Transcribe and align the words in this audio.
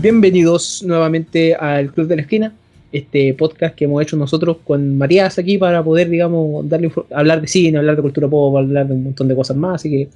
Bienvenidos 0.00 0.82
nuevamente 0.82 1.54
al 1.54 1.92
Club 1.92 2.06
de 2.06 2.16
la 2.16 2.22
Esquina, 2.22 2.54
este 2.90 3.34
podcast 3.34 3.74
que 3.74 3.84
hemos 3.84 4.02
hecho 4.02 4.16
nosotros 4.16 4.56
con 4.64 4.96
Matías 4.96 5.38
aquí 5.38 5.58
para 5.58 5.84
poder, 5.84 6.08
digamos, 6.08 6.66
darle 6.66 6.90
hablar 7.12 7.42
de 7.42 7.46
cine, 7.46 7.76
hablar 7.76 7.96
de 7.96 8.02
cultura 8.02 8.26
pop, 8.26 8.56
hablar 8.56 8.86
de 8.86 8.94
un 8.94 9.04
montón 9.04 9.28
de 9.28 9.36
cosas 9.36 9.58
más. 9.58 9.74
Así 9.74 9.90
que, 9.90 10.08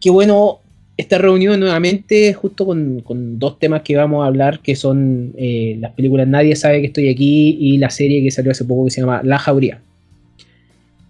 qué 0.00 0.08
bueno 0.08 0.60
estar 0.96 1.20
reunido 1.20 1.56
nuevamente, 1.56 2.32
justo 2.32 2.64
con, 2.64 3.02
dos 3.40 3.58
temas 3.58 3.82
que 3.82 3.96
vamos 3.96 4.22
a 4.22 4.28
hablar, 4.28 4.60
que 4.60 4.76
son 4.76 5.32
eh, 5.36 5.76
las 5.80 5.90
películas 5.90 6.28
Nadie 6.28 6.54
sabe 6.54 6.80
que 6.80 6.86
estoy 6.86 7.08
aquí 7.08 7.56
y 7.58 7.78
la 7.78 7.90
serie 7.90 8.22
que 8.22 8.30
salió 8.30 8.52
hace 8.52 8.64
poco 8.64 8.84
que 8.84 8.92
se 8.92 9.00
llama 9.00 9.20
La 9.24 9.40
Jauría. 9.40 9.80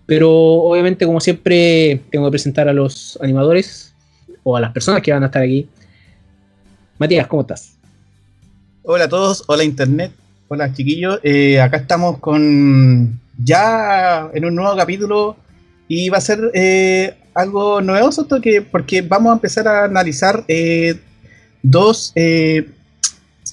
Pero 0.07 0.33
obviamente, 0.33 1.05
como 1.05 1.21
siempre, 1.21 2.01
tengo 2.11 2.25
que 2.25 2.31
presentar 2.31 2.71
a 2.71 2.73
los 2.73 3.19
animadores 3.21 3.95
o 4.45 4.57
a 4.57 4.61
las 4.61 4.73
personas 4.73 5.03
que 5.03 5.13
van 5.13 5.25
a 5.25 5.27
estar 5.27 5.43
aquí. 5.43 5.67
Matías, 7.05 7.27
¿cómo 7.27 7.43
estás? 7.43 7.75
Hola 8.83 9.05
a 9.05 9.09
todos, 9.11 9.45
hola 9.47 9.63
Internet, 9.63 10.11
hola 10.49 10.73
chiquillos. 10.73 11.21
Eh, 11.23 11.61
acá 11.61 11.77
estamos 11.77 12.17
con 12.19 13.21
ya 13.37 14.31
en 14.33 14.47
un 14.47 14.55
nuevo 14.55 14.75
capítulo 14.75 15.37
y 15.87 16.09
va 16.09 16.17
a 16.17 16.23
ser 16.23 16.51
eh, 16.55 17.15
algo 17.35 17.83
novedoso 17.83 18.27
que, 18.41 18.63
porque 18.63 19.03
vamos 19.03 19.33
a 19.33 19.35
empezar 19.35 19.69
a 19.69 19.85
analizar 19.85 20.45
eh, 20.49 20.99
dos, 21.63 22.15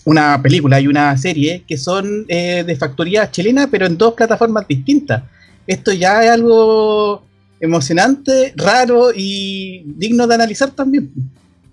una 0.05 0.41
película 0.41 0.79
y 0.79 0.87
una 0.87 1.17
serie 1.17 1.65
que 1.67 1.75
son 1.75 2.25
de 2.27 2.77
factoría 2.79 3.29
chilena, 3.29 3.67
pero 3.69 3.85
en 3.85 3.97
dos 3.97 4.13
plataformas 4.13 4.65
distintas 4.65 5.23
esto 5.67 5.91
ya 5.91 6.23
es 6.23 6.31
algo 6.31 7.21
emocionante, 7.59 8.53
raro 8.55 9.09
y 9.13 9.83
digno 9.87 10.25
de 10.25 10.35
analizar 10.35 10.71
también. 10.71 11.11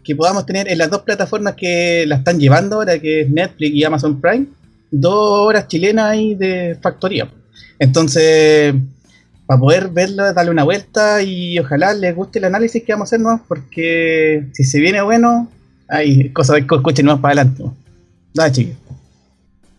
Que 0.08 0.16
podamos 0.16 0.46
tener 0.46 0.66
en 0.72 0.78
las 0.78 0.88
dos 0.88 1.02
plataformas 1.02 1.54
que 1.54 2.06
la 2.06 2.16
están 2.16 2.40
llevando 2.40 2.76
ahora, 2.76 2.98
que 2.98 3.20
es 3.20 3.28
Netflix 3.28 3.74
y 3.74 3.84
Amazon 3.84 4.18
Prime, 4.18 4.46
dos 4.90 5.46
horas 5.46 5.68
chilenas 5.68 6.06
ahí 6.06 6.34
de 6.34 6.78
factoría. 6.80 7.28
Entonces, 7.78 8.74
para 9.44 9.60
poder 9.60 9.88
verlo, 9.88 10.32
darle 10.32 10.50
una 10.50 10.64
vuelta 10.64 11.22
y 11.22 11.58
ojalá 11.58 11.92
les 11.92 12.16
guste 12.16 12.38
el 12.38 12.46
análisis 12.46 12.82
que 12.82 12.92
vamos 12.92 13.12
a 13.12 13.16
hacer, 13.16 13.20
¿no? 13.20 13.44
porque 13.46 14.46
si 14.54 14.64
se 14.64 14.80
viene 14.80 15.02
bueno, 15.02 15.46
hay 15.88 16.30
cosas 16.30 16.56
que 16.56 16.74
escuchen 16.74 17.04
más 17.04 17.20
para 17.20 17.42
adelante. 17.42 17.64
Dale, 18.32 18.52
chicos. 18.52 18.76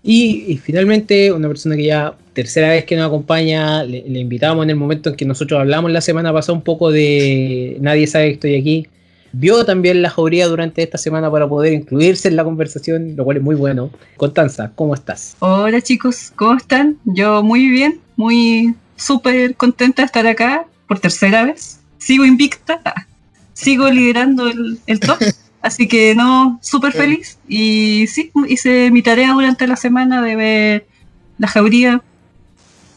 Y, 0.04 0.60
finalmente, 0.64 1.34
una 1.34 1.48
persona 1.48 1.76
que 1.76 1.86
ya 1.86 2.14
tercera 2.34 2.70
vez 2.70 2.86
que 2.86 2.96
nos 2.96 3.08
acompaña, 3.08 3.84
le, 3.84 3.98
invitamos 3.98 4.64
en 4.64 4.70
el 4.70 4.76
momento 4.76 5.10
en 5.10 5.16
que 5.16 5.26
nosotros 5.26 5.60
hablamos 5.60 5.90
la 5.92 6.02
semana 6.02 6.32
pasada 6.32 6.54
un 6.54 6.64
poco 6.64 6.92
de 6.92 7.78
Nadie 7.82 8.06
sabe 8.06 8.28
que 8.28 8.34
estoy 8.34 8.56
aquí. 8.56 8.88
Vio 9.32 9.66
también 9.66 10.02
la 10.02 10.10
jauría 10.10 10.48
durante 10.48 10.82
esta 10.82 10.98
semana 10.98 11.30
para 11.30 11.48
poder 11.48 11.74
incluirse 11.74 12.28
en 12.28 12.36
la 12.36 12.44
conversación, 12.44 13.16
lo 13.16 13.24
cual 13.24 13.38
es 13.38 13.44
muy 13.44 13.56
bueno. 13.56 13.92
Constanza, 14.18 14.72
¿cómo 14.76 14.94
estás? 14.94 15.36
Hola 15.40 15.82
chicos, 15.82 16.34
¿cómo 16.36 16.56
están? 16.56 16.98
Yo 17.06 17.44
muy 17.44 17.70
bien, 17.70 18.00
muy 18.16 18.76
súper 18.96 19.56
contenta 19.56 20.02
de 20.02 20.08
estar 20.08 20.26
acá 20.28 20.66
por 20.88 21.00
tercera 21.00 21.46
vez. 21.46 21.80
Sigo 22.00 22.26
invicta, 22.26 22.82
sigo 23.54 23.90
liderando 23.90 24.48
el, 24.48 24.80
el 24.88 25.00
top. 25.00 25.20
Así 25.62 25.88
que 25.88 26.16
no, 26.16 26.58
súper 26.62 26.94
feliz. 26.94 27.38
Y 27.48 28.08
sí, 28.08 28.32
hice 28.48 28.92
mi 28.92 29.02
tarea 29.02 29.34
durante 29.34 29.68
la 29.68 29.76
semana 29.76 30.22
de 30.22 30.36
ver 30.36 30.88
la 31.38 31.48
jauría, 31.48 32.02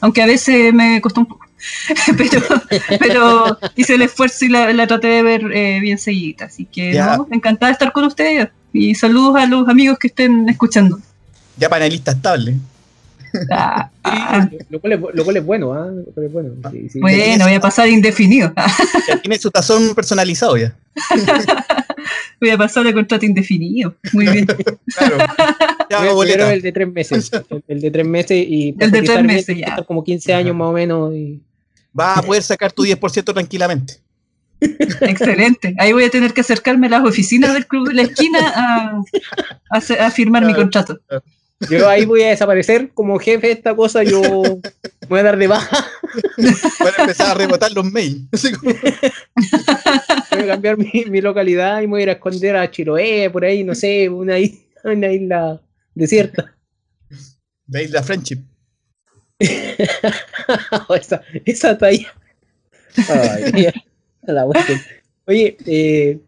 aunque 0.01 0.23
a 0.23 0.27
veces 0.27 0.73
me 0.73 1.01
costó 1.01 1.21
un 1.21 1.27
poco. 1.27 1.42
pero, 2.17 2.41
pero 2.99 3.59
hice 3.77 3.95
el 3.95 4.03
esfuerzo 4.03 4.45
y 4.45 4.49
la, 4.49 4.87
traté 4.87 5.09
de 5.09 5.23
ver 5.23 5.43
eh, 5.53 5.81
bien 5.81 5.99
seguida. 5.99 6.47
Así 6.47 6.65
que 6.65 6.95
no, 6.95 7.27
encantada 7.31 7.69
de 7.69 7.73
estar 7.73 7.93
con 7.93 8.05
ustedes. 8.05 8.49
Y 8.73 8.95
saludos 8.95 9.37
a 9.37 9.47
los 9.47 9.69
amigos 9.69 9.99
que 9.99 10.09
estén 10.09 10.49
escuchando. 10.49 10.99
Ya 11.57 11.69
panelista 11.69 12.13
estable. 12.13 12.57
Ah, 13.51 13.91
ah. 14.05 14.49
lo, 14.69 14.81
cual 14.81 14.93
es, 14.93 15.45
bueno, 15.45 15.73
¿ah? 15.73 15.91
bueno. 16.31 16.51
bueno, 16.95 17.45
voy 17.45 17.55
a 17.55 17.61
pasar 17.61 17.89
indefinido. 17.89 18.53
ya 19.09 19.17
tiene 19.17 19.39
su 19.39 19.51
tazón 19.51 19.95
personalizado 19.95 20.57
ya. 20.57 20.75
Voy 22.41 22.51
a 22.51 22.59
pasar 22.59 22.85
a 22.89 22.93
contrato 22.93 23.25
indefinido. 23.25 23.95
Muy 24.13 24.27
bien. 24.27 24.47
claro. 24.97 25.17
Ya, 25.89 26.53
el 26.53 26.61
de 26.61 26.73
tres 26.73 26.93
meses. 26.93 27.31
El, 27.69 27.81
de 27.81 27.91
tres 27.91 28.07
meses 28.07 28.45
y. 28.49 28.75
El 28.79 28.91
de 28.91 29.03
tres 29.03 29.23
meses, 29.23 29.57
ya. 29.57 29.67
Estar 29.67 29.87
como 29.87 30.03
15 30.03 30.35
años 30.35 30.57
más 30.57 30.69
o 30.69 30.73
menos. 30.73 31.15
Y... 31.15 31.41
Vas 31.93 32.19
a 32.19 32.23
poder 32.23 32.43
sacar 32.43 32.73
tu 32.73 32.85
10% 32.85 33.33
tranquilamente. 33.33 34.01
Excelente. 34.61 35.75
Ahí 35.79 35.93
voy 35.93 36.05
a 36.05 36.11
tener 36.11 36.33
que 36.33 36.41
acercarme 36.41 36.87
a 36.87 36.91
las 36.91 37.05
oficinas 37.05 37.53
del 37.53 37.67
club 37.67 37.89
de 37.89 37.95
la 37.95 38.03
esquina 38.03 38.39
a, 38.55 39.77
a, 39.77 40.11
firmar 40.11 40.45
mi 40.45 40.55
contrato. 40.55 40.99
Yo 41.71 41.89
ahí 41.89 42.05
voy 42.05 42.23
a 42.23 42.29
desaparecer 42.29 42.91
como 42.93 43.19
jefe 43.19 43.49
de 43.49 43.53
esta 43.53 43.75
cosa, 43.75 44.03
yo 44.03 44.21
voy 45.09 45.21
a 45.21 45.23
dar 45.23 45.37
de 45.37 45.47
baja. 45.47 45.87
Voy 46.37 46.91
a 46.99 47.03
empezar 47.03 47.31
a 47.31 47.35
rebotar 47.35 47.73
los 47.73 47.85
mails. 47.85 48.29
Voy 50.31 50.43
a 50.43 50.47
cambiar 50.47 50.77
mi, 50.79 51.21
localidad 51.21 51.81
y 51.81 51.87
me 51.87 51.91
voy 51.93 52.01
a 52.01 52.03
ir 52.05 52.09
a 52.11 52.13
esconder 52.13 52.57
a 52.57 52.71
Chiloé, 52.71 53.31
por 53.31 53.45
ahí, 53.45 53.65
no 53.65 53.75
sé, 53.75 54.09
una 54.09 54.39
isla, 54.39 54.59
una 54.85 55.13
isla 55.13 55.61
desierta. 55.95 56.55
La 57.69 57.83
isla 57.83 58.03
Friendship. 58.03 58.52
esa, 60.97 61.23
esa 61.45 61.79
talla. 61.79 62.15
Ay, 63.09 63.67
la 64.23 64.47
Oye, 65.27 65.57
eh, 65.67 66.19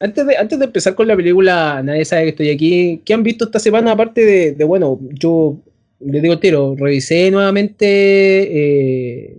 antes 0.00 0.26
de, 0.26 0.36
antes 0.36 0.58
de 0.58 0.64
empezar 0.64 0.94
con 0.94 1.06
la 1.06 1.16
película, 1.16 1.80
nadie 1.84 2.04
sabe 2.04 2.24
que 2.24 2.28
estoy 2.30 2.50
aquí. 2.50 3.02
¿Qué 3.04 3.14
han 3.14 3.22
visto 3.22 3.44
esta 3.44 3.58
semana? 3.58 3.92
Aparte 3.92 4.52
de, 4.52 4.64
bueno, 4.64 4.98
yo 5.10 5.58
les 6.00 6.22
digo 6.22 6.38
tiro, 6.38 6.74
revisé 6.76 7.30
nuevamente. 7.30 7.86
Eh, 7.86 9.36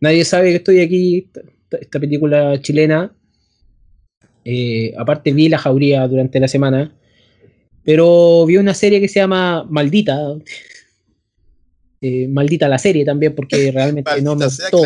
nadie 0.00 0.24
sabe 0.24 0.50
que 0.50 0.56
estoy 0.56 0.80
aquí, 0.80 1.28
esta, 1.72 1.98
película 1.98 2.60
chilena. 2.62 3.12
Eh, 4.44 4.94
aparte 4.96 5.32
vi 5.32 5.48
La 5.48 5.58
Jauría 5.58 6.06
durante 6.06 6.38
la 6.38 6.48
semana. 6.48 6.94
Pero 7.82 8.46
vi 8.46 8.58
una 8.58 8.74
serie 8.74 9.00
que 9.00 9.08
se 9.08 9.20
llama 9.20 9.66
Maldita. 9.68 10.36
Eh, 12.00 12.28
maldita 12.28 12.68
la 12.68 12.78
serie 12.78 13.04
también, 13.04 13.34
porque 13.34 13.70
realmente 13.74 14.22
no 14.22 14.36
me 14.36 14.46
gustó. 14.46 14.82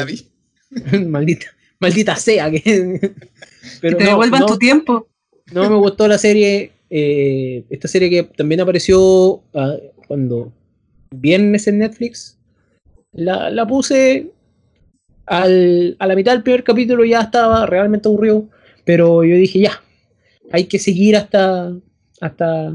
maldita, 1.06 1.46
maldita 1.78 2.16
sea 2.16 2.50
que 2.50 2.60
Pero 3.80 3.96
te 3.96 4.04
devuelvan 4.04 4.46
tu 4.46 4.58
tiempo. 4.58 5.08
No 5.52 5.68
me 5.70 5.76
gustó 5.76 6.08
la 6.08 6.18
serie. 6.18 6.72
Eh, 6.90 7.64
esta 7.70 7.88
serie 7.88 8.10
que 8.10 8.22
también 8.24 8.60
apareció 8.60 9.42
ah, 9.54 9.76
cuando 10.06 10.52
viernes 11.10 11.66
en 11.66 11.78
Netflix. 11.78 12.38
La, 13.12 13.66
puse 13.66 14.30
al, 15.26 15.96
a 15.98 16.06
la 16.06 16.14
mitad 16.14 16.32
del 16.32 16.42
primer 16.42 16.64
capítulo 16.64 17.04
ya 17.04 17.20
estaba 17.20 17.66
realmente 17.66 18.08
aburrido. 18.08 18.48
Pero 18.84 19.24
yo 19.24 19.36
dije 19.36 19.60
ya, 19.60 19.82
hay 20.52 20.64
que 20.64 20.78
seguir 20.78 21.16
hasta 21.16 21.74
hasta 22.20 22.74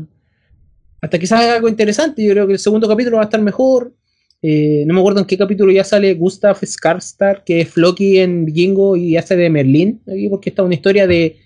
hasta 1.02 1.20
que 1.20 1.28
salga 1.28 1.56
algo 1.56 1.70
interesante. 1.70 2.24
Yo 2.24 2.32
creo 2.32 2.48
que 2.48 2.54
el 2.54 2.60
segundo 2.60 2.88
capítulo 2.88 3.18
va 3.18 3.24
a 3.24 3.26
estar 3.26 3.42
mejor. 3.42 3.94
Eh, 4.42 4.84
no 4.88 4.94
me 4.94 5.02
acuerdo 5.02 5.20
en 5.20 5.26
qué 5.26 5.38
capítulo 5.38 5.72
ya 5.72 5.84
sale 5.84 6.14
Gustav 6.14 6.58
Skarsgård, 6.62 7.44
que 7.44 7.62
es 7.62 7.70
Floki 7.70 8.20
en 8.20 8.46
Vikingo 8.46 8.96
y 8.96 9.18
hace 9.18 9.36
de 9.36 9.50
Merlín, 9.50 10.02
porque 10.30 10.50
está 10.50 10.63
una 10.63 10.75
historia 10.75 11.08
de 11.08 11.38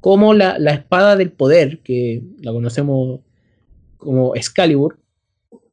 cómo 0.00 0.34
la, 0.34 0.56
espada 0.72 1.16
del 1.16 1.30
poder, 1.30 1.78
que 1.78 2.22
la 2.42 2.52
conocemos 2.52 3.20
como 3.96 4.34
Excalibur, 4.34 4.98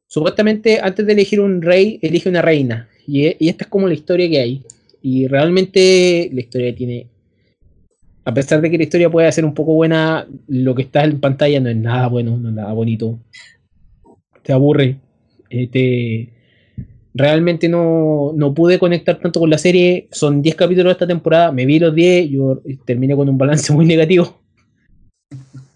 supuestamente 0.06 0.80
antes 0.82 1.06
de 1.06 1.12
elegir 1.12 1.40
un 1.40 1.60
rey, 1.60 1.98
elige 2.02 2.28
una 2.28 2.42
reina. 2.42 2.88
Y, 3.06 3.26
esta 3.48 3.64
es 3.64 3.70
como 3.70 3.88
la 3.88 3.94
historia 3.94 4.28
que 4.28 4.38
hay. 4.38 4.62
Y 5.02 5.26
realmente 5.26 6.28
la 6.32 6.40
historia 6.40 6.74
tiene. 6.74 7.06
A 8.24 8.34
pesar 8.34 8.60
de 8.60 8.70
que 8.70 8.76
la 8.76 8.84
historia 8.84 9.08
puede 9.08 9.32
ser 9.32 9.44
un 9.46 9.54
poco 9.54 9.72
buena, 9.72 10.26
lo 10.48 10.74
que 10.74 10.82
está 10.82 11.04
en 11.04 11.18
pantalla 11.18 11.60
no 11.60 11.70
es 11.70 11.76
nada 11.76 12.08
bueno, 12.08 12.36
no 12.36 12.50
es 12.50 12.54
nada 12.54 12.72
bonito. 12.72 13.18
Te 14.42 14.52
aburre. 14.52 14.98
Eh, 15.48 15.66
te, 15.68 16.37
realmente 17.18 17.68
no, 17.68 18.32
pude 18.54 18.78
conectar 18.78 19.18
tanto 19.18 19.40
con 19.40 19.50
la 19.50 19.58
serie. 19.58 20.08
Son 20.12 20.40
10 20.40 20.54
capítulos 20.54 20.90
de 20.90 20.92
esta 20.92 21.06
temporada, 21.06 21.52
me 21.52 21.66
vi 21.66 21.78
los 21.78 21.94
10, 21.94 22.30
yo 22.30 22.62
terminé 22.84 23.14
con 23.14 23.28
un 23.28 23.36
balance 23.36 23.72
muy 23.74 23.84
negativo. 23.84 24.40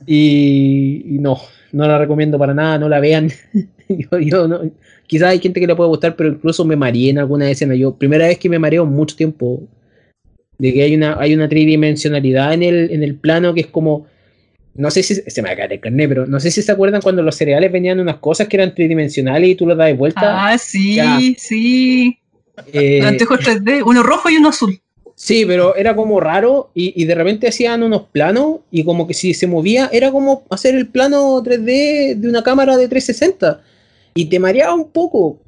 Y, 0.06 1.18
no, 1.20 1.38
no 1.72 1.86
la 1.86 1.98
recomiendo 1.98 2.38
para 2.38 2.54
nada, 2.54 2.78
no 2.78 2.88
la 2.88 3.00
vean. 3.00 3.30
yo, 3.88 4.60
quizás 5.06 5.28
hay 5.28 5.40
gente 5.40 5.60
que 5.60 5.66
le 5.66 5.76
puede 5.76 5.90
gustar, 5.90 6.16
pero 6.16 6.30
incluso 6.30 6.64
me 6.64 6.76
mareé 6.76 7.10
en 7.10 7.18
alguna 7.18 7.50
escena. 7.50 7.74
Yo, 7.74 7.96
primera 7.96 8.26
vez 8.26 8.38
que 8.38 8.48
me 8.48 8.58
mareo 8.58 8.86
mucho 8.86 9.16
tiempo, 9.16 9.68
de 10.58 10.72
que 10.72 10.82
hay 10.82 10.94
una, 10.94 11.18
hay 11.18 11.34
una 11.34 11.48
tridimensionalidad 11.48 12.54
en 12.54 12.62
el, 12.62 12.90
en 12.92 13.02
el 13.02 13.16
plano 13.16 13.52
que 13.52 13.62
es 13.62 13.66
como 13.66 14.06
no 14.74 14.90
sé 14.90 15.02
si 15.02 15.14
se 15.14 15.42
me 15.42 15.48
va 15.48 15.54
a 15.54 15.56
caer 15.56 15.72
el 15.74 15.80
carnet, 15.80 16.08
pero 16.08 16.26
no 16.26 16.40
sé 16.40 16.50
si 16.50 16.62
se 16.62 16.72
acuerdan 16.72 17.02
cuando 17.02 17.22
los 17.22 17.36
cereales 17.36 17.70
venían 17.70 18.00
unas 18.00 18.16
cosas 18.16 18.48
que 18.48 18.56
eran 18.56 18.74
tridimensionales 18.74 19.50
y 19.50 19.54
tú 19.54 19.66
los 19.66 19.76
das 19.76 19.88
de 19.88 19.94
vuelta. 19.94 20.52
Ah, 20.52 20.58
sí, 20.58 21.36
sí. 21.38 22.18
Eh, 22.72 23.00
3D, 23.02 23.82
uno 23.84 24.02
rojo 24.02 24.30
y 24.30 24.36
uno 24.36 24.48
azul. 24.48 24.80
Sí, 25.14 25.44
pero 25.46 25.76
era 25.76 25.94
como 25.94 26.20
raro 26.20 26.70
y, 26.74 27.00
y 27.00 27.04
de 27.04 27.14
repente 27.14 27.46
hacían 27.46 27.82
unos 27.82 28.02
planos 28.04 28.60
y 28.70 28.82
como 28.82 29.06
que 29.06 29.14
si 29.14 29.34
se 29.34 29.46
movía 29.46 29.90
era 29.92 30.10
como 30.10 30.42
hacer 30.50 30.74
el 30.74 30.88
plano 30.88 31.42
3D 31.42 32.16
de 32.16 32.28
una 32.28 32.42
cámara 32.42 32.76
de 32.76 32.88
360 32.88 33.60
y 34.14 34.26
te 34.26 34.38
mareaba 34.38 34.74
un 34.74 34.90
poco, 34.90 35.38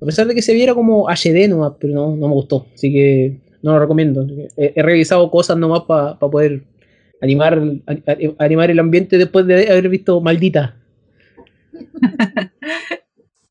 a 0.00 0.06
pesar 0.06 0.26
de 0.28 0.34
que 0.34 0.42
se 0.42 0.54
viera 0.54 0.74
como 0.74 1.08
HD 1.08 1.48
nomás, 1.48 1.72
pero 1.78 1.94
no, 1.94 2.16
no 2.16 2.28
me 2.28 2.34
gustó, 2.34 2.66
así 2.74 2.92
que 2.92 3.36
no 3.60 3.72
lo 3.72 3.80
recomiendo. 3.80 4.26
He, 4.56 4.72
he 4.76 4.82
revisado 4.82 5.30
cosas 5.30 5.56
nomás 5.56 5.82
para 5.82 6.16
poder 6.18 6.62
animar, 7.20 7.60
animar 8.38 8.70
el 8.70 8.78
ambiente 8.78 9.18
después 9.18 9.46
de 9.46 9.70
haber 9.70 9.88
visto 9.88 10.20
Maldita. 10.20 10.74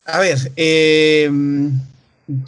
A 0.05 0.19
ver, 0.19 0.37
eh, 0.55 1.29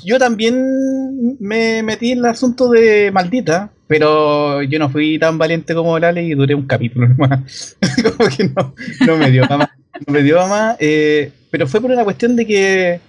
yo 0.04 0.18
también 0.18 1.38
me 1.39 1.83
metí 1.83 2.12
en 2.12 2.19
el 2.19 2.25
asunto 2.25 2.69
de 2.69 3.12
maldita, 3.12 3.69
pero 3.88 4.62
yo 4.63 4.80
no 4.80 4.89
fui 4.89 5.19
tan 5.19 5.38
valiente 5.38 5.74
como 5.74 6.00
Lale 6.00 6.24
y 6.24 6.36
duré 6.36 6.56
un 6.56 6.68
capítulo 6.68 7.07
nomás. 7.07 7.77
como 8.18 8.30
que 8.30 8.45
no, 8.45 8.75
no 9.06 9.18
me 9.18 9.31
dio 9.31 9.45
más. 9.45 9.69
No 10.06 10.13
me 10.13 10.24
dio 10.24 10.48
más, 10.48 10.77
eh, 10.80 11.31
pero 11.51 11.68
fue 11.68 11.81
por 11.81 11.92
una 11.92 12.06
cuestión 12.06 12.36
de 12.38 12.45
que, 12.45 13.00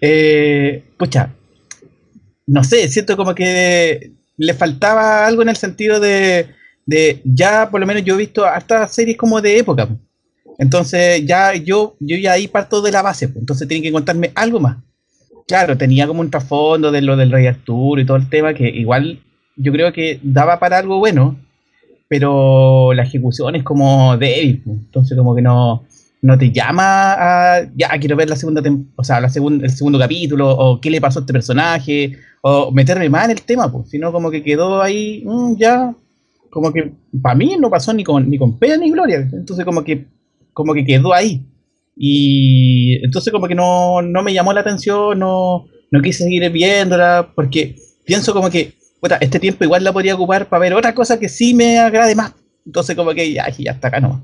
eh, 0.00 0.82
pucha, 0.96 1.30
no 2.46 2.64
sé, 2.64 2.88
siento 2.88 3.16
como 3.16 3.34
que 3.34 4.12
le 4.38 4.54
faltaba 4.54 5.26
algo 5.26 5.42
en 5.42 5.50
el 5.50 5.56
sentido 5.56 6.00
de, 6.00 6.46
de 6.86 7.20
ya 7.24 7.68
por 7.70 7.80
lo 7.80 7.86
menos 7.86 8.04
yo 8.04 8.14
he 8.14 8.18
visto 8.18 8.44
hartas 8.44 8.94
series 8.94 9.16
como 9.16 9.40
de 9.40 9.58
época. 9.58 9.86
po. 9.86 9.96
Entonces 10.58 11.24
ya 11.26 11.54
yo, 11.54 11.96
yo 12.00 12.16
ya 12.16 12.32
ahí 12.32 12.48
parto 12.48 12.82
de 12.82 12.92
la 12.92 13.02
base, 13.02 13.30
entonces 13.34 13.66
tienen 13.68 13.82
que 13.82 13.92
contarme 13.92 14.30
algo 14.34 14.60
más. 14.60 14.76
Claro, 15.46 15.76
tenía 15.76 16.06
como 16.06 16.20
un 16.20 16.30
trasfondo 16.30 16.90
de 16.92 17.02
lo 17.02 17.16
del 17.16 17.30
Rey 17.32 17.46
Arturo 17.46 18.00
y 18.00 18.06
todo 18.06 18.16
el 18.16 18.28
tema 18.28 18.54
que 18.54 18.68
igual 18.68 19.20
yo 19.56 19.72
creo 19.72 19.92
que 19.92 20.20
daba 20.22 20.58
para 20.58 20.78
algo 20.78 20.98
bueno, 20.98 21.36
pero 22.08 22.92
la 22.94 23.02
ejecución 23.02 23.56
es 23.56 23.62
como 23.62 24.16
débil, 24.16 24.62
entonces 24.66 25.16
como 25.16 25.34
que 25.34 25.42
no, 25.42 25.84
no 26.20 26.38
te 26.38 26.50
llama 26.52 27.14
a 27.58 27.62
ya 27.74 27.88
quiero 27.98 28.16
ver 28.16 28.28
la 28.28 28.36
segunda 28.36 28.62
o 28.96 29.04
sea, 29.04 29.20
la 29.20 29.28
segun- 29.28 29.62
el 29.62 29.70
segundo 29.70 29.98
capítulo 29.98 30.48
o 30.50 30.80
qué 30.80 30.90
le 30.90 31.00
pasó 31.00 31.18
a 31.18 31.22
este 31.22 31.32
personaje 31.32 32.16
o 32.42 32.70
meterme 32.70 33.08
más 33.08 33.24
en 33.26 33.32
el 33.32 33.42
tema, 33.42 33.70
pues, 33.70 33.88
sino 33.90 34.12
como 34.12 34.30
que 34.30 34.42
quedó 34.42 34.82
ahí 34.82 35.22
mm, 35.24 35.56
ya 35.56 35.94
como 36.52 36.70
que 36.70 36.92
para 37.22 37.34
mí 37.34 37.56
no 37.58 37.70
pasó 37.70 37.94
ni 37.94 38.04
con 38.04 38.28
ni 38.28 38.36
con 38.36 38.58
pena 38.58 38.76
ni 38.76 38.90
gloria, 38.90 39.26
entonces 39.32 39.64
como 39.64 39.82
que 39.82 40.04
como 40.52 40.74
que 40.74 40.84
quedó 40.84 41.14
ahí. 41.14 41.46
Y 41.96 43.02
entonces 43.02 43.32
como 43.32 43.48
que 43.48 43.54
no, 43.54 44.02
no 44.02 44.22
me 44.22 44.34
llamó 44.34 44.52
la 44.52 44.60
atención, 44.60 45.18
no, 45.18 45.64
no 45.90 46.02
quise 46.02 46.24
seguir 46.24 46.50
viéndola, 46.50 47.32
porque 47.34 47.76
pienso 48.04 48.34
como 48.34 48.50
que, 48.50 48.74
puta, 49.00 49.16
este 49.16 49.40
tiempo 49.40 49.64
igual 49.64 49.82
la 49.82 49.94
podría 49.94 50.14
ocupar 50.14 50.46
para 50.46 50.60
ver 50.60 50.74
otra 50.74 50.94
cosa 50.94 51.18
que 51.18 51.30
sí 51.30 51.54
me 51.54 51.78
agrade 51.78 52.14
más. 52.14 52.34
Entonces 52.66 52.96
como 52.96 53.12
que 53.14 53.32
ya, 53.32 53.48
ya 53.48 53.72
está 53.72 53.88
acá 53.88 54.00
nomás. 54.00 54.20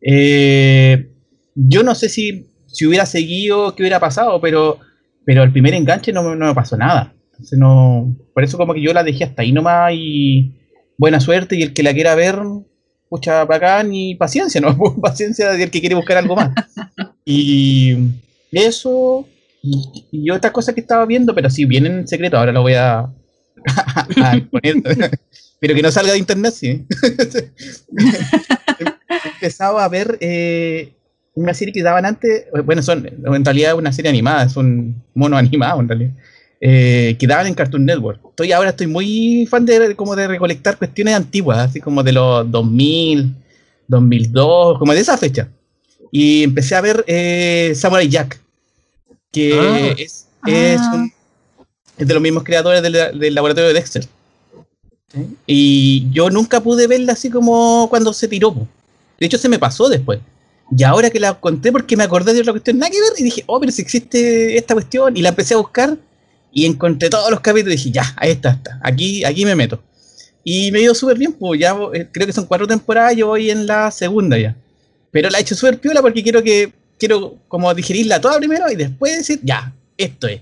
Eh, 0.00 1.10
yo 1.54 1.82
no 1.82 1.94
sé 1.94 2.08
si, 2.08 2.46
si 2.66 2.86
hubiera 2.86 3.04
seguido, 3.04 3.74
qué 3.74 3.82
hubiera 3.82 4.00
pasado, 4.00 4.40
pero, 4.40 4.78
pero 5.26 5.42
el 5.42 5.52
primer 5.52 5.74
enganche 5.74 6.14
no, 6.14 6.34
no 6.34 6.46
me 6.46 6.54
pasó 6.54 6.78
nada. 6.78 7.14
Entonces 7.32 7.58
no, 7.58 8.16
por 8.32 8.42
eso 8.42 8.56
como 8.56 8.72
que 8.72 8.80
yo 8.80 8.94
la 8.94 9.04
dejé 9.04 9.24
hasta 9.24 9.42
ahí 9.42 9.52
nomás 9.52 9.92
y 9.94 10.54
buena 10.98 11.20
suerte 11.20 11.56
y 11.56 11.62
el 11.62 11.72
que 11.72 11.82
la 11.82 11.94
quiera 11.94 12.14
ver, 12.14 12.38
pucha 13.08 13.44
bacán 13.44 13.94
y 13.94 14.16
paciencia, 14.16 14.60
¿no? 14.60 14.76
paciencia 15.00 15.52
del 15.52 15.70
que 15.70 15.80
quiere 15.80 15.94
buscar 15.94 16.18
algo 16.18 16.36
más. 16.36 16.50
Y 17.24 17.96
eso, 18.52 19.26
y, 19.62 20.06
y 20.10 20.30
otras 20.30 20.52
cosas 20.52 20.74
que 20.74 20.82
estaba 20.82 21.06
viendo, 21.06 21.34
pero 21.34 21.48
sí, 21.48 21.64
bien 21.64 21.86
en 21.86 22.08
secreto, 22.08 22.36
ahora 22.36 22.52
lo 22.52 22.62
voy 22.62 22.74
a, 22.74 23.08
poner. 24.50 24.76
pero 25.60 25.74
que 25.74 25.82
no 25.82 25.90
salga 25.90 26.12
de 26.12 26.18
internet, 26.18 26.54
sí. 26.54 26.86
He 29.08 29.28
empezado 29.34 29.78
a 29.78 29.88
ver 29.88 30.18
eh, 30.20 30.94
una 31.34 31.54
serie 31.54 31.72
que 31.72 31.82
daban 31.82 32.06
antes, 32.06 32.46
bueno, 32.64 32.82
son 32.82 33.06
en 33.06 33.44
realidad 33.44 33.76
una 33.76 33.92
serie 33.92 34.10
animada, 34.10 34.44
es 34.44 34.56
un 34.56 35.02
mono 35.14 35.36
animado 35.36 35.80
en 35.80 35.88
realidad, 35.88 36.12
eh, 36.60 37.16
que 37.18 37.26
daban 37.26 37.46
en 37.46 37.54
Cartoon 37.54 37.84
Network. 37.84 38.20
Estoy 38.30 38.52
ahora 38.52 38.70
estoy 38.70 38.86
muy 38.86 39.46
fan 39.50 39.64
de 39.66 39.94
como 39.94 40.16
de 40.16 40.26
recolectar 40.28 40.76
cuestiones 40.78 41.14
antiguas, 41.14 41.58
así 41.58 41.80
como 41.80 42.02
de 42.02 42.12
los 42.12 42.50
2000, 42.50 43.34
2002, 43.86 44.78
como 44.78 44.92
de 44.92 45.00
esa 45.00 45.16
fecha. 45.16 45.48
Y 46.10 46.42
empecé 46.44 46.74
a 46.74 46.80
ver 46.80 47.04
eh, 47.06 47.72
Samurai 47.74 48.08
Jack, 48.08 48.40
que 49.30 49.52
Ah. 49.58 49.94
es, 49.98 50.26
es, 50.46 50.80
Ah. 50.80 50.92
un- 50.94 51.12
es 51.96 52.06
de 52.06 52.14
los 52.14 52.22
mismos 52.22 52.44
creadores 52.44 52.82
del, 52.82 52.92
del 53.18 53.34
laboratorio 53.34 53.68
de 53.68 53.74
Dexter. 53.74 54.04
¿Sí? 55.12 55.20
Y 55.46 56.10
yo 56.12 56.30
nunca 56.30 56.60
pude 56.60 56.86
verla 56.86 57.12
así 57.14 57.30
como 57.30 57.86
cuando 57.90 58.12
se 58.12 58.28
tiró. 58.28 58.54
De 59.18 59.26
hecho, 59.26 59.38
se 59.38 59.48
me 59.48 59.58
pasó 59.58 59.88
después. 59.88 60.20
Y 60.76 60.82
ahora 60.84 61.08
que 61.10 61.18
la 61.18 61.34
conté 61.40 61.72
porque 61.72 61.96
me 61.96 62.04
acordé 62.04 62.34
de 62.34 62.40
otra 62.40 62.52
cuestión, 62.52 62.78
nada 62.78 62.90
que 62.90 63.00
ver, 63.00 63.12
y 63.18 63.22
dije, 63.24 63.42
oh, 63.46 63.58
pero 63.58 63.72
si 63.72 63.80
existe 63.82 64.56
esta 64.58 64.74
cuestión, 64.74 65.16
y 65.16 65.22
la 65.22 65.30
empecé 65.30 65.54
a 65.54 65.56
buscar, 65.56 65.96
y 66.52 66.66
encontré 66.66 67.10
todos 67.10 67.30
los 67.30 67.40
capítulos, 67.40 67.74
y 67.74 67.76
dije, 67.76 67.90
ya, 67.90 68.14
ahí 68.16 68.30
está, 68.30 68.50
está, 68.50 68.80
aquí, 68.82 69.24
aquí 69.24 69.44
me 69.44 69.54
meto. 69.54 69.82
Y 70.44 70.72
me 70.72 70.78
dio 70.80 70.94
súper 70.94 71.18
bien, 71.18 71.32
pues 71.32 71.60
ya 71.60 71.76
eh, 71.92 72.08
creo 72.10 72.26
que 72.26 72.32
son 72.32 72.46
cuatro 72.46 72.66
temporadas, 72.66 73.14
yo 73.16 73.26
voy 73.28 73.50
en 73.50 73.66
la 73.66 73.90
segunda 73.90 74.38
ya. 74.38 74.56
Pero 75.10 75.30
la 75.30 75.38
he 75.38 75.42
hecho 75.42 75.54
súper 75.54 75.78
piola 75.78 76.00
porque 76.00 76.22
quiero 76.22 76.42
que, 76.42 76.72
quiero 76.98 77.36
como 77.48 77.72
digerirla 77.74 78.20
toda 78.20 78.38
primero 78.38 78.70
y 78.70 78.76
después 78.76 79.18
decir, 79.18 79.40
ya, 79.42 79.72
esto 79.96 80.26
es. 80.26 80.40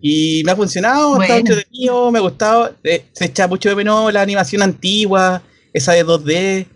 Y 0.00 0.42
me 0.44 0.52
ha 0.52 0.56
funcionado, 0.56 1.16
Bueno. 1.16 1.34
entretenido, 1.34 2.10
me 2.10 2.18
ha 2.18 2.22
gustado. 2.22 2.74
eh, 2.84 3.04
se 3.12 3.26
echa 3.26 3.48
mucho 3.48 3.68
de 3.68 3.74
menos 3.76 4.12
la 4.12 4.22
animación 4.22 4.62
antigua, 4.62 5.42
esa 5.72 5.92
de 5.92 6.04
2D. 6.04 6.66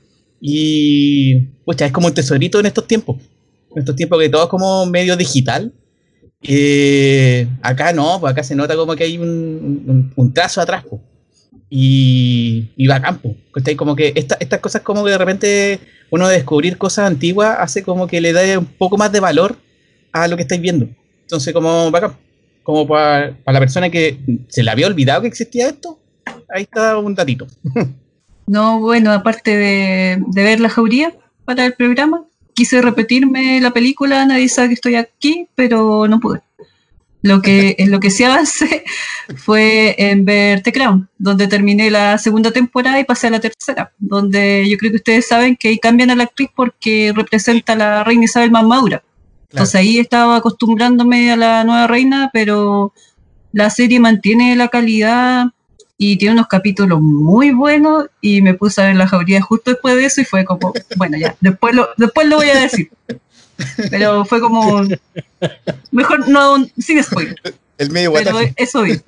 Y, 0.41 1.37
pucha, 1.65 1.87
es 1.87 1.93
como 1.93 2.09
un 2.09 2.15
tesorito 2.15 2.59
en 2.59 2.67
estos 2.67 2.87
tiempos. 2.87 3.17
En 3.75 3.79
estos 3.79 3.95
tiempos 3.95 4.21
que 4.21 4.29
todo 4.29 4.43
es 4.45 4.49
como 4.49 4.87
medio 4.87 5.17
digital. 5.17 5.73
Acá 7.63 7.93
no, 7.93 8.19
pues 8.21 8.33
acá 8.33 8.43
se 8.43 8.55
nota 8.55 8.75
como 8.77 8.95
que 8.97 9.05
hay 9.05 9.19
un, 9.19 10.33
trazo 10.35 10.61
atrás. 10.61 10.85
pues. 10.89 11.01
Y, 11.71 12.71
y 12.77 12.87
bacán, 12.87 13.19
pues, 13.19 13.35
¿cachai? 13.53 13.77
Como 13.77 13.97
que 13.97 14.13
esta- 14.15 14.37
estas 14.41 14.61
cosas 14.61 14.83
como 14.83 15.05
que 15.05 15.11
de 15.13 15.19
repente 15.19 15.79
uno 16.11 16.29
de 16.29 16.35
descubrir 16.37 16.77
cosas 16.77 17.07
antiguas 17.07 17.57
hace 17.59 17.83
como 17.83 18.07
que 18.07 18.21
le 18.21 18.33
da 18.35 18.59
un 18.59 18.67
poco 18.67 18.99
más 18.99 19.11
de 19.11 19.21
valor 19.21 19.57
a 20.13 20.29
lo 20.29 20.37
que 20.37 20.43
estáis 20.43 20.61
viendo. 20.61 20.87
Entonces, 21.23 21.53
como 21.55 21.91
bacán. 21.91 22.13
Como 22.63 22.87
para, 22.87 23.35
para 23.43 23.55
la 23.55 23.61
persona 23.61 23.89
que 23.91 24.19
se 24.49 24.63
le 24.63 24.71
había 24.71 24.87
olvidado 24.87 25.23
que 25.23 25.29
existía 25.29 25.69
esto, 25.69 25.99
ahí 26.55 26.63
está 26.65 26.99
un 26.99 27.15
datito. 27.15 27.47
No, 28.45 28.81
bueno, 28.81 29.13
aparte 29.13 29.57
de, 29.57 30.21
de 30.27 30.43
ver 30.43 30.59
la 30.59 30.69
jauría 30.69 31.15
para 31.45 31.65
el 31.65 31.75
programa, 31.75 32.27
quise 32.55 32.83
repetirme 32.83 33.61
la 33.61 33.73
película, 33.73 34.25
nadie 34.27 34.49
sabe 34.49 34.69
que 34.69 34.75
estoy 34.75 34.95
aquí, 34.97 35.49
pero 35.55 36.07
no 36.09 36.21
pude. 36.21 36.41
Lo 37.23 37.41
que, 37.41 37.77
en 37.79 37.91
lo 37.91 38.01
que 38.01 38.11
sí 38.11 38.25
avancé 38.25 38.85
fue 39.37 39.95
en 39.99 40.25
ver 40.25 40.63
The 40.63 40.73
Crown, 40.73 41.09
donde 41.19 41.47
terminé 41.47 41.91
la 41.91 42.19
segunda 42.19 42.51
temporada 42.51 42.99
y 42.99 43.05
pasé 43.05 43.29
a 43.29 43.31
la 43.31 43.41
tercera, 43.41 43.93
donde 43.99 44.69
yo 44.69 44.77
creo 44.77 44.91
que 44.91 44.97
ustedes 44.97 45.29
saben 45.29 45.57
que 45.57 45.69
ahí 45.69 45.79
cambian 45.79 46.11
a 46.11 46.17
la 46.17 46.25
actriz 46.25 46.51
porque 46.55 47.13
representa 47.15 47.75
a 47.75 47.77
la 47.77 48.05
reina 48.05 48.25
Isabel 48.25 48.51
más 48.51 48.65
madura. 48.65 49.03
Entonces 49.51 49.75
ahí 49.75 49.99
estaba 49.99 50.37
acostumbrándome 50.37 51.31
a 51.31 51.37
la 51.37 51.65
nueva 51.65 51.87
reina, 51.87 52.31
pero 52.33 52.95
la 53.53 53.69
serie 53.69 54.01
mantiene 54.01 54.57
la 54.57 54.69
calidad 54.69 55.49
y 56.05 56.17
tiene 56.17 56.35
unos 56.35 56.49
capítulos 56.49 57.01
muy 57.01 57.53
buenos 57.53 58.07
y 58.21 58.43
me 58.43 58.55
puse 58.55 58.83
a 58.83 58.87
ver 58.87 58.97
la 58.97 59.07
jauría 59.07 59.41
justo 59.41 59.71
después 59.71 59.95
de 59.97 60.05
eso 60.07 60.21
y 60.21 60.25
fue 60.25 60.45
como, 60.45 60.73
bueno, 60.97 61.17
ya, 61.17 61.37
después 61.41 61.75
lo, 61.75 61.89
después 61.97 62.27
lo 62.27 62.37
voy 62.37 62.49
a 62.49 62.59
decir. 62.61 62.91
Pero 63.91 64.25
fue 64.25 64.41
como, 64.41 64.83
mejor 65.91 66.29
no, 66.29 66.67
sin 66.79 67.03
spoiler, 67.03 67.37
El 67.79 67.91
medio 67.91 68.13
pero 68.13 68.33
guataje. 68.33 68.55
eso 68.57 68.83
vi. 68.83 69.01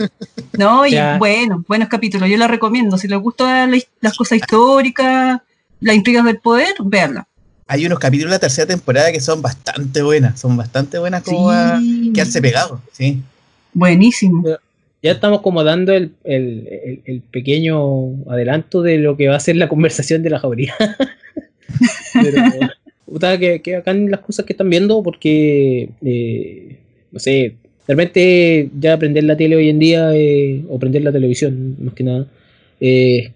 No, 0.56 0.86
y 0.86 0.92
Ya. 0.92 1.18
bueno, 1.18 1.64
buenos 1.66 1.88
capítulos, 1.88 2.28
yo 2.28 2.36
la 2.36 2.46
recomiendo. 2.46 2.96
Si 2.98 3.08
les 3.08 3.18
gustan 3.18 3.72
la- 3.72 3.78
las 4.00 4.16
cosas 4.16 4.38
históricas, 4.38 5.40
las 5.80 5.96
intrigas 5.96 6.24
del 6.24 6.38
poder, 6.38 6.74
véanla. 6.84 7.26
Hay 7.66 7.86
unos 7.86 7.98
capítulos 7.98 8.30
de 8.30 8.36
la 8.36 8.40
tercera 8.40 8.66
temporada 8.68 9.10
que 9.10 9.20
son 9.20 9.40
bastante 9.42 10.02
buenas. 10.02 10.38
Son 10.38 10.56
bastante 10.56 10.98
buenas 10.98 11.22
como 11.24 11.50
a 11.50 11.78
Sí, 11.80 12.12
quedarse 12.14 12.40
pegados. 12.42 12.78
Sí. 12.92 13.22
buenísimo. 13.72 14.44
Ya 15.04 15.12
estamos 15.12 15.42
como 15.42 15.62
dando 15.64 15.92
el, 15.92 16.12
el- 16.24 16.66
el- 16.68 17.00
el 17.04 17.20
pequeño 17.20 18.24
adelanto 18.30 18.82
de 18.82 18.98
lo 18.98 19.16
que 19.16 19.28
va 19.28 19.36
a 19.36 19.40
ser 19.40 19.56
la 19.56 19.68
conversación 19.68 20.22
de 20.22 20.30
la 20.30 20.38
jauría. 20.40 20.74
Pero, 22.12 22.42
puta, 23.06 23.38
que, 23.38 23.60
que 23.60 23.74
bacán 23.76 24.10
las 24.10 24.20
cosas 24.20 24.44
que 24.46 24.52
están 24.52 24.70
viendo, 24.70 25.02
porque, 25.02 25.90
eh, 26.04 26.76
no 27.12 27.18
sé, 27.18 27.30
de 27.86 27.94
repente 27.94 28.70
ya 28.80 28.94
aprender 28.94 29.24
la 29.24 29.36
tele 29.36 29.56
hoy 29.56 29.68
en 29.68 29.78
día, 29.78 30.10
eh, 30.14 30.62
o 30.68 30.78
prender 30.78 31.02
la 31.02 31.12
televisión, 31.12 31.76
más 31.80 31.94
que 31.94 32.04
nada, 32.04 32.26
eh, 32.80 33.32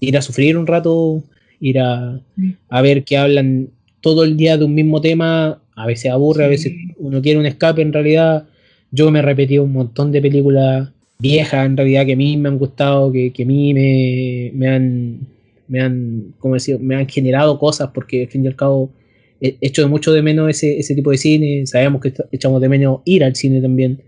ir 0.00 0.16
a 0.16 0.22
sufrir 0.22 0.56
un 0.56 0.66
rato, 0.66 1.22
ir 1.60 1.78
a, 1.80 2.20
a 2.68 2.82
ver 2.82 3.04
que 3.04 3.16
hablan 3.16 3.68
todo 4.00 4.24
el 4.24 4.36
día 4.36 4.56
de 4.56 4.64
un 4.64 4.74
mismo 4.74 5.00
tema, 5.00 5.60
a 5.74 5.86
veces 5.86 6.10
aburre, 6.12 6.44
a 6.44 6.48
veces 6.48 6.72
uno 6.98 7.22
quiere 7.22 7.38
un 7.40 7.46
escape 7.46 7.82
en 7.82 7.92
realidad. 7.92 8.46
Yo 8.92 9.10
me 9.10 9.18
he 9.18 9.22
repetido 9.22 9.64
un 9.64 9.72
montón 9.72 10.12
de 10.12 10.22
películas 10.22 10.92
viejas 11.18 11.66
en 11.66 11.76
realidad 11.76 12.06
que 12.06 12.12
a 12.12 12.16
mí 12.16 12.36
me 12.36 12.48
han 12.48 12.58
gustado, 12.58 13.10
que, 13.10 13.32
que 13.32 13.44
a 13.44 13.46
mí 13.46 13.72
me, 13.74 14.50
me 14.54 14.68
han, 14.68 15.20
me 15.68 15.80
han, 15.80 16.34
como 16.38 16.54
decir, 16.54 16.78
me 16.78 16.96
han 16.96 17.08
generado 17.08 17.58
cosas 17.58 17.90
porque 17.94 18.22
al 18.22 18.28
fin 18.28 18.44
y 18.44 18.48
al 18.48 18.56
cabo 18.56 18.92
he 19.40 19.56
hecho 19.60 19.88
mucho 19.88 20.12
de 20.12 20.22
menos 20.22 20.50
ese, 20.50 20.78
ese 20.78 20.94
tipo 20.94 21.10
de 21.10 21.18
cine, 21.18 21.66
sabemos 21.66 22.00
que 22.00 22.12
echamos 22.30 22.60
de 22.60 22.68
menos 22.68 23.00
ir 23.04 23.24
al 23.24 23.34
cine 23.34 23.60
también, 23.60 24.02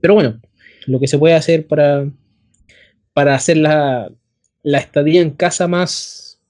pero 0.00 0.14
bueno, 0.14 0.40
lo 0.86 1.00
que 1.00 1.08
se 1.08 1.18
puede 1.18 1.34
hacer 1.34 1.66
para, 1.66 2.10
para 3.12 3.34
hacer 3.34 3.56
la, 3.56 4.12
la 4.62 4.78
estadía 4.78 5.22
en 5.22 5.30
casa 5.30 5.68
más, 5.68 6.40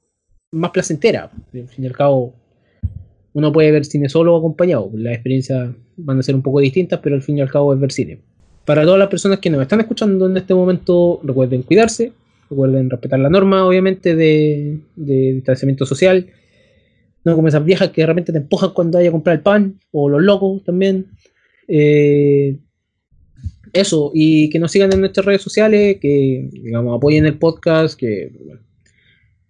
más 0.51 0.71
placentera, 0.71 1.31
al 1.55 1.69
fin 1.69 1.85
y 1.85 1.87
al 1.87 1.97
cabo 1.97 2.35
uno 3.33 3.53
puede 3.53 3.71
ver 3.71 3.85
cine 3.85 4.09
solo 4.09 4.35
o 4.35 4.39
acompañado, 4.39 4.91
las 4.95 5.15
experiencias 5.15 5.75
van 6.05 6.19
a 6.19 6.23
ser 6.23 6.35
un 6.35 6.43
poco 6.43 6.61
distintas, 6.61 7.01
pero 7.03 7.17
al 7.17 7.23
fin 7.23 7.39
y 7.39 7.41
al 7.41 7.51
cabo 7.51 7.73
es 7.75 7.81
ver 7.81 7.93
cine. 7.93 8.21
Para 8.65 8.85
todas 8.85 8.99
las 8.99 9.09
personas 9.09 9.39
que 9.39 9.51
nos 9.51 9.63
están 9.63 9.81
escuchando 9.81 10.27
en 10.27 10.37
este 10.37 10.55
momento, 10.55 11.21
recuerden 11.25 11.63
cuidarse, 11.63 12.13
recuerden 12.49 12.91
respetar 12.91 13.19
la 13.19 13.31
norma, 13.31 13.67
obviamente, 13.67 14.15
de, 14.15 14.81
distanciamiento 14.97 15.87
social. 15.87 16.27
No 17.25 17.37
como 17.37 17.49
esas 17.49 17.65
viejas 17.65 17.91
que 17.91 18.03
de 18.03 18.07
repente 18.07 18.33
te 18.33 18.39
empujan 18.39 18.71
cuando 18.71 18.99
vaya 18.99 19.09
a 19.09 19.13
comprar 19.13 19.37
el 19.37 19.43
pan, 19.43 19.81
o 19.93 20.09
los 20.09 20.23
locos 20.23 20.65
también. 20.65 21.07
Eh, 21.69 22.57
eso, 23.73 24.11
y 24.15 24.51
que 24.51 24.59
nos 24.59 24.73
sigan 24.73 24.93
en 24.93 25.01
nuestras 25.01 25.27
redes 25.27 25.43
sociales, 25.43 25.99
que 26.01 26.49
digamos 26.53 26.97
apoyen 26.97 27.27
el 27.27 27.39
podcast, 27.39 27.99
que 27.99 28.33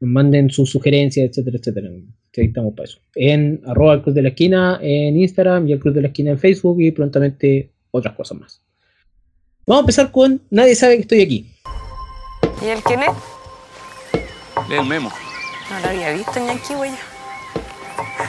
nos 0.01 0.11
manden 0.11 0.51
sus 0.51 0.71
sugerencias, 0.71 1.29
etcétera, 1.29 1.59
etcétera. 1.59 1.91
Ahí 2.37 2.47
estamos 2.47 2.75
para 2.75 2.89
eso. 2.89 2.99
En 3.15 3.61
arroba 3.67 3.95
el 3.95 4.03
Cruz 4.03 4.15
de 4.15 4.23
la 4.23 4.29
Esquina 4.29 4.79
en 4.81 5.19
Instagram 5.19 5.69
y 5.69 5.73
el 5.73 5.81
Cruz 5.81 5.95
de 5.95 6.03
la 6.03 6.09
Esquina 6.09 6.31
en 6.31 6.39
Facebook 6.39 6.81
y 6.81 6.93
prontamente 6.93 7.73
otras 7.91 8.15
cosas 8.15 8.39
más. 8.39 8.63
Vamos 9.67 9.81
a 9.81 9.83
empezar 9.83 10.13
con 10.13 10.41
Nadie 10.51 10.75
sabe 10.75 10.97
que 10.97 11.03
estoy 11.03 11.23
aquí. 11.23 11.47
¿Y 12.63 12.69
el 12.69 12.83
quién 12.83 13.01
es? 13.03 13.11
Lee 14.69 14.77
el 14.77 14.87
memo. 14.87 15.11
No 15.71 15.81
lo 15.81 15.87
había 15.87 16.13
visto 16.13 16.39
ni 16.41 16.51
aquí, 16.51 16.75
güey. 16.75 16.91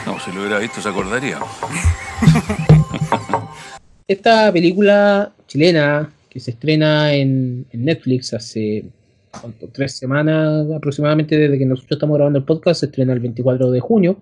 No, 0.06 0.18
si 0.18 0.32
lo 0.32 0.40
hubiera 0.40 0.58
visto 0.58 0.80
se 0.80 0.88
acordaría. 0.88 1.38
Esta 4.08 4.52
película 4.52 5.32
chilena 5.46 6.12
que 6.28 6.40
se 6.40 6.52
estrena 6.52 7.14
en, 7.14 7.66
en 7.70 7.84
Netflix 7.84 8.34
hace 8.34 8.84
¿cuánto? 9.40 9.68
tres 9.72 9.92
semanas 9.92 10.70
aproximadamente 10.74 11.36
desde 11.36 11.58
que 11.58 11.66
nosotros 11.66 11.92
estamos 11.96 12.16
grabando 12.16 12.38
el 12.38 12.44
podcast, 12.44 12.80
se 12.80 12.86
estrena 12.86 13.12
el 13.12 13.20
24 13.20 13.70
de 13.70 13.80
junio, 13.80 14.18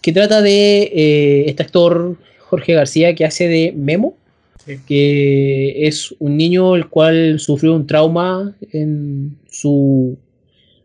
que 0.00 0.12
trata 0.12 0.42
de 0.42 0.82
eh, 0.84 1.44
este 1.48 1.62
actor 1.62 2.16
Jorge 2.40 2.74
García 2.74 3.14
que 3.14 3.24
hace 3.24 3.48
de 3.48 3.72
Memo, 3.76 4.16
Sí. 4.64 4.76
que 4.86 5.88
es 5.88 6.14
un 6.20 6.36
niño 6.36 6.76
el 6.76 6.88
cual 6.88 7.40
sufrió 7.40 7.74
un 7.74 7.84
trauma 7.84 8.54
en 8.70 9.36
su 9.50 10.16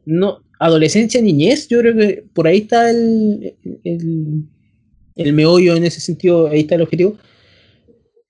no, 0.04 0.42
adolescencia, 0.58 1.22
niñez, 1.22 1.68
yo 1.68 1.80
creo 1.82 1.96
que 1.96 2.24
por 2.34 2.48
ahí 2.48 2.60
está 2.60 2.90
el, 2.90 3.54
el, 3.84 4.44
el 5.16 5.34
meollo 5.34 5.76
en 5.76 5.84
ese 5.84 6.00
sentido, 6.00 6.48
ahí 6.48 6.62
está 6.62 6.74
el 6.74 6.82
objetivo. 6.82 7.18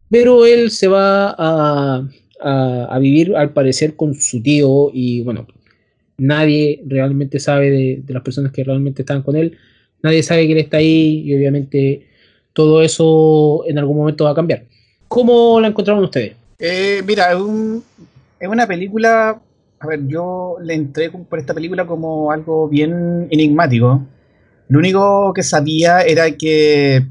Pero 0.09 0.45
él 0.45 0.71
se 0.71 0.87
va 0.87 1.35
a, 1.37 2.09
a, 2.41 2.85
a 2.85 2.99
vivir 2.99 3.35
al 3.35 3.51
parecer 3.51 3.95
con 3.95 4.13
su 4.15 4.41
tío 4.41 4.89
y 4.93 5.21
bueno, 5.21 5.47
nadie 6.17 6.81
realmente 6.85 7.39
sabe 7.39 7.69
de, 7.71 8.01
de 8.03 8.13
las 8.13 8.23
personas 8.23 8.51
que 8.51 8.63
realmente 8.63 9.01
están 9.03 9.21
con 9.21 9.35
él, 9.35 9.57
nadie 10.03 10.23
sabe 10.23 10.45
que 10.47 10.53
él 10.53 10.59
está 10.59 10.77
ahí 10.77 11.23
y 11.25 11.35
obviamente 11.35 12.07
todo 12.53 12.81
eso 12.81 13.63
en 13.67 13.77
algún 13.77 13.97
momento 13.97 14.23
va 14.25 14.31
a 14.31 14.35
cambiar. 14.35 14.63
¿Cómo 15.07 15.59
la 15.61 15.67
encontraron 15.67 16.03
ustedes? 16.03 16.35
Eh, 16.59 17.01
mira, 17.05 17.31
es, 17.31 17.37
un- 17.37 17.83
es 18.39 18.47
una 18.49 18.65
película. 18.67 19.39
A 19.79 19.87
ver, 19.87 20.07
yo 20.07 20.57
le 20.63 20.73
entré 20.73 21.11
por 21.11 21.37
esta 21.37 21.53
película 21.53 21.85
como 21.85 22.31
algo 22.31 22.67
bien 22.67 23.27
enigmático. 23.29 24.01
Lo 24.69 24.79
único 24.79 25.31
que 25.33 25.43
sabía 25.43 26.01
era 26.01 26.31
que 26.31 27.03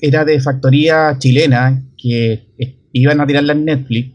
era 0.00 0.24
de 0.24 0.40
factoría 0.40 1.16
chilena, 1.18 1.82
que 1.98 2.44
iban 2.92 3.20
a 3.20 3.26
tirarla 3.26 3.52
en 3.52 3.64
Netflix, 3.64 4.12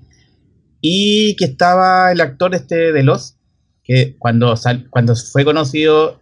y 0.82 1.36
que 1.36 1.46
estaba 1.46 2.12
el 2.12 2.22
actor 2.22 2.56
este 2.56 2.92
de 2.92 3.04
Los, 3.04 3.36
que 3.84 4.16
cuando, 4.18 4.56
sal- 4.56 4.88
cuando 4.90 5.16
fue 5.16 5.44
conocido, 5.46 6.20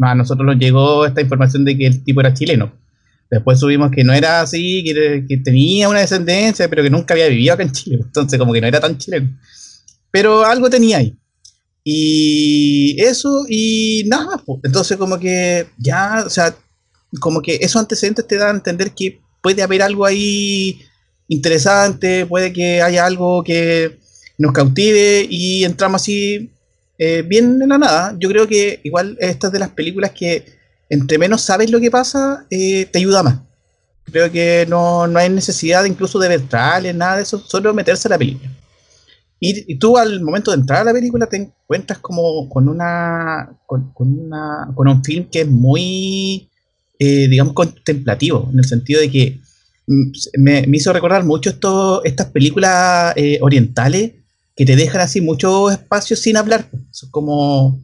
a 0.00 0.14
nosotros 0.14 0.46
nos 0.46 0.58
llegó 0.58 1.06
esta 1.06 1.20
información 1.20 1.64
de 1.64 1.76
que 1.76 1.86
el 1.86 2.04
tipo 2.04 2.20
era 2.20 2.34
chileno. 2.34 2.72
Después 3.30 3.60
subimos 3.60 3.90
que 3.90 4.04
no 4.04 4.12
era 4.14 4.40
así, 4.40 4.82
que, 4.84 5.36
tenía 5.44 5.88
una 5.88 6.00
descendencia, 6.00 6.68
pero 6.68 6.82
que 6.82 6.90
nunca 6.90 7.14
había 7.14 7.28
vivido 7.28 7.54
acá 7.54 7.62
en 7.62 7.72
Chile. 7.72 7.98
Entonces, 8.02 8.38
como 8.38 8.52
que 8.52 8.60
no 8.60 8.66
era 8.66 8.80
tan 8.80 8.96
chileno. 8.96 9.38
Pero 10.10 10.44
algo 10.44 10.70
tenía 10.70 10.98
ahí. 10.98 11.16
Y 11.84 12.96
eso, 13.02 13.44
y 13.48 14.04
nada. 14.06 14.42
Entonces, 14.62 14.96
como 14.96 15.18
que 15.18 15.66
ya, 15.78 16.22
o 16.26 16.30
sea, 16.30 16.54
como 17.20 17.42
que 17.42 17.56
esos 17.56 17.80
antecedentes 17.80 18.26
te 18.26 18.36
dan 18.36 18.48
a 18.48 18.58
entender 18.58 18.92
que 18.92 19.20
puede 19.42 19.62
haber 19.62 19.82
algo 19.82 20.04
ahí 20.04 20.80
interesante, 21.28 22.26
puede 22.26 22.52
que 22.52 22.82
haya 22.82 23.06
algo 23.06 23.44
que 23.44 23.98
nos 24.38 24.52
cautive 24.52 25.26
y 25.28 25.64
entramos 25.64 26.02
así 26.02 26.50
eh, 26.98 27.22
bien 27.22 27.60
en 27.62 27.68
la 27.68 27.78
nada. 27.78 28.16
Yo 28.18 28.28
creo 28.28 28.46
que 28.48 28.80
igual 28.82 29.16
esta 29.20 29.48
es 29.48 29.52
de 29.52 29.58
las 29.58 29.70
películas 29.70 30.12
que 30.12 30.44
entre 30.90 31.18
menos 31.18 31.42
sabes 31.42 31.70
lo 31.70 31.80
que 31.80 31.90
pasa, 31.90 32.46
eh, 32.50 32.86
te 32.86 32.98
ayuda 32.98 33.22
más. 33.22 33.40
Creo 34.04 34.32
que 34.32 34.66
no, 34.68 35.06
no 35.06 35.18
hay 35.18 35.28
necesidad 35.28 35.84
incluso 35.84 36.18
de 36.18 36.28
ver 36.28 36.42
nada 36.94 37.16
de 37.16 37.22
eso, 37.22 37.38
solo 37.38 37.74
meterse 37.74 38.08
a 38.08 38.12
la 38.12 38.18
película. 38.18 38.50
Y, 39.38 39.72
y 39.72 39.78
tú 39.78 39.96
al 39.98 40.20
momento 40.22 40.50
de 40.50 40.56
entrar 40.56 40.80
a 40.80 40.84
la 40.84 40.92
película 40.92 41.26
te 41.26 41.36
encuentras 41.36 41.98
como 42.00 42.48
con 42.48 42.68
una 42.68 43.56
con, 43.66 43.92
una 43.96 44.68
con 44.74 44.88
un 44.88 45.04
film 45.04 45.28
que 45.30 45.42
es 45.42 45.46
muy 45.48 46.50
eh, 46.98 47.28
digamos 47.28 47.54
contemplativo 47.54 48.48
en 48.52 48.58
el 48.58 48.64
sentido 48.64 49.00
de 49.00 49.10
que 49.10 49.40
me, 50.36 50.64
hizo 50.72 50.92
recordar 50.92 51.24
mucho 51.24 51.50
esto, 51.50 52.04
estas 52.04 52.26
películas 52.26 53.14
eh, 53.16 53.38
orientales 53.40 54.12
que 54.54 54.66
te 54.66 54.76
dejan 54.76 55.00
así 55.00 55.20
muchos 55.20 55.72
espacios 55.72 56.20
sin 56.20 56.36
hablar 56.36 56.66
es 56.90 57.06
como 57.10 57.78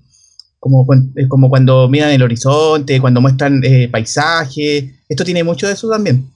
como, 0.65 0.87
eh, 1.17 1.29
como 1.29 1.51
cuando 1.51 1.91
miran 1.91 2.11
el 2.11 2.23
horizonte, 2.23 2.99
cuando 2.99 3.21
muestran 3.21 3.61
eh, 3.63 3.87
paisajes. 3.93 4.85
Esto 5.07 5.23
tiene 5.23 5.45
mucho 5.45 5.67
de 5.67 5.75
eso 5.75 5.91
también. 5.91 6.31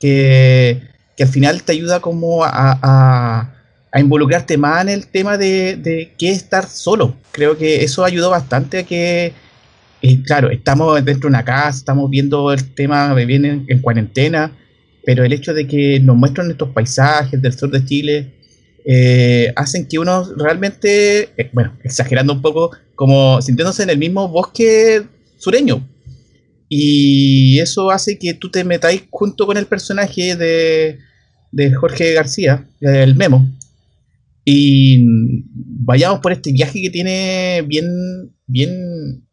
Que, 0.00 0.82
que 1.16 1.22
al 1.22 1.28
final 1.28 1.62
te 1.62 1.72
ayuda 1.72 2.00
como 2.00 2.42
a, 2.44 2.50
a- 2.52 3.54
involucrarte 4.00 4.56
más 4.58 4.82
en 4.82 4.88
el 4.90 5.06
tema 5.06 5.38
de, 5.38 5.76
de 5.76 6.12
qué 6.18 6.30
es 6.30 6.38
estar 6.38 6.68
solo. 6.68 7.14
Creo 7.30 7.56
que 7.56 7.84
eso 7.84 8.04
ayudó 8.04 8.30
bastante 8.30 8.78
a 8.78 8.82
que, 8.82 9.32
eh, 10.02 10.22
claro, 10.24 10.50
estamos 10.50 10.96
dentro 11.04 11.22
de 11.22 11.34
una 11.36 11.44
casa, 11.44 11.78
estamos 11.78 12.10
viendo 12.10 12.52
el 12.52 12.74
tema 12.74 13.14
bien 13.14 13.44
en, 13.44 13.64
en 13.68 13.80
cuarentena, 13.80 14.52
pero 15.08 15.24
el 15.24 15.32
hecho 15.32 15.54
de 15.54 15.66
que 15.66 15.98
nos 16.00 16.18
muestran 16.18 16.50
estos 16.50 16.68
paisajes 16.68 17.40
del 17.40 17.56
sur 17.56 17.70
de 17.70 17.82
Chile, 17.82 18.34
eh, 18.84 19.50
hacen 19.56 19.88
que 19.88 19.98
uno 19.98 20.22
realmente, 20.36 21.30
eh, 21.34 21.48
bueno, 21.50 21.78
exagerando 21.82 22.34
un 22.34 22.42
poco, 22.42 22.72
como 22.94 23.40
sintiéndose 23.40 23.84
en 23.84 23.88
el 23.88 23.96
mismo 23.96 24.28
bosque 24.28 25.02
sureño. 25.38 25.88
Y 26.68 27.58
eso 27.58 27.90
hace 27.90 28.18
que 28.18 28.34
tú 28.34 28.50
te 28.50 28.64
metáis 28.64 29.04
junto 29.08 29.46
con 29.46 29.56
el 29.56 29.64
personaje 29.64 30.36
de, 30.36 30.98
de 31.52 31.72
Jorge 31.72 32.12
García, 32.12 32.68
el 32.82 33.16
Memo, 33.16 33.48
y 34.44 35.06
vayamos 35.54 36.20
por 36.20 36.32
este 36.32 36.52
viaje 36.52 36.82
que 36.82 36.90
tiene 36.90 37.64
bien, 37.66 38.30
bien 38.46 39.24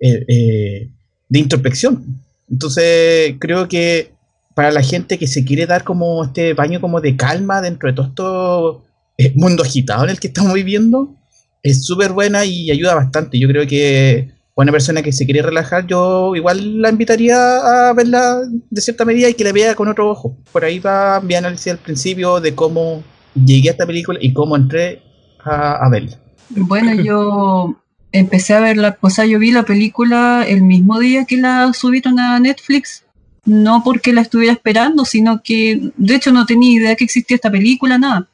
eh, 0.00 0.24
eh, 0.26 0.90
de 1.28 1.38
introspección. 1.38 2.20
Entonces 2.50 3.36
creo 3.38 3.68
que 3.68 4.13
para 4.54 4.70
la 4.70 4.82
gente 4.82 5.18
que 5.18 5.26
se 5.26 5.44
quiere 5.44 5.66
dar 5.66 5.84
como 5.84 6.24
este 6.24 6.54
baño 6.54 6.80
como 6.80 7.00
de 7.00 7.16
calma 7.16 7.60
dentro 7.60 7.88
de 7.88 7.94
todo 7.94 8.06
esto 8.06 8.84
eh, 9.18 9.32
mundo 9.36 9.62
agitado 9.62 10.04
en 10.04 10.10
el 10.10 10.20
que 10.20 10.28
estamos 10.28 10.54
viviendo, 10.54 11.14
es 11.62 11.84
súper 11.84 12.12
buena 12.12 12.44
y 12.44 12.70
ayuda 12.70 12.94
bastante. 12.94 13.38
Yo 13.38 13.48
creo 13.48 13.66
que 13.66 14.32
una 14.54 14.72
persona 14.72 15.02
que 15.02 15.12
se 15.12 15.24
quiere 15.24 15.42
relajar, 15.42 15.86
yo 15.86 16.34
igual 16.36 16.80
la 16.80 16.90
invitaría 16.90 17.88
a 17.88 17.92
verla 17.92 18.40
de 18.70 18.80
cierta 18.80 19.04
medida 19.04 19.28
y 19.28 19.34
que 19.34 19.44
la 19.44 19.52
vea 19.52 19.74
con 19.74 19.88
otro 19.88 20.10
ojo. 20.10 20.36
Por 20.52 20.64
ahí 20.64 20.78
va 20.78 21.20
mi 21.20 21.34
análisis 21.34 21.72
al 21.72 21.78
principio 21.78 22.40
de 22.40 22.54
cómo 22.54 23.02
llegué 23.34 23.68
a 23.68 23.72
esta 23.72 23.86
película 23.86 24.18
y 24.20 24.32
cómo 24.32 24.56
entré 24.56 25.02
a, 25.44 25.84
a 25.84 25.88
verla. 25.90 26.18
Bueno, 26.50 26.94
yo 27.02 27.76
empecé 28.12 28.54
a 28.54 28.60
verla, 28.60 28.96
o 29.00 29.10
sea, 29.10 29.26
yo 29.26 29.38
vi 29.38 29.50
la 29.50 29.64
película 29.64 30.44
el 30.46 30.62
mismo 30.62 31.00
día 31.00 31.24
que 31.24 31.36
la 31.36 31.72
subieron 31.72 32.20
a 32.20 32.38
Netflix, 32.38 33.03
no 33.44 33.82
porque 33.84 34.12
la 34.12 34.22
estuviera 34.22 34.52
esperando, 34.52 35.04
sino 35.04 35.42
que 35.42 35.90
de 35.96 36.14
hecho 36.14 36.32
no 36.32 36.46
tenía 36.46 36.70
idea 36.72 36.96
que 36.96 37.04
existía 37.04 37.34
esta 37.36 37.50
película, 37.50 37.98
nada. 37.98 38.26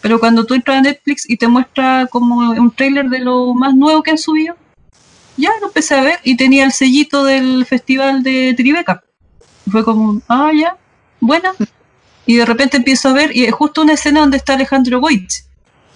Pero 0.00 0.18
cuando 0.18 0.44
tú 0.44 0.54
entras 0.54 0.78
a 0.78 0.82
Netflix 0.82 1.28
y 1.28 1.36
te 1.36 1.46
muestra 1.48 2.08
como 2.10 2.50
un 2.50 2.70
tráiler 2.72 3.08
de 3.08 3.20
lo 3.20 3.54
más 3.54 3.74
nuevo 3.74 4.02
que 4.02 4.10
han 4.12 4.18
subido, 4.18 4.56
ya 5.36 5.50
lo 5.60 5.68
empecé 5.68 5.94
a 5.94 6.02
ver 6.02 6.18
y 6.24 6.36
tenía 6.36 6.64
el 6.64 6.72
sellito 6.72 7.24
del 7.24 7.64
festival 7.66 8.22
de 8.22 8.54
Tribeca. 8.56 9.02
Fue 9.70 9.84
como, 9.84 10.20
ah, 10.28 10.50
ya, 10.54 10.76
buena. 11.20 11.52
Y 12.26 12.36
de 12.36 12.44
repente 12.44 12.76
empiezo 12.76 13.08
a 13.08 13.12
ver, 13.12 13.36
y 13.36 13.44
es 13.44 13.52
justo 13.52 13.82
una 13.82 13.94
escena 13.94 14.20
donde 14.20 14.36
está 14.36 14.54
Alejandro 14.54 15.00
Goich. 15.00 15.44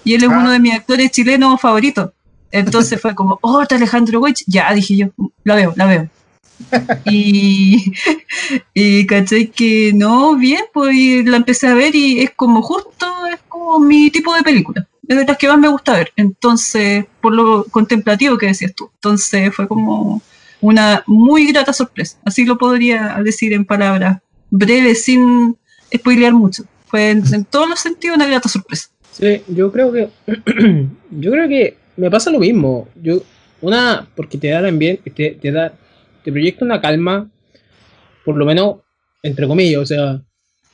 y 0.04 0.14
él 0.14 0.23
es 0.23 0.30
Ah. 0.30 0.38
uno 0.38 0.50
de 0.52 0.61
mis 0.61 0.73
actores 0.73 1.11
chilenos 1.11 1.61
favoritos. 1.61 2.11
Entonces 2.52 3.00
fue 3.00 3.12
como, 3.16 3.38
oh, 3.42 3.61
está 3.62 3.75
Alejandro 3.75 4.20
Goich. 4.20 4.44
Ya, 4.46 4.73
dije 4.73 4.96
yo, 4.96 5.08
la 5.42 5.56
veo, 5.56 5.73
la 5.76 5.87
veo. 5.87 6.08
y, 7.06 7.92
y 8.75 9.06
caché 9.06 9.50
que 9.50 9.92
no, 9.94 10.36
bien, 10.36 10.62
pues 10.72 10.94
la 11.26 11.36
empecé 11.36 11.68
a 11.68 11.75
ver 11.75 11.94
y 11.94 12.20
es 12.20 12.30
como 12.30 12.62
justo, 12.62 13.06
es 13.32 13.40
como 13.48 13.78
mi 13.78 14.10
tipo 14.10 14.34
de 14.34 14.42
película. 14.42 14.86
Es 15.08 15.16
de 15.16 15.25
las 15.25 15.36
que 15.36 15.48
más 15.48 15.58
me 15.58 15.68
gusta 15.68 15.92
ver. 15.92 16.12
Entonces, 16.16 17.04
por 17.20 17.32
lo 17.32 17.64
contemplativo 17.64 18.36
que 18.36 18.46
decías 18.46 18.75
tú. 18.75 18.90
Entonces 18.94 19.54
fue 19.54 19.68
como 19.68 20.20
una 20.60 21.04
muy 21.06 21.52
grata 21.52 21.72
sorpresa. 21.72 22.18
Así 22.25 22.44
lo 22.44 22.58
podría 22.58 23.20
decir 23.22 23.52
en 23.52 23.64
palabras 23.64 24.20
breves, 24.50 25.04
sin 25.04 25.56
spoilear 25.94 26.32
mucho. 26.32 26.64
Fue 26.86 27.10
en, 27.10 27.22
en 27.32 27.44
todos 27.44 27.68
los 27.68 27.80
sentidos 27.80 28.16
una 28.16 28.26
grata 28.26 28.48
sorpresa. 28.48 28.88
Sí, 29.12 29.42
yo 29.48 29.72
creo 29.72 29.92
que. 29.92 30.08
yo 31.10 31.30
creo 31.30 31.48
que 31.48 31.76
me 31.96 32.10
pasa 32.10 32.30
lo 32.30 32.38
mismo. 32.38 32.88
Yo, 33.00 33.22
una, 33.60 34.06
porque 34.14 34.38
te 34.38 34.48
da 34.48 34.62
también. 34.62 34.98
Te, 35.14 35.30
te 35.30 35.52
da. 35.52 35.72
Te 36.26 36.33
proyecta 36.33 36.64
una 36.64 36.80
calma. 36.80 37.30
Por 38.25 38.37
lo 38.37 38.45
menos, 38.45 38.78
entre 39.23 39.47
comillas. 39.47 39.80
O 39.80 39.87
sea, 39.87 40.21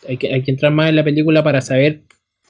hay 0.09 0.17
que, 0.17 0.33
hay 0.33 0.43
que 0.43 0.51
entrar 0.51 0.73
más 0.73 0.89
en 0.89 0.97
la 0.97 1.05
película 1.05 1.45
para 1.45 1.61
saber 1.61 2.01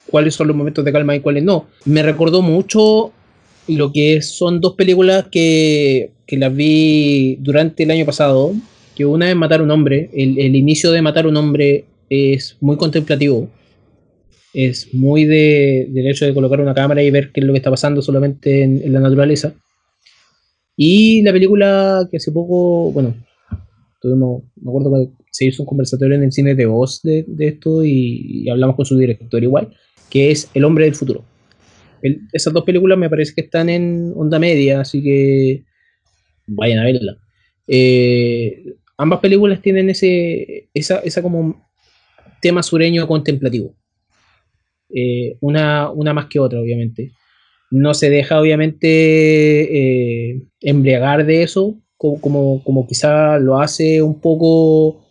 cuáles 0.07 0.35
son 0.35 0.47
los 0.47 0.55
momentos 0.55 0.85
de 0.85 0.93
calma 0.93 1.13
y 1.13 1.19
cuáles 1.19 1.43
no. 1.43 1.67
Me 1.83 2.01
recordó 2.01 2.41
mucho 2.41 3.11
lo 3.67 3.91
que 3.91 4.21
son 4.21 4.61
dos 4.61 4.75
películas 4.75 5.25
que, 5.29 6.11
que 6.25 6.37
las 6.37 6.55
vi 6.55 7.35
durante 7.41 7.83
el 7.83 7.91
año 7.91 8.05
pasado. 8.05 8.53
Que 8.95 9.05
una 9.05 9.29
es 9.29 9.35
Matar 9.35 9.61
un 9.61 9.71
hombre. 9.71 10.09
El, 10.13 10.39
el 10.39 10.55
inicio 10.55 10.89
de 10.93 11.01
Matar 11.01 11.27
un 11.27 11.35
hombre 11.35 11.83
es 12.09 12.55
muy 12.61 12.77
contemplativo 12.77 13.49
es 14.53 14.93
muy 14.93 15.25
de, 15.25 15.87
del 15.89 16.07
hecho 16.07 16.25
de 16.25 16.33
colocar 16.33 16.61
una 16.61 16.75
cámara 16.75 17.01
y 17.01 17.09
ver 17.09 17.31
qué 17.31 17.41
es 17.41 17.45
lo 17.45 17.53
que 17.53 17.57
está 17.57 17.71
pasando 17.71 18.01
solamente 18.01 18.61
en, 18.61 18.81
en 18.83 18.93
la 18.93 18.99
naturaleza. 18.99 19.55
Y 20.75 21.21
la 21.21 21.31
película 21.31 22.07
que 22.09 22.17
hace 22.17 22.31
poco, 22.31 22.91
bueno, 22.91 23.13
tuvimos, 24.01 24.43
me 24.55 24.71
acuerdo 24.71 24.91
que 24.93 25.23
se 25.31 25.45
hizo 25.45 25.63
un 25.63 25.67
conversatorio 25.67 26.15
en 26.15 26.23
el 26.23 26.31
cine 26.31 26.55
de 26.55 26.65
voz 26.65 27.01
de, 27.03 27.23
de 27.27 27.47
esto 27.47 27.83
y, 27.83 28.49
hablamos 28.49 28.75
con 28.75 28.85
su 28.85 28.97
director 28.97 29.43
igual, 29.43 29.75
que 30.09 30.31
es 30.31 30.49
El 30.53 30.65
hombre 30.65 30.85
del 30.85 30.95
futuro. 30.95 31.23
Esas 32.33 32.53
dos 32.53 32.65
películas 32.65 32.97
me 32.97 33.09
parece 33.09 33.33
que 33.33 33.41
están 33.41 33.69
en 33.69 34.11
onda 34.15 34.37
media, 34.37 34.81
así 34.81 35.01
que 35.01 35.63
vayan 36.47 36.79
a 36.79 36.83
verla. 36.85 37.17
Eh, 37.65 38.75
ambas 38.97 39.19
películas 39.19 39.61
tienen 39.61 39.89
ese, 39.89 40.69
esa, 40.73 40.99
esa 40.99 41.21
como 41.21 41.69
tema 42.41 42.61
sureño 42.61 43.07
contemplativo 43.07 43.73
eh, 44.93 45.37
una, 45.39 45.89
una 45.89 46.13
más 46.13 46.27
que 46.27 46.39
otra, 46.39 46.59
obviamente. 46.59 47.11
No 47.73 47.93
se 47.93 48.09
deja, 48.09 48.39
obviamente, 48.39 50.29
eh, 50.31 50.43
embriagar 50.61 51.25
de 51.25 51.43
eso, 51.43 51.79
como, 51.97 52.21
como, 52.21 52.63
como 52.63 52.87
quizá 52.87 53.39
lo 53.39 53.59
hace 53.59 54.01
un 54.01 54.19
poco 54.21 55.01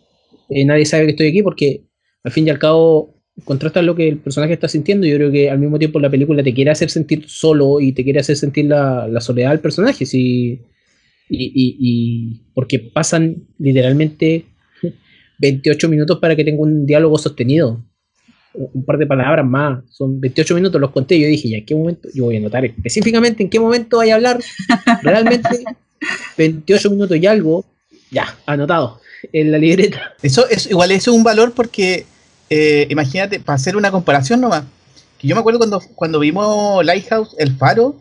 eh, 0.49 0.65
Nadie 0.65 0.85
sabe 0.85 1.05
que 1.05 1.11
estoy 1.11 1.27
aquí, 1.29 1.43
porque 1.43 1.85
al 2.23 2.31
fin 2.31 2.47
y 2.47 2.51
al 2.51 2.59
cabo 2.59 3.15
contrasta 3.45 3.81
lo 3.81 3.95
que 3.95 4.07
el 4.09 4.19
personaje 4.19 4.53
está 4.53 4.67
sintiendo. 4.67 5.07
Yo 5.07 5.15
creo 5.17 5.31
que 5.31 5.49
al 5.49 5.59
mismo 5.59 5.79
tiempo 5.79 5.99
la 5.99 6.09
película 6.09 6.43
te 6.43 6.53
quiere 6.53 6.71
hacer 6.71 6.89
sentir 6.89 7.25
solo 7.27 7.79
y 7.81 7.93
te 7.93 8.03
quiere 8.03 8.19
hacer 8.19 8.37
sentir 8.37 8.65
la, 8.65 9.07
la 9.07 9.21
soledad 9.21 9.51
del 9.51 9.59
personaje. 9.59 10.05
Sí, 10.05 10.61
y, 11.29 11.77
y- 11.79 12.41
porque 12.53 12.79
pasan 12.79 13.47
literalmente 13.59 14.45
28 15.39 15.89
minutos 15.89 16.19
para 16.19 16.35
que 16.35 16.43
tenga 16.45 16.61
un 16.61 16.85
diálogo 16.85 17.17
sostenido 17.17 17.85
un 18.53 18.85
par 18.85 18.97
de 18.97 19.05
palabras 19.05 19.45
más. 19.45 19.83
Son 19.89 20.19
28 20.19 20.55
minutos, 20.55 20.79
los 20.79 20.91
conté. 20.91 21.19
Yo 21.19 21.27
dije, 21.27 21.49
ya, 21.49 21.57
¿en 21.57 21.65
qué 21.65 21.75
momento? 21.75 22.09
Yo 22.13 22.25
voy 22.25 22.35
a 22.35 22.39
anotar 22.39 22.65
específicamente 22.65 23.43
en 23.43 23.49
qué 23.49 23.59
momento 23.59 23.97
vaya 23.97 24.13
a 24.13 24.15
hablar. 24.15 24.39
Realmente, 25.03 25.63
28 26.37 26.89
minutos 26.91 27.17
y 27.17 27.25
algo, 27.27 27.65
ya, 28.11 28.37
anotado 28.45 28.99
en 29.31 29.51
la 29.51 29.57
libreta. 29.57 30.13
Eso 30.21 30.47
es 30.49 30.69
igual 30.69 30.91
eso 30.91 31.11
es 31.11 31.17
un 31.17 31.23
valor 31.23 31.53
porque 31.53 32.05
eh, 32.55 32.87
imagínate, 32.89 33.39
para 33.39 33.55
hacer 33.55 33.75
una 33.75 33.89
comparación 33.89 34.41
nomás, 34.41 34.65
que 35.17 35.27
yo 35.27 35.35
me 35.35 35.39
acuerdo 35.39 35.57
cuando, 35.57 35.81
cuando 35.95 36.19
vimos 36.19 36.85
Lighthouse, 36.85 37.35
el 37.39 37.55
faro, 37.55 37.95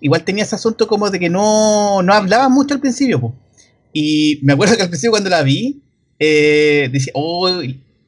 igual 0.00 0.22
tenía 0.22 0.44
ese 0.44 0.54
asunto 0.54 0.86
como 0.86 1.10
de 1.10 1.18
que 1.18 1.28
no, 1.28 2.02
no 2.04 2.12
hablaba 2.12 2.48
mucho 2.48 2.74
al 2.74 2.80
principio, 2.80 3.20
po. 3.20 3.34
y 3.92 4.38
me 4.42 4.52
acuerdo 4.52 4.76
que 4.76 4.82
al 4.82 4.88
principio 4.88 5.10
cuando 5.10 5.30
la 5.30 5.42
vi, 5.42 5.82
eh, 6.20 6.88
decía, 6.92 7.12
oh, 7.16 7.50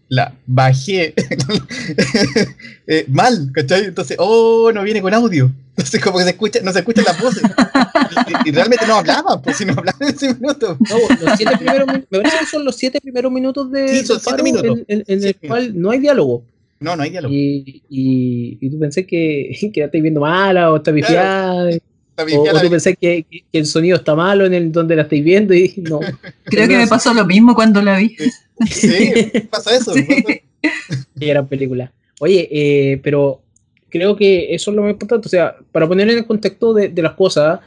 la 0.09 0.33
bajé 0.47 1.15
Eh, 2.87 3.05
mal, 3.09 3.51
¿cachai? 3.53 3.85
Entonces, 3.85 4.17
oh, 4.19 4.71
no 4.73 4.83
viene 4.83 5.03
con 5.03 5.13
audio. 5.13 5.51
Entonces 5.77 6.03
como 6.03 6.19
que 6.19 6.25
se 6.25 6.31
escucha, 6.31 6.61
no 6.63 6.73
se 6.73 6.79
escuchan 6.81 7.05
las 7.05 7.21
voces. 7.21 7.43
Y, 8.45 8.49
y 8.49 8.53
realmente 8.53 8.87
no 8.87 8.97
hablaban, 8.97 9.41
pues 9.43 9.59
si 9.59 9.65
no 9.65 9.75
hablaban 9.77 10.03
en 10.09 10.15
ese 10.15 10.35
minuto. 10.35 10.77
No, 10.81 10.97
los 11.27 11.37
siete 11.37 11.57
primeros 11.59 11.87
me 11.87 11.99
parece 12.01 12.39
que 12.41 12.47
son 12.47 12.65
los 12.65 12.75
siete 12.77 13.01
primeros 13.01 13.31
minutos 13.31 13.71
de 13.71 13.89
Sí, 14.01 14.07
son 14.07 14.19
siete 14.21 14.43
minutos. 14.43 14.79
en, 14.89 14.99
en- 15.01 15.05
en 15.07 15.25
el 15.25 15.37
cual 15.37 15.79
no 15.81 15.91
hay 15.91 15.99
diálogo. 16.01 16.43
No, 16.81 16.97
no 16.97 17.03
hay 17.03 17.11
diálogo. 17.11 17.33
Y, 17.35 17.83
y, 17.91 18.59
y 18.61 18.71
tú 18.71 18.79
pensé 18.79 19.07
que, 19.07 19.57
que 19.73 19.81
la 19.81 19.87
estáis 19.87 20.03
viendo 20.03 20.21
mala 20.21 20.73
o 20.73 20.77
está 20.79 20.93
pifiada. 20.93 21.69
Está 21.71 21.85
O, 22.37 22.43
o 22.43 22.61
tú 22.61 22.71
pensás 22.71 22.95
que, 23.01 23.25
el 23.53 23.67
sonido 23.67 23.97
está 23.97 24.15
malo 24.15 24.47
en 24.47 24.55
el 24.55 24.73
donde 24.73 24.97
la 24.97 25.03
estáis 25.03 25.23
viendo 25.25 25.55
y 25.55 25.75
no. 25.79 26.01
Creo 26.45 26.69
que 26.69 26.77
me 26.77 26.87
pasó 26.87 27.15
lo 27.15 27.25
mismo 27.25 27.55
cuando 27.55 27.81
la 27.83 27.99
vi. 27.99 28.17
Sí, 28.71 29.13
pasa 29.51 29.77
eso. 29.77 29.93
Sí. 29.95 30.03
pasa- 30.05 31.07
Qué 31.19 31.27
gran 31.27 31.47
película. 31.47 31.93
Oye, 32.21 32.49
eh, 32.51 33.01
pero 33.03 33.41
creo 33.89 34.17
que 34.17 34.55
eso 34.55 34.71
es 34.71 34.77
lo 34.77 34.83
más 34.83 34.91
importante. 34.93 35.27
O 35.27 35.31
sea, 35.31 35.57
para 35.73 35.87
poner 35.87 36.11
en 36.11 36.19
el 36.19 36.27
contexto 36.27 36.75
de, 36.75 36.89
de 36.89 37.03
las 37.03 37.13
cosas, 37.13 37.61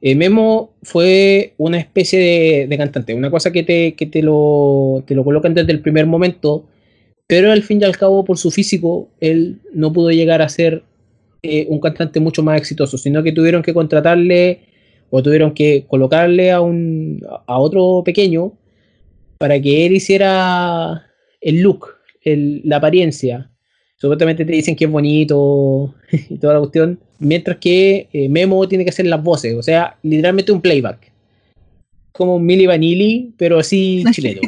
eh, 0.00 0.14
Memo 0.14 0.74
fue 0.82 1.54
una 1.56 1.78
especie 1.78 2.18
de, 2.20 2.66
de 2.68 2.78
cantante, 2.78 3.14
una 3.14 3.30
cosa 3.30 3.50
que 3.50 3.62
te, 3.62 3.94
que 3.94 4.06
te 4.06 4.22
lo, 4.22 5.02
te 5.06 5.14
lo 5.14 5.24
colocan 5.24 5.54
desde 5.54 5.72
el 5.72 5.80
primer 5.80 6.06
momento, 6.06 6.66
pero 7.26 7.50
al 7.50 7.62
fin 7.64 7.80
y 7.80 7.84
al 7.84 7.96
cabo, 7.96 8.24
por 8.24 8.38
su 8.38 8.50
físico, 8.52 9.08
él 9.20 9.58
no 9.72 9.92
pudo 9.92 10.10
llegar 10.10 10.42
a 10.42 10.48
ser 10.48 10.84
eh, 11.42 11.66
un 11.68 11.80
cantante 11.80 12.20
mucho 12.20 12.42
más 12.42 12.58
exitoso, 12.58 12.98
sino 12.98 13.22
que 13.22 13.32
tuvieron 13.32 13.62
que 13.62 13.74
contratarle 13.74 14.60
o 15.10 15.22
tuvieron 15.22 15.52
que 15.54 15.84
colocarle 15.86 16.50
a, 16.50 16.60
un, 16.60 17.20
a 17.46 17.58
otro 17.58 18.02
pequeño 18.04 18.52
para 19.38 19.60
que 19.60 19.86
él 19.86 19.92
hiciera 19.94 21.06
el 21.40 21.60
look, 21.62 21.86
el- 22.22 22.60
la 22.64 22.76
apariencia. 22.76 23.50
Supuestamente 23.98 24.44
te 24.44 24.52
dicen 24.52 24.76
que 24.76 24.84
es 24.86 24.90
bonito 24.90 25.94
y 26.30 26.38
toda 26.38 26.54
la 26.54 26.60
cuestión, 26.60 26.98
mientras 27.18 27.56
que 27.58 28.08
eh, 28.12 28.28
Memo 28.28 28.66
tiene 28.68 28.84
que 28.84 28.90
hacer 28.90 29.06
las 29.06 29.22
voces, 29.22 29.54
o 29.54 29.62
sea, 29.62 29.96
literalmente 30.02 30.52
un 30.52 30.60
playback. 30.60 31.12
Como 32.12 32.36
un 32.36 32.46
Milli 32.46 32.66
Vanilli, 32.66 33.32
pero 33.36 33.58
así 33.58 34.04
chileno. 34.12 34.40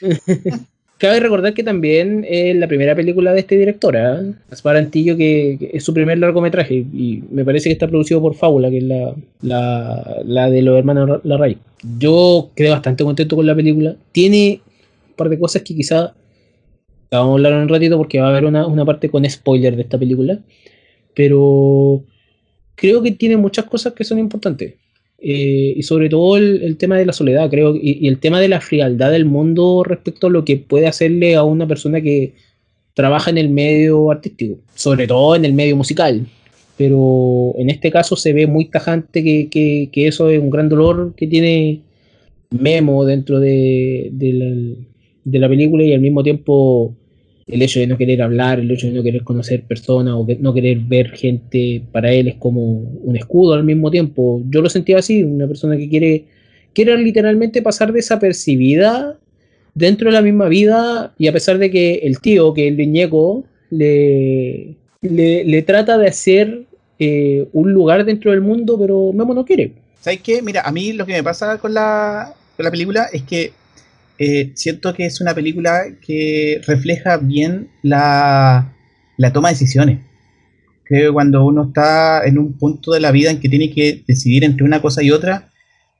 Cabe 1.00 1.18
recordar 1.18 1.54
que 1.54 1.62
también 1.62 2.26
es 2.28 2.54
la 2.56 2.68
primera 2.68 2.94
película 2.94 3.32
de 3.32 3.40
este 3.40 3.56
director, 3.56 3.96
¿eh? 3.96 4.34
Antillo, 4.64 5.16
que, 5.16 5.70
es 5.72 5.82
su 5.82 5.94
primer 5.94 6.18
largometraje 6.18 6.74
y 6.74 7.22
me 7.30 7.42
parece 7.42 7.70
que 7.70 7.72
está 7.72 7.88
producido 7.88 8.20
por 8.20 8.34
Fábula, 8.34 8.68
que 8.68 8.76
es 8.76 8.84
la, 8.84 9.14
la, 9.40 10.20
la 10.26 10.50
de 10.50 10.60
los 10.60 10.76
hermanos 10.78 11.20
Larray. 11.24 11.56
Yo 11.98 12.50
quedé 12.54 12.68
bastante 12.68 13.02
contento 13.02 13.34
con 13.34 13.46
la 13.46 13.54
película. 13.54 13.96
Tiene 14.12 14.60
un 15.08 15.14
par 15.16 15.30
de 15.30 15.38
cosas 15.38 15.62
que 15.62 15.74
quizá 15.74 16.12
vamos 17.10 17.30
a 17.30 17.32
hablar 17.32 17.54
un 17.54 17.70
ratito 17.70 17.96
porque 17.96 18.20
va 18.20 18.26
a 18.26 18.30
haber 18.30 18.44
una, 18.44 18.66
una 18.66 18.84
parte 18.84 19.08
con 19.08 19.24
spoiler 19.24 19.76
de 19.76 19.82
esta 19.82 19.96
película, 19.96 20.38
pero 21.14 22.04
creo 22.74 23.00
que 23.00 23.12
tiene 23.12 23.38
muchas 23.38 23.64
cosas 23.64 23.94
que 23.94 24.04
son 24.04 24.18
importantes. 24.18 24.74
Eh, 25.22 25.74
y 25.76 25.82
sobre 25.82 26.08
todo 26.08 26.36
el, 26.38 26.76
tema 26.78 26.96
de 26.96 27.04
la 27.06 27.12
soledad, 27.12 27.50
creo, 27.50 27.76
y, 27.76 27.98
y 28.00 28.08
el 28.08 28.18
tema 28.18 28.40
de 28.40 28.48
la 28.48 28.60
frialdad 28.60 29.10
del 29.10 29.26
mundo 29.26 29.84
respecto 29.84 30.28
a 30.28 30.30
lo 30.30 30.44
que 30.44 30.56
puede 30.56 30.86
hacerle 30.86 31.34
a 31.34 31.42
una 31.44 31.66
persona 31.68 32.00
que 32.00 32.32
trabaja 32.94 33.30
en 33.30 33.38
el 33.38 33.50
medio 33.50 34.10
artístico, 34.10 34.58
sobre 34.74 35.06
todo 35.06 35.36
en 35.36 35.44
el 35.44 35.52
medio 35.52 35.76
musical. 35.76 36.26
Pero 36.78 37.54
en 37.58 37.68
este 37.68 37.90
caso 37.90 38.16
se 38.16 38.32
ve 38.32 38.46
muy 38.46 38.66
tajante 38.70 39.22
que, 39.22 39.48
que- 39.50 39.90
que 39.92 40.06
eso 40.08 40.30
es 40.30 40.40
un 40.40 40.48
gran 40.50 40.68
dolor 40.70 41.12
que 41.16 41.26
tiene 41.26 41.80
Memo 42.50 43.04
dentro 43.04 43.38
de, 43.38 44.08
de 44.12 44.32
la, 44.32 44.76
de 45.24 45.38
la 45.38 45.48
película 45.48 45.84
y 45.84 45.92
al 45.92 46.00
mismo 46.00 46.22
tiempo 46.22 46.94
el 47.52 47.62
hecho 47.62 47.80
de 47.80 47.86
no 47.86 47.96
querer 47.96 48.22
hablar, 48.22 48.60
el 48.60 48.70
hecho 48.70 48.86
de 48.86 48.92
no 48.92 49.02
querer 49.02 49.22
conocer 49.22 49.62
personas 49.62 50.14
o 50.14 50.26
no 50.38 50.54
querer 50.54 50.78
ver 50.78 51.10
gente, 51.10 51.82
para 51.92 52.12
él 52.12 52.28
es 52.28 52.34
como 52.36 52.62
un 52.62 53.16
escudo 53.16 53.54
al 53.54 53.64
mismo 53.64 53.90
tiempo. 53.90 54.42
Yo 54.48 54.62
lo 54.62 54.68
sentía 54.68 54.98
así, 54.98 55.22
una 55.22 55.46
persona 55.46 55.76
que 55.76 55.88
quiere, 55.88 56.24
quiere 56.72 56.96
literalmente 56.98 57.62
pasar 57.62 57.92
desapercibida 57.92 59.18
dentro 59.74 60.08
de 60.08 60.12
la 60.14 60.22
misma 60.22 60.48
vida 60.48 61.14
y 61.18 61.28
a 61.28 61.32
pesar 61.32 61.58
de 61.58 61.70
que 61.70 61.94
el 62.02 62.20
tío, 62.20 62.54
que 62.54 62.68
el 62.68 62.76
Viñeco, 62.76 63.44
le, 63.70 64.74
le, 65.00 65.44
le 65.44 65.62
trata 65.62 65.96
de 65.96 66.08
hacer 66.08 66.64
eh, 66.98 67.48
un 67.52 67.72
lugar 67.72 68.04
dentro 68.04 68.30
del 68.30 68.42
mundo, 68.42 68.78
pero 68.78 69.12
Memo 69.12 69.32
no 69.32 69.44
quiere. 69.44 69.72
¿Sabes 70.00 70.20
qué? 70.20 70.42
Mira, 70.42 70.62
a 70.62 70.70
mí 70.70 70.92
lo 70.92 71.06
que 71.06 71.14
me 71.14 71.22
pasa 71.22 71.58
con 71.58 71.72
la, 71.72 72.34
con 72.56 72.64
la 72.64 72.70
película 72.70 73.06
es 73.12 73.22
que 73.22 73.52
eh, 74.22 74.52
siento 74.54 74.92
que 74.92 75.06
es 75.06 75.22
una 75.22 75.34
película 75.34 75.96
que 76.06 76.60
refleja 76.66 77.16
bien 77.16 77.70
la, 77.82 78.76
la 79.16 79.32
toma 79.32 79.48
de 79.48 79.54
decisiones. 79.54 80.00
creo 80.84 81.08
que 81.08 81.14
cuando 81.14 81.42
uno 81.46 81.68
está 81.68 82.26
en 82.26 82.38
un 82.38 82.58
punto 82.58 82.92
de 82.92 83.00
la 83.00 83.12
vida 83.12 83.30
en 83.30 83.40
que 83.40 83.48
tiene 83.48 83.70
que 83.70 84.04
decidir 84.06 84.44
entre 84.44 84.66
una 84.66 84.82
cosa 84.82 85.02
y 85.02 85.10
otra, 85.10 85.48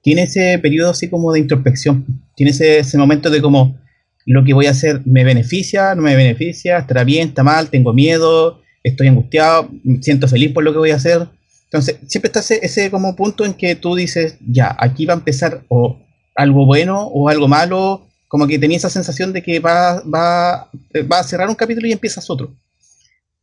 tiene 0.02 0.24
ese 0.24 0.58
periodo 0.58 0.90
así 0.90 1.08
como 1.08 1.32
de 1.32 1.40
introspección, 1.40 2.04
tiene 2.36 2.50
ese, 2.50 2.80
ese 2.80 2.98
momento 2.98 3.30
de 3.30 3.40
como 3.40 3.78
lo 4.26 4.44
que 4.44 4.52
voy 4.52 4.66
a 4.66 4.72
hacer 4.72 5.00
me 5.06 5.24
beneficia, 5.24 5.94
no 5.94 6.02
me 6.02 6.14
beneficia, 6.14 6.76
estará 6.76 7.04
bien, 7.04 7.28
está 7.28 7.42
mal, 7.42 7.70
tengo 7.70 7.94
miedo, 7.94 8.60
estoy 8.82 9.08
angustiado, 9.08 9.70
siento 10.02 10.28
feliz 10.28 10.52
por 10.52 10.62
lo 10.62 10.72
que 10.72 10.78
voy 10.78 10.90
a 10.90 10.96
hacer. 10.96 11.26
Entonces, 11.64 11.96
siempre 12.06 12.28
está 12.28 12.40
ese, 12.40 12.60
ese 12.62 12.90
como 12.90 13.16
punto 13.16 13.46
en 13.46 13.54
que 13.54 13.76
tú 13.76 13.94
dices, 13.94 14.36
ya, 14.46 14.76
aquí 14.78 15.06
va 15.06 15.14
a 15.14 15.16
empezar 15.16 15.62
o 15.68 15.96
algo 16.34 16.66
bueno 16.66 17.06
o 17.06 17.30
algo 17.30 17.48
malo, 17.48 18.09
como 18.30 18.46
que 18.46 18.60
tenía 18.60 18.76
esa 18.76 18.90
sensación 18.90 19.32
de 19.32 19.42
que 19.42 19.58
va, 19.58 20.02
va, 20.02 20.70
eh, 20.94 21.02
va 21.02 21.18
a 21.18 21.24
cerrar 21.24 21.48
un 21.48 21.56
capítulo 21.56 21.88
y 21.88 21.92
empiezas 21.92 22.30
otro. 22.30 22.54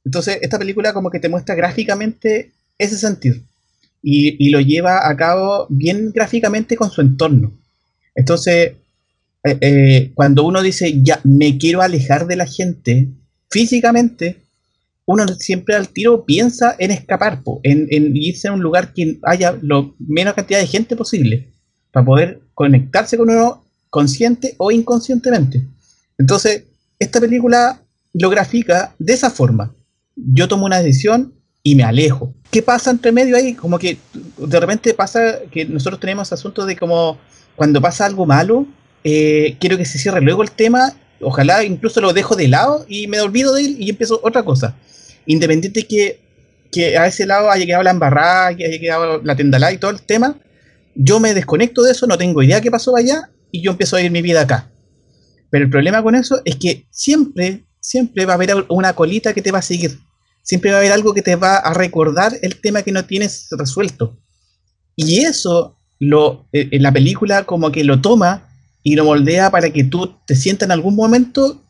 Entonces, 0.06 0.40
esta 0.42 0.58
película 0.58 0.94
como 0.94 1.12
que 1.12 1.20
te 1.20 1.28
muestra 1.28 1.56
gráficamente 1.56 2.54
ese 2.78 2.98
sentido 2.98 3.36
y, 4.02 4.38
y 4.40 4.50
lo 4.50 4.62
lleva 4.62 5.10
a 5.10 5.18
cabo 5.18 5.68
bien 5.70 6.14
gráficamente 6.14 6.78
con 6.78 6.90
su 6.90 7.02
entorno. 7.02 7.52
Entonces, 8.16 8.76
eh, 9.44 9.58
eh, 9.60 10.12
cuando 10.16 10.46
uno 10.46 10.64
dice, 10.64 11.04
ya, 11.04 11.20
me 11.26 11.58
quiero 11.58 11.82
alejar 11.82 12.26
de 12.26 12.38
la 12.38 12.46
gente 12.46 13.10
físicamente, 13.52 14.38
uno 15.04 15.28
siempre 15.38 15.76
al 15.76 15.90
tiro 15.90 16.24
piensa 16.24 16.78
en 16.80 16.92
escapar, 16.92 17.42
en 17.64 18.16
irse 18.16 18.48
a 18.48 18.54
un 18.54 18.62
lugar 18.62 18.94
que 18.94 19.20
haya 19.24 19.60
la 19.62 19.86
menos 20.00 20.34
cantidad 20.34 20.62
de 20.62 20.68
gente 20.68 20.96
posible, 20.96 21.50
para 21.92 22.06
poder 22.06 22.40
conectarse 22.54 23.18
con 23.18 23.30
uno 23.30 23.67
consciente 23.90 24.56
o 24.58 24.72
inconscientemente. 24.72 25.64
Entonces, 26.18 26.64
esta 27.00 27.20
película 27.20 27.82
lo 28.14 28.30
grafica 28.30 28.96
de 28.98 29.14
esa 29.14 29.30
forma. 29.30 29.74
Yo 30.16 30.48
tomo 30.48 30.66
una 30.66 30.82
decisión 30.82 31.34
y 31.64 31.76
me 31.76 31.84
alejo. 31.84 32.34
¿Qué 32.50 32.62
pasa 32.62 32.92
entre 32.92 33.12
medio 33.12 33.36
ahí? 33.36 33.54
Como 33.54 33.78
que 33.78 33.98
de 34.38 34.60
repente 34.60 34.94
pasa 34.94 35.40
que 35.52 35.66
nosotros 35.66 36.00
tenemos 36.00 36.32
asuntos 36.32 36.66
de 36.66 36.76
como 36.76 37.20
cuando 37.56 37.82
pasa 37.82 38.06
algo 38.06 38.26
malo, 38.26 38.66
eh, 39.04 39.58
quiero 39.60 39.78
que 39.78 39.86
se 39.86 39.98
cierre 39.98 40.22
luego 40.22 40.44
el 40.44 40.52
tema, 40.52 40.94
ojalá 41.22 41.64
incluso 41.64 42.02
lo 42.02 42.14
dejo 42.14 42.36
de 42.36 42.48
lado 42.48 42.86
y 42.88 43.08
me 43.08 43.20
olvido 43.20 43.54
de 43.54 43.62
él 43.62 43.76
y 43.80 43.90
empiezo 43.90 44.20
otra 44.24 44.44
cosa. 44.44 44.76
Independiente 45.26 45.84
que, 45.84 46.20
que 46.72 46.98
a 46.98 47.08
ese 47.08 47.26
lado 47.26 47.52
haya 47.52 47.66
quedado 47.66 47.84
la 47.84 47.92
embarrada, 47.92 48.56
que 48.56 48.66
haya 48.66 48.80
quedado 48.80 49.22
la 49.24 49.36
tendalada 49.36 49.74
y 49.74 49.78
todo 49.78 49.92
el 49.92 50.02
tema, 50.02 50.38
yo 50.96 51.20
me 51.20 51.34
desconecto 51.34 51.84
de 51.84 51.92
eso, 51.92 52.08
no 52.08 52.18
tengo 52.18 52.42
idea 52.42 52.62
qué 52.62 52.72
pasó 52.72 52.96
allá 52.96 53.30
y 53.52 53.62
yo 53.62 53.72
empiezo 53.72 53.96
a 53.96 54.02
ir 54.02 54.12
mi 54.12 54.22
vida 54.22 54.42
acá. 54.42 54.72
Pero 55.50 55.66
el 55.66 55.72
problema 55.72 56.04
con 56.04 56.16
eso 56.16 56.42
es 56.46 56.56
que 56.56 56.88
siempre, 56.92 57.66
siempre 57.80 58.26
va 58.26 58.34
a 58.34 58.36
haber 58.36 58.66
una 58.70 58.94
colita 58.94 59.34
que 59.34 59.42
te 59.42 59.52
va 59.52 59.60
a 59.60 59.64
seguir. 59.64 60.00
Siempre 60.42 60.72
va 60.72 60.78
a 60.78 60.80
haber 60.80 60.92
algo 60.92 61.14
que 61.14 61.22
te 61.22 61.36
va 61.36 61.58
a 61.58 61.74
recordar 61.74 62.34
el 62.42 62.60
tema 62.60 62.82
que 62.82 62.92
no 62.92 63.06
tienes 63.06 63.48
resuelto. 63.52 64.18
Y 64.96 65.20
eso 65.20 65.78
lo, 66.00 66.48
eh, 66.52 66.70
en 66.72 66.84
la 66.84 66.92
película 66.92 67.44
como 67.44 67.72
que 67.72 67.84
lo 67.84 68.02
toma 68.02 68.50
y 68.84 68.96
lo 68.96 69.06
moldea 69.06 69.52
para 69.52 69.72
que 69.72 69.84
tú 69.84 70.16
te 70.26 70.36
sientas 70.36 70.68
en 70.68 70.72
algún 70.72 70.96
momento 70.96 71.64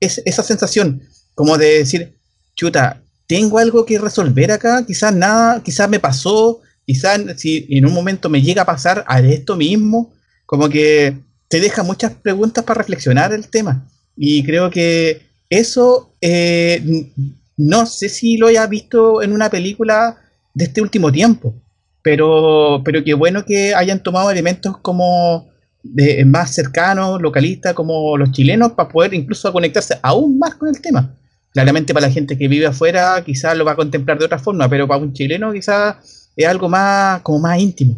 es, 0.00 0.20
esa 0.24 0.42
sensación, 0.42 1.02
como 1.34 1.56
de 1.56 1.78
decir, 1.78 2.18
chuta, 2.56 3.02
tengo 3.26 3.58
algo 3.58 3.84
que 3.84 3.98
resolver 3.98 4.50
acá, 4.52 4.84
quizás 4.86 5.14
nada, 5.14 5.62
quizás 5.62 5.88
me 5.88 6.00
pasó, 6.00 6.60
quizás 6.84 7.20
si 7.36 7.66
en 7.70 7.86
un 7.86 7.92
momento 7.92 8.28
me 8.28 8.42
llega 8.42 8.62
a 8.62 8.66
pasar 8.66 9.04
a 9.06 9.20
esto 9.20 9.56
mismo, 9.56 10.12
como 10.54 10.68
que 10.68 11.16
te 11.48 11.60
deja 11.60 11.82
muchas 11.82 12.12
preguntas 12.12 12.62
para 12.62 12.78
reflexionar 12.78 13.32
el 13.32 13.48
tema. 13.48 13.88
Y 14.16 14.44
creo 14.44 14.70
que 14.70 15.22
eso 15.50 16.14
eh, 16.20 17.10
no 17.56 17.86
sé 17.86 18.08
si 18.08 18.36
lo 18.36 18.46
haya 18.46 18.66
visto 18.66 19.20
en 19.20 19.32
una 19.32 19.50
película 19.50 20.16
de 20.54 20.66
este 20.66 20.80
último 20.80 21.10
tiempo, 21.10 21.54
pero, 22.02 22.82
pero 22.84 23.02
qué 23.02 23.14
bueno 23.14 23.44
que 23.44 23.74
hayan 23.74 24.02
tomado 24.02 24.30
elementos 24.30 24.78
como 24.78 25.48
de, 25.82 26.24
más 26.24 26.54
cercanos, 26.54 27.20
localistas, 27.20 27.74
como 27.74 28.16
los 28.16 28.30
chilenos, 28.30 28.72
para 28.72 28.88
poder 28.88 29.14
incluso 29.14 29.52
conectarse 29.52 29.98
aún 30.02 30.38
más 30.38 30.54
con 30.54 30.68
el 30.68 30.80
tema. 30.80 31.16
Claramente 31.52 31.94
para 31.94 32.06
la 32.06 32.12
gente 32.12 32.36
que 32.36 32.48
vive 32.48 32.66
afuera 32.66 33.22
quizás 33.24 33.56
lo 33.56 33.64
va 33.64 33.72
a 33.72 33.76
contemplar 33.76 34.18
de 34.18 34.24
otra 34.24 34.38
forma, 34.38 34.68
pero 34.68 34.86
para 34.86 35.00
un 35.00 35.12
chileno 35.12 35.52
quizás 35.52 36.30
es 36.36 36.46
algo 36.46 36.68
más, 36.68 37.20
como 37.22 37.40
más 37.40 37.58
íntimo. 37.58 37.96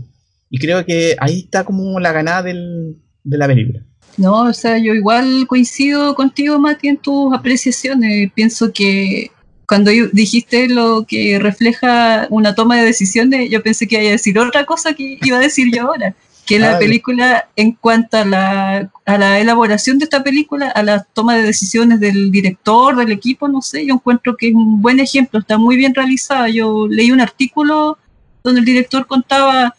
Y 0.57 0.59
creo 0.59 0.87
que 0.87 1.15
ahí 1.19 1.41
está 1.41 1.65
como 1.65 2.01
la 2.01 2.13
ganada 2.13 2.43
del, 2.45 2.97
de 3.23 3.37
la 3.37 3.47
película. 3.47 3.81
No, 4.17 4.45
o 4.45 4.53
sea, 4.55 4.79
yo 4.79 4.95
igual 4.95 5.47
coincido 5.47 6.15
contigo, 6.15 6.59
Mati, 6.59 6.89
en 6.89 6.97
tus 6.97 7.35
apreciaciones. 7.35 8.33
Pienso 8.33 8.73
que 8.73 9.31
cuando 9.69 9.91
dijiste 10.15 10.67
lo 10.69 11.05
que 11.07 11.39
refleja 11.39 12.27
una 12.31 12.55
toma 12.55 12.79
de 12.79 12.87
decisiones, 12.87 13.51
yo 13.51 13.63
pensé 13.63 13.87
que 13.87 13.97
iba 14.01 14.09
a 14.09 14.13
decir 14.13 14.39
otra 14.39 14.65
cosa 14.65 14.95
que 14.95 15.19
iba 15.23 15.37
a 15.37 15.41
decir 15.41 15.67
yo 15.75 15.83
ahora. 15.83 16.15
Que 16.47 16.59
la 16.59 16.77
Ah, 16.77 16.79
película, 16.79 17.49
en 17.57 17.73
cuanto 17.73 18.17
a 18.17 18.25
la, 18.25 18.91
a 19.05 19.19
la 19.19 19.39
elaboración 19.39 19.99
de 19.99 20.05
esta 20.05 20.23
película, 20.25 20.69
a 20.71 20.83
la 20.83 21.03
toma 21.13 21.37
de 21.37 21.43
decisiones 21.43 22.01
del 22.01 22.31
director, 22.31 22.97
del 22.97 23.13
equipo, 23.13 23.49
no 23.49 23.61
sé, 23.61 23.85
yo 23.85 23.93
encuentro 23.95 24.35
que 24.39 24.49
es 24.49 24.55
un 24.55 24.81
buen 24.81 24.99
ejemplo, 25.01 25.41
está 25.41 25.59
muy 25.59 25.77
bien 25.77 25.95
realizada. 25.95 26.49
Yo 26.49 26.87
leí 26.89 27.11
un 27.11 27.21
artículo 27.21 27.99
donde 28.43 28.61
el 28.61 28.65
director 28.65 29.07
contaba 29.07 29.75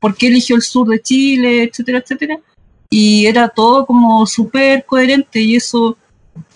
por 0.00 0.16
qué 0.16 0.28
eligió 0.28 0.56
el 0.56 0.62
sur 0.62 0.88
de 0.88 1.00
Chile, 1.00 1.64
etcétera, 1.64 1.98
etcétera. 1.98 2.38
Y 2.90 3.26
era 3.26 3.48
todo 3.48 3.86
como 3.86 4.26
súper 4.26 4.84
coherente 4.84 5.40
y 5.40 5.56
eso, 5.56 5.96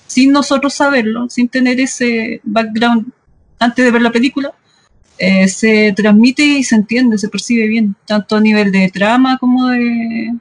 sin 0.06 0.32
nosotros 0.32 0.74
saberlo, 0.74 1.28
sin 1.28 1.48
tener 1.48 1.80
ese 1.80 2.40
background 2.44 3.12
antes 3.58 3.84
de 3.84 3.90
ver 3.90 4.02
la 4.02 4.10
película, 4.10 4.52
eh, 5.18 5.48
se 5.48 5.92
transmite 5.94 6.42
y 6.42 6.64
se 6.64 6.76
entiende, 6.76 7.18
se 7.18 7.28
percibe 7.28 7.66
bien, 7.66 7.94
tanto 8.06 8.36
a 8.36 8.40
nivel 8.40 8.72
de 8.72 8.90
trama 8.90 9.36
como 9.38 9.68
de 9.68 10.32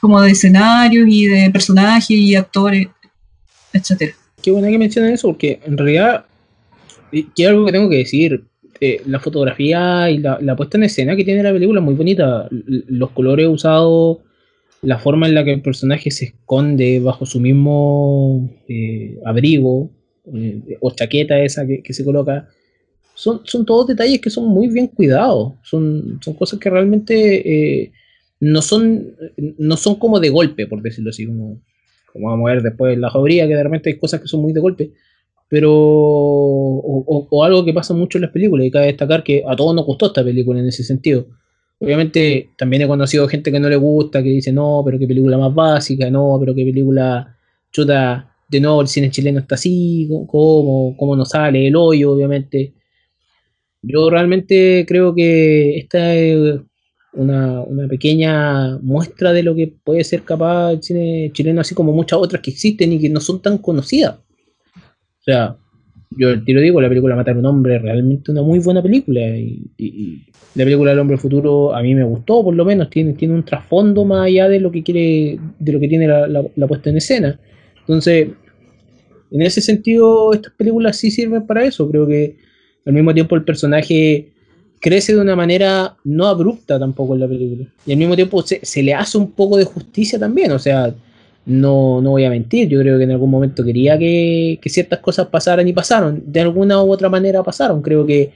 como 0.00 0.20
de 0.20 0.32
escenarios 0.32 1.06
y 1.08 1.26
de 1.26 1.50
personajes 1.50 2.10
y 2.10 2.34
actores, 2.34 2.88
etcétera. 3.72 4.12
Qué 4.42 4.50
bueno 4.50 4.68
que 4.68 4.78
mencionen 4.78 5.14
eso, 5.14 5.28
porque 5.28 5.60
en 5.64 5.76
realidad, 5.76 6.26
y 7.10 7.24
que 7.24 7.46
algo 7.46 7.64
que 7.64 7.72
tengo 7.72 7.88
que 7.88 7.98
decir, 7.98 8.44
eh, 8.80 9.00
la 9.06 9.20
fotografía 9.20 10.10
y 10.10 10.18
la, 10.18 10.38
la 10.40 10.56
puesta 10.56 10.76
en 10.76 10.84
escena 10.84 11.16
que 11.16 11.24
tiene 11.24 11.42
la 11.42 11.52
película 11.52 11.80
es 11.80 11.84
muy 11.84 11.94
bonita. 11.94 12.48
Los 12.50 13.10
colores 13.10 13.48
usados, 13.48 14.18
la 14.82 14.98
forma 14.98 15.26
en 15.26 15.34
la 15.34 15.44
que 15.44 15.52
el 15.52 15.62
personaje 15.62 16.10
se 16.10 16.26
esconde 16.26 17.00
bajo 17.00 17.26
su 17.26 17.40
mismo 17.40 18.50
eh, 18.68 19.18
abrigo 19.24 19.90
eh, 20.34 20.76
o 20.80 20.90
chaqueta 20.90 21.40
esa 21.40 21.66
que, 21.66 21.82
que 21.82 21.92
se 21.92 22.04
coloca, 22.04 22.48
son, 23.14 23.40
son 23.44 23.64
todos 23.64 23.86
detalles 23.86 24.20
que 24.20 24.30
son 24.30 24.46
muy 24.46 24.68
bien 24.68 24.88
cuidados. 24.88 25.54
Son, 25.62 26.18
son 26.22 26.34
cosas 26.34 26.58
que 26.58 26.68
realmente 26.68 27.82
eh, 27.84 27.92
no, 28.40 28.60
son, 28.60 29.16
no 29.58 29.76
son 29.76 29.94
como 29.96 30.20
de 30.20 30.28
golpe, 30.28 30.66
por 30.66 30.82
decirlo 30.82 31.10
así, 31.10 31.26
como, 31.26 31.62
como 32.12 32.28
vamos 32.28 32.50
a 32.50 32.54
ver 32.54 32.62
después 32.62 32.94
en 32.94 33.00
la 33.00 33.10
jauría, 33.10 33.48
que 33.48 33.54
de 33.54 33.62
repente 33.62 33.90
hay 33.90 33.98
cosas 33.98 34.20
que 34.20 34.28
son 34.28 34.42
muy 34.42 34.52
de 34.52 34.60
golpe, 34.60 34.90
pero 35.48 35.72
o, 35.74 37.04
o- 37.06 37.28
o 37.30 37.44
algo 37.44 37.64
que 37.64 37.72
pasa 37.72 37.94
mucho 37.94 38.18
en 38.18 38.22
las 38.22 38.30
películas, 38.32 38.66
y 38.66 38.70
cabe 38.70 38.86
destacar 38.86 39.22
que 39.24 39.42
a 39.46 39.56
todos 39.56 39.74
nos 39.74 39.86
gustó 39.86 40.06
esta 40.06 40.24
película 40.24 40.60
en 40.60 40.66
ese 40.68 40.82
sentido. 40.84 41.26
Obviamente 41.78 42.50
también 42.56 42.82
he 42.82 42.86
conocido 42.88 43.28
gente 43.28 43.52
que 43.52 43.60
no 43.60 43.68
le 43.68 43.76
gusta, 43.76 44.22
que 44.22 44.30
dice, 44.30 44.52
no, 44.52 44.82
pero 44.84 44.98
qué 44.98 45.06
película 45.06 45.36
más 45.38 45.54
básica, 45.54 46.10
no, 46.10 46.36
pero 46.40 46.54
qué 46.54 46.64
película 46.64 47.36
chuta, 47.72 48.34
de 48.48 48.60
nuevo 48.60 48.80
el 48.80 48.88
cine 48.88 49.10
chileno 49.10 49.40
está 49.40 49.56
así, 49.56 50.08
cómo, 50.28 50.96
cómo 50.96 51.16
nos 51.16 51.30
sale 51.30 51.66
el 51.66 51.76
hoyo, 51.76 52.12
obviamente. 52.12 52.72
Yo 53.82 54.10
realmente 54.10 54.84
creo 54.88 55.14
que 55.14 55.78
esta 55.78 56.14
es 56.14 56.60
una, 57.12 57.60
una 57.62 57.88
pequeña 57.88 58.78
muestra 58.78 59.32
de 59.32 59.42
lo 59.42 59.54
que 59.54 59.68
puede 59.84 60.02
ser 60.04 60.22
capaz 60.22 60.72
el 60.72 60.82
cine 60.82 61.30
chileno, 61.32 61.60
así 61.60 61.74
como 61.74 61.92
muchas 61.92 62.18
otras 62.18 62.42
que 62.42 62.50
existen 62.50 62.92
y 62.92 63.00
que 63.00 63.08
no 63.08 63.20
son 63.20 63.40
tan 63.40 63.58
conocidas. 63.58 64.18
O 65.26 65.30
sea, 65.32 65.56
yo 66.10 66.42
te 66.44 66.52
lo 66.52 66.60
digo, 66.60 66.80
la 66.80 66.88
película 66.88 67.16
Matar 67.16 67.36
un 67.36 67.46
hombre 67.46 67.76
es 67.76 67.82
realmente 67.82 68.30
una 68.30 68.42
muy 68.42 68.60
buena 68.60 68.82
película. 68.82 69.20
Y 69.26 70.24
la 70.54 70.64
película 70.64 70.92
El 70.92 70.98
hombre 71.00 71.18
futuro 71.18 71.74
a 71.74 71.82
mí 71.82 71.94
me 71.94 72.04
gustó, 72.04 72.42
por 72.44 72.54
lo 72.54 72.64
menos, 72.64 72.88
tiene, 72.90 73.12
tiene 73.14 73.34
un 73.34 73.44
trasfondo 73.44 74.04
más 74.04 74.26
allá 74.26 74.48
de 74.48 74.60
lo 74.60 74.70
que 74.70 74.82
quiere, 74.82 75.38
de 75.58 75.72
lo 75.72 75.80
que 75.80 75.88
tiene 75.88 76.06
la, 76.08 76.26
la- 76.28 76.44
la 76.54 76.66
puesta 76.66 76.90
en 76.90 76.96
escena. 76.98 77.38
Entonces, 77.80 78.28
en 79.30 79.42
ese 79.42 79.60
sentido, 79.60 80.32
estas 80.32 80.52
películas 80.54 80.96
sí 80.96 81.10
sirven 81.10 81.46
para 81.46 81.64
eso. 81.64 81.88
Creo 81.90 82.06
que 82.06 82.36
al 82.84 82.92
mismo 82.92 83.12
tiempo 83.12 83.34
el 83.36 83.44
personaje 83.44 84.28
crece 84.80 85.14
de 85.14 85.20
una 85.20 85.34
manera 85.34 85.96
no 86.04 86.26
abrupta 86.26 86.78
tampoco 86.78 87.14
en 87.14 87.20
la 87.20 87.28
película. 87.28 87.68
Y 87.84 87.92
al 87.92 87.98
mismo 87.98 88.14
tiempo 88.14 88.42
se, 88.42 88.60
se 88.64 88.82
le 88.82 88.94
hace 88.94 89.18
un 89.18 89.32
poco 89.32 89.56
de 89.56 89.64
justicia 89.64 90.18
también. 90.18 90.52
O 90.52 90.58
sea, 90.58 90.94
no, 91.46 92.02
no 92.02 92.10
voy 92.10 92.24
a 92.24 92.30
mentir, 92.30 92.68
yo 92.68 92.80
creo 92.80 92.98
que 92.98 93.04
en 93.04 93.12
algún 93.12 93.30
momento 93.30 93.64
quería 93.64 93.96
que, 93.96 94.58
ciertas 94.66 94.98
cosas 94.98 95.28
pasaran 95.28 95.66
y 95.66 95.72
pasaron. 95.72 96.22
De 96.26 96.40
alguna 96.40 96.82
u 96.82 96.90
otra 96.90 97.08
manera 97.08 97.42
pasaron. 97.44 97.82
Creo 97.82 98.04
que 98.04 98.32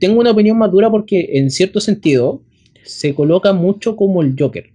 tengo 0.00 0.20
una 0.20 0.32
opinión 0.32 0.58
madura 0.58 0.90
porque 0.90 1.30
en 1.34 1.50
cierto 1.50 1.80
sentido 1.80 2.42
se 2.82 3.14
coloca 3.14 3.52
mucho 3.52 3.94
como 3.94 4.22
el 4.22 4.34
Joker. 4.36 4.66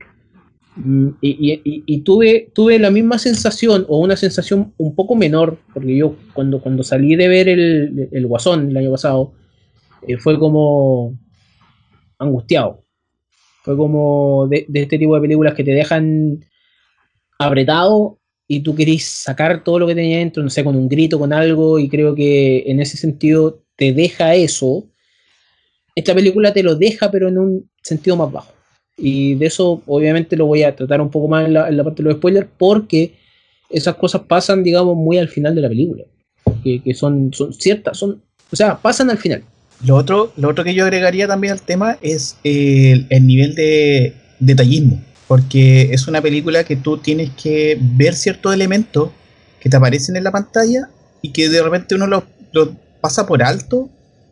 Mm, 0.78 1.10
Y, 1.22 2.02
tuve, 2.04 2.50
tuve 2.54 2.80
la 2.80 2.90
misma 2.90 3.20
sensación, 3.20 3.86
o 3.90 4.00
una 4.00 4.16
sensación 4.16 4.74
un 4.78 4.96
poco 4.96 5.16
menor, 5.16 5.58
porque 5.74 5.98
yo 5.98 6.16
cuando, 6.34 6.62
cuando 6.62 6.84
salí 6.84 7.18
de 7.18 7.28
ver 7.28 7.50
el, 7.50 8.10
el 8.12 8.28
Guasón 8.28 8.70
el 8.70 8.78
año 8.78 8.92
pasado, 8.92 9.34
eh, 10.08 10.18
fue 10.18 10.40
como 10.40 11.18
angustiado. 12.18 12.86
Fue 13.64 13.76
como 13.76 14.48
de 14.48 14.66
este 14.74 14.98
tipo 14.98 15.16
de 15.16 15.22
películas 15.22 15.54
que 15.54 15.66
te 15.66 15.72
dejan 15.72 16.40
apretado 17.46 18.20
y 18.48 18.60
tú 18.60 18.76
querís 18.76 19.06
sacar 19.06 19.64
todo 19.64 19.80
lo 19.80 19.88
que 19.88 19.96
tenía 19.96 20.18
dentro, 20.18 20.44
no 20.44 20.50
sé, 20.50 20.64
con 20.64 20.76
un 20.76 20.90
grito, 20.90 21.18
con 21.18 21.32
algo, 21.32 21.80
y 21.80 21.88
creo 21.88 22.14
que 22.14 22.64
en 22.68 22.82
ese 22.82 22.98
sentido 22.98 23.64
te 23.78 23.94
deja 23.94 24.36
eso. 24.36 24.86
Esta 25.96 26.14
película 26.14 26.52
te 26.52 26.62
lo 26.62 26.76
deja, 26.76 27.10
pero 27.10 27.30
en 27.30 27.38
un 27.38 27.70
sentido 27.82 28.18
más 28.18 28.32
bajo. 28.32 28.52
Y 28.98 29.36
de 29.36 29.46
eso, 29.46 29.82
obviamente, 29.86 30.36
lo 30.36 30.48
voy 30.48 30.64
a 30.64 30.76
tratar 30.76 31.00
un 31.00 31.10
poco 31.10 31.30
más 31.30 31.46
en 31.46 31.54
la, 31.54 31.70
en 31.70 31.78
la 31.78 31.84
parte 31.84 32.04
de 32.04 32.10
los 32.10 32.18
spoilers, 32.18 32.48
porque 32.58 33.16
esas 33.70 33.96
cosas 33.96 34.24
pasan, 34.28 34.64
digamos, 34.64 34.98
muy 34.98 35.18
al 35.18 35.30
final 35.30 35.56
de 35.56 35.62
la 35.62 35.70
película. 35.70 36.04
Que, 36.62 36.82
que 36.82 36.94
son, 36.94 37.34
son 37.34 37.54
ciertas, 37.54 37.98
son. 37.98 38.22
O 38.52 38.56
sea, 38.56 38.78
pasan 38.78 39.10
al 39.10 39.18
final. 39.18 39.44
Lo 39.86 39.96
otro, 39.96 40.34
lo 40.36 40.50
otro 40.50 40.64
que 40.64 40.74
yo 40.74 40.84
agregaría 40.84 41.28
también 41.28 41.54
al 41.54 41.62
tema 41.62 41.98
es 42.02 42.38
el, 42.44 43.08
el 43.10 43.26
nivel 43.26 43.56
de 43.56 44.14
detallismo. 44.40 45.02
Porque 45.32 45.94
es 45.94 46.10
una 46.10 46.22
película 46.22 46.66
que 46.66 46.76
tú 46.76 46.98
tienes 46.98 47.30
que 47.42 47.78
ver 47.80 48.16
ciertos 48.16 48.54
elementos 48.54 49.12
que 49.62 49.70
te 49.70 49.78
aparecen 49.78 50.18
en 50.18 50.26
la 50.26 50.32
pantalla 50.34 50.90
y 51.22 51.32
que 51.32 51.48
de 51.48 51.64
repente 51.64 51.96
uno 51.96 52.06
los 52.06 52.70
pasa 53.00 53.26
por 53.26 53.42
alto 53.42 53.90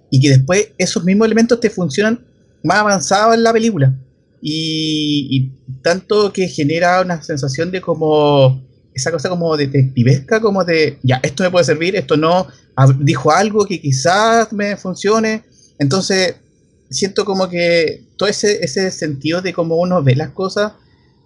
y 0.10 0.20
que 0.20 0.28
después 0.28 0.72
esos 0.78 1.06
mismos 1.06 1.28
elementos 1.28 1.62
te 1.62 1.70
funcionan 1.70 2.20
más 2.66 2.80
avanzado 2.80 3.34
en 3.34 3.44
la 3.44 3.54
película. 3.54 3.98
Y, 4.42 5.30
y 5.32 5.80
tanto 5.82 6.34
que 6.34 6.50
genera 6.50 7.00
una 7.00 7.24
sensación 7.24 7.72
de 7.72 7.80
como 7.80 8.62
esa 8.94 9.10
cosa 9.10 9.30
como 9.30 9.56
detectivesca, 9.56 10.42
como 10.42 10.66
de, 10.66 11.00
ya, 11.02 11.22
esto 11.24 11.44
me 11.44 11.50
puede 11.50 11.64
servir, 11.64 11.96
esto 11.96 12.18
no, 12.18 12.46
dijo 13.00 13.32
algo 13.32 13.66
que 13.66 13.80
quizás 13.80 14.52
me 14.52 14.76
funcione. 14.76 15.46
Entonces, 15.80 16.36
siento 16.90 17.24
como 17.24 17.48
que 17.48 18.04
todo 18.18 18.28
ese, 18.28 18.60
ese 18.66 18.92
sentido 18.92 19.42
de 19.42 19.54
cómo 19.54 19.78
uno 19.78 20.04
ve 20.04 20.18
las 20.18 20.32
cosas 20.32 20.74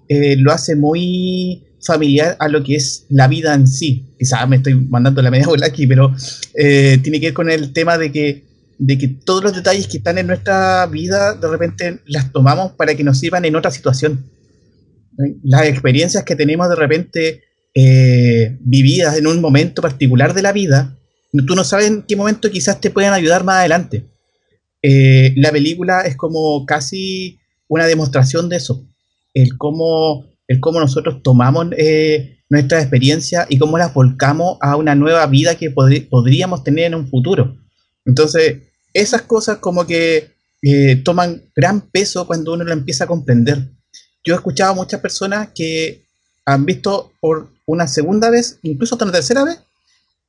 eh, 0.08 0.36
lo 0.38 0.52
hace 0.52 0.76
muy 0.76 1.64
familiar 1.82 2.36
a 2.40 2.48
lo 2.48 2.64
que 2.64 2.76
es 2.76 3.06
la 3.10 3.28
vida 3.28 3.54
en 3.54 3.68
sí. 3.68 4.06
Quizás 4.18 4.48
me 4.48 4.58
estoy 4.58 4.76
mandando 4.76 5.22
la 5.22 5.32
media 5.32 5.48
bola 5.48 5.68
aquí, 5.68 5.88
pero 5.88 6.16
eh, 6.56 7.00
tiene 7.02 7.20
que 7.20 7.28
ver 7.28 7.34
con 7.34 7.50
el 7.50 7.74
tema 7.74 7.98
de 7.98 8.12
que, 8.12 8.44
de 8.78 8.98
que 8.98 9.08
todos 9.08 9.44
los 9.44 9.56
detalles 9.56 9.88
que 9.88 9.98
están 9.98 10.18
en 10.18 10.28
nuestra 10.28 10.86
vida 10.88 11.34
de 11.36 11.48
repente 11.48 12.00
las 12.06 12.32
tomamos 12.32 12.74
para 12.74 12.96
que 12.96 13.04
nos 13.04 13.20
sirvan 13.20 13.46
en 13.46 13.56
otra 13.56 13.72
situación. 13.72 14.26
Las 15.44 15.68
experiencias 15.68 16.24
que 16.24 16.36
tenemos 16.36 16.70
de 16.70 16.76
repente 16.76 17.44
eh, 17.76 18.58
vividas 18.62 19.18
en 19.18 19.28
un 19.28 19.42
momento 19.42 19.82
particular 19.82 20.34
de 20.34 20.42
la 20.42 20.52
vida, 20.52 20.98
tú 21.46 21.56
no 21.56 21.64
sabes 21.64 21.88
en 21.88 22.04
qué 22.04 22.16
momento 22.16 22.50
quizás 22.50 22.80
te 22.82 22.90
puedan 22.90 23.14
ayudar 23.14 23.44
más 23.44 23.58
adelante. 23.58 24.06
La 25.36 25.50
película 25.52 26.02
es 26.02 26.18
como 26.18 26.66
casi 26.66 27.40
una 27.68 27.86
demostración 27.86 28.50
de 28.50 28.58
eso, 28.58 28.86
el 29.34 29.58
cómo, 29.58 30.26
el 30.48 30.60
cómo 30.60 30.80
nosotros 30.80 31.22
tomamos 31.24 31.68
eh, 31.78 32.40
nuestra 32.50 32.80
experiencia 32.80 33.46
y 33.50 33.58
cómo 33.58 33.78
las 33.78 33.94
volcamos 33.94 34.58
a 34.62 34.76
una 34.76 34.96
nueva 34.96 35.26
vida 35.28 35.56
que 35.56 35.72
podríamos 35.72 36.64
tener 36.64 36.86
en 36.86 36.96
un 36.96 37.08
futuro. 37.08 37.58
Entonces, 38.06 38.58
esas 38.94 39.24
cosas 39.24 39.58
como 39.58 39.88
que 39.88 40.32
eh, 40.62 40.98
toman 40.98 41.44
gran 41.56 41.82
peso 41.82 42.28
cuando 42.28 42.54
uno 42.54 42.64
lo 42.64 42.74
empieza 42.74 43.06
a 43.06 43.08
comprender. 43.08 43.70
Yo 44.24 44.34
he 44.34 44.38
escuchado 44.38 44.72
a 44.72 44.76
muchas 44.76 45.02
personas 45.02 45.50
que 45.54 46.06
han 46.46 46.66
visto 46.66 47.12
por 47.20 47.50
una 47.66 47.88
segunda 47.88 48.30
vez, 48.30 48.60
incluso 48.62 48.96
hasta 48.96 49.06
una 49.06 49.14
tercera 49.14 49.44
vez, 49.44 49.60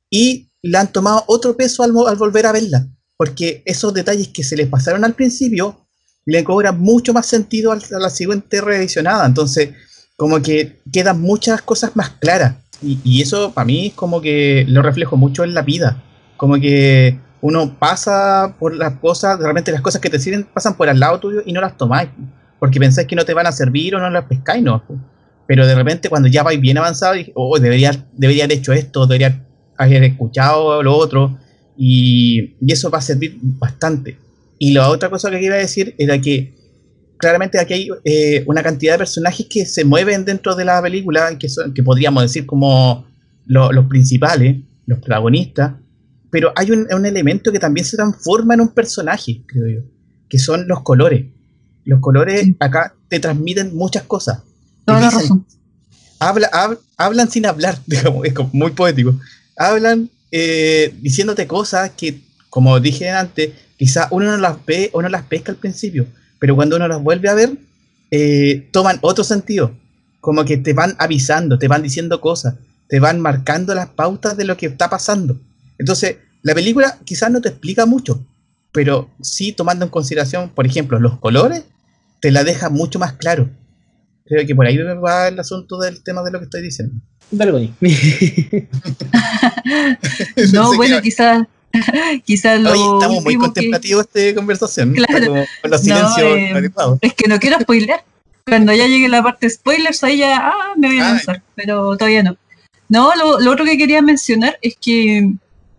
y 0.09 0.49
le 0.61 0.77
han 0.77 0.91
tomado 0.91 1.23
otro 1.27 1.55
peso 1.55 1.83
al, 1.83 1.91
al 2.07 2.15
volver 2.15 2.45
a 2.45 2.51
verla, 2.51 2.87
porque 3.17 3.61
esos 3.65 3.93
detalles 3.93 4.29
que 4.29 4.43
se 4.43 4.57
les 4.57 4.67
pasaron 4.67 5.05
al 5.05 5.13
principio 5.13 5.84
le 6.25 6.43
cobran 6.43 6.79
mucho 6.79 7.13
más 7.13 7.25
sentido 7.25 7.71
a 7.71 7.77
la 7.99 8.09
siguiente 8.09 8.61
revisionada, 8.61 9.25
entonces 9.25 9.69
como 10.17 10.41
que 10.41 10.79
quedan 10.91 11.21
muchas 11.21 11.61
cosas 11.61 11.95
más 11.95 12.09
claras, 12.19 12.55
y, 12.81 12.99
y 13.03 13.21
eso 13.21 13.51
para 13.53 13.65
mí 13.65 13.87
es 13.87 13.93
como 13.93 14.21
que 14.21 14.65
lo 14.67 14.81
reflejo 14.81 15.17
mucho 15.17 15.43
en 15.43 15.53
la 15.53 15.61
vida, 15.61 16.03
como 16.37 16.55
que 16.55 17.19
uno 17.41 17.77
pasa 17.77 18.55
por 18.59 18.75
las 18.75 18.93
cosas, 18.95 19.39
de 19.39 19.45
repente 19.45 19.71
las 19.71 19.81
cosas 19.81 20.01
que 20.01 20.09
te 20.09 20.17
sirven 20.17 20.45
pasan 20.51 20.75
por 20.75 20.89
al 20.89 20.99
lado 20.99 21.19
tuyo 21.19 21.41
y 21.45 21.53
no 21.53 21.61
las 21.61 21.77
tomáis, 21.77 22.09
porque 22.59 22.79
pensáis 22.79 23.07
que 23.07 23.15
no 23.15 23.23
te 23.23 23.35
van 23.35 23.45
a 23.45 23.51
servir 23.51 23.95
o 23.95 23.99
no 23.99 24.09
las 24.09 24.25
pescáis, 24.25 24.63
no. 24.63 24.83
Pero 25.45 25.67
de 25.67 25.75
repente 25.75 26.09
cuando 26.09 26.27
ya 26.27 26.41
vais 26.41 26.59
bien 26.59 26.79
avanzado, 26.79 27.15
y, 27.15 27.31
oh, 27.35 27.59
debería, 27.59 27.91
debería 28.13 28.45
haber 28.45 28.57
hecho 28.57 28.73
esto, 28.73 29.05
debería 29.05 29.45
haber 29.77 30.03
escuchado 30.05 30.81
lo 30.81 30.95
otro, 30.95 31.37
y, 31.77 32.55
y 32.59 32.71
eso 32.71 32.89
va 32.89 32.97
a 32.97 33.01
servir 33.01 33.37
bastante. 33.39 34.17
Y 34.59 34.71
la 34.73 34.89
otra 34.89 35.09
cosa 35.09 35.29
que 35.29 35.35
quería 35.39 35.55
decir 35.55 35.95
era 35.97 36.19
que 36.19 36.55
claramente 37.17 37.59
aquí 37.59 37.73
hay 37.73 37.89
eh, 38.03 38.43
una 38.47 38.61
cantidad 38.63 38.93
de 38.93 38.99
personajes 38.99 39.45
que 39.49 39.65
se 39.65 39.83
mueven 39.85 40.25
dentro 40.25 40.55
de 40.55 40.65
la 40.65 40.81
película, 40.81 41.37
que, 41.37 41.49
son, 41.49 41.73
que 41.73 41.83
podríamos 41.83 42.23
decir 42.23 42.45
como 42.45 43.05
lo- 43.45 43.71
los 43.71 43.85
principales, 43.87 44.57
los 44.85 44.99
protagonistas, 44.99 45.73
pero 46.31 46.51
hay 46.55 46.71
un, 46.71 46.87
un 46.93 47.05
elemento 47.05 47.51
que 47.51 47.59
también 47.59 47.85
se 47.85 47.95
transforma 47.97 48.53
en 48.53 48.61
un 48.61 48.69
personaje, 48.69 49.41
creo 49.47 49.67
yo, 49.67 49.87
que 50.29 50.37
son 50.39 50.67
los 50.67 50.81
colores. 50.81 51.25
Los 51.85 51.99
colores 52.01 52.41
Sí. 52.43 52.55
acá 52.59 52.95
te 53.07 53.19
transmiten 53.19 53.75
muchas 53.75 54.03
cosas. 54.03 54.39
La 54.87 54.99
razón. 55.09 55.45
habla, 56.19 56.49
hab- 56.51 56.79
hablan 56.97 57.29
sin 57.29 57.45
hablar, 57.45 57.77
digamos, 57.85 58.25
es 58.25 58.33
como 58.33 58.49
muy 58.53 58.71
poético. 58.71 59.17
Hablan 59.57 60.09
eh, 60.31 60.93
diciéndote 61.01 61.47
cosas 61.47 61.91
que, 61.91 62.19
como 62.49 62.79
dije 62.79 63.09
antes, 63.09 63.51
quizás 63.77 64.07
uno 64.11 64.25
no 64.25 64.37
las 64.37 64.63
ve 64.65 64.89
o 64.93 65.01
no 65.01 65.09
las 65.09 65.23
pesca 65.23 65.51
al 65.51 65.57
principio, 65.57 66.07
pero 66.39 66.55
cuando 66.55 66.75
uno 66.75 66.87
las 66.87 67.01
vuelve 67.01 67.29
a 67.29 67.33
ver, 67.33 67.57
eh, 68.11 68.67
toman 68.71 68.99
otro 69.01 69.23
sentido. 69.23 69.75
Como 70.21 70.45
que 70.45 70.57
te 70.57 70.73
van 70.73 70.95
avisando, 70.97 71.59
te 71.59 71.67
van 71.67 71.83
diciendo 71.83 72.19
cosas, 72.21 72.55
te 72.87 72.99
van 72.99 73.19
marcando 73.19 73.75
las 73.75 73.89
pautas 73.89 74.37
de 74.37 74.45
lo 74.45 74.57
que 74.57 74.67
está 74.67 74.89
pasando. 74.89 75.39
Entonces, 75.77 76.17
la 76.41 76.53
película 76.53 76.97
quizás 77.03 77.31
no 77.31 77.41
te 77.41 77.49
explica 77.49 77.85
mucho, 77.85 78.25
pero 78.71 79.09
sí 79.21 79.51
tomando 79.51 79.85
en 79.85 79.91
consideración, 79.91 80.49
por 80.49 80.65
ejemplo, 80.65 80.99
los 80.99 81.19
colores, 81.19 81.63
te 82.21 82.31
la 82.31 82.43
deja 82.43 82.69
mucho 82.69 82.99
más 82.99 83.13
claro. 83.13 83.49
Creo 84.25 84.45
que 84.47 84.55
por 84.55 84.65
ahí 84.65 84.77
va 84.77 85.27
el 85.27 85.39
asunto 85.39 85.77
del 85.77 86.01
tema 86.03 86.23
de 86.23 86.31
lo 86.31 86.39
que 86.39 86.45
estoy 86.45 86.63
diciendo. 86.63 86.95
Dale, 87.29 87.51
Connie. 87.51 87.73
No, 90.53 90.71
Sé 90.71 90.77
bueno, 90.77 91.01
quizás 91.01 91.45
quizás 92.25 92.59
lo 92.61 92.71
Oye, 92.71 92.81
estamos 92.81 93.23
muy 93.23 93.35
último 93.35 93.41
que- 93.41 93.47
contemplativos 93.61 94.07
esta 94.13 94.35
conversación. 94.35 94.93
Claro. 94.95 95.25
Como 95.27 95.45
con 95.61 95.71
los 95.71 95.83
No, 95.83 95.95
silencios 96.13 96.37
eh. 96.37 96.97
Es 97.01 97.13
que 97.13 97.27
no 97.27 97.39
quiero 97.39 97.59
spoiler. 97.59 98.01
Cuando 98.45 98.73
ya 98.73 98.85
llegue 98.87 99.07
la 99.09 99.23
parte 99.23 99.49
spoilers, 99.49 100.03
ahí 100.03 100.17
ya 100.19 100.37
ah, 100.49 100.73
me 100.77 100.87
voy 100.87 100.99
a 100.99 101.07
Ah, 101.07 101.11
lanzar, 101.13 101.43
pero 101.55 101.97
todavía 101.97 102.21
no. 102.23 102.37
No, 102.89 103.15
lo, 103.15 103.39
lo 103.39 103.51
otro 103.51 103.65
que 103.65 103.77
quería 103.77 104.01
mencionar 104.03 104.59
es 104.61 104.75
que 104.79 105.31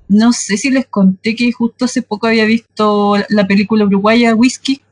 no 0.09 0.33
sé 0.33 0.57
si 0.57 0.71
les 0.71 0.87
conté 0.87 1.37
que 1.37 1.53
justo 1.53 1.85
hace 1.85 2.03
poco 2.03 2.27
había 2.27 2.45
visto 2.45 3.17
la 3.29 3.47
película 3.47 3.85
uruguaya 3.85 4.35
Whisky, 4.35 4.83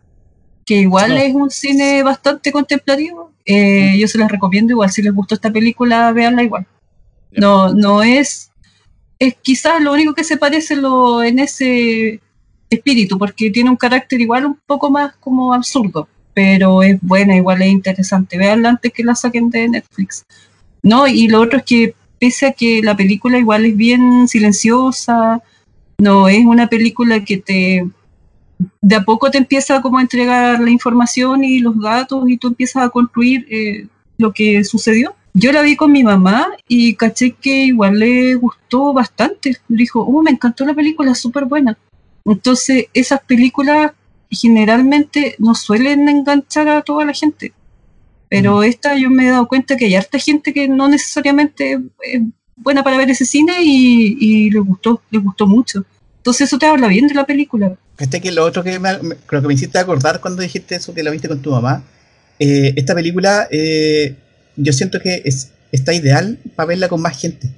que 0.64 0.76
igual 0.76 1.10
No. 1.10 1.16
es 1.16 1.34
un 1.34 1.50
cine 1.50 2.02
bastante 2.04 2.52
contemplativo. 2.52 3.32
Eh, 3.44 3.96
yo 3.98 4.06
se 4.08 4.18
las 4.18 4.30
recomiendo, 4.30 4.72
igual 4.72 4.90
si 4.90 5.02
les 5.02 5.12
gustó 5.12 5.34
esta 5.34 5.50
película, 5.52 6.12
véanla 6.12 6.44
igual. 6.44 6.66
No, 7.32 7.74
no 7.74 8.02
es, 8.04 8.50
es 9.18 9.34
quizás 9.42 9.80
lo 9.80 9.92
único 9.92 10.14
que 10.14 10.24
se 10.24 10.36
parece 10.36 10.76
lo, 10.76 11.22
en 11.22 11.38
ese 11.38 12.20
espíritu, 12.70 13.18
porque 13.18 13.50
tiene 13.50 13.70
un 13.70 13.76
carácter 13.76 14.20
igual 14.20 14.46
un 14.46 14.58
poco 14.66 14.90
más 14.90 15.14
como 15.16 15.54
absurdo, 15.54 16.08
pero 16.32 16.82
es 16.82 16.98
buena, 17.00 17.36
igual 17.36 17.62
es 17.62 17.68
interesante. 17.68 18.38
Veanla 18.38 18.70
antes 18.70 18.92
que 18.92 19.04
la 19.04 19.14
saquen 19.14 19.50
de 19.50 19.68
Netflix. 19.68 20.24
No, 20.82 21.06
y 21.06 21.28
lo 21.28 21.40
otro 21.40 21.58
es 21.58 21.64
que 21.64 21.94
pese 22.18 22.46
a 22.46 22.52
que 22.52 22.82
la 22.82 22.96
película 22.96 23.38
igual 23.38 23.64
es 23.64 23.76
bien 23.76 24.28
silenciosa, 24.28 25.42
no 25.98 26.28
es 26.28 26.44
una 26.44 26.68
película 26.68 27.24
que 27.24 27.38
te 27.38 27.86
de 28.80 28.94
a 28.94 29.02
poco 29.02 29.30
te 29.30 29.38
empieza 29.38 29.80
como 29.80 29.98
a 29.98 30.02
entregar 30.02 30.60
la 30.60 30.70
información 30.70 31.42
y 31.44 31.58
los 31.58 31.80
datos 31.80 32.24
y 32.28 32.36
tú 32.36 32.48
empiezas 32.48 32.84
a 32.84 32.88
construir 32.88 33.46
eh, 33.50 33.86
lo 34.16 34.32
que 34.32 34.64
sucedió. 34.64 35.14
Yo 35.34 35.50
la 35.52 35.62
vi 35.62 35.74
con 35.76 35.90
mi 35.90 36.04
mamá 36.04 36.46
y 36.68 36.94
caché 36.94 37.32
que 37.32 37.64
igual 37.64 37.98
le 37.98 38.34
gustó 38.36 38.92
bastante. 38.92 39.56
Dijo, 39.68 40.00
oh, 40.00 40.22
me 40.22 40.30
encantó 40.30 40.64
la 40.64 40.74
película, 40.74 41.14
súper 41.14 41.44
buena. 41.46 41.76
Entonces, 42.24 42.86
esas 42.94 43.20
películas 43.22 43.92
generalmente 44.30 45.34
no 45.38 45.54
suelen 45.54 46.08
enganchar 46.08 46.68
a 46.68 46.82
toda 46.82 47.04
la 47.04 47.12
gente. 47.12 47.52
Pero 48.28 48.62
esta 48.62 48.96
yo 48.96 49.10
me 49.10 49.26
he 49.26 49.30
dado 49.30 49.46
cuenta 49.48 49.76
que 49.76 49.84
hay 49.86 49.94
harta 49.94 50.18
gente 50.18 50.52
que 50.52 50.66
no 50.68 50.88
necesariamente 50.88 51.78
es 52.02 52.20
buena 52.56 52.82
para 52.82 52.96
ver 52.96 53.10
ese 53.10 53.24
cine 53.24 53.54
y, 53.62 54.16
y 54.18 54.50
le 54.50 54.60
gustó, 54.60 55.02
le 55.10 55.18
gustó 55.18 55.46
mucho. 55.46 55.84
Entonces 56.18 56.48
eso 56.48 56.58
te 56.58 56.66
habla 56.66 56.88
bien 56.88 57.06
de 57.06 57.14
la 57.14 57.26
película. 57.26 57.76
Este 57.98 58.20
que 58.20 58.32
lo 58.32 58.44
otro 58.44 58.64
que 58.64 58.78
me- 58.78 58.98
creo 59.26 59.42
que 59.42 59.48
me 59.48 59.54
hiciste 59.54 59.78
acordar 59.78 60.20
cuando 60.20 60.42
dijiste 60.42 60.74
eso 60.76 60.94
que 60.94 61.02
la 61.02 61.10
viste 61.10 61.28
con 61.28 61.40
tu 61.42 61.50
mamá 61.52 61.82
eh, 62.40 62.72
esta 62.76 62.92
película 62.94 63.46
eh, 63.52 64.16
yo 64.56 64.72
siento 64.72 65.00
que 65.00 65.22
es, 65.24 65.48
está 65.72 65.92
ideal 65.92 66.38
para 66.56 66.68
verla 66.68 66.88
con 66.88 67.00
más 67.00 67.18
gente, 67.18 67.48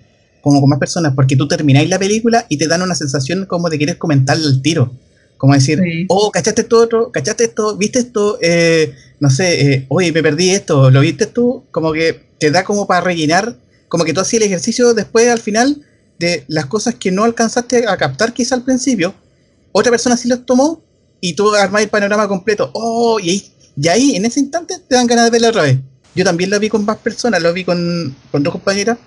como 0.41 0.61
con 0.61 0.71
más 0.71 0.79
personas, 0.79 1.15
porque 1.15 1.37
tú 1.37 1.49
termináis 1.49 1.89
la 1.89 1.99
película 1.99 2.47
y 2.49 2.57
te 2.57 2.67
dan 2.69 2.83
una 2.83 2.95
sensación 2.95 3.47
como 3.47 3.69
de 3.69 3.79
querer 3.79 3.99
comentarle 3.99 4.47
al 4.47 4.63
tiro. 4.63 4.93
Como 5.37 5.53
decir, 5.53 5.79
Sí. 5.83 6.07
oh, 6.09 6.31
¿cachaste 6.31 6.63
esto 6.63 6.79
otro? 6.79 7.13
¿Cachaste 7.13 7.45
esto? 7.45 7.77
¿Viste 7.77 7.99
esto? 7.99 8.39
Eh, 8.41 8.95
no 9.21 9.29
sé, 9.29 9.73
eh, 9.75 9.87
oye, 9.89 10.11
me 10.13 10.23
perdí 10.23 10.51
esto, 10.51 10.91
¿lo 10.91 11.01
viste 11.01 11.27
tú? 11.27 11.65
Como 11.71 11.93
que 11.93 12.21
te 12.39 12.51
da 12.51 12.65
como 12.65 12.87
para 12.87 13.03
rellenar, 13.03 13.57
como 13.89 14.05
que 14.05 14.15
tú 14.15 14.21
hacías 14.21 14.43
el 14.43 14.47
ejercicio 14.47 14.95
después 14.95 15.29
al 15.29 15.39
final 15.41 15.83
de 16.19 16.45
las 16.49 16.67
cosas 16.67 16.95
que 16.95 17.11
no 17.11 17.25
alcanzaste 17.25 17.87
a 17.87 17.97
captar 17.99 18.33
quizá 18.33 18.55
al 18.55 18.63
principio, 18.65 19.15
otra 19.73 19.91
persona 19.91 20.17
sí 20.17 20.29
los 20.29 20.47
tomó 20.47 20.83
y 21.21 21.35
tú 21.35 21.55
armás 21.55 21.83
el 21.83 21.89
panorama 21.91 22.27
completo. 22.29 22.71
Oh, 22.73 23.21
y 23.21 23.29
ahí, 23.31 23.53
y 23.77 23.89
ahí 23.89 24.17
en 24.17 24.25
ese 24.25 24.41
instante 24.41 24.75
te 24.89 24.95
dan 24.95 25.07
ganas 25.07 25.27
de 25.27 25.31
verla 25.31 25.49
otra 25.51 25.63
vez. 25.63 25.79
Yo 26.17 26.25
también 26.25 26.51
lo 26.51 26.59
vi 26.59 26.69
con 26.69 26.85
más 26.85 26.97
personas, 26.99 27.41
lo 27.43 27.53
vi 27.53 27.65
con, 27.65 28.15
con 28.33 28.43
dos 28.43 28.53
compañeras 28.53 28.99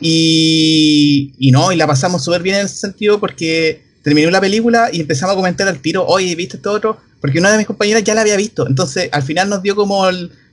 y, 0.00 1.50
no, 1.52 1.72
y 1.72 1.76
la 1.76 1.86
pasamos 1.86 2.22
súper 2.24 2.42
bien 2.42 2.56
en 2.56 2.66
ese 2.66 2.76
sentido 2.76 3.18
porque 3.20 3.82
terminó 4.02 4.30
la 4.30 4.40
película 4.40 4.88
y 4.92 5.00
empezamos 5.00 5.32
a 5.32 5.36
comentar 5.36 5.66
al 5.68 5.80
tiro, 5.80 6.04
oye, 6.06 6.34
¿viste 6.34 6.56
esto 6.56 6.72
otro? 6.72 6.98
Porque 7.20 7.38
una 7.38 7.50
de 7.50 7.58
mis 7.58 7.66
compañeras 7.66 8.04
ya 8.04 8.14
la 8.14 8.20
había 8.20 8.36
visto, 8.36 8.66
entonces 8.68 9.08
al 9.12 9.22
final 9.22 9.48
nos 9.48 9.62
dio 9.62 9.74
como 9.74 10.04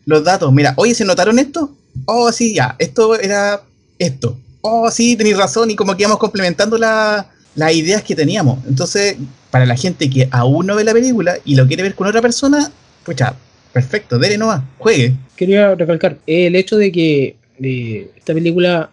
los 0.05 0.23
datos, 0.23 0.51
mira, 0.53 0.73
oye, 0.77 0.95
¿se 0.95 1.05
notaron 1.05 1.37
esto? 1.37 1.75
Oh, 2.05 2.31
sí, 2.31 2.53
ya, 2.55 2.75
esto 2.79 3.19
era 3.19 3.61
esto. 3.99 4.37
Oh, 4.61 4.89
sí, 4.89 5.15
tenéis 5.15 5.37
razón, 5.37 5.69
y 5.71 5.75
como 5.75 5.95
que 5.95 6.03
íbamos 6.03 6.19
complementando 6.19 6.77
la- 6.77 7.29
las 7.55 7.73
ideas 7.73 8.01
que 8.03 8.15
teníamos. 8.15 8.59
Entonces, 8.65 9.17
para 9.49 9.65
la 9.65 9.75
gente 9.75 10.09
que 10.09 10.29
aún 10.31 10.65
no 10.67 10.75
ve 10.75 10.85
la 10.85 10.93
película 10.93 11.37
y 11.43 11.55
lo 11.55 11.67
quiere 11.67 11.83
ver 11.83 11.95
con 11.95 12.07
otra 12.07 12.21
persona, 12.21 12.71
pues 13.03 13.17
ya, 13.17 13.35
perfecto, 13.73 14.19
dele 14.19 14.37
nomás, 14.37 14.63
juegue. 14.77 15.13
Quería 15.35 15.75
recalcar 15.75 16.17
el 16.27 16.55
hecho 16.55 16.77
de 16.77 16.91
que 16.91 17.35
eh, 17.61 18.09
esta 18.15 18.33
película 18.33 18.89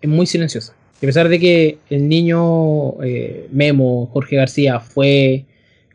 es 0.00 0.08
muy 0.08 0.26
silenciosa. 0.26 0.72
A 0.96 1.00
pesar 1.00 1.28
de 1.28 1.40
que 1.40 1.78
el 1.88 2.08
niño 2.08 3.02
eh, 3.02 3.48
Memo, 3.50 4.06
Jorge 4.12 4.36
García, 4.36 4.80
fue 4.80 5.44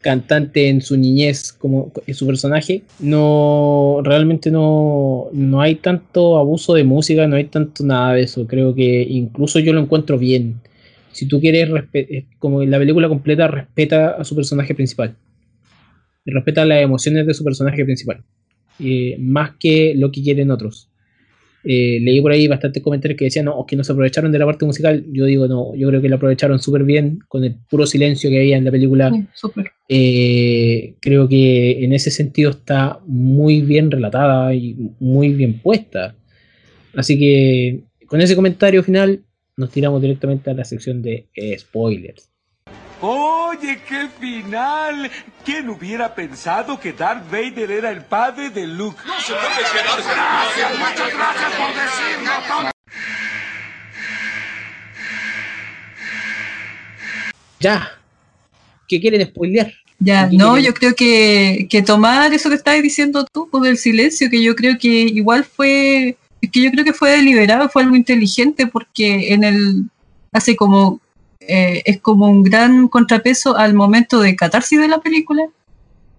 cantante 0.02 0.70
en 0.70 0.82
su 0.82 0.98
niñez 0.98 1.52
como 1.52 1.92
en 2.06 2.14
su 2.14 2.28
personaje, 2.28 2.84
no 3.00 4.02
realmente 4.04 4.52
no, 4.52 5.30
no 5.32 5.62
hay 5.62 5.76
tanto 5.76 6.38
abuso 6.38 6.76
de 6.76 6.84
música, 6.84 7.26
no 7.28 7.36
hay 7.36 7.46
tanto 7.46 7.84
nada 7.84 8.14
de 8.14 8.24
eso. 8.24 8.46
Creo 8.48 8.76
que 8.76 9.02
incluso 9.02 9.60
yo 9.60 9.74
lo 9.74 9.82
encuentro 9.82 10.18
bien. 10.18 10.62
Si 11.12 11.28
tú 11.28 11.40
quieres, 11.40 11.70
eh, 11.94 12.26
como 12.40 12.64
la 12.64 12.78
película 12.78 13.08
completa 13.08 13.48
respeta 13.48 14.10
a 14.12 14.24
su 14.24 14.36
personaje 14.36 14.76
principal. 14.76 15.16
Y 16.26 16.32
respeta 16.32 16.66
las 16.66 16.82
emociones 16.82 17.28
de 17.28 17.34
su 17.34 17.44
personaje 17.44 17.86
principal. 17.86 18.24
eh, 18.80 19.16
más 19.20 19.52
que 19.60 19.94
lo 19.96 20.12
que 20.12 20.22
quieren 20.22 20.52
otros. 20.52 20.90
Eh, 21.64 22.00
leí 22.00 22.22
por 22.22 22.32
ahí 22.32 22.48
bastantes 22.48 22.84
comentarios 22.84 23.18
que 23.18 23.26
decían, 23.26 23.46
no, 23.46 23.66
que 23.66 23.76
no 23.76 23.84
se 23.84 23.92
aprovecharon 23.92 24.32
de 24.32 24.38
la 24.38 24.46
parte 24.46 24.66
musical. 24.66 25.04
Yo 25.12 25.26
digo, 25.26 25.48
no, 25.48 25.74
yo 25.76 25.88
creo 25.88 26.02
que 26.02 26.10
la 26.10 26.18
aprovecharon 26.18 26.60
súper 26.60 26.84
bien 26.84 27.20
con 27.28 27.44
el 27.44 27.56
puro 27.70 27.88
silencio 27.88 28.30
que 28.30 28.40
había 28.40 28.58
en 28.58 28.66
la 28.66 28.72
película. 28.72 29.12
Sí. 29.34 29.50
Eh, 29.90 30.96
creo 31.00 31.28
que 31.28 31.84
en 31.84 31.94
ese 31.94 32.12
sentido 32.12 32.52
está 32.52 33.00
muy 33.08 33.62
bien 33.62 33.90
relatada 33.90 34.54
y 34.54 34.76
muy 35.00 35.30
bien 35.30 35.60
puesta. 35.60 36.16
Así 36.96 37.18
que 37.18 37.84
con 38.06 38.22
ese 38.22 38.36
comentario 38.36 38.84
final 38.84 39.24
nos 39.58 39.72
tiramos 39.72 40.02
directamente 40.02 40.52
a 40.52 40.54
la 40.54 40.66
sección 40.66 41.02
de 41.02 41.28
spoilers. 41.58 42.30
Oye, 43.02 43.82
qué 43.88 44.10
final. 44.20 45.12
¿Quién 45.44 45.70
hubiera 45.70 46.16
pensado 46.16 46.80
que 46.80 46.94
Darth 46.94 47.30
Vader 47.30 47.70
era 47.70 47.92
el 47.92 48.04
padre 48.04 48.50
de 48.50 48.66
Luke? 48.68 48.98
No 49.06 49.20
se 49.20 49.34
puede 49.34 49.46
Gracias, 50.04 50.80
muchas 50.80 51.14
gracias 51.14 51.52
por 51.54 51.68
decirlo. 51.76 52.72
Ya, 57.60 57.92
¿qué 58.88 59.00
quieren 59.00 59.26
spoilear? 59.28 59.74
Ya, 60.00 60.30
no, 60.32 60.58
yo 60.58 60.74
creo 60.74 60.94
que, 60.94 61.68
que 61.70 61.82
tomar 61.82 62.34
eso 62.34 62.50
que 62.50 62.56
estabas 62.56 62.82
diciendo 62.82 63.26
tú, 63.32 63.50
pues 63.50 63.64
del 63.64 63.78
silencio, 63.78 64.30
que 64.30 64.44
yo 64.44 64.56
creo 64.56 64.78
que 64.78 64.88
igual 64.88 65.46
fue, 65.46 66.18
es 66.42 66.52
que 66.52 66.62
yo 66.62 66.72
creo 66.72 66.84
que 66.84 66.94
fue 66.94 67.12
deliberado, 67.12 67.70
fue 67.70 67.84
algo 67.84 67.96
inteligente, 67.96 68.68
porque 68.68 69.34
en 69.34 69.44
el, 69.44 69.86
hace 70.34 70.56
como, 70.56 71.00
eh, 71.48 71.82
es 71.86 72.02
como 72.02 72.30
un 72.30 72.44
gran 72.44 72.88
contrapeso 72.88 73.58
al 73.58 73.74
momento 73.74 74.20
de 74.20 74.36
catarsis 74.36 74.80
de 74.80 74.88
la 74.88 75.00
película, 75.00 75.44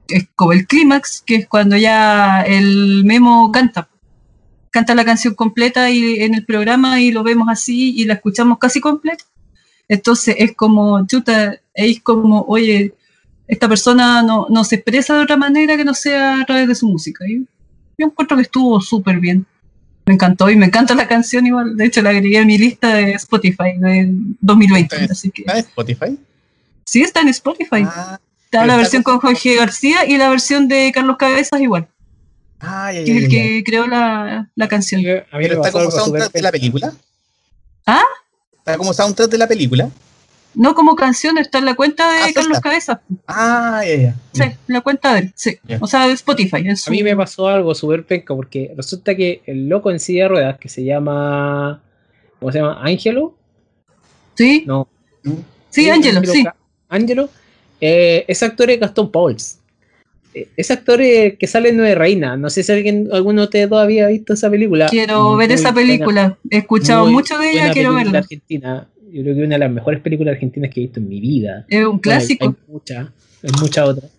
es 0.09 0.29
como 0.35 0.53
el 0.53 0.67
clímax, 0.67 1.23
que 1.25 1.37
es 1.37 1.47
cuando 1.49 1.77
ya 1.77 2.43
el 2.43 3.05
memo 3.05 3.51
canta, 3.53 3.89
canta 4.71 4.95
la 4.95 5.05
canción 5.05 5.35
completa 5.35 5.91
y 5.91 6.23
en 6.23 6.35
el 6.35 6.45
programa 6.45 7.01
y 7.01 7.11
lo 7.11 7.23
vemos 7.23 7.49
así 7.51 7.95
y 7.97 8.05
la 8.05 8.15
escuchamos 8.15 8.59
casi 8.59 8.81
completa. 8.81 9.25
Entonces 9.89 10.37
es 10.39 10.55
como, 10.55 11.07
chuta, 11.07 11.61
es 11.75 12.01
como, 12.01 12.45
oye, 12.49 12.95
esta 13.47 13.69
persona 13.69 14.23
no, 14.23 14.47
no 14.51 14.65
se 14.65 14.77
expresa 14.77 15.15
de 15.15 15.23
otra 15.23 15.37
manera 15.37 15.77
que 15.77 15.85
no 15.85 15.95
sea 15.95 16.41
a 16.41 16.45
través 16.45 16.69
de 16.69 16.75
su 16.75 16.89
música. 16.89 17.25
Y 17.27 17.47
yo 17.99 18.07
encuentro 18.07 18.37
que 18.37 18.43
estuvo 18.43 18.81
súper 18.81 19.21
bien. 19.21 19.47
Me 20.07 20.15
encantó 20.15 20.49
y 20.51 20.57
me 20.57 20.67
encanta 20.67 20.95
la 20.95 21.09
canción 21.09 21.47
igual. 21.47 21.77
De 21.77 21.85
hecho, 21.87 22.01
la 22.01 22.11
agregué 22.11 22.39
a 22.39 22.45
mi 22.45 22.57
lista 22.57 22.95
de 22.95 23.13
Spotify 23.15 23.77
de 23.79 24.07
2020. 24.41 24.97
Está 24.97 25.13
Así 25.13 25.31
que 25.31 25.43
¿Está 25.43 25.59
en 25.59 25.65
Spotify? 25.67 26.19
sí, 26.85 27.03
está 27.03 27.21
en 27.23 27.29
Spotify. 27.29 27.83
Ah, 27.85 28.21
está 28.45 28.59
la 28.61 28.75
está 28.75 28.77
versión 28.77 29.03
con 29.03 29.19
con- 29.19 29.33
Jorge 29.33 29.57
García 29.57 30.05
y 30.07 30.17
la 30.17 30.31
versión 30.31 30.69
de 30.69 30.93
Carlos 30.95 31.17
Cabezas 31.19 31.61
igual, 31.61 31.89
ah, 32.61 32.93
ya, 32.93 33.01
que 33.05 33.07
ya, 33.07 33.13
es 33.19 33.25
el 33.25 33.29
ya, 33.31 33.37
ya. 33.37 33.43
que 33.43 33.65
creó 33.65 33.87
la, 33.89 34.49
la 34.55 34.69
canción. 34.69 35.01
A 35.01 35.05
mí 35.05 35.13
me 35.43 35.49
Pero 35.49 35.55
está 35.65 35.73
como 35.73 35.91
soundtrack 35.91 36.33
de 36.33 36.43
la 36.43 36.53
película. 36.53 36.93
¿Ah? 37.85 38.03
Está 38.59 38.79
como 38.79 38.93
soundtrack 38.95 39.29
de 39.31 39.39
la 39.39 39.49
película. 39.49 39.91
No 40.59 40.75
como 40.75 40.97
canción, 40.97 41.37
está 41.39 41.59
en 41.59 41.67
la 41.67 41.75
cuenta 41.75 42.11
de 42.11 42.19
Ah, 42.23 42.27
Carlos 42.35 42.57
está. 42.57 42.61
Cabezas. 42.63 42.99
Ah, 43.29 43.83
ya, 43.87 43.95
ya. 43.97 44.15
Sí, 44.33 44.43
en 44.43 44.57
la 44.75 44.81
cuenta 44.81 45.13
de 45.13 45.19
él. 45.21 45.33
Sí. 45.37 45.59
O 45.81 45.87
sea, 45.87 46.07
de 46.09 46.15
Spotify. 46.15 46.63
en 46.65 46.77
su- 46.79 46.89
A 46.89 46.93
mí 46.93 47.03
me 47.03 47.15
pasó 47.15 47.47
algo 47.47 47.75
súper 47.75 48.05
penca 48.07 48.35
porque 48.35 48.73
resulta 48.75 49.15
que 49.15 49.43
el 49.47 49.69
loco 49.69 49.91
en 49.91 50.01
silla 50.01 50.23
de 50.25 50.29
ruedas 50.31 50.59
que 50.59 50.69
se 50.71 50.83
llama. 50.83 51.83
¿Cómo 52.41 52.51
se 52.53 52.59
llama? 52.59 52.81
¿Ángelo? 52.83 53.35
Sí, 54.35 54.65
No. 54.67 54.89
sí, 55.71 55.89
Ángelo, 55.91 56.21
sí. 56.25 56.45
Ángelo. 56.89 57.29
eh, 57.81 58.25
ese 58.27 58.45
actor 58.47 58.71
es 58.71 58.81
Gastón 58.81 59.11
Pauls. 59.13 59.59
Eh, 60.35 60.49
Ese 60.57 60.73
actor 60.73 61.01
es 61.03 61.33
el 61.33 61.39
que 61.39 61.47
sale 61.47 61.69
en 61.71 61.77
Nueve 61.79 61.95
Reina. 61.95 62.37
No 62.37 62.49
sé 62.51 62.63
si 62.63 62.73
alguien, 62.73 63.09
alguno 63.13 63.43
de 63.43 63.45
ustedes 63.47 63.69
todavía 63.69 64.07
ha 64.07 64.09
visto 64.09 64.33
esa 64.33 64.49
película. 64.51 64.87
Quiero 64.89 65.37
ver 65.37 65.53
esa 65.53 65.73
buena, 65.73 65.87
película. 65.89 66.39
He 66.51 66.59
escuchado 66.59 67.07
mucho 67.07 67.39
de 67.39 67.51
ella, 67.53 67.71
quiero 67.73 67.91
película 67.91 68.05
verla. 68.05 68.19
Argentina. 68.21 68.89
Yo 69.13 69.23
creo 69.23 69.35
que 69.37 69.43
una 69.43 69.55
de 69.55 69.59
las 69.61 69.71
mejores 69.71 70.01
películas 70.01 70.35
argentinas 70.35 70.71
que 70.73 70.81
he 70.81 70.85
visto 70.85 71.01
en 71.01 71.09
mi 71.09 71.21
vida. 71.21 71.65
Es 71.69 71.79
un 71.79 71.85
Bueno, 71.85 71.95
hay- 71.97 72.01
clásico. 72.01 72.45
Hay, 72.47 72.55
muchas, 72.73 73.09
hay 73.43 73.51
muchas 73.61 73.89
otras. 73.89 74.11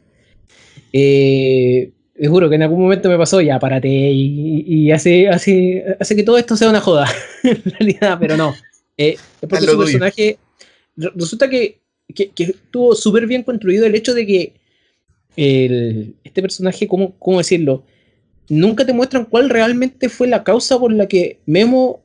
Eh, 0.94 1.92
te 2.20 2.28
juro 2.28 2.50
que 2.50 2.56
en 2.56 2.64
algún 2.64 2.82
momento 2.82 3.10
me 3.10 3.18
pasó, 3.18 3.42
ya 3.42 3.60
párate 3.60 3.88
y, 3.90 4.64
y 4.68 4.92
hace, 4.92 5.28
hace, 5.30 5.84
hace 6.00 6.16
que 6.16 6.24
todo 6.24 6.38
esto 6.38 6.56
sea 6.56 6.70
una 6.70 6.82
joda, 6.82 7.08
en 7.44 7.62
realidad, 7.64 8.18
pero 8.20 8.38
no. 8.38 8.54
Eh, 8.98 9.16
es 9.42 9.48
porque 9.48 9.66
su 9.68 9.78
personaje, 9.78 10.38
re- 10.96 11.12
resulta 11.16 11.50
que, 11.50 11.80
que, 12.16 12.30
que 12.30 12.44
estuvo 12.44 12.96
súper 12.96 13.28
bien 13.28 13.44
construido 13.44 13.86
el 13.86 13.94
hecho 13.96 14.14
de 14.16 14.26
que 14.26 14.54
el- 15.36 16.16
este 16.24 16.42
personaje, 16.42 16.88
¿cómo, 16.88 17.14
¿cómo 17.20 17.38
decirlo? 17.38 17.84
Nunca 18.50 18.86
te 18.86 18.94
muestran 18.94 19.26
cuál 19.26 19.50
realmente 19.50 20.10
fue 20.10 20.28
la 20.28 20.44
causa 20.44 20.80
por 20.80 20.92
la 20.92 21.08
que 21.08 21.38
Memo 21.46 22.00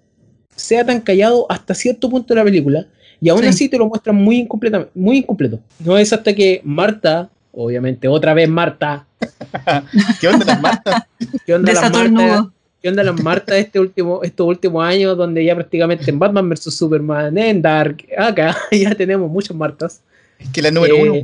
sea 0.57 0.85
tan 0.85 1.01
callado 1.01 1.47
hasta 1.51 1.75
cierto 1.75 2.09
punto 2.11 2.35
de 2.35 2.41
la 2.41 2.45
película. 2.45 2.87
Y 3.21 3.29
aún 3.29 3.43
Sí. 3.43 3.47
así 3.49 3.69
te 3.69 3.79
lo 3.79 3.89
muestran 3.89 4.17
muy, 4.17 4.39
incompleta, 4.39 4.89
muy 4.95 5.19
incompleto. 5.19 5.61
No 5.79 5.97
es 5.97 6.13
hasta 6.13 6.35
que 6.35 6.61
Marta, 6.65 7.31
obviamente, 7.53 8.09
otra 8.09 8.35
vez 8.35 8.49
Marta, 8.49 9.07
¿Qué 10.21 10.27
onda 10.29 10.45
las 10.45 10.61
Marta? 10.61 11.07
¿qué 11.47 11.55
onda 11.55 11.73
las 11.73 11.93
Marta? 11.93 12.51
¿Qué 12.83 12.89
onda 12.89 13.05
las 13.05 13.23
Marta 13.23 13.57
este 13.57 13.79
último, 13.79 14.25
estos 14.25 14.45
últimos 14.49 14.85
años 14.85 15.17
donde 15.17 15.45
ya 15.45 15.55
prácticamente 15.55 16.11
en 16.11 16.19
Batman 16.19 16.49
vs 16.49 16.75
Superman, 16.75 17.39
en 17.39 17.63
Dark, 17.63 18.05
acá 18.19 18.57
ya 18.73 18.93
tenemos 18.97 19.31
muchas 19.31 19.57
Martas? 19.57 20.01
Es 20.39 20.49
que 20.49 20.63
la 20.63 20.71
número 20.73 20.97
uno. 21.01 21.15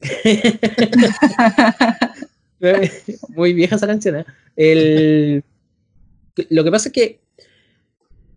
Eh, 2.60 2.90
Muy 3.36 3.52
vieja 3.52 3.76
esa 3.76 3.86
canción, 3.86 4.16
¿eh? 4.16 4.24
El- 4.56 5.44
Lo 6.50 6.64
que 6.64 6.70
pasa 6.72 6.88
es 6.88 6.92
que 6.92 7.20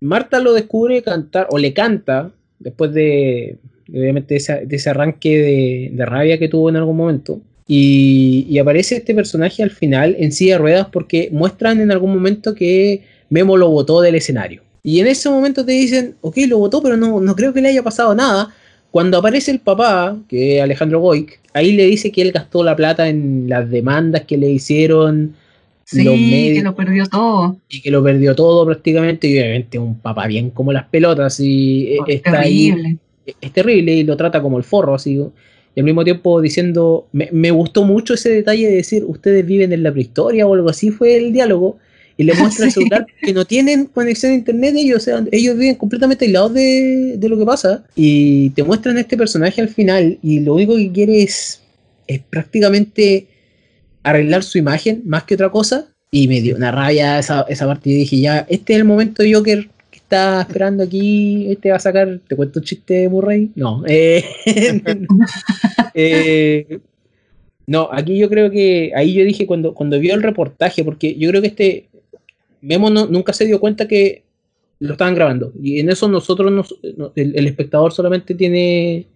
Marta 0.02 0.40
lo 0.40 0.54
descubre 0.54 1.02
cantar, 1.04 1.48
o 1.52 1.60
le 1.60 1.74
canta, 1.74 2.32
después 2.58 2.92
de, 2.92 3.58
obviamente, 3.90 4.36
ese 4.36 4.90
arranque 4.90 5.92
de, 5.94 6.06
rabia 6.06 6.40
que 6.40 6.50
tuvo 6.50 6.70
en 6.70 6.76
algún 6.76 6.98
momento. 6.98 7.40
Y, 7.68 8.48
y 8.50 8.58
aparece 8.58 8.98
este 8.98 9.14
personaje 9.14 9.64
al 9.64 9.70
final 9.70 10.16
en 10.20 10.32
silla 10.32 10.56
de 10.56 10.60
ruedas 10.60 10.88
porque 10.92 11.30
muestran 11.32 11.80
en 11.80 11.92
algún 11.92 12.14
momento 12.14 12.54
que 12.56 13.04
Memo 13.30 13.56
lo 13.56 13.70
botó 13.70 14.02
del 14.02 14.16
escenario. 14.16 14.62
Y 14.84 15.00
en 15.00 15.08
ese 15.08 15.30
momento 15.30 15.64
te 15.64 15.74
dicen, 15.74 16.16
ok, 16.22 16.38
lo 16.48 16.58
votó, 16.58 16.82
pero 16.82 16.98
no, 16.98 17.22
no 17.22 17.36
creo 17.36 17.54
que 17.54 17.62
le 17.62 17.70
haya 17.70 17.84
pasado 17.84 18.16
nada. 18.16 18.50
Cuando 18.90 19.20
aparece 19.20 19.52
el 19.52 19.60
papá, 19.60 20.18
que 20.28 20.58
es 20.58 20.64
Alejandro 20.64 21.00
Goic, 21.00 21.40
ahí 21.54 21.74
le 21.74 21.86
dice 21.86 22.12
que 22.12 22.24
él 22.24 22.32
gastó 22.32 22.64
la 22.64 22.76
plata 22.76 23.08
en 23.08 23.46
las 23.48 23.70
demandas 23.70 24.24
que 24.24 24.38
le 24.38 24.50
hicieron 24.50 25.36
Sí, 25.98 26.04
los 26.04 26.16
que 26.16 26.62
lo 26.64 26.76
perdió 26.76 27.06
todo. 27.08 27.58
y 27.70 27.82
que 27.82 27.92
lo 27.92 28.04
perdió 28.04 28.36
todo 28.36 28.66
prácticamente 28.66 29.28
y 29.28 29.38
obviamente 29.40 29.78
un 29.80 30.00
papá 30.00 30.28
bien 30.28 30.50
como 30.50 30.72
las 30.74 30.86
pelotas 30.86 31.40
y 31.40 31.94
eh, 31.94 31.98
Oh, 32.02 32.06
está 32.08 32.40
ahí 32.40 32.70
terrible. 32.72 32.98
es 33.42 33.52
terrible 33.54 33.94
y 33.96 34.04
lo 34.04 34.16
trata 34.18 34.42
como 34.42 34.58
el 34.58 34.64
forro, 34.64 34.96
así. 34.96 35.20
Y 35.76 35.80
al 35.80 35.86
mismo 35.86 36.04
tiempo 36.04 36.42
diciendo, 36.42 37.08
me, 37.14 37.30
me 37.32 37.50
gustó 37.52 37.84
mucho 37.86 38.14
ese 38.16 38.30
detalle 38.30 38.68
de 38.68 38.76
decir, 38.76 39.04
ustedes 39.06 39.46
viven 39.46 39.72
en 39.72 39.84
la 39.84 39.92
prehistoria 39.92 40.46
o 40.46 40.54
algo 40.54 40.70
así, 40.70 40.90
fue 40.92 41.16
el 41.18 41.32
diálogo. 41.32 41.78
Y 42.18 42.24
le 42.26 42.34
muestra 42.36 42.66
el 42.66 42.72
Sí. 42.72 42.80
celular 42.82 43.06
que 43.22 43.34
no 43.34 43.46
tienen 43.46 43.86
conexión 43.86 44.34
a 44.34 44.36
internet 44.36 44.76
ellos, 44.78 44.98
o 44.98 45.00
sea, 45.00 45.24
ellos 45.32 45.58
viven 45.58 45.76
completamente 45.76 46.26
aislados 46.26 46.54
de, 46.54 47.16
de 47.18 47.30
lo 47.30 47.38
que 47.38 47.46
pasa. 47.46 47.84
Y 47.96 48.50
te 48.52 48.64
muestran 48.64 48.98
a 48.98 49.02
este 49.02 49.16
personaje 49.18 49.62
al 49.62 49.70
final 49.70 50.20
y 50.22 50.42
lo 50.42 50.56
único 50.56 50.76
que 50.76 50.92
quiere 50.92 51.24
es, 51.24 51.62
es 52.08 52.20
prácticamente 52.30 53.28
arreglar 54.04 54.44
su 54.44 54.58
imagen 54.58 55.02
más 55.06 55.24
que 55.24 55.36
otra 55.36 55.50
cosa. 55.50 55.88
Y 56.12 56.28
me 56.28 56.42
dio 56.42 56.56
una 56.58 56.72
rabia 56.72 57.20
esa, 57.20 57.46
esa 57.48 57.66
parte 57.66 57.90
y 57.90 57.94
dije, 57.94 58.20
ya, 58.20 58.46
este 58.50 58.74
es 58.74 58.80
el 58.80 58.86
momento 58.86 59.24
Joker 59.32 59.70
que 59.90 59.98
está 59.98 60.42
esperando 60.42 60.84
aquí, 60.84 61.48
este 61.50 61.70
va 61.70 61.78
a 61.78 61.80
sacar, 61.80 62.20
¿te 62.28 62.36
cuento 62.36 62.60
un 62.60 62.66
chiste 62.66 62.94
de 62.96 63.10
Murray? 63.10 63.52
No. 63.56 63.84
eh, 63.88 64.24
eh, 65.94 66.80
no, 67.68 67.90
aquí 67.92 68.18
yo 68.18 68.30
creo 68.30 68.52
que, 68.52 68.92
ahí 68.96 69.14
yo 69.14 69.24
dije 69.24 69.46
cuando, 69.46 69.74
cuando 69.74 70.00
vio 70.00 70.14
el 70.14 70.24
reportaje, 70.24 70.84
porque 70.84 71.16
yo 71.16 71.30
creo 71.30 71.42
que 71.42 71.48
este 71.48 71.90
Memo 72.62 72.90
nunca 72.90 73.34
se 73.34 73.46
dio 73.46 73.60
cuenta 73.60 73.88
que 73.88 74.24
lo 74.80 74.94
estaban 74.94 75.16
grabando. 75.16 75.54
Y 75.62 75.80
en 75.80 75.90
eso 75.90 76.08
nosotros, 76.08 76.52
nos- 76.52 76.76
no- 76.98 77.12
el, 77.16 77.36
el 77.36 77.48
espectador 77.48 77.92
solamente 77.94 78.36
tiene, 78.36 79.08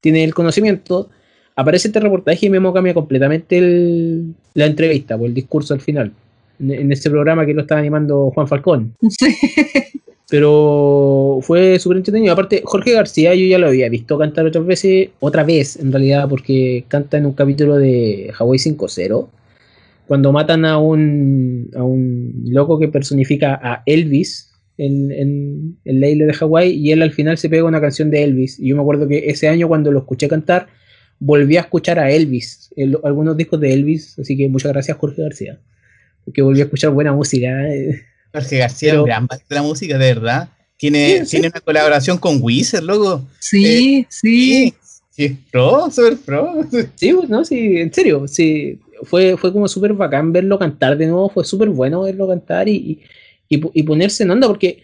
tiene 0.00 0.24
el 0.24 0.34
conocimiento. 0.34 1.10
Aparece 1.56 1.88
este 1.88 2.00
reportaje 2.00 2.46
y 2.46 2.50
Memo 2.50 2.72
cambia 2.72 2.94
completamente 2.94 3.58
el- 3.58 4.34
la 4.54 4.66
entrevista, 4.66 5.16
o 5.16 5.26
el 5.26 5.34
discurso 5.34 5.74
al 5.74 5.80
final. 5.80 6.12
En, 6.60 6.70
en 6.72 6.92
ese 6.92 7.10
programa 7.10 7.44
que 7.46 7.54
lo 7.54 7.62
estaba 7.62 7.80
animando 7.80 8.30
Juan 8.30 8.48
Falcón. 8.48 8.94
Sí. 9.10 9.34
Pero 10.30 11.40
fue 11.42 11.78
súper 11.78 11.98
entretenido. 11.98 12.32
Aparte, 12.32 12.62
Jorge 12.64 12.92
García 12.92 13.34
yo 13.34 13.44
ya 13.44 13.58
lo 13.58 13.66
había 13.66 13.88
visto 13.90 14.16
cantar 14.18 14.46
otras 14.46 14.64
veces, 14.64 15.10
otra 15.20 15.44
vez 15.44 15.76
en 15.76 15.92
realidad, 15.92 16.26
porque 16.28 16.84
canta 16.88 17.18
en 17.18 17.26
un 17.26 17.34
capítulo 17.34 17.76
de 17.76 18.32
Hawaii 18.38 18.58
5.0, 18.58 19.28
cuando 20.06 20.32
matan 20.32 20.64
a 20.64 20.78
un, 20.78 21.68
a 21.76 21.82
un 21.82 22.44
loco 22.46 22.78
que 22.78 22.88
personifica 22.88 23.60
a 23.62 23.82
Elvis 23.84 24.50
en, 24.78 25.10
en, 25.12 25.76
en 25.84 26.00
la 26.00 26.08
isla 26.08 26.24
de 26.26 26.32
Hawái 26.32 26.70
y 26.78 26.92
él 26.92 27.02
al 27.02 27.12
final 27.12 27.36
se 27.36 27.50
pega 27.50 27.64
una 27.64 27.80
canción 27.82 28.10
de 28.10 28.24
Elvis. 28.24 28.58
Y 28.58 28.68
yo 28.68 28.76
me 28.76 28.80
acuerdo 28.82 29.06
que 29.08 29.28
ese 29.28 29.48
año 29.48 29.68
cuando 29.68 29.92
lo 29.92 29.98
escuché 29.98 30.28
cantar, 30.28 30.68
volví 31.24 31.56
a 31.56 31.60
escuchar 31.60 31.98
a 31.98 32.10
Elvis, 32.10 32.70
el- 32.76 32.98
algunos 33.04 33.36
discos 33.36 33.60
de 33.60 33.72
Elvis, 33.72 34.18
así 34.18 34.36
que 34.36 34.48
muchas 34.48 34.72
gracias 34.72 34.96
Jorge 34.96 35.22
García, 35.22 35.60
porque 36.24 36.42
volví 36.42 36.60
a 36.60 36.64
escuchar 36.64 36.90
buena 36.90 37.12
música. 37.12 37.48
eh. 37.72 38.02
Jorge 38.32 38.58
García, 38.58 38.92
Pero- 38.92 39.04
gran 39.04 39.26
de 39.26 39.54
la 39.54 39.62
música, 39.62 39.98
de 39.98 40.14
verdad. 40.14 40.48
Tiene, 40.76 41.18
Sí, 41.20 41.24
sí. 41.26 41.30
tiene 41.32 41.48
una 41.48 41.60
colaboración 41.60 42.18
con 42.18 42.38
Wizard, 42.40 42.82
loco. 42.82 43.24
Sí, 43.38 44.04
sí. 44.08 44.74
Sí, 45.10 45.38
pro, 45.50 45.90
super 45.90 46.16
pro. 46.16 46.54
Sí, 46.96 47.12
no, 47.28 47.44
sí, 47.44 47.76
en 47.76 47.92
serio, 47.92 48.26
sí, 48.26 48.80
fue, 49.04 49.36
fue 49.36 49.52
como 49.52 49.68
súper 49.68 49.92
bacán 49.92 50.32
verlo 50.32 50.58
cantar 50.58 50.96
de 50.96 51.06
nuevo, 51.06 51.28
fue 51.28 51.44
súper 51.44 51.68
bueno 51.68 52.02
verlo 52.02 52.26
cantar 52.26 52.68
y, 52.68 53.00
y 53.48 53.82
ponerse 53.82 54.22
en 54.24 54.30
onda, 54.30 54.48
porque 54.48 54.82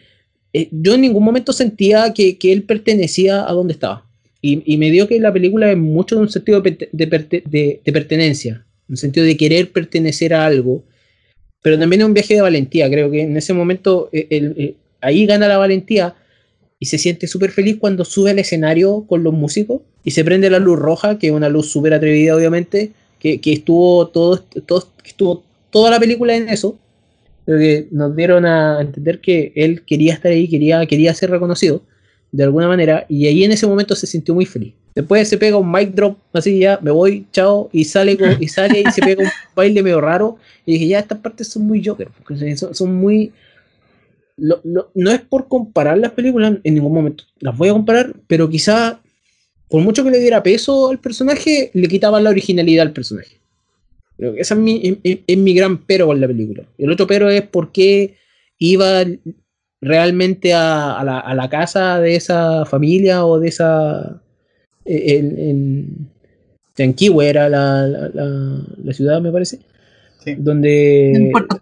eh, 0.53 0.69
yo 0.71 0.95
en 0.95 1.01
ningún 1.01 1.25
momento 1.25 1.53
sentía 1.53 2.13
que, 2.13 2.37
que 2.39 2.53
él 2.53 2.63
pertenecía 2.65 3.49
a 3.49 3.53
donde 3.53 3.73
estaba. 3.73 4.05
Y, 4.41 4.77
me 4.77 4.91
dio 4.91 5.09
que 5.09 5.19
la 5.19 5.33
película 5.33 5.71
es 5.71 5.77
mucho 5.77 6.15
de 6.15 6.21
un 6.23 6.29
sentido 6.29 6.61
de, 6.61 6.89
de 6.93 7.81
de- 7.85 7.93
pertenencia, 7.93 8.65
un 8.89 8.97
sentido 8.97 9.27
de 9.27 9.37
querer 9.37 9.73
pertenecer 9.73 10.33
a 10.33 10.47
algo, 10.47 10.85
pero 11.63 11.79
también 11.79 12.03
es 12.03 12.07
un 12.07 12.15
viaje 12.15 12.35
de 12.35 12.41
valentía, 12.43 12.89
creo 12.89 13.11
que 13.11 13.23
en 13.23 13.37
ese 13.37 13.53
momento 13.53 14.09
eh, 14.13 14.29
eh, 14.31 14.75
ahí 15.01 15.27
gana 15.27 15.49
la 15.49 15.59
valentía 15.59 16.15
y 16.79 16.87
se 16.87 16.99
siente 16.99 17.27
súper 17.27 17.51
feliz 17.51 17.77
cuando 17.81 18.05
sube 18.05 18.31
al 18.31 18.39
escenario 18.39 19.05
con 19.09 19.25
los 19.25 19.35
músicos 19.35 19.83
y 20.05 20.13
se 20.13 20.25
prende 20.25 20.51
la 20.51 20.61
luz 20.61 20.79
roja, 20.79 21.19
que 21.19 21.27
es 21.29 21.33
una 21.33 21.49
luz 21.49 21.71
súper 21.71 21.95
atrevida, 21.95 22.37
obviamente, 22.37 22.93
que, 23.19 23.41
que 23.41 23.53
estuvo 23.55 24.07
todo, 24.09 24.39
todo- 24.67 24.89
estuvo 25.05 25.43
toda 25.71 25.91
la 25.91 25.99
película 25.99 26.37
en 26.37 26.49
eso, 26.49 26.79
pero 27.45 27.59
que 27.59 27.89
nos 27.91 28.15
dieron 28.15 28.47
a 28.47 28.81
entender 28.81 29.21
que 29.21 29.53
él 29.57 29.83
quería 29.85 30.15
estar 30.15 30.31
ahí, 30.31 30.49
quería, 30.49 30.87
quería 30.87 31.13
ser 31.15 31.31
reconocido 31.31 31.83
de 32.33 32.45
alguna 32.45 32.69
manera, 32.69 33.07
y 33.09 33.27
ahí 33.27 33.45
en 33.45 33.53
ese 33.53 33.67
momento 33.67 33.95
se 33.97 34.07
sintió 34.07 34.35
muy 34.35 34.45
feliz. 34.47 34.75
Después 34.95 35.29
se 35.29 35.39
pega 35.39 35.57
un 35.57 35.71
mic 35.71 35.93
drop, 35.95 36.19
así 36.33 36.59
ya, 36.59 36.79
me 36.83 36.91
voy, 36.91 37.27
chao, 37.33 37.71
y 37.73 37.85
sale, 37.85 38.17
y 38.41 38.49
sale 38.49 38.81
y 38.81 38.91
se 38.91 39.01
pega 39.03 39.23
un 39.25 39.31
baile 39.55 39.83
medio 39.83 40.01
raro, 40.01 40.37
y 40.67 40.73
dije, 40.73 40.89
ya, 40.89 40.99
estas 40.99 41.19
partes 41.19 41.49
son 41.49 41.63
muy 41.67 41.85
Joker, 41.85 42.09
porque 42.17 42.57
son, 42.57 42.75
son 42.75 42.95
muy... 42.97 43.33
lo- 44.37 44.61
lo- 44.65 44.91
no 44.95 45.11
es 45.11 45.21
por 45.21 45.49
comparar 45.49 45.99
las 45.99 46.13
películas 46.13 46.59
en 46.63 46.75
ningún 46.75 46.93
momento, 46.93 47.25
las 47.41 47.57
voy 47.57 47.69
a 47.69 47.73
comparar, 47.73 48.15
pero 48.27 48.49
quizá 48.49 49.01
por 49.69 49.83
mucho 49.83 50.03
que 50.05 50.11
le 50.11 50.19
diera 50.19 50.43
peso 50.43 50.91
al 50.91 50.99
personaje, 50.99 51.71
le 51.75 51.89
quitaba 51.89 52.21
la 52.21 52.31
originalidad 52.31 52.87
al 52.87 52.93
personaje. 52.93 53.37
Creo 54.17 54.35
que 54.35 54.41
esa 54.41 54.55
es 54.55 54.61
mi, 54.61 54.99
es- 55.05 55.19
es 55.27 55.39
mi 55.39 55.55
gran 55.55 55.79
pero 55.85 56.07
con 56.07 56.21
la 56.21 56.27
película. 56.27 56.65
Y 56.79 56.85
el 56.85 56.91
otro 56.93 57.07
pero 57.07 57.29
es 57.31 57.43
por 57.43 57.71
qué 57.71 58.15
iba 58.59 59.05
realmente 59.81 60.53
a, 60.55 60.99
a 60.99 61.05
la, 61.05 61.19
a 61.21 61.35
la 61.35 61.49
casa 61.49 62.01
de 62.01 62.17
esa 62.17 62.65
familia 62.67 63.25
o 63.25 63.39
de 63.39 63.49
esa... 63.49 64.21
eh, 64.85 65.17
En, 65.19 65.39
en 65.39 66.09
Yanquiwe 66.77 67.29
era 67.29 67.49
la, 67.49 67.87
la, 67.87 68.09
la- 68.15 68.61
la 68.85 68.93
ciudad, 68.93 69.21
me 69.21 69.33
parece. 69.33 69.59
Sí. 70.25 70.35
Donde... 70.39 71.13
En 71.13 71.31
Puerto. 71.33 71.61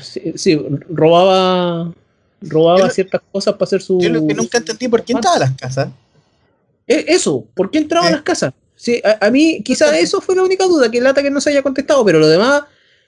Sí, 0.00 0.32
sí, 0.34 0.60
robaba 0.88 1.92
robaba 2.42 2.78
lo- 2.80 2.90
ciertas 2.90 3.20
cosas 3.32 3.54
para 3.54 3.64
hacer 3.64 3.80
su 3.82 4.00
Yo 4.00 4.10
lo 4.10 4.26
que 4.26 4.34
nunca 4.34 4.58
entendí 4.58 4.88
por 4.88 5.02
qué 5.04 5.12
entraba 5.14 5.36
a 5.36 5.40
las 5.40 5.52
casas. 5.52 5.88
Eh, 6.86 7.04
eso, 7.08 7.44
¿por 7.54 7.70
qué 7.70 7.78
entraba 7.78 8.06
a 8.06 8.08
Sí. 8.08 8.14
las 8.14 8.22
casas? 8.22 8.52
Sí, 8.74 9.00
a, 9.04 9.26
a 9.26 9.30
mí 9.30 9.62
quizá 9.64 9.96
eso 9.98 10.20
fue 10.20 10.36
la 10.36 10.42
única 10.42 10.64
duda, 10.66 10.90
que 10.90 10.98
el 10.98 11.06
ataque 11.06 11.30
no 11.30 11.40
se 11.40 11.50
haya 11.50 11.62
contestado, 11.62 12.04
pero 12.04 12.18
lo 12.18 12.28
demás 12.28 12.62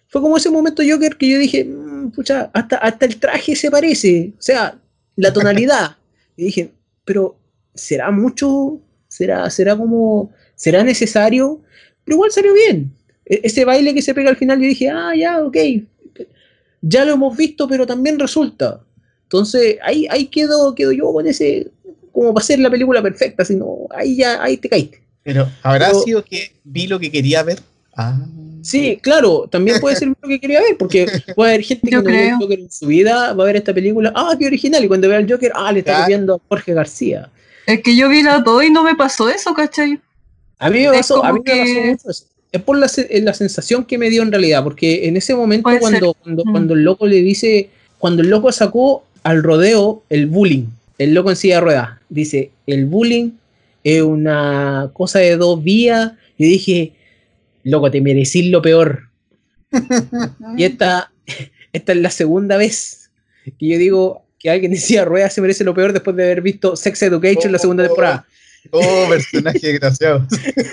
fue 0.09 0.21
como 0.21 0.37
ese 0.37 0.51
momento 0.51 0.83
Joker 0.89 1.17
que 1.17 1.29
yo 1.29 1.39
dije, 1.39 1.65
"Mm, 1.65 2.11
pucha, 2.11 2.51
hasta, 2.53 2.77
hasta 2.79 3.07
el 3.07 3.17
traje 3.19 3.55
se 3.55 3.71
parece, 3.71 4.33
o 4.39 4.43
sea, 4.43 4.79
la 5.17 5.33
tonalidad. 5.33 5.97
y 6.37 6.45
dije, 6.45 6.71
pero 7.05 7.37
¿será 7.75 8.11
mucho? 8.11 8.81
¿Será, 9.09 9.49
será 9.51 9.77
como, 9.77 10.31
será 10.55 10.83
necesario? 10.85 11.61
Pero 12.05 12.17
igual 12.17 12.31
salió 12.31 12.53
bien. 12.55 12.93
E- 13.25 13.41
ese 13.45 13.65
baile 13.65 13.95
que 13.95 14.03
se 14.03 14.15
pega 14.15 14.31
al 14.31 14.37
final, 14.37 14.59
yo 14.61 14.67
dije, 14.67 14.89
ah, 14.91 15.13
ya, 15.17 15.43
ok. 15.45 15.57
Ya 16.81 17.05
lo 17.05 17.13
hemos 17.15 17.37
visto, 17.37 17.67
pero 17.69 17.87
también 17.87 18.19
resulta. 18.19 18.81
Entonces, 19.25 19.77
ahí, 19.83 20.07
ahí 20.11 20.27
quedo, 20.27 20.75
quedo 20.75 20.93
yo 20.93 21.13
con 21.13 21.27
ese, 21.27 21.71
como 22.13 22.33
para 22.33 22.43
hacer 22.45 22.59
la 22.61 22.71
película 22.71 23.03
perfecta, 23.03 23.45
sino 23.45 23.87
ahí 23.91 24.17
ya, 24.17 24.43
ahí 24.43 24.57
te 24.57 24.69
caíste. 24.69 25.03
Pero 25.25 25.49
habrá 25.63 25.89
Pero- 25.89 26.01
sido 26.01 26.25
que 26.25 26.53
vi 26.65 26.87
lo 26.87 26.99
que 27.01 27.11
quería 27.11 27.43
ver. 27.43 27.61
Ah. 27.97 28.19
Sí, 28.63 28.99
claro, 29.03 29.49
también 29.51 29.81
puede 29.81 29.97
ser 29.97 30.09
lo 30.09 30.29
que 30.29 30.41
quería 30.41 30.61
ver, 30.61 30.77
porque 30.79 31.07
puede 31.35 31.53
haber 31.55 31.63
gente 31.65 31.91
que 31.91 31.97
no 31.97 32.03
vio 32.03 32.19
el. 32.21 32.33
Joker 32.41 32.59
en 32.61 32.71
su 32.71 32.87
vida, 32.87 33.33
va 33.35 33.45
a 33.45 33.47
ver 33.47 33.57
esta 33.57 33.75
película, 33.75 34.13
ah, 34.15 34.35
qué 34.39 34.47
original, 34.47 34.85
y 34.85 34.89
cuando 34.89 35.09
vea 35.09 35.19
al 35.19 35.31
Joker, 35.31 35.53
ah, 35.55 35.73
le 35.73 35.81
está 35.81 35.93
Claro. 35.93 36.05
copiando 36.05 36.35
a 36.37 36.41
Jorge 36.49 36.75
García. 36.75 37.29
Es 37.67 37.83
que 37.83 37.95
yo 37.97 38.09
vi 38.09 38.23
las 38.23 38.43
dos 38.45 38.65
y 38.65 38.71
no 38.71 38.83
me 38.83 38.95
pasó 38.95 39.29
eso, 39.29 39.53
¿cachai? 39.55 40.01
A 40.59 40.71
mí 40.71 40.81
me 40.81 40.91
pasó, 40.93 41.25
a 41.25 41.33
mí 41.33 41.41
me 41.45 41.51
pasó 41.51 41.65
mucho 41.87 42.11
eso. 42.11 42.25
Es 42.51 42.63
por 42.63 42.79
la, 42.79 42.87
eh, 42.97 43.21
la 43.23 43.35
sensación 43.35 43.85
que 43.85 43.99
me 43.99 44.09
dio 44.09 44.23
en 44.23 44.33
realidad, 44.33 44.65
porque 44.65 45.07
en 45.07 45.17
ese 45.19 45.35
momento 45.35 45.65
Puede 45.65 45.81
cuando, 45.81 46.15
cuando, 46.15 46.43
Mm. 46.47 46.51
cuando 46.51 46.75
el 46.75 46.83
loco 46.83 47.07
le 47.07 47.17
dice, 47.21 47.69
cuando 47.99 48.23
el 48.23 48.31
loco 48.31 48.51
sacó 48.53 49.05
al 49.23 49.43
rodeo 49.43 50.03
el 50.09 50.27
bullying, 50.29 50.65
el 50.97 51.13
loco 51.13 51.29
en 51.31 51.37
silla 51.37 51.57
de 51.57 51.61
ruedas, 51.61 51.89
dice, 52.09 52.51
el 52.67 52.87
bullying 52.87 53.33
es 53.85 54.01
una 54.03 54.91
cosa 54.95 55.19
de 55.19 55.37
dos 55.37 55.63
vías, 55.63 56.13
yo 56.39 56.47
dije, 56.47 56.93
loco, 57.71 57.91
te 57.91 58.01
merecís 58.01 58.47
lo 58.51 58.61
peor. 58.63 59.09
y 60.57 60.65
esta, 60.65 61.13
esta 61.73 61.93
es 61.93 61.99
la 61.99 62.11
segunda 62.11 62.57
vez 62.57 63.11
que 63.59 63.69
yo 63.69 63.79
digo 63.79 64.25
que 64.39 64.51
alguien 64.51 64.73
en 64.73 64.79
silla 64.79 65.01
de 65.01 65.07
ruedas 65.07 65.33
se 65.35 65.41
merece 65.41 65.65
lo 65.65 65.75
peor 65.75 65.93
después 65.93 66.15
de 66.17 66.23
haber 66.25 66.43
visto 66.43 66.77
Sex 66.77 67.03
Education 67.03 67.51
la 67.53 67.59
segunda 67.59 67.85
Oh. 67.85 67.87
temporada. 67.87 68.27
Oh, 68.71 69.07
personaje 69.09 69.67
desgraciado. 69.69 70.27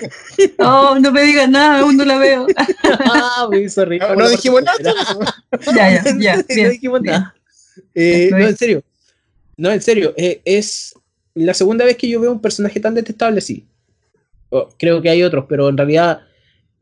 No, 0.59 0.99
no 0.99 1.11
me 1.11 1.23
digas 1.23 1.49
nada, 1.49 1.79
aún 1.79 1.95
no 1.95 2.03
la 2.03 2.17
veo. 2.17 2.47
ah, 2.83 3.47
me 3.49 3.61
hizo 3.61 3.85
reír. 3.85 4.01
No, 4.17 4.27
dijimos 4.29 4.63
nada. 4.63 4.77
ya, 5.75 6.03
ya, 6.03 6.17
ya. 6.17 6.35
no 6.63 6.69
dijimos 6.69 7.01
bien. 7.01 7.13
nada. 7.13 7.35
Eh, 7.93 8.29
no, 8.31 8.37
en 8.39 8.57
serio. 8.57 8.83
No, 9.57 9.71
en 9.71 9.81
serio. 9.81 10.13
eh, 10.17 10.41
es 10.45 10.93
la 11.35 11.53
segunda 11.53 11.85
vez 11.85 11.95
que 11.97 12.09
yo 12.09 12.19
veo 12.19 12.31
un 12.31 12.41
personaje 12.41 12.79
tan 12.79 12.95
detestable 12.95 13.37
así. 13.39 13.65
Oh, 14.49 14.69
creo 14.77 15.01
que 15.01 15.09
hay 15.09 15.23
otros, 15.23 15.45
pero 15.47 15.69
en 15.69 15.77
realidad 15.77 16.21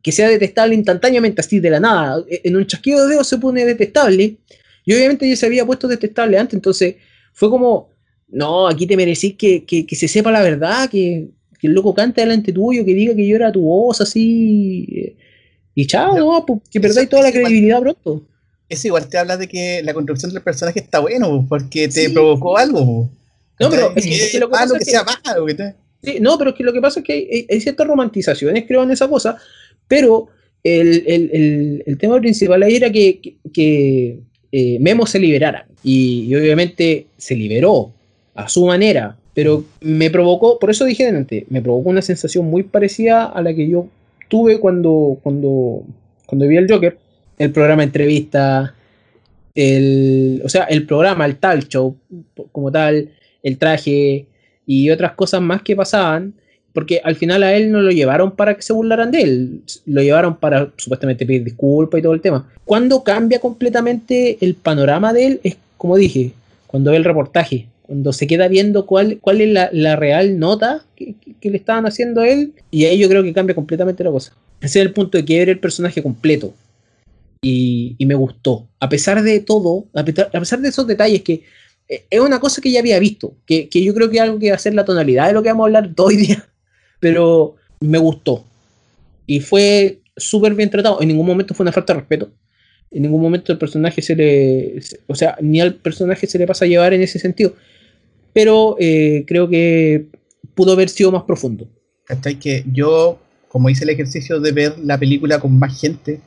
que 0.04 0.12
sea 0.12 0.30
detestable 0.30 0.76
instantáneamente, 0.76 1.42
así 1.42 1.60
de 1.60 1.70
la 1.72 1.80
nada. 1.80 2.24
eh, 2.30 2.42
En 2.44 2.56
un 2.56 2.68
chasquido 2.68 3.04
de 3.08 3.14
dedos 3.14 3.28
se 3.28 3.38
pone 3.40 3.66
detestable. 3.66 4.36
Y 4.86 4.94
obviamente 4.94 5.28
ya 5.28 5.36
se 5.36 5.46
había 5.48 5.66
puesto 5.66 5.88
detestable 5.88 6.38
antes, 6.38 6.54
entonces 6.56 6.96
fue 7.34 7.50
como, 7.50 7.90
no, 8.28 8.68
aquí 8.68 8.86
te 8.86 8.98
merecís 8.98 9.36
que, 9.36 9.64
que- 9.64 9.86
que 9.86 9.96
se 9.96 10.08
sepa 10.10 10.30
la 10.32 10.42
verdad, 10.42 10.90
que, 10.90 11.30
que 11.58 11.68
el 11.68 11.74
loco 11.74 11.94
cante 11.96 12.20
delante 12.22 12.52
tuyo, 12.52 12.84
que 12.84 12.94
diga 12.94 13.16
que 13.16 13.26
yo 13.26 13.36
era 13.38 13.52
tu 13.52 13.62
voz, 13.62 14.02
así. 14.02 15.16
Y 15.76 15.88
chao, 15.88 16.18
no, 16.18 16.46
pues, 16.46 16.60
que 16.70 16.80
perdáis 16.80 17.08
toda 17.10 17.24
la 17.24 17.30
igual- 17.30 17.44
credibilidad 17.46 17.80
pronto. 17.80 18.28
Eso 18.70 18.88
igual 18.88 19.08
te 19.08 19.18
habla 19.18 19.38
de 19.38 19.48
que 19.48 19.82
la 19.84 19.94
construcción 19.94 20.34
del 20.34 20.42
personaje 20.44 20.80
está 20.80 21.00
bueno, 21.00 21.28
po, 21.30 21.46
porque 21.48 21.88
te 21.88 22.08
Sí. 22.08 22.10
provocó 22.14 22.58
algo. 22.58 22.80
po. 22.86 23.10
No, 23.60 23.70
pero 23.70 23.94
es 23.96 24.04
que- 24.04 24.12
es 24.16 24.26
que 24.26 24.32
Que 24.32 24.40
lo 24.40 24.48
que 24.50 24.52
malo 24.52 24.74
pasa 24.74 24.78
es 24.80 24.86
que- 24.86 24.92
sea 24.92 25.04
malo. 25.04 25.46
¿cachai? 25.46 25.74
Sí, 26.04 26.18
no, 26.20 26.38
pero 26.38 26.50
es 26.50 26.56
que 26.58 26.64
lo 26.64 26.74
que 26.74 26.82
pasa 26.82 27.00
es 27.00 27.06
que 27.06 27.14
hay- 27.14 27.48
hay 27.50 27.62
ciertas 27.62 27.88
romantizaciones, 27.88 28.66
creo, 28.68 28.84
en 28.84 28.92
esa 28.92 29.08
cosa, 29.08 29.38
pero 29.88 30.28
el, 30.64 31.04
el- 31.08 31.84
el- 31.86 31.98
tema 31.98 32.20
principal 32.20 32.64
ahí 32.64 32.76
era 32.76 32.92
que, 32.92 33.36
que- 33.54 34.20
eh, 34.52 34.78
Memo 34.80 35.06
se 35.06 35.20
liberara. 35.20 35.68
Y, 35.84 36.34
obviamente 36.36 37.08
se 37.18 37.36
liberó 37.36 37.92
a 38.36 38.48
su 38.48 38.66
manera, 38.66 39.18
pero 39.34 39.66
me 39.82 40.10
provocó, 40.10 40.58
por 40.60 40.70
eso 40.70 40.86
dije 40.86 41.08
antes, 41.08 41.44
me 41.50 41.62
provocó 41.62 41.90
una 41.90 42.02
sensación 42.02 42.46
muy 42.46 42.64
parecida 42.64 43.26
a 43.26 43.42
la 43.42 43.54
que 43.54 43.68
yo 43.68 43.88
tuve 44.30 44.60
cuando, 44.60 45.20
cuando, 45.24 45.84
cuando 46.26 46.48
vi 46.48 46.56
el 46.58 46.72
Joker, 46.72 46.98
el 47.38 47.52
programa 47.52 47.84
entrevista, 47.84 48.74
el, 49.56 50.42
o 50.44 50.50
sea, 50.50 50.64
el 50.64 50.86
programa, 50.86 51.26
el 51.26 51.38
tal 51.38 51.68
show 51.68 51.96
como 52.52 52.72
tal, 52.72 53.10
el 53.44 53.58
traje 53.58 54.26
y 54.66 54.90
otras 54.90 55.14
cosas 55.14 55.42
más 55.42 55.62
que 55.62 55.76
pasaban, 55.76 56.34
porque 56.74 57.02
al 57.04 57.16
final 57.16 57.44
a 57.44 57.56
él 57.56 57.72
no 57.72 57.82
lo 57.82 57.92
llevaron 57.92 58.36
para 58.36 58.56
que 58.56 58.62
se 58.64 58.74
burlaran 58.74 59.12
de 59.12 59.22
él, 59.22 59.62
lo 59.86 60.02
llevaron 60.02 60.38
para 60.38 60.72
supuestamente 60.78 61.26
pedir 61.26 61.44
disculpas 61.44 62.00
y 62.00 62.04
todo 62.04 62.14
el 62.14 62.22
tema. 62.22 62.50
Cuando 62.66 63.04
cambia 63.04 63.40
completamente 63.40 64.38
el 64.42 64.56
panorama 64.56 65.14
de 65.14 65.26
él, 65.28 65.40
es 65.44 65.58
como 65.78 65.98
dije, 65.98 66.32
cuando 66.68 66.92
ve 66.92 66.98
el 66.98 67.04
reportaje, 67.04 67.68
cuando 67.84 68.12
se 68.14 68.26
queda 68.26 68.48
viendo 68.48 68.86
cuál, 68.86 69.20
cuál 69.22 69.42
es 69.42 69.50
la, 69.50 69.70
la 69.72 69.96
real 69.96 70.40
nota 70.40 70.84
que, 70.96 71.16
que- 71.40 71.50
le 71.52 71.58
estaban 71.58 71.86
haciendo 71.86 72.22
a 72.22 72.28
él, 72.30 72.54
y 72.72 72.86
ahí 72.86 72.98
yo 72.98 73.10
creo 73.10 73.22
que 73.22 73.34
cambia 73.34 73.54
completamente 73.54 74.04
la 74.04 74.12
cosa. 74.12 74.34
Ese 74.62 74.80
es 74.80 74.86
el 74.86 74.94
punto 74.94 75.18
de 75.18 75.26
quiebre 75.26 75.52
el 75.52 75.60
personaje 75.60 76.02
completo. 76.02 76.54
Y, 77.42 77.96
y 77.98 78.06
me 78.06 78.16
gustó. 78.16 78.66
A 78.80 78.88
pesar 78.88 79.22
de 79.22 79.40
todo, 79.42 79.86
a 79.94 80.06
pesar, 80.06 80.30
a 80.34 80.40
pesar 80.40 80.62
de 80.62 80.70
esos 80.70 80.88
detalles 80.88 81.22
que 81.22 81.44
eh, 81.90 82.06
es 82.10 82.20
una 82.22 82.40
cosa 82.40 82.62
que 82.62 82.72
ya 82.72 82.80
había 82.80 82.98
visto, 83.00 83.34
que, 83.46 83.68
que 83.68 83.84
yo 83.84 83.94
creo 83.94 84.10
que 84.10 84.22
algo 84.22 84.40
que 84.40 84.50
va 84.50 84.56
a 84.56 84.60
ser 84.60 84.74
la 84.74 84.86
tonalidad 84.86 85.28
de 85.28 85.34
lo 85.34 85.44
que 85.44 85.50
vamos 85.50 85.66
a 85.66 85.68
hablar 85.68 85.90
hoy 85.98 86.16
día, 86.16 86.48
pero 87.04 87.58
me 87.82 87.98
gustó. 87.98 88.46
Y 89.28 89.42
fue 89.42 90.00
súper 90.16 90.56
bien 90.56 90.70
tratado. 90.70 91.02
En 91.02 91.10
ningún 91.10 91.26
momento 91.28 91.54
fue 91.54 91.66
una 91.66 91.74
falta 91.74 91.94
de 91.94 92.00
respeto. 92.00 92.32
En 92.92 93.02
ningún 93.02 93.22
momento 93.22 93.52
el 93.52 93.58
personaje 93.58 94.02
se 94.02 94.16
le. 94.16 94.80
O 95.08 95.16
sea, 95.16 95.36
ni 95.42 95.60
al 95.60 95.76
personaje 95.76 96.28
se 96.28 96.40
le 96.40 96.48
pasa 96.48 96.64
a 96.64 96.68
llevar 96.70 96.94
en 96.94 97.02
ese 97.02 97.20
sentido. 97.20 97.56
Pero 98.32 98.78
eh, 98.80 99.26
creo 99.28 99.50
que 99.50 100.06
pudo 100.56 100.72
haber 100.72 100.88
sido 100.88 101.12
más 101.12 101.24
profundo. 101.24 101.68
¿Cachai? 102.06 102.40
Que 102.40 102.64
yo, 102.72 103.20
como 103.50 103.70
hice 103.70 103.84
el 103.84 103.90
ejercicio 103.90 104.40
de 104.40 104.54
ver 104.54 104.80
la 104.80 104.98
película 104.98 105.42
con 105.42 105.60
más 105.60 105.78
gente, 105.78 106.22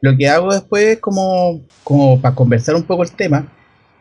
lo 0.00 0.16
que 0.16 0.28
hago 0.28 0.54
después 0.54 0.86
es 0.86 0.98
como, 0.98 1.60
como 1.84 2.18
para 2.22 2.34
conversar 2.34 2.74
un 2.74 2.84
poco 2.84 3.02
el 3.02 3.10
tema, 3.10 3.52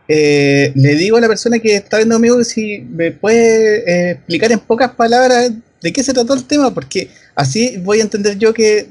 eh, 0.07 0.71
le 0.75 0.95
digo 0.95 1.17
a 1.17 1.21
la 1.21 1.27
persona 1.27 1.59
que 1.59 1.75
está 1.75 1.97
viendo 1.97 2.15
conmigo 2.15 2.43
si 2.43 2.79
me 2.81 3.11
puede 3.11 3.79
eh, 3.89 4.11
explicar 4.11 4.51
en 4.51 4.59
pocas 4.59 4.91
palabras 4.91 5.51
de 5.85 5.93
qué 5.93 6.01
se 6.03 6.13
trató 6.13 6.33
el 6.33 6.45
tema, 6.45 6.73
porque 6.73 7.09
así 7.35 7.77
voy 7.77 7.99
a 7.99 8.03
entender 8.03 8.37
yo 8.39 8.53
que 8.53 8.87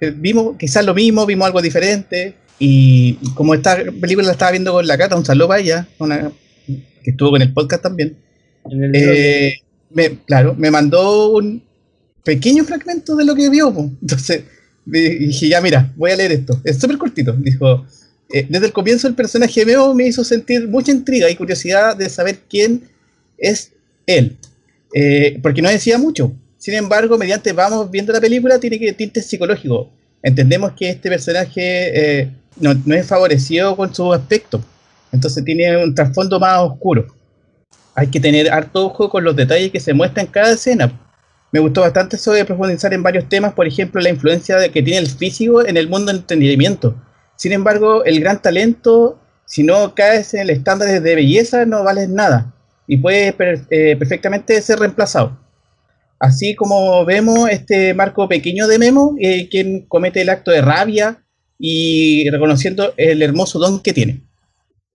eh, 0.00 0.10
vimos 0.14 0.56
quizás 0.58 0.84
lo 0.84 0.92
mismo, 0.94 1.24
vimos 1.24 1.46
algo 1.46 1.62
diferente, 1.62 2.34
y 2.58 3.14
como 3.34 3.54
esta 3.54 3.76
película 4.00 4.26
la 4.26 4.32
estaba 4.32 4.50
viendo 4.52 4.72
con 4.72 4.86
la 4.86 4.98
Cata, 4.98 5.16
un 5.16 5.24
saludo 5.24 5.48
para 5.48 5.60
ella, 5.62 5.88
una, 5.98 6.30
que 7.02 7.10
estuvo 7.10 7.30
con 7.30 7.40
el 7.42 7.52
podcast 7.54 7.82
también. 7.82 8.16
En 8.70 8.84
el- 8.84 8.92
Eh, 8.94 9.54
me, 9.90 10.18
claro, 10.26 10.54
me 10.58 10.70
mandó 10.70 11.30
un 11.30 11.62
pequeño 12.22 12.64
fragmento 12.64 13.16
de 13.16 13.24
lo 13.24 13.34
que 13.34 13.48
vio. 13.48 13.68
Entonces 14.02 14.42
di- 14.84 15.18
dije, 15.28 15.48
ya 15.48 15.60
mira, 15.62 15.92
voy 15.96 16.10
a 16.10 16.16
leer 16.16 16.32
esto. 16.32 16.60
Es 16.64 16.78
súper 16.78 16.98
cortito. 16.98 17.32
Dijo, 17.32 17.86
eh, 18.30 18.44
desde 18.48 18.66
el 18.66 18.72
comienzo 18.72 19.06
el 19.08 19.14
personaje 19.14 19.60
de 19.60 19.66
Memo 19.72 19.94
me 19.94 20.06
hizo 20.08 20.22
sentir 20.24 20.68
mucha 20.68 20.90
intriga 20.92 21.30
y 21.30 21.36
curiosidad 21.36 21.96
de 21.96 22.10
saber 22.10 22.40
quién 22.50 22.82
es 23.38 23.70
él. 24.06 24.36
Eh, 24.98 25.38
porque 25.42 25.60
no 25.60 25.68
decía 25.68 25.98
mucho. 25.98 26.32
Sin 26.56 26.72
embargo, 26.72 27.18
mediante 27.18 27.52
vamos 27.52 27.90
viendo 27.90 28.12
la 28.12 28.20
película, 28.20 28.58
tiene 28.58 28.78
que 28.78 28.94
tinte 28.94 29.20
psicológico. 29.20 29.92
Entendemos 30.22 30.72
que 30.72 30.88
este 30.88 31.10
personaje 31.10 32.20
eh, 32.20 32.30
no, 32.58 32.72
no 32.86 32.94
es 32.94 33.06
favorecido 33.06 33.76
con 33.76 33.94
su 33.94 34.10
aspecto. 34.12 34.64
Entonces 35.12 35.44
tiene 35.44 35.84
un 35.84 35.94
trasfondo 35.94 36.40
más 36.40 36.60
oscuro 36.60 37.06
hay 37.96 38.08
que 38.08 38.20
tener 38.20 38.52
harto 38.52 38.86
ojo 38.86 39.08
con 39.08 39.24
los 39.24 39.34
detalles 39.34 39.72
que 39.72 39.80
se 39.80 39.94
muestran 39.94 40.26
en 40.26 40.32
cada 40.32 40.52
escena. 40.52 40.92
Me 41.50 41.60
gustó 41.60 41.80
bastante 41.80 42.16
eso 42.16 42.32
de 42.32 42.44
profundizar 42.44 42.92
en 42.92 43.02
varios 43.02 43.26
temas, 43.26 43.54
por 43.54 43.66
ejemplo, 43.66 44.02
la 44.02 44.10
influencia 44.10 44.68
que 44.68 44.82
tiene 44.82 44.98
el 44.98 45.06
físico 45.06 45.66
en 45.66 45.78
el 45.78 45.88
mundo 45.88 46.12
del 46.12 46.20
entretenimiento. 46.20 46.94
Sin 47.36 47.52
embargo, 47.52 48.04
el 48.04 48.20
gran 48.20 48.42
talento, 48.42 49.18
si 49.46 49.62
no 49.62 49.94
caes 49.94 50.34
en 50.34 50.40
el 50.40 50.50
estándar 50.50 51.00
de 51.00 51.14
belleza, 51.14 51.64
no 51.64 51.82
vales 51.84 52.10
nada 52.10 52.52
y 52.86 52.96
puede 52.98 53.34
eh, 53.70 53.96
perfectamente 53.96 54.60
ser 54.62 54.78
reemplazado. 54.78 55.38
Así 56.18 56.54
como 56.54 57.04
vemos 57.04 57.48
este 57.50 57.92
marco 57.94 58.28
pequeño 58.28 58.66
de 58.66 58.78
Memo, 58.78 59.14
eh, 59.20 59.48
quien 59.50 59.82
comete 59.86 60.22
el 60.22 60.30
acto 60.30 60.50
de 60.50 60.62
rabia 60.62 61.22
y 61.58 62.28
reconociendo 62.30 62.94
el 62.96 63.22
hermoso 63.22 63.58
don 63.58 63.80
que 63.80 63.92
tiene 63.94 64.22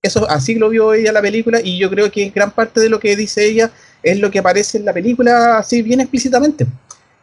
eso 0.01 0.29
así 0.29 0.55
lo 0.55 0.69
vio 0.69 0.93
ella 0.93 1.11
la 1.11 1.21
película 1.21 1.59
y 1.63 1.77
yo 1.77 1.89
creo 1.89 2.11
que 2.11 2.29
gran 2.29 2.51
parte 2.51 2.79
de 2.79 2.89
lo 2.89 2.99
que 2.99 3.15
dice 3.15 3.45
ella 3.45 3.71
es 4.03 4.19
lo 4.19 4.31
que 4.31 4.39
aparece 4.39 4.77
en 4.77 4.85
la 4.85 4.93
película 4.93 5.59
así 5.59 5.81
bien 5.83 6.01
explícitamente. 6.01 6.65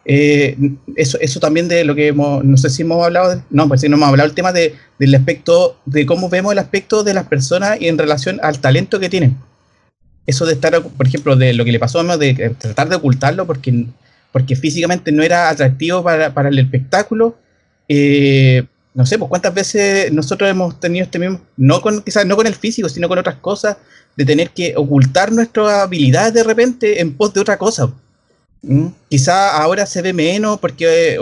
Eh, 0.05 0.57
eso, 0.97 1.19
eso 1.21 1.41
también 1.41 1.69
de 1.69 1.85
lo 1.85 1.95
que 1.95 2.07
hemos, 2.09 2.43
no 2.45 2.57
sé 2.57 2.71
si 2.71 2.83
hemos 2.83 3.05
hablado, 3.05 3.35
de- 3.37 3.43
no, 3.51 3.69
pues 3.69 3.81
sí, 3.81 3.89
no 3.89 3.97
hemos 3.97 4.09
hablado 4.09 4.29
el 4.29 4.35
tema 4.35 4.53
de, 4.53 4.75
del 4.99 5.15
aspecto, 5.15 5.77
de 5.85 6.07
cómo 6.07 6.29
vemos 6.31 6.53
el 6.53 6.59
aspecto 6.59 7.03
de 7.05 7.15
las 7.15 7.27
personas 7.27 7.81
y 7.81 7.89
en 7.89 7.99
relación 7.99 8.39
al 8.43 8.61
talento 8.61 9.01
que 9.01 9.09
tienen. 9.11 9.37
Eso 10.29 10.45
de 10.45 10.53
estar, 10.53 10.83
por 10.83 11.07
ejemplo, 11.07 11.37
de 11.37 11.55
lo 11.55 11.65
que 11.65 11.73
le 11.73 11.79
pasó 11.79 11.97
a 11.97 12.03
Emma, 12.03 12.19
de 12.19 12.55
tratar 12.59 12.91
de 12.91 12.97
ocultarlo 12.97 13.47
porque, 13.47 13.87
porque 14.31 14.57
físicamente 14.57 15.11
no 15.11 15.23
era 15.23 15.49
atractivo 15.49 16.03
para, 16.03 16.35
para 16.35 16.51
el 16.51 16.59
espectáculo. 16.59 17.39
Eh, 17.89 18.63
no 18.93 19.07
sé, 19.07 19.19
pues 19.19 19.31
cuántas 19.31 19.55
veces 19.55 20.13
nosotros 20.13 20.51
hemos 20.51 20.79
tenido 20.79 21.05
este 21.05 21.19
mismo, 21.19 21.41
no 21.57 21.81
con, 21.81 22.03
quizás 22.03 22.27
no 22.27 22.37
con 22.37 22.47
el 22.47 22.55
físico, 22.55 22.91
sino 22.91 23.09
con 23.09 23.19
otras 23.19 23.37
cosas, 23.37 23.79
de 24.17 24.27
tener 24.27 24.51
que 24.51 24.75
ocultar 24.77 25.33
nuestras 25.33 25.73
habilidades 25.73 26.35
de 26.35 26.43
repente 26.43 27.01
en 27.01 27.15
pos 27.15 27.33
de 27.33 27.41
otra 27.41 27.57
cosa. 27.57 27.91
¿Mm? 28.61 28.89
Quizá 29.09 29.57
ahora 29.57 29.87
se 29.87 30.03
ve 30.03 30.13
menos 30.13 30.59
porque 30.59 31.15
eh, 31.15 31.19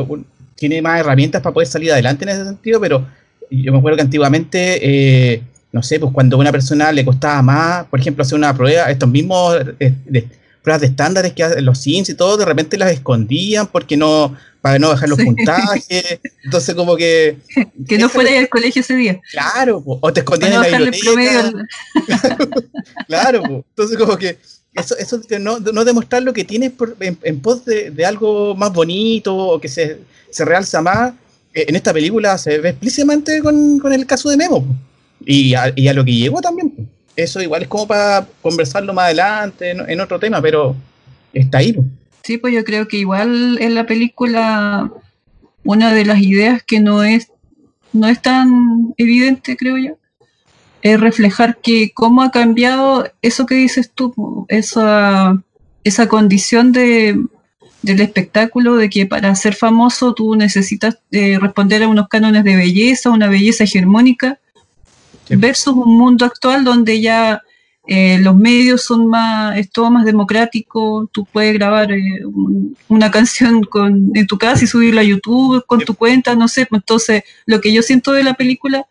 tiene 0.57 0.83
más 0.83 0.99
herramientas 0.99 1.43
para 1.43 1.55
poder 1.55 1.69
salir 1.69 1.93
adelante 1.93 2.25
en 2.25 2.31
ese 2.31 2.45
sentido, 2.45 2.81
pero 2.81 3.07
yo 3.53 3.71
me 3.71 3.79
acuerdo 3.79 3.99
que 3.99 4.03
antiguamente, 4.03 4.81
eh, 4.83 5.43
no 5.77 5.83
sé, 5.83 6.01
pues 6.01 6.11
cuando 6.13 6.37
a 6.37 6.41
una 6.41 6.51
persona 6.51 6.91
le 6.91 7.05
costaba 7.05 7.43
más, 7.43 7.85
por 7.87 8.01
ejemplo, 8.01 8.23
hacer 8.23 8.37
una 8.39 8.57
prueba, 8.57 8.91
estos 8.91 9.09
mismos 9.11 9.57
eh, 9.79 9.93
de- 10.07 10.27
pruebas 10.63 10.81
de 10.81 10.87
estándares 10.89 11.33
que 11.35 11.45
hacen 11.45 11.65
los 11.65 11.79
Sims 11.79 12.09
y 12.09 12.15
todo, 12.15 12.37
de 12.39 12.45
repente 12.45 12.77
las 12.79 12.91
escondían 12.91 13.67
porque 13.69 13.97
no, 13.97 14.35
para 14.61 14.79
no 14.81 14.89
bajar 14.89 15.09
los 15.09 15.19
Sí. 15.19 15.25
puntajes. 15.27 16.19
Entonces, 16.45 16.75
como 16.75 16.97
que, 16.97 17.37
Que 17.89 17.99
no 17.99 18.09
fuera 18.09 18.37
al 18.39 18.49
colegio 18.49 18.81
ese 18.81 18.97
día. 18.97 19.21
claro, 19.31 19.81
po, 19.85 19.99
o 20.01 20.13
te 20.13 20.21
escondían 20.21 20.55
no 20.55 20.65
en 20.65 20.71
la 20.73 20.77
el 20.79 20.91
biblioteca. 20.91 21.53
Claro, 23.07 23.43
po. 23.43 23.65
entonces 23.71 23.97
como 23.99 24.17
que 24.17 24.39
eso, 24.75 24.97
eso 24.99 25.19
de 25.19 25.39
no, 25.39 25.59
no 25.61 25.85
demostrar 25.85 26.23
lo 26.23 26.33
que 26.33 26.45
tienes 26.45 26.71
por- 26.73 26.97
en, 27.01 27.17
en 27.23 27.41
pos 27.41 27.65
de, 27.65 27.91
de 27.91 28.05
algo 28.07 28.55
más 28.57 28.73
bonito 28.73 29.35
o 29.37 29.61
que 29.61 29.69
se, 29.69 29.99
se 30.31 30.45
realza 30.45 30.83
más, 30.83 31.13
eh, 31.55 31.65
en 31.69 31.77
esta 31.77 31.93
película 31.93 32.37
se 32.39 32.59
ve 32.59 32.71
explícitamente 32.71 33.41
con, 33.41 33.79
con 33.79 33.93
el 33.93 34.05
caso 34.07 34.29
de 34.31 34.37
Memo. 34.37 34.65
po. 34.67 34.75
Y 35.27 35.55
a, 35.55 35.73
lo 35.93 36.05
que 36.05 36.15
llegó 36.15 36.41
también. 36.41 36.89
Eso 37.17 37.43
igual 37.43 37.63
es 37.63 37.69
como 37.69 37.87
para 37.87 38.27
conversarlo 38.41 38.95
más 38.95 39.07
adelante 39.07 39.71
en, 39.71 40.01
otro 40.01 40.21
tema, 40.21 40.41
pero 40.41 40.77
está 41.33 41.59
ahí. 41.59 41.77
Sí, 42.23 42.39
pues 42.39 42.55
yo 42.55 42.65
creo 42.65 42.87
que 42.87 42.99
igual 42.99 43.59
en 43.61 43.75
la 43.75 43.87
película 43.87 44.91
una 45.65 45.93
de 45.93 46.05
las 46.05 46.21
ideas 46.21 46.63
que 46.63 46.81
no 46.81 47.03
es 47.03 47.33
no 47.93 48.09
es 48.09 48.21
tan 48.21 48.95
evidente, 48.99 49.57
creo 49.57 49.79
yo, 49.79 49.99
es 50.83 51.01
reflejar 51.01 51.59
que 51.59 51.93
cómo 51.95 52.23
ha 52.23 52.31
cambiado 52.31 53.11
eso 53.23 53.47
que 53.47 53.55
dices 53.55 53.91
tú, 53.93 54.47
esa, 54.49 55.43
esa 55.83 56.07
condición 56.07 56.73
de, 56.73 57.19
del 57.83 58.01
espectáculo, 58.01 58.77
de 58.77 58.91
que 58.91 59.07
para 59.07 59.35
ser 59.35 59.55
famoso 59.55 60.15
tú 60.15 60.37
necesitas 60.37 60.99
eh, 61.11 61.39
responder 61.41 61.83
a 61.83 61.89
unos 61.89 62.09
cánones 62.09 62.45
de 62.45 62.57
belleza, 62.57 63.11
una 63.11 63.29
belleza 63.29 63.65
hegemónica, 63.65 64.39
Sí. 65.29 65.37
versus 65.37 65.75
un 65.75 65.97
mundo 65.99 66.25
actual 66.25 66.65
donde 66.65 67.01
ya 67.01 67.43
eh, 67.89 68.19
los 68.21 68.35
medios 68.37 68.83
son 68.83 69.07
más, 69.07 69.57
es 69.59 69.71
todo 69.71 69.91
más 69.93 70.05
democrático, 70.05 71.09
tú 71.13 71.25
puedes 71.25 71.55
grabar 71.55 71.93
eh, 71.93 72.25
un- 72.27 72.77
una 72.89 73.11
canción 73.17 73.63
con, 73.65 74.11
en 74.15 74.27
tu 74.27 74.39
casa 74.39 74.65
y 74.65 74.67
subirla 74.67 75.03
a 75.03 75.05
YouTube 75.05 75.65
con 75.67 75.81
tu 75.81 75.95
cuenta, 75.95 76.35
no 76.35 76.49
sé, 76.49 76.67
pues 76.67 76.83
entonces 76.83 77.23
lo 77.47 77.61
que 77.61 77.73
yo 77.73 77.83
siento 77.83 78.13
de 78.13 78.25
la 78.25 78.35
película 78.35 78.87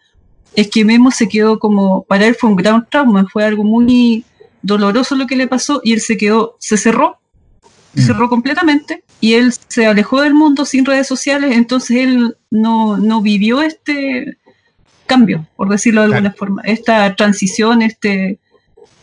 es 0.55 0.69
que 0.69 0.85
Memo 0.85 1.11
se 1.11 1.27
quedó 1.27 1.59
como, 1.59 2.03
para 2.03 2.25
él 2.25 2.35
fue 2.35 2.49
un 2.49 2.55
gran 2.55 2.87
trauma, 2.89 3.25
fue 3.31 3.43
algo 3.43 3.63
muy 3.65 4.23
doloroso 4.61 5.15
lo 5.15 5.27
que 5.27 5.35
le 5.35 5.47
pasó 5.47 5.81
y 5.83 5.91
él 5.93 5.99
se 6.01 6.15
quedó, 6.17 6.55
se 6.59 6.77
cerró 6.77 7.17
se 7.93 8.01
Mm. 8.01 8.05
cerró 8.07 8.29
completamente 8.29 9.03
y 9.21 9.33
él 9.35 9.53
se 9.69 9.85
alejó 9.85 10.21
del 10.21 10.33
mundo 10.33 10.65
sin 10.65 10.83
redes 10.85 11.07
sociales, 11.07 11.55
entonces 11.55 11.97
él 11.97 12.35
no, 12.51 12.97
no 12.97 13.21
vivió 13.21 13.61
este 13.61 14.37
cambio, 15.05 15.47
por 15.55 15.69
decirlo 15.69 16.01
de 16.01 16.07
alguna 16.07 16.33
forma, 16.33 16.61
esta 16.63 17.15
transición, 17.15 17.81
este 17.81 18.39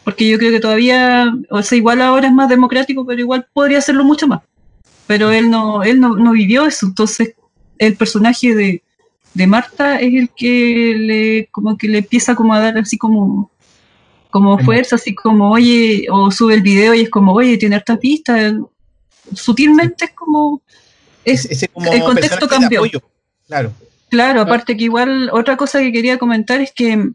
porque 0.05 0.28
yo 0.28 0.38
creo 0.38 0.50
que 0.50 0.61
todavía, 0.61 1.32
o 1.50 1.62
sea, 1.62 1.78
igual 1.78 2.03
ahora 2.03 2.26
es 2.26 2.32
más 2.32 2.48
democrático, 2.48 3.07
pero 3.07 3.20
igual 3.20 3.46
podría 3.53 3.78
hacerlo 3.78 4.05
mucho 4.05 4.26
más. 4.26 4.40
Pero 5.07 5.30
él 5.30 5.50
no, 5.50 5.82
él 5.82 6.00
no, 6.00 6.16
no 6.16 6.32
vivió 6.32 6.66
eso, 6.66 6.86
entonces 6.86 7.34
el 7.78 7.96
personaje 7.96 8.55
de, 8.55 8.82
de 9.34 9.46
Marta 9.46 10.00
es 10.00 10.14
el 10.14 10.30
que 10.30 10.94
le 10.96 11.48
como 11.50 11.76
que 11.76 11.88
le 11.88 11.98
empieza 11.98 12.34
como 12.34 12.55
a 12.55 12.61
dar 12.61 12.78
así 12.78 12.98
como 12.98 13.50
como 14.30 14.59
fuerza, 14.59 14.96
así 14.96 15.14
como 15.14 15.50
oye, 15.50 16.07
o 16.11 16.30
sube 16.30 16.55
el 16.55 16.62
video 16.62 16.94
y 16.94 17.03
es 17.03 17.11
como 17.11 17.34
oye, 17.34 17.59
tiene 17.59 17.76
hartas 17.76 17.98
pistas, 17.98 18.55
sutilmente 19.34 20.07
es 20.07 20.12
como 20.12 20.62
es 21.24 21.44
Ese 21.44 21.68
como 21.68 21.92
el 21.92 22.03
contexto 22.03 22.48
cambió. 22.48 22.80
apoyo. 22.80 23.03
Claro. 23.46 23.72
Claro, 24.13 24.43
aparte 24.43 24.77
que 24.77 24.85
igual 24.85 25.31
otra 25.33 25.57
cosa 25.57 25.81
que 25.81 25.91
quería 25.91 26.19
comentar 26.19 26.61
es 26.61 26.71
que 26.73 27.13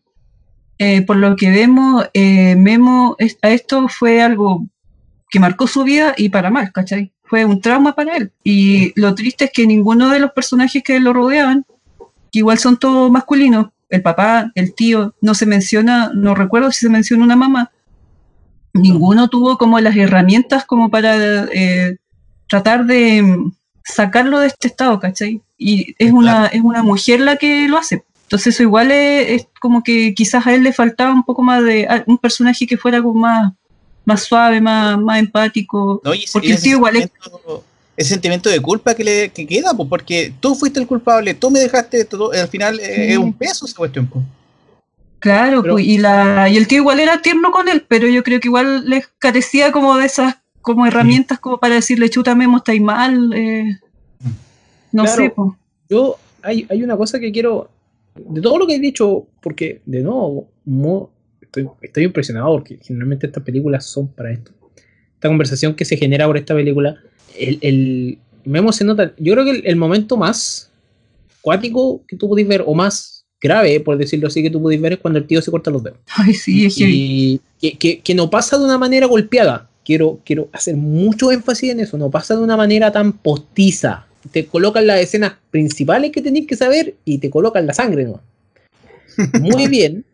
eh, 0.80 1.02
por 1.04 1.18
lo 1.18 1.36
que 1.36 1.50
vemos, 1.52 2.08
eh, 2.14 2.56
Memo 2.56 3.16
es- 3.20 3.38
a 3.44 3.50
esto 3.50 3.88
fue 3.88 4.22
algo 4.22 4.66
que 5.30 5.40
marcó 5.40 5.68
su 5.68 5.84
vida 5.84 6.14
y 6.18 6.30
para 6.30 6.50
mal, 6.52 6.72
¿cachai? 6.72 7.14
Fue 7.24 7.46
un 7.46 7.62
trauma 7.62 7.94
para 7.96 8.18
él. 8.18 8.32
Y 8.44 8.94
lo 9.00 9.14
triste 9.16 9.46
es 9.46 9.52
que 9.52 9.68
ninguno 9.68 10.10
de 10.10 10.20
los 10.20 10.32
personajes 10.32 10.84
que 10.84 11.00
lo 11.00 11.14
rodeaban, 11.14 11.66
que 12.32 12.40
igual 12.40 12.58
son 12.60 12.78
todos 12.78 13.12
masculinos, 13.12 13.68
el 13.90 14.02
papá, 14.04 14.52
el 14.56 14.74
tío, 14.76 15.16
no 15.22 15.34
se 15.36 15.46
menciona, 15.46 16.12
no 16.16 16.36
recuerdo 16.36 16.72
si 16.72 16.80
se 16.82 16.90
menciona 16.90 17.24
una 17.24 17.36
mamá, 17.36 17.72
ninguno 18.74 19.28
tuvo 19.30 19.58
como 19.58 19.80
las 19.80 19.96
herramientas 19.96 20.66
como 20.66 20.90
para 20.90 21.46
eh, 21.54 21.98
tratar 22.48 22.86
de 22.86 23.24
sacarlo 23.84 24.40
de 24.40 24.48
este 24.48 24.68
estado, 24.68 25.00
¿cachai? 25.00 25.42
Y 25.58 25.96
es 25.98 26.12
una, 26.12 26.48
es 26.48 26.62
una 26.62 26.84
mujer 26.84 27.20
la 27.22 27.38
que 27.38 27.68
lo 27.68 27.78
hace. 27.78 28.04
Entonces 28.24 28.54
eso 28.56 28.64
igual 28.64 28.92
es, 28.92 29.30
es 29.42 29.48
como 29.60 29.84
que 29.84 30.14
quizás 30.14 30.46
a 30.46 30.54
él 30.54 30.64
le 30.64 30.74
faltaba 30.74 31.14
un 31.14 31.24
poco 31.24 31.42
más 31.42 31.64
de 31.64 31.88
a- 31.88 32.04
un 32.08 32.18
personaje 32.18 32.68
que 32.68 32.78
fuera 32.78 33.02
como 33.02 33.22
más, 33.22 33.54
más 34.06 34.24
suave, 34.24 34.60
más, 34.62 35.00
más 35.00 35.20
empático. 35.20 36.02
¿no? 36.04 36.14
Y 36.14 36.24
ese, 36.24 36.34
Porque 36.34 36.52
el 36.52 36.62
tío 36.62 36.78
igual 36.78 36.98
es- 36.98 37.10
ese 37.96 38.10
sentimiento 38.10 38.50
de 38.50 38.60
culpa 38.60 38.94
que 38.94 39.04
le 39.04 39.30
que 39.30 39.48
queda, 39.48 39.74
pues, 39.74 39.90
porque 39.90 40.32
tú 40.40 40.54
fuiste 40.54 40.80
el 40.80 40.86
culpable, 40.86 41.34
tú 41.34 41.50
me 41.50 41.60
dejaste, 41.60 42.06
todo, 42.06 42.32
al 42.32 42.48
final 42.48 42.80
eh, 42.80 42.94
Sí. 43.08 43.12
es 43.14 43.18
un 43.18 43.34
peso 43.34 43.66
esa 43.66 43.76
cuestión. 43.76 44.06
pues. 44.08 44.24
Claro, 45.20 45.62
Pero- 45.64 45.74
pues, 45.76 45.86
y, 45.86 45.98
la, 45.98 46.48
y 46.50 46.58
el 46.58 46.68
tío 46.68 46.78
igual 46.80 47.00
era 47.00 47.22
tierno 47.24 47.50
con 47.52 47.68
él, 47.68 47.84
pero 47.88 48.08
yo 48.08 48.22
creo 48.24 48.40
que 48.40 48.50
igual 48.50 48.88
les 48.88 49.08
carecía 49.18 49.72
como 49.72 49.96
de 49.98 50.06
esas 50.06 50.36
como 50.62 50.86
herramientas 50.86 51.40
como 51.40 51.58
para 51.60 51.76
decirle, 51.76 52.10
chuta, 52.10 52.36
Memo, 52.36 52.58
estáis 52.58 52.82
mal. 52.82 53.32
eh, 53.34 53.80
no 54.98 55.04
Claro. 55.04 55.24
sé. 55.24 55.34
Yo, 55.90 56.18
hay, 56.42 56.66
hay 56.70 56.84
una 56.84 56.98
cosa 56.98 57.20
que 57.20 57.32
quiero, 57.32 57.70
de 58.16 58.42
todo 58.42 58.58
lo 58.58 58.68
que 58.68 58.76
he 58.76 58.80
dicho, 58.80 59.28
porque 59.42 59.82
de 59.86 60.02
nuevo, 60.02 60.50
mo- 60.66 61.10
estoy, 61.42 61.68
estoy 61.82 62.04
impresionado 62.04 62.52
porque 62.54 62.80
generalmente 62.82 63.28
estas 63.28 63.44
películas 63.44 63.86
son 63.86 64.08
para 64.08 64.32
esto. 64.32 64.52
Esta 65.16 65.28
conversación 65.30 65.76
que 65.76 65.86
se 65.86 65.98
genera 65.98 66.26
por 66.28 66.38
esta 66.38 66.54
película, 66.54 66.98
el, 67.38 67.58
el 67.62 68.18
Memo 68.46 68.72
se 68.72 68.84
nota, 68.86 69.14
yo 69.18 69.34
creo 69.34 69.46
que 69.46 69.52
el, 69.52 69.62
el 69.66 69.76
momento 69.76 70.16
más 70.18 70.72
cuático 71.42 72.02
que 72.08 72.16
tú 72.16 72.28
pudiste 72.28 72.50
ver, 72.50 72.64
o 72.66 72.74
más 72.74 73.26
grave, 73.42 73.80
por 73.80 73.98
decirlo 73.98 74.28
así, 74.28 74.42
que 74.42 74.50
tú 74.50 74.62
pudiste 74.62 74.82
ver 74.82 74.94
es 74.94 75.00
cuando 75.00 75.20
el 75.20 75.26
tío 75.28 75.42
se 75.42 75.52
corta 75.52 75.70
los 75.72 75.84
dedos. 75.84 76.00
Ay, 76.16 76.34
sí, 76.34 76.66
es. 76.66 76.78
Y 76.80 77.40
que, 77.62 77.78
que- 77.78 78.00
que 78.02 78.16
no 78.16 78.30
pasa 78.30 78.58
de 78.58 78.66
una 78.66 78.78
manera 78.78 79.06
golpeada. 79.08 79.70
Quiero, 79.86 80.20
quiero 80.26 80.50
hacer 80.52 80.76
mucho 80.76 81.32
énfasis 81.32 81.70
en 81.72 81.80
eso. 81.80 81.98
No 81.98 82.10
pasa 82.12 82.36
de 82.36 82.42
una 82.42 82.58
manera 82.58 82.92
tan 82.92 83.14
postiza. 83.14 84.07
Te 84.32 84.46
colocan 84.46 84.88
las 84.88 85.02
escenas 85.02 85.34
principales 85.52 86.12
que 86.12 86.22
tenéis 86.22 86.48
que 86.48 86.56
saber 86.56 86.96
y 87.06 87.18
te 87.20 87.30
colocan 87.30 87.66
la 87.68 87.74
sangre, 87.74 88.06
¿no? 88.06 88.22
Muy 89.42 89.68
bien. 89.70 90.06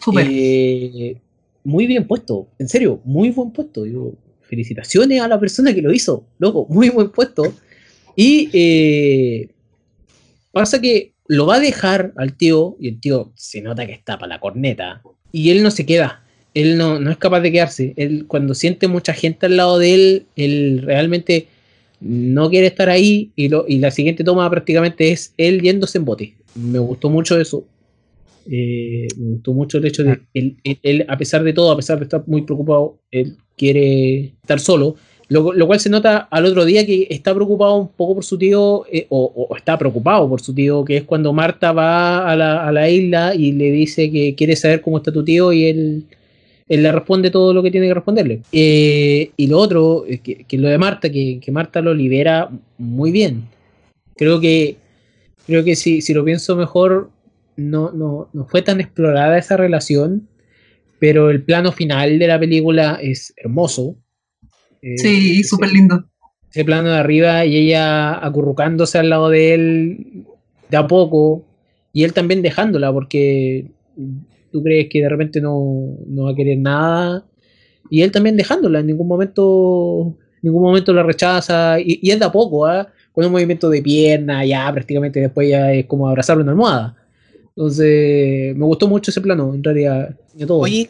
Súper. 0.00 0.26
eh, 0.30 1.16
muy 1.64 1.86
bien 1.86 2.06
puesto. 2.06 2.48
En 2.58 2.68
serio, 2.68 3.00
muy 3.04 3.30
buen 3.30 3.50
puesto. 3.50 3.84
Digo, 3.84 4.14
felicitaciones 4.42 5.20
a 5.20 5.28
la 5.28 5.38
persona 5.38 5.74
que 5.74 5.82
lo 5.82 5.92
hizo. 5.92 6.24
Loco, 6.38 6.66
muy 6.68 6.88
buen 6.88 7.10
puesto. 7.10 7.54
Y 8.16 8.50
eh, 8.52 9.48
pasa 10.50 10.80
que 10.80 11.12
lo 11.26 11.46
va 11.46 11.56
a 11.56 11.60
dejar 11.60 12.12
al 12.16 12.36
tío 12.36 12.76
y 12.78 12.88
el 12.88 13.00
tío 13.00 13.32
se 13.34 13.62
nota 13.62 13.86
que 13.86 13.92
está 13.92 14.18
para 14.18 14.34
la 14.34 14.40
corneta 14.40 15.02
y 15.30 15.50
él 15.50 15.62
no 15.62 15.70
se 15.70 15.86
queda. 15.86 16.22
Él 16.54 16.76
no, 16.76 17.00
no 17.00 17.10
es 17.10 17.16
capaz 17.16 17.40
de 17.40 17.52
quedarse. 17.52 17.94
Él 17.96 18.26
cuando 18.28 18.54
siente 18.54 18.88
mucha 18.88 19.14
gente 19.14 19.46
al 19.46 19.56
lado 19.56 19.78
de 19.78 19.94
él, 19.94 20.26
él 20.36 20.82
realmente 20.84 21.46
no 22.04 22.50
quiere 22.50 22.66
estar 22.66 22.90
ahí 22.90 23.30
y, 23.36 23.48
lo, 23.48 23.64
y 23.68 23.78
la 23.78 23.90
siguiente 23.90 24.24
toma 24.24 24.48
prácticamente 24.50 25.10
es 25.12 25.34
él 25.36 25.60
yéndose 25.62 25.98
en 25.98 26.04
bote. 26.04 26.34
Me 26.54 26.78
gustó 26.78 27.08
mucho 27.08 27.40
eso. 27.40 27.64
Eh, 28.50 29.06
me 29.16 29.30
gustó 29.34 29.52
mucho 29.52 29.78
el 29.78 29.86
hecho 29.86 30.02
de 30.02 30.18
él, 30.34 30.56
él- 30.64 30.78
él, 30.82 31.04
a 31.08 31.16
pesar 31.16 31.44
de 31.44 31.52
todo, 31.52 31.70
a 31.70 31.76
pesar 31.76 31.98
de 31.98 32.04
estar 32.04 32.24
muy 32.26 32.42
preocupado, 32.42 32.98
él 33.12 33.36
quiere 33.56 34.32
estar 34.42 34.58
solo. 34.58 34.96
Lo, 35.28 35.52
lo 35.52 35.66
cual 35.66 35.78
se 35.80 35.88
nota 35.88 36.18
al 36.30 36.44
otro 36.44 36.64
día 36.64 36.84
que 36.84 37.06
está 37.08 37.32
preocupado 37.34 37.76
un 37.76 37.88
poco 37.88 38.16
por 38.16 38.24
su 38.24 38.36
tío, 38.36 38.84
eh, 38.92 39.06
o, 39.08 39.46
o 39.48 39.56
está 39.56 39.78
preocupado 39.78 40.28
por 40.28 40.42
su 40.42 40.52
tío, 40.52 40.84
que 40.84 40.96
es 40.98 41.02
cuando 41.04 41.32
Marta 41.32 41.72
va 41.72 42.28
a 42.30 42.36
la, 42.36 42.66
a 42.66 42.72
la 42.72 42.90
isla 42.90 43.34
y 43.34 43.52
le 43.52 43.70
dice 43.70 44.10
que 44.10 44.34
quiere 44.34 44.56
saber 44.56 44.80
cómo 44.82 44.98
está 44.98 45.12
tu 45.12 45.24
tío 45.24 45.52
y 45.52 45.66
él, 45.66 46.04
él 46.74 46.82
le 46.82 46.90
responde 46.90 47.30
todo 47.30 47.52
lo 47.52 47.62
que 47.62 47.70
tiene 47.70 47.86
que 47.86 47.94
responderle. 47.94 48.40
Eh, 48.50 49.30
y 49.36 49.46
lo 49.46 49.58
otro, 49.58 50.04
es 50.06 50.20
que, 50.20 50.44
que 50.44 50.56
lo 50.56 50.68
de 50.68 50.78
Marta, 50.78 51.10
que, 51.10 51.38
que 51.38 51.52
Marta 51.52 51.82
lo 51.82 51.92
libera 51.92 52.48
muy 52.78 53.12
bien. 53.12 53.42
Creo 54.16 54.40
que, 54.40 54.76
creo 55.46 55.64
que 55.64 55.76
si, 55.76 56.00
si 56.00 56.14
lo 56.14 56.24
pienso 56.24 56.56
mejor, 56.56 57.10
no, 57.56 57.92
no, 57.92 58.30
no 58.32 58.46
fue 58.46 58.62
tan 58.62 58.80
explorada 58.80 59.36
esa 59.36 59.58
relación, 59.58 60.28
pero 60.98 61.30
el 61.30 61.42
plano 61.42 61.72
final 61.72 62.18
de 62.18 62.26
la 62.26 62.38
película 62.40 62.98
es 63.02 63.34
hermoso. 63.36 63.96
Eh, 64.80 64.96
Sí, 64.96 65.44
súper 65.44 65.72
lindo. 65.72 66.04
ese 66.50 66.64
plano 66.64 66.88
de 66.88 66.96
arriba 66.96 67.44
y 67.44 67.56
ella 67.56 68.24
acurrucándose 68.24 68.98
al 68.98 69.10
lado 69.10 69.28
de 69.28 69.54
él 69.54 70.24
de 70.70 70.76
a 70.78 70.86
poco 70.86 71.44
y 71.92 72.04
él 72.04 72.14
también 72.14 72.40
dejándola 72.40 72.90
porque 72.92 73.66
tú 74.52 74.62
crees 74.62 74.88
que 74.90 75.00
de 75.00 75.08
repente 75.08 75.40
no, 75.40 75.96
no 76.06 76.24
va 76.24 76.30
a 76.30 76.34
querer 76.34 76.58
nada 76.58 77.24
y 77.90 78.02
él 78.02 78.12
también 78.12 78.36
dejándola 78.36 78.80
en 78.80 78.86
ningún 78.86 79.08
momento 79.08 80.14
en 80.36 80.40
ningún 80.42 80.62
momento 80.62 80.92
la 80.92 81.02
rechaza 81.02 81.80
y, 81.80 81.98
y 82.02 82.10
es 82.10 82.18
de 82.18 82.24
a 82.26 82.32
poco 82.32 82.66
¿ah? 82.66 82.88
con 83.12 83.24
un 83.24 83.32
movimiento 83.32 83.68
de 83.70 83.82
pierna 83.82 84.44
ya 84.44 84.70
prácticamente 84.72 85.20
después 85.20 85.48
ya 85.48 85.72
es 85.72 85.86
como 85.86 86.08
abrazarle 86.08 86.42
una 86.42 86.52
almohada 86.52 86.96
entonces 87.56 88.56
me 88.56 88.64
gustó 88.64 88.88
mucho 88.88 89.10
ese 89.10 89.20
plano 89.20 89.52
en 89.54 89.62
realidad 89.62 90.16
de 90.34 90.46
todo. 90.46 90.58
Oye, 90.60 90.88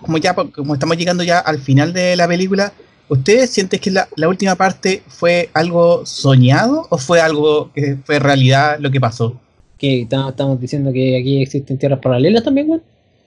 como 0.00 0.18
ya 0.18 0.34
como 0.34 0.74
estamos 0.74 0.96
llegando 0.96 1.22
ya 1.22 1.38
al 1.38 1.58
final 1.58 1.92
de 1.92 2.16
la 2.16 2.26
película, 2.26 2.72
¿ustedes 3.08 3.50
sienten 3.50 3.78
que 3.78 3.90
la, 3.90 4.08
la 4.16 4.28
última 4.28 4.54
parte 4.54 5.02
fue 5.06 5.50
algo 5.52 6.04
soñado 6.06 6.86
o 6.90 6.98
fue 6.98 7.20
algo 7.20 7.70
que 7.74 7.96
fue 8.04 8.18
realidad 8.18 8.78
lo 8.80 8.90
que 8.90 9.00
pasó? 9.00 9.38
que 9.76 10.06
ta- 10.10 10.30
estamos 10.30 10.58
diciendo 10.60 10.92
que 10.92 11.16
aquí 11.18 11.40
existen 11.42 11.78
tierras 11.78 12.00
paralelas 12.00 12.42
también 12.42 12.66
güey? 12.66 12.80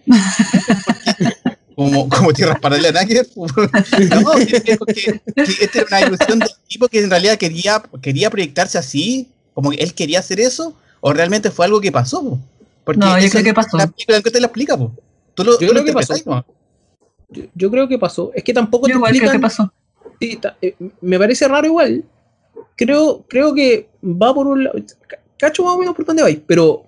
Como, 1.75 2.09
como 2.09 2.33
tierras 2.33 2.59
paralelas. 2.59 3.05
No, 3.35 4.33
es 4.33 4.61
que, 4.61 4.77
que- 4.77 5.21
que 5.33 5.63
esta 5.65 5.79
era 5.79 5.87
una 5.87 6.01
ilusión 6.01 6.39
del 6.39 6.49
tipo 6.67 6.87
que 6.87 6.99
en 6.99 7.09
realidad 7.09 7.37
quería, 7.37 7.81
quería 8.01 8.29
proyectarse 8.29 8.77
así, 8.77 9.29
como 9.53 9.71
que 9.71 9.77
él 9.77 9.93
quería 9.93 10.19
hacer 10.19 10.39
eso, 10.39 10.75
o 10.99 11.13
realmente 11.13 11.49
fue 11.49 11.65
algo 11.65 11.81
que 11.81 11.91
pasó. 11.91 12.21
po? 12.21 12.39
Porque 12.83 12.99
No, 12.99 13.17
yo 13.19 13.29
creo 13.29 13.43
que 13.43 13.53
pasó. 13.53 13.77
La 13.77 13.87
película 13.87 14.21
que 14.21 14.31
te 14.31 14.39
la 14.41 14.47
explica, 14.47 14.77
po. 14.77 14.91
Tú 15.33 15.43
lo, 15.43 15.53
Yo 15.53 15.57
tú 15.59 15.65
creo 15.67 15.73
lo 15.73 15.85
que 15.85 15.93
pasó. 15.93 16.13
yo, 17.29 17.43
yo 17.55 17.71
creo 17.71 17.87
que 17.87 17.97
pasó 17.97 18.31
es 18.35 18.43
que 18.43 18.53
tampoco 18.53 18.87
Yo 18.87 18.93
te 18.93 18.97
igual 18.97 19.11
creo 19.13 19.21
que 19.31 19.37
explican 19.37 19.41
pasó. 19.41 19.73
Sí, 20.19 20.35
ta- 20.35 20.57
eh, 20.61 20.75
me 20.99 21.17
parece 21.17 21.47
raro 21.47 21.65
igual. 21.65 22.03
Creo, 22.75 23.23
creo 23.27 23.53
que 23.55 23.87
va 24.03 24.33
por 24.33 24.45
un 24.45 24.65
lado. 24.65 24.77
ca- 25.07 25.19
Cacho 25.37 25.63
más 25.63 25.73
o 25.73 25.77
menos 25.79 25.95
por 25.95 26.05
dónde 26.05 26.21
vais, 26.21 26.37
pero, 26.45 26.85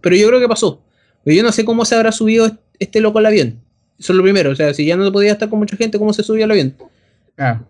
pero 0.00 0.16
yo 0.16 0.28
creo 0.28 0.40
que 0.40 0.48
pasó. 0.48 0.80
Pero 1.26 1.36
yo 1.36 1.42
no 1.42 1.50
sé 1.52 1.64
cómo 1.64 1.84
se 1.84 1.94
habrá 1.96 2.12
subido 2.12 2.46
est- 2.46 2.56
este 2.78 3.00
loco 3.00 3.18
al 3.18 3.26
avión. 3.26 3.58
Eso 3.98 4.12
es 4.12 4.16
lo 4.16 4.22
primero. 4.22 4.50
O 4.50 4.54
sea, 4.54 4.72
si 4.72 4.86
ya 4.86 4.96
no 4.96 5.10
podía 5.10 5.32
estar 5.32 5.48
con 5.50 5.58
mucha 5.58 5.76
gente, 5.76 5.98
¿cómo 5.98 6.12
se 6.12 6.22
subió 6.22 6.44
al 6.44 6.52
avión? 6.52 6.74
Ah, 7.36 7.60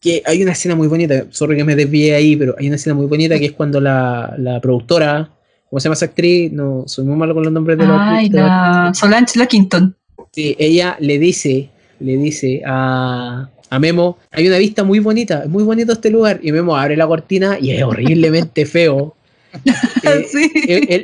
Que 0.00 0.22
hay 0.26 0.42
una 0.42 0.52
escena 0.52 0.74
muy 0.74 0.88
bonita. 0.88 1.26
Sorry 1.30 1.56
que 1.56 1.64
me 1.64 1.76
desvié 1.76 2.14
ahí, 2.14 2.34
pero 2.34 2.54
hay 2.58 2.66
una 2.66 2.76
escena 2.76 2.94
muy 2.94 3.06
bonita 3.06 3.38
que 3.38 3.46
es 3.46 3.52
cuando 3.52 3.80
la, 3.80 4.34
la 4.38 4.60
productora, 4.60 5.30
¿cómo 5.68 5.78
se 5.80 5.84
llama 5.84 5.94
esa 5.94 6.06
actriz? 6.06 6.50
No, 6.50 6.84
soy 6.86 7.04
muy 7.04 7.14
malo 7.16 7.34
con 7.34 7.44
los 7.44 7.52
nombres 7.52 7.76
de 7.78 7.84
la 7.86 8.08
Ay, 8.16 8.26
actriz. 8.26 8.32
la- 8.40 8.46
la 8.86 8.94
Solange 8.94 9.38
Lackington. 9.38 9.94
Sí, 10.32 10.56
ella 10.58 10.96
le 10.98 11.18
dice, 11.18 11.68
le 12.00 12.16
dice 12.16 12.62
a, 12.66 13.48
a 13.70 13.78
Memo, 13.78 14.16
hay 14.30 14.46
una 14.48 14.58
vista 14.58 14.82
muy 14.82 14.98
bonita, 14.98 15.42
es 15.44 15.48
muy 15.48 15.62
bonito 15.62 15.92
este 15.92 16.10
lugar. 16.10 16.40
Y 16.42 16.50
Memo 16.52 16.76
abre 16.76 16.96
la 16.96 17.06
cortina 17.06 17.58
y 17.60 17.70
es 17.72 17.82
horriblemente 17.84 18.64
feo. 18.66 19.14
Eh, 20.04 20.26
Sí, 20.30 20.50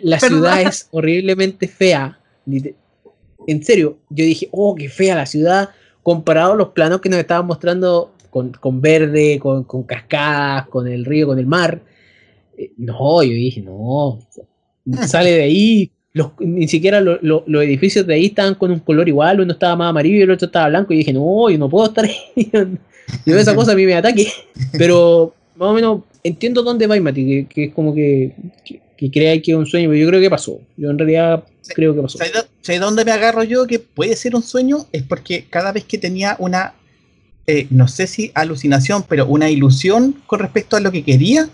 la 0.02 0.16
¿verdad? 0.16 0.28
ciudad 0.28 0.62
es 0.62 0.88
horriblemente 0.90 1.68
fea. 1.68 2.18
En 3.46 3.62
serio, 3.62 3.98
yo 4.10 4.24
dije, 4.24 4.48
oh, 4.50 4.74
qué 4.74 4.88
fea 4.88 5.14
la 5.14 5.26
ciudad 5.26 5.70
comparado 6.02 6.52
a 6.52 6.56
los 6.56 6.68
planos 6.68 7.00
que 7.00 7.08
nos 7.08 7.18
estaban 7.20 7.46
mostrando 7.46 8.12
con, 8.30 8.52
con 8.52 8.80
verde, 8.80 9.38
con, 9.38 9.64
con 9.64 9.82
cascadas, 9.84 10.66
con 10.68 10.86
el 10.88 11.04
río, 11.04 11.26
con 11.26 11.38
el 11.38 11.46
mar. 11.46 11.80
Eh, 12.56 12.72
No, 12.76 13.22
yo 13.22 13.30
dije, 13.32 13.60
no, 13.62 14.18
sale 15.06 15.32
de 15.32 15.42
ahí. 15.42 15.90
Los, 16.14 16.30
ni 16.40 16.66
siquiera 16.66 17.00
lo- 17.00 17.18
lo- 17.22 17.44
los 17.46 17.62
edificios 17.62 18.06
de 18.06 18.14
ahí 18.14 18.26
estaban 18.26 18.54
con 18.54 18.70
un 18.72 18.80
color 18.80 19.08
igual, 19.08 19.40
uno 19.40 19.52
estaba 19.52 19.76
más 19.76 19.90
amarillo 19.90 20.16
y 20.16 20.22
el 20.22 20.30
otro 20.30 20.46
estaba 20.46 20.68
blanco. 20.68 20.92
Y 20.92 20.98
dije, 20.98 21.12
no, 21.12 21.48
yo 21.50 21.58
no 21.58 21.68
puedo 21.68 21.86
estar 21.86 22.04
ahí. 22.04 22.16
Yo 23.24 23.38
esa 23.38 23.54
cosa 23.54 23.72
a 23.72 23.74
mí 23.74 23.86
me 23.86 23.94
ataque. 23.94 24.26
Pero 24.76 25.32
más 25.56 25.70
o 25.70 25.72
menos 25.72 26.00
entiendo 26.28 26.62
dónde 26.62 26.86
va 26.86 26.98
Mati, 27.00 27.24
que, 27.26 27.46
que 27.46 27.64
es 27.64 27.74
como 27.74 27.94
que, 27.94 28.32
que, 28.64 28.80
que 28.96 29.10
crea 29.10 29.40
que 29.42 29.52
es 29.52 29.56
un 29.56 29.66
sueño, 29.66 29.88
pero 29.88 30.00
yo 30.00 30.08
creo 30.08 30.20
que 30.20 30.30
pasó. 30.30 30.58
Yo 30.76 30.90
en 30.90 30.98
realidad 30.98 31.44
Sí. 31.62 31.74
creo 31.74 31.94
que 31.94 32.00
pasó. 32.00 32.16
¿Sabes 32.18 32.32
dó- 32.32 32.46
sabes 32.62 32.80
dónde 32.80 33.04
me 33.04 33.10
agarro 33.12 33.42
yo 33.44 33.66
que 33.66 33.78
puede 33.78 34.16
ser 34.16 34.34
un 34.34 34.42
sueño? 34.42 34.86
Es 34.92 35.02
porque 35.02 35.44
cada 35.50 35.70
vez 35.72 35.84
que 35.84 35.98
tenía 35.98 36.34
una, 36.38 36.72
eh, 37.46 37.66
no 37.70 37.88
sé 37.88 38.06
si 38.06 38.30
alucinación, 38.34 39.04
pero 39.06 39.26
una 39.26 39.50
ilusión 39.50 40.14
con 40.26 40.38
respecto 40.38 40.76
a 40.76 40.80
lo 40.80 40.90
que 40.90 41.04
quería, 41.04 41.48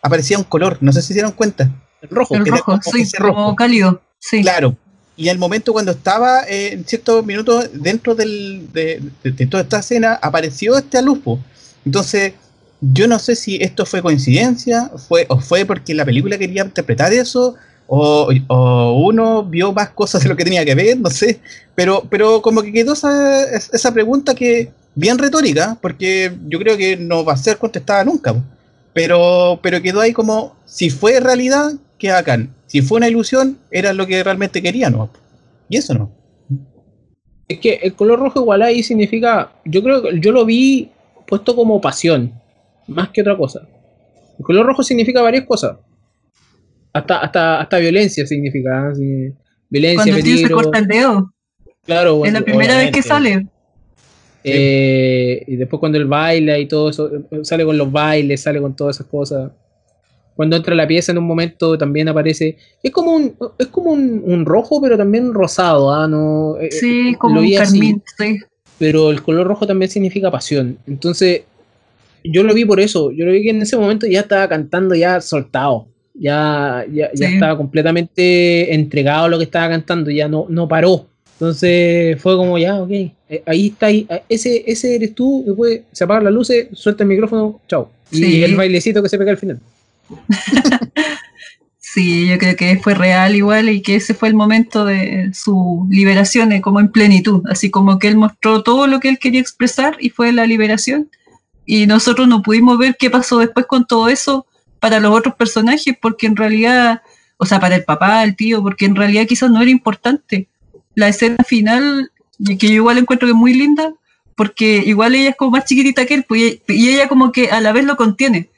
aparecía 0.00 0.38
un 0.38 0.44
color. 0.44 0.78
No 0.80 0.90
sé 0.92 1.02
si 1.02 1.08
se 1.08 1.14
dieron 1.14 1.32
cuenta. 1.32 1.70
El 2.00 2.08
rojo. 2.08 2.34
El 2.36 2.46
rojo, 2.46 2.64
como 2.64 2.82
sí, 2.82 3.04
como 3.18 3.28
rojo. 3.28 3.56
cálido. 3.56 4.00
Sí. 4.18 4.40
Claro. 4.40 4.74
Y 5.16 5.28
al 5.28 5.36
momento 5.38 5.72
cuando 5.74 5.92
estaba 5.92 6.44
eh, 6.48 6.72
en 6.72 6.84
ciertos 6.86 7.26
minutos 7.26 7.68
dentro 7.74 8.14
del, 8.14 8.72
de, 8.72 9.02
de- 9.22 9.32
de 9.32 9.46
toda 9.46 9.64
esta 9.64 9.80
escena, 9.80 10.14
apareció 10.22 10.78
este 10.78 10.96
alupo. 10.96 11.40
Entonces, 11.84 12.32
yo 12.80 13.08
no 13.08 13.18
sé 13.18 13.36
si 13.36 13.56
esto 13.56 13.84
fue 13.86 14.02
coincidencia, 14.02 14.90
fue, 15.08 15.26
o 15.28 15.40
fue 15.40 15.64
porque 15.64 15.94
la 15.94 16.04
película 16.04 16.38
quería 16.38 16.64
interpretar 16.64 17.12
eso, 17.12 17.54
o, 17.86 18.28
o 18.48 19.06
uno 19.06 19.44
vio 19.44 19.72
más 19.72 19.90
cosas 19.90 20.22
de 20.22 20.28
lo 20.28 20.36
que 20.36 20.44
tenía 20.44 20.64
que 20.64 20.74
ver, 20.74 20.98
no 20.98 21.10
sé. 21.10 21.40
Pero, 21.74 22.04
pero 22.08 22.42
como 22.42 22.62
que 22.62 22.72
quedó 22.72 22.92
esa, 22.92 23.44
esa 23.56 23.92
pregunta 23.92 24.34
que, 24.34 24.70
bien 24.98 25.16
retórica, 25.16 25.78
porque 25.80 26.32
yo 26.48 26.58
creo 26.58 26.76
que 26.76 26.96
no 26.96 27.24
va 27.24 27.34
a 27.34 27.36
ser 27.36 27.56
contestada 27.56 28.04
nunca. 28.04 28.34
Pero, 28.92 29.60
pero 29.62 29.80
quedó 29.80 30.00
ahí 30.00 30.12
como, 30.12 30.56
si 30.64 30.90
fue 30.90 31.20
realidad, 31.20 31.72
qué 31.98 32.10
bacán. 32.10 32.52
Si 32.66 32.82
fue 32.82 32.96
una 32.96 33.08
ilusión, 33.08 33.58
era 33.70 33.92
lo 33.92 34.06
que 34.06 34.22
realmente 34.24 34.60
quería, 34.60 34.90
¿no? 34.90 35.08
Y 35.68 35.76
eso 35.76 35.94
no. 35.94 36.10
Es 37.46 37.60
que 37.60 37.74
el 37.82 37.94
color 37.94 38.18
rojo 38.18 38.40
igual 38.40 38.62
ahí 38.62 38.82
significa, 38.82 39.52
yo 39.64 39.82
creo 39.82 40.02
que 40.02 40.20
yo 40.20 40.32
lo 40.32 40.44
vi 40.44 40.90
puesto 41.26 41.54
como 41.54 41.80
pasión, 41.80 42.32
más 42.88 43.10
que 43.10 43.20
otra 43.20 43.36
cosa. 43.36 43.66
El 44.38 44.44
color 44.44 44.66
rojo 44.66 44.82
significa 44.82 45.22
varias 45.22 45.44
cosas. 45.46 45.76
Hasta, 46.92 47.18
hasta, 47.18 47.60
hasta 47.60 47.78
violencia 47.78 48.26
significa. 48.26 48.88
así, 48.88 49.32
violencia, 49.68 50.02
Cuando 50.04 50.16
el 50.16 50.22
tío 50.24 50.36
se 50.36 50.42
peligro. 50.42 50.56
corta 50.56 50.78
el 50.78 50.86
dedo. 50.86 51.32
Claro, 51.84 52.12
Es 52.12 52.18
bueno, 52.18 52.38
la 52.40 52.44
primera 52.44 52.76
vez 52.76 52.90
que 52.90 53.02
sale. 53.02 53.46
Eh, 54.44 55.42
y 55.46 55.56
después 55.56 55.80
cuando 55.80 55.98
él 55.98 56.06
baila 56.06 56.58
y 56.58 56.66
todo 56.66 56.90
eso, 56.90 57.10
eh, 57.14 57.20
sale 57.42 57.64
con 57.64 57.76
los 57.76 57.90
bailes, 57.90 58.40
sale 58.42 58.60
con 58.60 58.74
todas 58.74 58.96
esas 58.96 59.06
cosas. 59.06 59.50
Cuando 60.34 60.54
entra 60.56 60.74
la 60.74 60.86
pieza 60.86 61.10
en 61.12 61.18
un 61.18 61.26
momento 61.26 61.76
también 61.76 62.08
aparece. 62.08 62.56
Es 62.82 62.92
como 62.92 63.12
un, 63.12 63.34
es 63.58 63.66
como 63.66 63.90
un, 63.90 64.22
un 64.24 64.46
rojo, 64.46 64.80
pero 64.80 64.96
también 64.96 65.34
rosado, 65.34 65.92
¿ah? 65.92 66.06
No, 66.06 66.56
eh, 66.60 66.70
Sí, 66.70 67.10
eh, 67.10 67.16
como 67.18 67.40
un 67.40 67.52
carmín. 67.54 68.02
Sí. 68.16 68.38
pero 68.78 69.10
el 69.10 69.20
color 69.22 69.46
rojo 69.48 69.66
también 69.66 69.90
significa 69.90 70.30
pasión. 70.30 70.78
Entonces, 70.86 71.42
yo 72.24 72.42
lo 72.42 72.54
vi 72.54 72.64
por 72.64 72.80
eso. 72.80 73.10
Yo 73.12 73.24
lo 73.24 73.32
vi 73.32 73.42
que 73.42 73.50
en 73.50 73.62
ese 73.62 73.76
momento 73.76 74.06
ya 74.06 74.20
estaba 74.20 74.48
cantando, 74.48 74.94
ya 74.94 75.20
soltado. 75.20 75.86
Ya, 76.14 76.84
ya, 76.92 77.10
ya 77.14 77.28
Sí. 77.28 77.34
estaba 77.34 77.56
completamente 77.56 78.74
entregado 78.74 79.26
a 79.26 79.28
lo 79.28 79.38
que 79.38 79.44
estaba 79.44 79.68
cantando, 79.68 80.10
ya 80.10 80.28
no, 80.28 80.46
no 80.48 80.66
paró. 80.66 81.06
Entonces 81.34 82.20
fue 82.20 82.36
como 82.36 82.58
ya, 82.58 82.82
ok, 82.82 82.90
eh, 82.90 83.12
ahí 83.46 83.68
está, 83.68 83.86
ahí, 83.86 84.04
eh, 84.10 84.22
ese, 84.28 84.64
ese 84.66 84.96
eres 84.96 85.14
tú, 85.14 85.44
después 85.46 85.82
se 85.92 86.02
apagan 86.02 86.24
las 86.24 86.32
luces, 86.32 86.66
suelta 86.72 87.04
el 87.04 87.08
micrófono, 87.08 87.60
chao. 87.68 87.92
Y 88.10 88.42
el 88.42 88.56
bailecito 88.56 89.00
que 89.02 89.08
se 89.08 89.18
pega 89.18 89.30
al 89.30 89.38
final. 89.38 89.60
Sí, 91.80 92.28
yo 92.28 92.36
creo 92.36 92.54
que 92.54 92.76
fue 92.76 92.94
real 92.94 93.34
igual 93.34 93.70
y 93.70 93.80
que 93.80 93.94
ese 93.96 94.12
fue 94.12 94.28
el 94.28 94.34
momento 94.34 94.84
de 94.84 95.30
su 95.32 95.86
liberación 95.90 96.52
eh, 96.52 96.60
como 96.60 96.80
en 96.80 96.92
plenitud, 96.92 97.42
así 97.48 97.70
como 97.70 97.98
que 97.98 98.08
él 98.08 98.16
mostró 98.16 98.62
todo 98.62 98.86
lo 98.86 99.00
que 99.00 99.08
él 99.08 99.18
quería 99.18 99.40
expresar 99.40 99.96
y 99.98 100.10
fue 100.10 100.32
la 100.32 100.46
liberación 100.46 101.08
y 101.70 101.86
nosotros 101.86 102.26
no 102.26 102.40
pudimos 102.42 102.78
ver 102.78 102.96
qué 102.98 103.10
pasó 103.10 103.38
después 103.40 103.66
con 103.66 103.86
todo 103.86 104.08
eso 104.08 104.46
para 104.80 105.00
los 105.00 105.12
otros 105.14 105.34
personajes 105.34 105.94
porque 106.00 106.26
en 106.26 106.34
realidad, 106.34 107.02
o 107.36 107.44
sea, 107.44 107.60
para 107.60 107.76
el 107.76 107.84
papá, 107.84 108.24
el 108.24 108.34
tío, 108.36 108.62
porque 108.62 108.86
en 108.86 108.96
realidad 108.96 109.26
quizás 109.26 109.50
no 109.50 109.60
era 109.60 109.70
importante. 109.70 110.48
La 110.94 111.08
escena 111.08 111.44
final, 111.46 112.10
que 112.58 112.68
yo 112.68 112.74
igual 112.74 112.96
encuentro 112.96 113.26
que 113.28 113.32
es 113.32 113.36
muy 113.38 113.52
linda, 113.52 113.92
porque 114.34 114.82
igual 114.86 115.14
ella 115.14 115.30
es 115.30 115.36
como 115.36 115.50
más 115.50 115.66
chiquitita 115.66 116.06
que 116.06 116.14
él, 116.14 116.24
pues, 116.26 116.58
y 116.68 116.88
ella 116.88 117.06
como 117.06 117.32
que 117.32 117.50
a 117.50 117.60
la 117.60 117.72
vez 117.72 117.84
lo 117.84 117.96
contiene. 117.98 118.48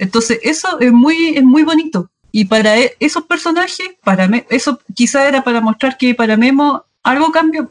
Entonces, 0.00 0.40
eso 0.42 0.80
es 0.80 0.92
muy, 0.92 1.36
es 1.36 1.44
muy 1.44 1.62
bonito. 1.62 2.10
Y 2.32 2.46
para 2.46 2.76
e- 2.78 2.96
esos 2.98 3.26
personajes, 3.26 3.90
para 4.02 4.26
Me- 4.26 4.46
eso 4.50 4.80
quizá 4.94 5.28
era 5.28 5.44
para 5.44 5.60
mostrar 5.60 5.96
que 5.96 6.16
para 6.16 6.36
Memo 6.36 6.84
algo 7.04 7.30
cambió, 7.30 7.70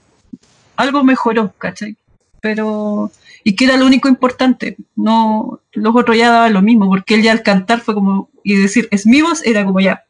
algo 0.77 1.03
mejoró, 1.03 1.51
¿cachai? 1.57 1.97
Pero, 2.39 3.11
y 3.43 3.55
que 3.55 3.65
era 3.65 3.77
lo 3.77 3.85
único 3.85 4.07
importante, 4.07 4.77
no, 4.95 5.61
los 5.73 5.95
otros 5.95 6.17
ya 6.17 6.29
daban 6.31 6.53
lo 6.53 6.61
mismo, 6.61 6.87
porque 6.89 7.15
él 7.15 7.23
ya 7.23 7.31
al 7.31 7.43
cantar 7.43 7.79
fue 7.79 7.93
como, 7.93 8.29
y 8.43 8.55
decir, 8.55 8.87
es 8.91 9.05
mi 9.05 9.21
voz, 9.21 9.45
era 9.45 9.65
como 9.65 9.79
ya, 9.79 10.03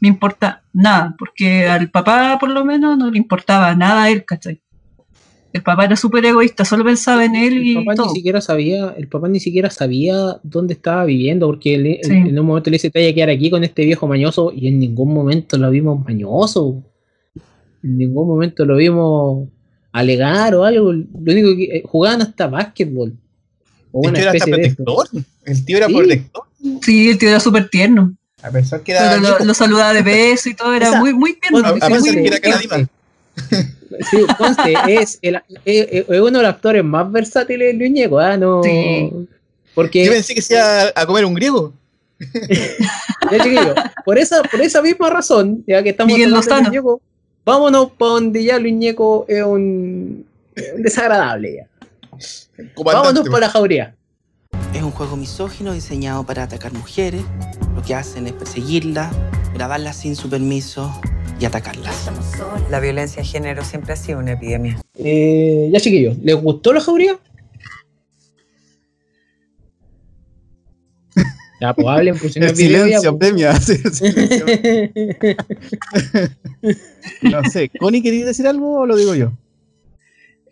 me 0.00 0.08
importa 0.08 0.62
nada, 0.72 1.14
porque 1.18 1.66
al 1.66 1.90
papá 1.90 2.36
por 2.38 2.50
lo 2.50 2.64
menos 2.64 2.98
no 2.98 3.10
le 3.10 3.18
importaba 3.18 3.74
nada 3.74 4.04
a 4.04 4.10
él, 4.10 4.24
¿cachai? 4.24 4.60
El 5.52 5.62
papá 5.62 5.86
era 5.86 5.96
súper 5.96 6.22
egoísta, 6.26 6.66
solo 6.66 6.84
pensaba 6.84 7.24
en 7.24 7.34
él 7.34 7.54
El 7.54 7.66
y 7.66 7.74
papá 7.76 7.94
todo. 7.94 8.08
ni 8.08 8.12
siquiera 8.14 8.42
sabía, 8.42 8.94
el 8.98 9.08
papá 9.08 9.28
ni 9.28 9.40
siquiera 9.40 9.70
sabía 9.70 10.38
dónde 10.42 10.74
estaba 10.74 11.06
viviendo, 11.06 11.46
porque 11.46 11.74
él- 11.76 11.98
Sí. 12.02 12.12
en 12.12 12.38
un 12.38 12.44
momento 12.46 12.68
le 12.68 12.74
dice, 12.74 12.90
te 12.90 12.98
voy 12.98 13.08
a 13.08 13.14
quedar 13.14 13.30
aquí 13.30 13.48
con 13.48 13.64
este 13.64 13.86
viejo 13.86 14.06
mañoso, 14.06 14.52
y 14.54 14.68
en 14.68 14.78
ningún 14.78 15.14
momento 15.14 15.56
lo 15.56 15.70
vimos 15.70 16.04
mañoso. 16.04 16.82
En 17.82 17.96
ningún 17.96 18.28
momento 18.28 18.66
lo 18.66 18.76
vimos 18.76 19.48
alegar 19.98 20.54
o 20.54 20.64
algo. 20.64 20.92
Lo 20.92 21.06
único 21.32 21.56
que 21.56 21.64
eh, 21.78 21.82
jugaban 21.86 22.22
hasta 22.22 22.46
básquetbol. 22.46 23.12
O 23.92 24.02
De 24.02 24.08
una 24.08 24.18
hasta 24.18 24.36
especie 24.36 24.56
de. 24.56 24.76
El 25.44 25.64
tío 25.64 25.76
era 25.78 25.86
Sí. 25.86 25.94
protector. 25.94 26.42
Sí, 26.82 27.10
el 27.10 27.18
tío 27.18 27.28
era 27.30 27.40
súper 27.40 27.68
tierno. 27.68 28.14
A 28.42 28.50
pesar 28.50 28.82
que 28.82 28.92
era. 28.92 29.16
Lo, 29.16 29.38
lo 29.38 29.54
saludaba 29.54 29.92
de 29.94 30.02
beso 30.02 30.48
y 30.48 30.54
todo, 30.54 30.74
era 30.74 30.88
Esa- 30.88 30.98
muy, 31.00 31.14
muy 31.14 31.34
tierno. 31.38 31.60
Bueno, 31.62 31.68
a 31.80 31.86
sí, 31.86 31.92
pesar 31.94 32.12
muy- 32.14 32.22
que 32.22 32.28
era 32.28 32.40
canadima. 32.40 32.88
Sí, 34.10 34.18
conste, 34.36 34.74
es, 34.88 35.18
el- 35.22 35.40
es, 35.64 35.86
es 35.90 36.04
uno 36.08 36.38
de 36.38 36.42
los 36.44 36.46
actores 36.46 36.82
más 36.84 37.10
versátiles 37.10 37.68
de 37.68 37.74
Luis 37.78 37.90
Ñeco, 37.92 38.18
¿ah? 38.18 38.36
No, 38.36 38.62
Sí. 38.62 39.10
Porque 39.74 40.04
Yo 40.06 40.12
pensé 40.12 40.34
que 40.34 40.42
se 40.42 40.54
iba 40.54 40.90
a 40.94 41.06
comer 41.06 41.24
un 41.24 41.34
griego. 41.34 41.72
Ya, 43.30 43.42
chiquillo, 43.42 43.74
por 44.04 44.18
esa, 44.18 44.42
por 44.42 44.60
esa 44.60 44.80
misma 44.82 45.10
razón, 45.10 45.64
ya 45.66 45.82
que 45.82 45.90
estamos 45.90 46.12
Miguel 46.12 46.32
hablando 46.34 46.54
de 46.54 46.62
Lozano. 46.62 47.00
Vámonos 47.46 47.92
para 47.92 48.10
donde 48.10 48.42
ya 48.42 48.58
Luis 48.58 48.74
Ñeco 48.74 49.24
es 49.28 49.44
un, 49.44 50.26
es 50.56 50.72
un 50.74 50.82
desagradable 50.82 51.58
ya. 51.58 51.68
Comandante, 52.74 53.08
Vámonos 53.08 53.28
para 53.28 53.46
la 53.46 53.52
jauría. 53.52 53.94
Es 54.74 54.82
un 54.82 54.90
juego 54.90 55.16
misógino 55.16 55.72
diseñado 55.72 56.26
para 56.26 56.42
atacar 56.42 56.72
mujeres. 56.72 57.22
Lo 57.76 57.82
que 57.82 57.94
hacen 57.94 58.26
es 58.26 58.32
perseguirlas, 58.32 59.14
grabarlas 59.54 59.94
sin 59.94 60.16
su 60.16 60.28
permiso 60.28 60.92
y 61.38 61.44
atacarlas. 61.44 62.10
La 62.68 62.80
violencia 62.80 63.22
de 63.22 63.28
género 63.28 63.62
siempre 63.62 63.92
ha 63.92 63.96
sido 63.96 64.18
una 64.18 64.32
epidemia. 64.32 64.80
Eh, 64.98 65.70
ya 65.72 65.78
chiquillos, 65.78 66.18
¿les 66.18 66.34
gustó 66.34 66.72
la 66.72 66.80
jauría? 66.80 67.16
Ya, 71.60 71.72
pues 71.72 71.86
hablen, 71.86 72.18
pues 72.18 72.34
si 72.34 72.40
no 72.40 72.46
El 72.46 72.56
silencio 72.56 73.16
pues. 73.16 73.30
premia. 73.30 73.54
No 77.22 77.42
sé, 77.44 77.70
¿Connie 77.78 78.02
quería 78.02 78.26
decir 78.26 78.46
algo 78.46 78.80
o 78.80 78.86
lo 78.86 78.96
digo 78.96 79.14
yo? 79.14 79.32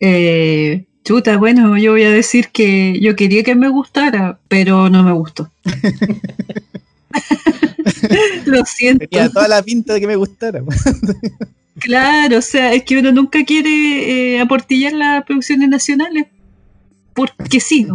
Eh, 0.01 0.85
chuta, 1.05 1.37
bueno, 1.37 1.77
yo 1.77 1.93
voy 1.93 2.05
a 2.05 2.11
decir 2.11 2.49
que 2.49 2.99
yo 3.01 3.17
quería 3.17 3.43
que 3.43 3.55
me 3.55 3.69
gustara, 3.69 4.39
pero 4.49 4.89
no 4.89 5.03
me 5.03 5.13
gustó. 5.13 5.51
Lo 8.45 8.65
siento. 8.65 9.07
Tenía 9.09 9.31
toda 9.31 9.49
la 9.49 9.63
pinta 9.63 9.95
de 9.95 10.01
que 10.01 10.07
me 10.07 10.17
gustara. 10.17 10.63
Claro, 11.79 12.39
o 12.39 12.43
sea, 12.43 12.73
es 12.73 12.85
que 12.85 12.99
uno 12.99 13.13
nunca 13.13 13.45
quiere 13.45 14.35
eh, 14.35 14.41
aportillar 14.41 14.93
las 14.93 15.25
producciones 15.25 15.69
nacionales. 15.69 16.27
Porque 17.15 17.61
sí, 17.61 17.87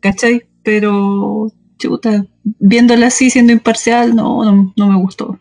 ¿cachai? 0.00 0.44
Pero, 0.62 1.52
chuta, 1.78 2.26
viéndola 2.44 3.06
así, 3.06 3.30
siendo 3.30 3.52
imparcial, 3.52 4.14
no, 4.14 4.44
no, 4.44 4.72
no 4.76 4.86
me 4.88 4.96
gustó. 4.96 5.38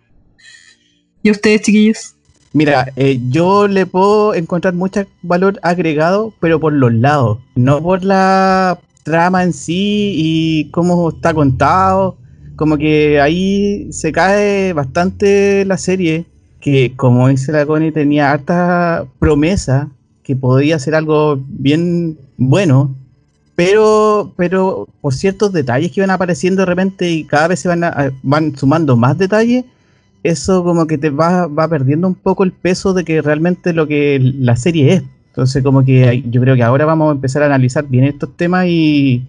¿Y 1.22 1.32
ustedes, 1.32 1.62
chiquillos? 1.62 2.16
Mira, 2.54 2.92
eh, 2.96 3.20
yo 3.30 3.68
le 3.68 3.86
puedo 3.86 4.36
encontrar 4.36 4.74
mucho 4.76 5.06
valor 5.24 5.60
agregado, 5.64 6.34
pero 6.40 6.60
por 6.60 6.72
los 6.74 6.94
lados, 6.94 7.40
no 7.56 7.82
por 7.82 8.04
la 8.04 8.80
trama 9.04 9.44
en 9.44 9.54
sí 9.54 10.14
y 10.16 10.70
cómo 10.70 11.10
está 11.10 11.34
contado. 11.34 12.18
Como 12.56 12.78
que 12.78 13.20
ahí 13.20 13.92
se 13.92 14.12
cae 14.12 14.74
bastante 14.74 15.66
la 15.66 15.78
serie, 15.78 16.26
que 16.60 16.94
como 16.96 17.28
dice 17.28 17.52
la 17.52 17.66
Connie 17.66 17.92
tenía 17.92 18.32
harta 18.32 19.06
promesa, 19.18 19.90
que 20.22 20.36
podía 20.36 20.78
ser 20.78 20.94
algo 20.94 21.40
bien 21.48 22.20
bueno, 22.38 22.96
pero, 23.56 24.34
pero 24.38 24.88
por 25.02 25.14
ciertos 25.14 25.54
detalles 25.54 25.92
que 25.92 26.02
van 26.02 26.10
apareciendo 26.12 26.62
de 26.62 26.66
repente 26.66 27.12
y 27.12 27.24
cada 27.26 27.48
vez 27.50 27.60
se 27.60 27.68
van, 27.68 27.84
a- 27.84 28.12
van 28.24 28.56
sumando 28.58 28.98
más 28.98 29.18
detalles, 29.18 29.66
eso 30.24 30.64
como 30.64 30.88
que 30.88 30.98
te 30.98 31.10
va, 31.10 31.48
va 31.48 31.68
perdiendo 31.68 32.08
un 32.08 32.16
poco 32.16 32.44
el 32.44 32.52
peso 32.54 32.94
de 32.94 33.04
que 33.04 33.22
realmente 33.22 33.74
lo 33.74 33.88
que 33.88 34.20
la 34.22 34.56
serie 34.56 34.94
es. 34.94 35.04
Entonces 35.30 35.64
como 35.64 35.84
que 35.86 36.24
yo 36.30 36.42
creo 36.42 36.56
que 36.56 36.64
ahora 36.64 36.86
vamos 36.86 37.10
a 37.10 37.14
empezar 37.14 37.44
a 37.44 37.48
analizar 37.48 37.88
bien 37.88 38.06
estos 38.06 38.36
temas 38.38 38.66
y, 38.68 39.24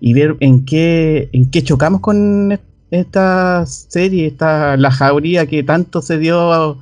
y 0.00 0.12
ver 0.14 0.36
en 0.40 0.64
qué, 0.64 1.28
en 1.32 1.50
qué 1.50 1.62
chocamos 1.62 2.00
con 2.00 2.52
est- 2.52 2.62
esta 2.90 3.66
serie, 3.66 4.26
esta 4.28 4.76
la 4.78 4.90
jauría 4.90 5.46
que 5.46 5.62
tanto 5.62 6.00
se 6.02 6.18
dio 6.18 6.78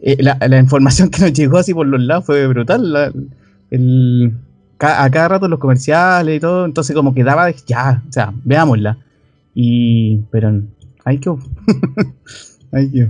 eh, 0.00 0.16
la, 0.20 0.38
la 0.48 0.58
información 0.58 1.10
que 1.10 1.20
nos 1.22 1.32
llegó 1.32 1.58
así 1.58 1.74
por 1.74 1.86
los 1.86 2.00
lados 2.00 2.26
fue 2.26 2.46
brutal. 2.48 3.12
el, 3.70 4.32
a 4.78 5.10
cada 5.10 5.28
rato 5.28 5.48
los 5.48 5.58
comerciales 5.58 6.36
y 6.36 6.40
todo, 6.40 6.64
entonces 6.64 6.94
como 6.94 7.14
que 7.14 7.24
daba 7.24 7.50
ya, 7.50 8.02
o 8.08 8.12
sea, 8.12 8.32
veámosla. 8.44 8.98
Y, 9.54 10.18
pero, 10.30 10.62
ay 11.04 11.18
que, 11.18 11.30
ay 12.72 12.90
que, 12.90 13.08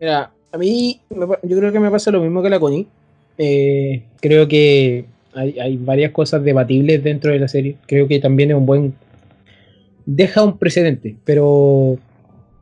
Mira, 0.00 0.30
a 0.52 0.58
mí 0.58 1.00
me 1.10 1.26
pa- 1.26 1.40
yo 1.42 1.56
creo 1.58 1.72
que 1.72 1.80
me 1.80 1.90
pasa 1.90 2.10
lo 2.10 2.20
mismo 2.22 2.42
que 2.42 2.50
la 2.50 2.60
Connie. 2.60 2.86
Eh, 3.38 4.04
creo 4.20 4.46
que 4.48 5.04
hay, 5.34 5.58
hay 5.58 5.76
varias 5.76 6.12
cosas 6.12 6.42
debatibles 6.44 7.02
dentro 7.02 7.30
de 7.32 7.38
la 7.38 7.48
serie. 7.48 7.76
Creo 7.86 8.06
que 8.08 8.18
también 8.20 8.50
es 8.50 8.56
un 8.56 8.66
buen... 8.66 8.94
Deja 10.06 10.42
un 10.42 10.58
precedente, 10.58 11.16
pero, 11.24 11.98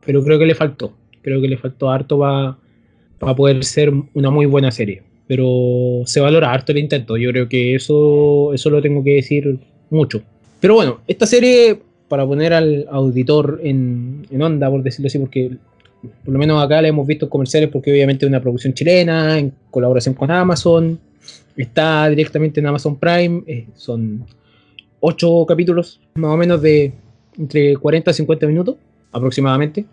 pero 0.04 0.22
creo 0.24 0.38
que 0.38 0.46
le 0.46 0.54
faltó. 0.54 0.92
Creo 1.22 1.40
que 1.40 1.48
le 1.48 1.56
faltó 1.56 1.90
harto 1.90 2.18
para 2.18 3.34
poder 3.36 3.64
ser 3.64 3.92
una 4.14 4.30
muy 4.30 4.46
buena 4.46 4.70
serie. 4.70 5.02
Pero 5.28 6.02
se 6.06 6.20
valora 6.20 6.52
harto 6.52 6.72
el 6.72 6.78
intento. 6.78 7.16
Yo 7.16 7.30
creo 7.30 7.48
que 7.48 7.76
eso, 7.76 8.52
eso 8.52 8.70
lo 8.70 8.82
tengo 8.82 9.04
que 9.04 9.14
decir 9.14 9.58
mucho. 9.90 10.22
Pero 10.58 10.74
bueno, 10.74 11.00
esta 11.06 11.26
serie, 11.26 11.78
para 12.08 12.26
poner 12.26 12.52
al 12.52 12.86
auditor 12.90 13.60
en, 13.62 14.26
en 14.30 14.42
onda, 14.42 14.68
por 14.68 14.82
decirlo 14.82 15.06
así, 15.06 15.18
porque 15.18 15.52
por 16.24 16.32
lo 16.32 16.38
menos 16.38 16.62
acá 16.62 16.80
la 16.82 16.88
hemos 16.88 17.06
visto 17.06 17.26
en 17.26 17.30
comerciales 17.30 17.70
porque 17.70 17.90
obviamente 17.90 18.24
es 18.24 18.28
una 18.28 18.40
producción 18.40 18.72
chilena, 18.72 19.38
en 19.38 19.52
colaboración 19.70 20.14
con 20.14 20.30
Amazon, 20.30 20.98
está 21.56 22.08
directamente 22.08 22.60
en 22.60 22.66
Amazon 22.66 22.96
Prime, 22.96 23.42
eh, 23.46 23.66
son 23.74 24.24
ocho 25.00 25.44
capítulos, 25.46 26.00
más 26.14 26.32
o 26.32 26.36
menos 26.36 26.62
de 26.62 26.92
entre 27.36 27.76
40 27.76 28.10
y 28.10 28.14
50 28.14 28.46
minutos 28.46 28.76
aproximadamente. 29.12 29.84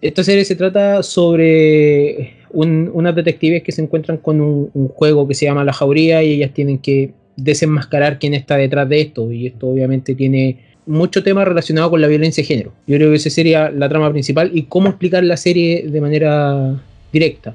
Esta 0.00 0.24
serie 0.24 0.44
se 0.44 0.56
trata 0.56 1.02
sobre 1.02 2.41
un- 2.52 2.90
unas 2.92 3.14
detectives 3.14 3.62
que 3.62 3.72
se 3.72 3.82
encuentran 3.82 4.18
con 4.18 4.40
un, 4.40 4.70
juego 4.88 5.26
que 5.26 5.34
se 5.34 5.46
llama 5.46 5.64
La 5.64 5.72
Jauría 5.72 6.22
y 6.22 6.32
ellas 6.32 6.52
tienen 6.52 6.78
que 6.78 7.12
desenmascarar 7.36 8.18
quién 8.18 8.34
está 8.34 8.56
detrás 8.56 8.88
de 8.88 9.00
esto 9.00 9.32
y 9.32 9.46
esto 9.46 9.68
obviamente 9.68 10.14
tiene 10.14 10.58
mucho 10.84 11.22
tema 11.22 11.44
relacionado 11.44 11.90
con 11.90 12.00
la 12.00 12.08
violencia 12.08 12.42
de 12.42 12.46
género. 12.46 12.72
Yo 12.86 12.96
creo 12.96 13.10
que 13.10 13.16
esa 13.16 13.30
sería 13.30 13.70
la 13.70 13.88
trama 13.88 14.10
principal 14.10 14.50
y 14.52 14.62
cómo 14.64 14.88
explicar 14.88 15.22
la 15.24 15.36
serie 15.36 15.86
de 15.88 16.00
manera 16.00 16.80
directa. 17.12 17.54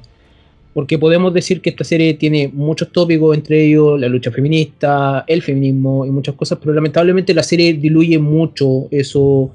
Porque 0.73 0.97
podemos 0.99 1.33
decir 1.33 1.59
que 1.61 1.71
esta 1.71 1.83
serie 1.83 2.13
tiene 2.13 2.49
muchos 2.53 2.91
tópicos, 2.91 3.35
entre 3.35 3.65
ellos 3.65 3.99
la 3.99 4.07
lucha 4.07 4.31
feminista, 4.31 5.25
el 5.27 5.41
feminismo 5.41 6.05
y 6.05 6.11
muchas 6.11 6.35
cosas, 6.35 6.59
pero 6.61 6.73
lamentablemente 6.73 7.33
la 7.33 7.43
serie 7.43 7.73
diluye 7.73 8.19
mucho 8.19 8.87
eso 8.91 9.51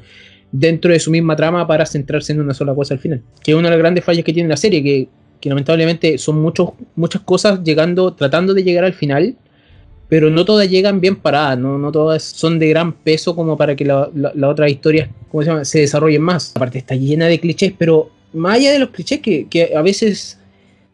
dentro 0.50 0.92
de 0.92 0.98
su 0.98 1.10
misma 1.10 1.34
trama 1.36 1.66
para 1.66 1.86
centrarse 1.86 2.32
en 2.32 2.40
una 2.40 2.54
sola 2.54 2.74
cosa 2.74 2.94
al 2.94 3.00
final. 3.00 3.22
Que 3.42 3.52
es 3.52 3.56
una 3.56 3.68
de 3.68 3.76
las 3.76 3.78
grandes 3.78 4.04
fallas 4.04 4.24
que 4.24 4.32
tiene 4.32 4.48
la 4.48 4.56
serie, 4.56 4.82
que, 4.82 5.08
que 5.42 5.48
lamentablemente 5.48 6.16
son 6.18 6.40
muchos, 6.40 6.70
muchas 6.94 7.20
cosas 7.22 7.64
llegando, 7.64 8.14
tratando 8.14 8.54
de 8.54 8.62
llegar 8.62 8.84
al 8.84 8.94
final, 8.94 9.34
pero 10.08 10.30
no 10.30 10.44
todas 10.44 10.70
llegan 10.70 11.00
bien 11.00 11.16
paradas, 11.16 11.58
no, 11.58 11.78
no 11.78 11.90
todas 11.90 12.22
son 12.22 12.60
de 12.60 12.68
gran 12.68 12.92
peso 12.92 13.34
como 13.34 13.56
para 13.56 13.74
que 13.74 13.84
la, 13.84 14.08
la, 14.14 14.30
la 14.36 14.48
otra 14.48 14.70
historia 14.70 15.10
¿cómo 15.32 15.42
se, 15.42 15.64
se 15.64 15.80
desarrollen 15.80 16.22
más. 16.22 16.52
Aparte 16.54 16.78
está 16.78 16.94
llena 16.94 17.26
de 17.26 17.40
clichés, 17.40 17.72
pero 17.76 18.10
más 18.32 18.56
allá 18.56 18.70
de 18.70 18.78
los 18.78 18.90
clichés 18.90 19.18
que, 19.20 19.48
que 19.48 19.74
a 19.74 19.82
veces 19.82 20.38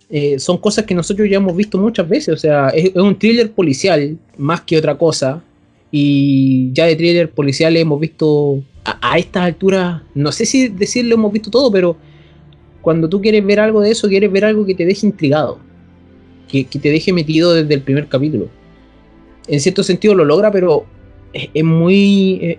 eh, 0.09 0.38
son 0.38 0.57
cosas 0.57 0.86
que 0.86 0.94
nosotros 0.94 1.28
ya 1.28 1.36
hemos 1.36 1.55
visto 1.55 1.76
muchas 1.76 2.09
veces, 2.09 2.32
o 2.32 2.38
sea, 2.38 2.70
es, 2.70 2.96
un 2.96 3.18
thriller 3.18 3.53
policial 3.53 4.16
más 4.38 4.62
que 4.62 4.78
otra 4.78 4.96
cosa, 4.96 5.42
y 5.90 6.72
ya 6.72 6.86
de 6.86 6.96
thriller 6.96 7.30
policial 7.30 7.76
hemos 7.76 8.01
visto 8.01 8.62
a, 8.82 9.12
a 9.12 9.18
estas 9.18 9.42
alturas, 9.42 10.01
no 10.14 10.32
sé 10.32 10.46
si 10.46 10.68
decirlo 10.68 11.16
hemos 11.16 11.30
visto 11.30 11.51
todo, 11.51 11.70
pero 11.70 11.99
cuando 12.89 13.07
tú 13.07 13.20
quieres 13.20 13.45
ver 13.45 13.61
algo 13.61 13.82
de 13.82 13.91
eso, 13.91 14.09
quieres 14.09 14.32
ver 14.32 14.47
algo 14.47 14.64
que 14.64 14.74
te 14.74 14.86
deje 14.86 15.07
intrigado, 15.07 15.59
que, 16.49 16.64
te 16.64 16.91
deje 16.91 17.12
metido 17.12 17.53
desde 17.53 17.74
el 17.74 17.82
primer 17.82 18.09
capítulo 18.09 18.49
en 19.47 19.61
cierto 19.61 19.82
sentido 19.82 20.14
lo 20.14 20.24
logra, 20.24 20.51
pero 20.51 20.86
es, 21.34 21.62
muy. 21.62 22.39
eh, 22.43 22.59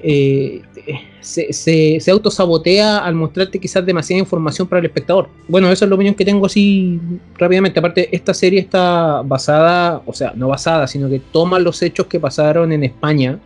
eh, 0.86 1.02
se, 1.20 1.52
se, 1.52 1.98
se 2.00 2.12
autosabotea 2.12 3.00
al 3.00 3.16
mostrarte 3.16 3.60
quizás 3.60 3.84
demasiada 3.84 4.20
información 4.20 4.68
para 4.68 4.80
el 4.80 4.86
espectador. 4.86 5.30
Bueno, 5.48 5.72
esa 5.72 5.86
es 5.86 5.90
la 5.90 5.96
opinión 5.96 6.14
que 6.14 6.26
tengo 6.26 6.46
así 6.46 7.00
rápidamente. 7.40 7.80
Aparte, 7.80 8.16
esta 8.16 8.36
serie 8.36 8.60
está 8.60 9.24
basada, 9.24 10.04
o 10.06 10.14
sea, 10.14 10.34
no 10.36 10.48
basada, 10.48 10.86
sino 10.86 11.10
que 11.10 11.20
toma 11.32 11.58
los 11.58 11.82
hechos 11.82 12.06
que 12.06 12.20
pasaron 12.20 12.72
en 12.72 12.84
España. 12.84 13.40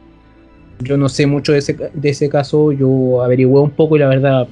Yo 0.80 0.98
no 0.98 1.08
sé 1.08 1.26
mucho 1.26 1.54
de 1.54 1.60
ese, 1.60 1.78
de 1.94 2.10
ese 2.10 2.28
caso, 2.28 2.72
yo 2.72 3.22
averigüé 3.22 3.62
un 3.62 3.72
poco 3.72 3.96
y 3.96 4.00
la 4.00 4.08
verdad 4.08 4.48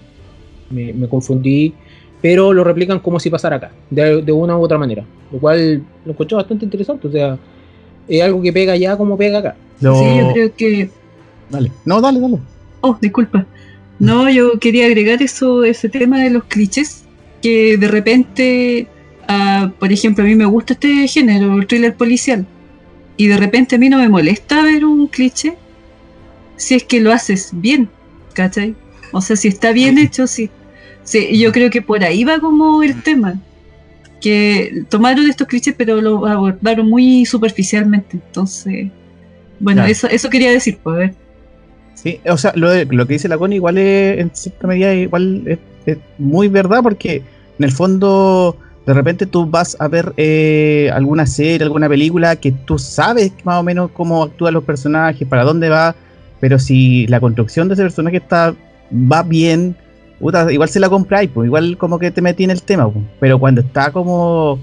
me 0.70 1.08
confundí, 1.10 1.74
pero 2.22 2.54
lo 2.54 2.64
replican 2.64 3.00
como 3.00 3.20
si 3.20 3.30
pasara 3.30 3.56
acá, 3.58 3.72
de, 3.90 4.22
de 4.22 4.32
una 4.32 4.58
u 4.58 4.62
otra 4.62 4.78
manera, 4.78 5.04
lo 5.32 5.40
cual 5.40 5.84
lo 6.06 6.12
encontré 6.12 6.36
bastante 6.36 6.66
interesante. 6.66 7.08
O 7.08 7.12
sea, 7.12 7.38
es 8.08 8.22
algo 8.22 8.42
que 8.42 8.54
pega 8.54 8.74
allá 8.74 8.96
como 8.98 9.18
pega 9.18 9.40
acá. 9.40 9.56
Lo- 9.80 9.96
Sí, 10.00 10.06
yo 10.20 10.34
creo 10.34 10.56
que. 10.56 10.90
Dale. 11.50 11.72
No, 11.86 12.00
dale, 12.02 12.20
dale. 12.20 12.38
Oh, 12.82 12.98
disculpa. 13.02 13.46
No, 14.00 14.30
yo 14.30 14.58
quería 14.60 14.86
agregar 14.88 15.22
eso, 15.22 15.64
ese 15.64 15.90
tema 15.90 16.22
de 16.24 16.30
los 16.32 16.44
clichés, 16.46 17.04
que 17.42 17.78
de 17.78 17.88
repente, 17.88 18.88
ah, 19.28 19.72
por 19.80 19.92
ejemplo, 19.92 20.24
a 20.24 20.28
mí 20.28 20.36
me 20.36 20.46
gusta 20.46 20.74
este 20.74 21.08
género, 21.08 21.56
el 21.58 21.68
thriller 21.68 21.96
policial, 21.96 22.46
y 23.18 23.28
de 23.28 23.38
repente 23.38 23.76
a 23.76 23.78
mí 23.80 23.90
no 23.90 23.98
me 24.00 24.10
molesta 24.10 24.64
ver 24.64 24.86
un 24.86 25.08
cliché 25.08 25.56
si 26.56 26.76
es 26.76 26.84
que 26.84 27.00
lo 27.00 27.12
haces 27.12 27.50
bien, 27.54 27.90
¿cachai? 28.34 28.76
O 29.12 29.22
sea, 29.22 29.36
si 29.36 29.48
está 29.48 29.72
bien 29.72 29.98
hecho, 29.98 30.26
sí. 30.28 30.50
Sí 31.04 31.38
yo 31.40 31.52
creo 31.52 31.70
que 31.70 31.82
por 31.82 32.04
ahí 32.04 32.24
va 32.24 32.40
como 32.40 32.84
el 32.84 33.02
tema, 33.04 33.36
que 34.22 34.84
tomaron 34.90 35.28
estos 35.30 35.48
clichés 35.48 35.74
pero 35.78 36.00
lo 36.02 36.26
abordaron 36.26 36.90
muy 36.90 37.26
superficialmente, 37.26 38.18
entonces... 38.18 38.90
Bueno, 39.60 39.82
Claro. 39.82 39.92
eso, 39.92 40.08
eso 40.08 40.30
quería 40.30 40.50
decir, 40.52 40.80
pues 40.82 40.96
a 40.96 41.00
ver. 41.00 41.14
Sí, 41.94 42.20
o 42.28 42.36
sea, 42.38 42.52
lo, 42.56 42.72
de- 42.72 42.86
lo 42.86 43.06
que 43.06 43.14
dice 43.14 43.28
la 43.28 43.38
Connie 43.38 43.58
igual 43.58 43.78
es, 43.78 44.18
en 44.20 44.32
cierta 44.34 44.66
medida, 44.66 44.92
igual 44.96 45.44
es, 45.46 45.60
es 45.86 45.98
muy 46.18 46.48
verdad 46.48 46.82
porque 46.82 47.18
en 47.60 47.64
el 47.64 47.72
fondo 47.72 48.58
de 48.88 48.94
repente 48.96 49.28
tú 49.28 49.46
vas 49.46 49.78
a 49.80 49.88
ver 49.88 50.14
eh, 50.18 50.90
alguna 50.94 51.28
serie, 51.28 51.64
alguna 51.64 51.88
película 51.88 52.36
que 52.38 52.52
tú 52.52 52.80
sabes 52.80 53.32
más 53.44 53.60
o 53.60 53.64
menos 53.64 53.92
cómo 53.92 54.24
actúan 54.24 54.56
los 54.56 54.64
personajes, 54.64 55.28
para 55.28 55.44
dónde 55.44 55.70
va, 55.70 55.96
pero 56.40 56.58
si 56.58 57.06
la 57.06 57.20
construcción 57.20 57.68
de 57.68 57.76
ese 57.76 57.84
personaje 57.84 58.18
está 58.18 58.56
va 58.92 59.22
bien, 59.22 59.76
igual 60.52 60.70
se 60.70 60.80
la 60.80 60.90
compráis, 60.90 61.30
pues 61.34 61.48
igual 61.48 61.78
como 61.78 62.00
que 62.00 62.12
te 62.12 62.22
metí 62.22 62.44
en 62.44 62.52
el 62.52 62.62
tema, 62.62 62.90
pues. 62.90 63.06
pero 63.20 63.40
cuando 63.40 63.62
está 63.62 63.92
como 63.92 64.60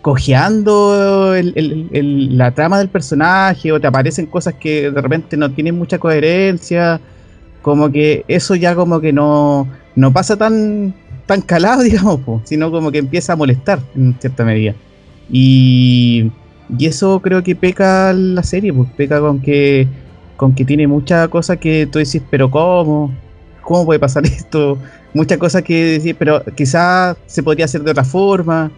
cojeando 0.00 1.34
la 1.34 2.50
trama 2.52 2.78
del 2.78 2.88
personaje 2.88 3.70
o 3.70 3.80
te 3.80 3.86
aparecen 3.86 4.26
cosas 4.26 4.54
que 4.54 4.90
de 4.90 5.00
repente 5.00 5.36
no 5.36 5.50
tienen 5.50 5.76
mucha 5.76 5.98
coherencia, 5.98 7.00
como 7.62 7.90
que 7.90 8.24
eso 8.28 8.54
ya 8.54 8.74
como 8.74 9.00
que 9.00 9.12
no, 9.12 9.68
no 9.94 10.12
pasa 10.12 10.36
tan, 10.36 10.94
tan 11.26 11.42
calado, 11.42 11.82
digamos, 11.84 12.20
po, 12.20 12.40
sino 12.44 12.70
como 12.70 12.90
que 12.90 12.98
empieza 12.98 13.34
a 13.34 13.36
molestar 13.36 13.80
en 13.94 14.16
cierta 14.18 14.44
medida. 14.44 14.74
Y, 15.28 16.30
y 16.78 16.86
eso 16.86 17.20
creo 17.20 17.42
que 17.42 17.54
peca 17.54 18.12
la 18.12 18.42
serie, 18.42 18.72
pues 18.72 18.88
peca 18.96 19.20
con 19.20 19.40
que, 19.40 19.86
con 20.36 20.54
que 20.54 20.64
tiene 20.64 20.86
muchas 20.86 21.28
cosas 21.28 21.58
que 21.58 21.86
tú 21.86 21.98
decís, 21.98 22.22
pero 22.30 22.50
¿cómo? 22.50 23.12
¿Cómo 23.62 23.84
puede 23.84 24.00
pasar 24.00 24.24
esto? 24.26 24.78
Muchas 25.14 25.38
cosas 25.38 25.62
que 25.62 25.98
decís, 25.98 26.14
pero 26.18 26.42
quizás 26.56 27.16
se 27.26 27.42
podría 27.42 27.64
hacer 27.64 27.82
de 27.82 27.90
otra 27.90 28.04
forma. 28.04 28.70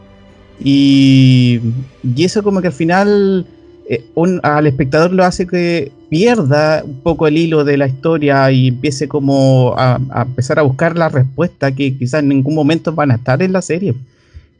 Y, 0.64 1.60
y 2.02 2.24
eso 2.24 2.42
como 2.42 2.60
que 2.60 2.68
al 2.68 2.72
final 2.72 3.46
eh, 3.88 4.04
al 4.42 4.66
espectador 4.66 5.12
lo 5.12 5.24
hace 5.24 5.46
que 5.46 5.90
pierda 6.08 6.82
un 6.84 7.00
poco 7.00 7.26
el 7.26 7.36
hilo 7.36 7.64
de 7.64 7.76
la 7.76 7.86
historia 7.88 8.50
y 8.52 8.68
empiece 8.68 9.08
como 9.08 9.74
a, 9.76 9.98
empezar 10.22 10.58
a 10.58 10.62
buscar 10.62 10.96
la 10.96 11.08
respuesta 11.08 11.72
que 11.72 11.96
quizás 11.96 12.20
en 12.22 12.28
ningún 12.28 12.54
momento 12.54 12.92
van 12.92 13.10
a 13.10 13.16
estar 13.16 13.42
en 13.42 13.52
la 13.52 13.62
serie. 13.62 13.94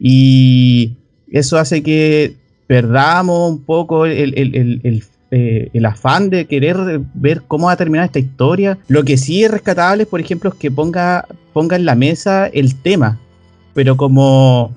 Y 0.00 0.92
eso 1.30 1.58
hace 1.58 1.82
que 1.82 2.34
perdamos 2.66 3.50
un 3.52 3.58
poco 3.64 4.06
el, 4.06 4.34
el- 4.36 4.54
el- 4.56 4.80
el, 4.82 5.04
eh, 5.30 5.70
el 5.72 5.84
afán 5.86 6.30
de 6.30 6.46
querer 6.46 7.00
ver 7.14 7.42
cómo 7.46 7.66
va 7.66 7.72
a 7.72 7.76
terminar 7.76 8.06
esta 8.06 8.18
historia. 8.18 8.78
Lo 8.88 9.04
que 9.04 9.16
sí 9.16 9.44
es 9.44 9.50
rescatable, 9.50 10.04
por 10.06 10.20
ejemplo, 10.20 10.50
es 10.50 10.56
que 10.56 10.70
ponga, 10.70 11.26
ponga 11.52 11.76
en 11.76 11.84
la 11.84 11.94
mesa 11.94 12.46
el 12.46 12.74
tema, 12.74 13.18
pero 13.74 13.96
como 13.96 14.74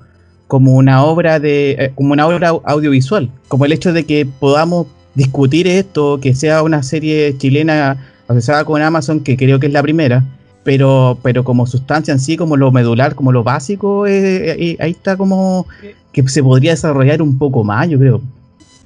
como 0.48 0.74
una 0.76 1.02
obra 1.04 1.40
de 1.40 1.72
eh, 1.72 1.92
como 1.94 2.12
una 2.12 2.26
obra 2.26 2.52
au- 2.52 2.62
audiovisual 2.64 3.28
como 3.48 3.64
el 3.64 3.72
hecho 3.72 3.92
de 3.92 4.04
que 4.04 4.24
podamos 4.26 4.86
discutir 5.14 5.66
esto, 5.66 6.20
que 6.20 6.34
sea 6.34 6.62
una 6.62 6.82
serie 6.82 7.36
chilena 7.38 7.96
asociada 8.28 8.64
con 8.64 8.80
Amazon, 8.82 9.20
que 9.20 9.36
creo 9.36 9.58
que 9.58 9.66
es 9.66 9.72
la 9.72 9.82
primera, 9.82 10.22
pero, 10.62 11.18
pero 11.22 11.42
como 11.42 11.66
sustancia 11.66 12.12
en 12.12 12.20
sí, 12.20 12.36
como 12.36 12.56
lo 12.56 12.70
medular, 12.70 13.14
como 13.14 13.32
lo 13.32 13.42
básico, 13.42 14.06
eh, 14.06 14.52
eh, 14.52 14.76
ahí 14.78 14.90
está 14.90 15.16
como 15.16 15.66
que 16.12 16.26
se 16.28 16.42
podría 16.42 16.72
desarrollar 16.72 17.22
un 17.22 17.38
poco 17.38 17.64
más, 17.64 17.88
yo 17.88 17.98
creo. 17.98 18.20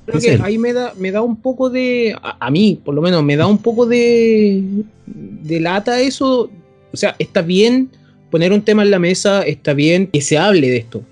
Creo 0.06 0.20
que 0.20 0.42
ahí 0.42 0.58
me 0.58 0.72
da, 0.72 0.92
me 0.98 1.10
da 1.10 1.20
un 1.22 1.36
poco 1.36 1.68
de. 1.70 2.14
A, 2.22 2.46
a 2.46 2.50
mí, 2.50 2.78
por 2.84 2.94
lo 2.94 3.02
menos, 3.02 3.22
me 3.22 3.36
da 3.36 3.46
un 3.46 3.58
poco 3.58 3.86
de. 3.86 4.62
de 5.06 5.60
lata 5.60 6.00
eso. 6.00 6.50
O 6.92 6.96
sea, 6.96 7.14
está 7.18 7.42
bien 7.42 7.90
poner 8.30 8.52
un 8.52 8.62
tema 8.62 8.82
en 8.82 8.90
la 8.90 8.98
mesa, 8.98 9.42
está 9.42 9.74
bien 9.74 10.06
que 10.06 10.20
se 10.20 10.38
hable 10.38 10.68
de 10.70 10.76
esto. 10.78 11.02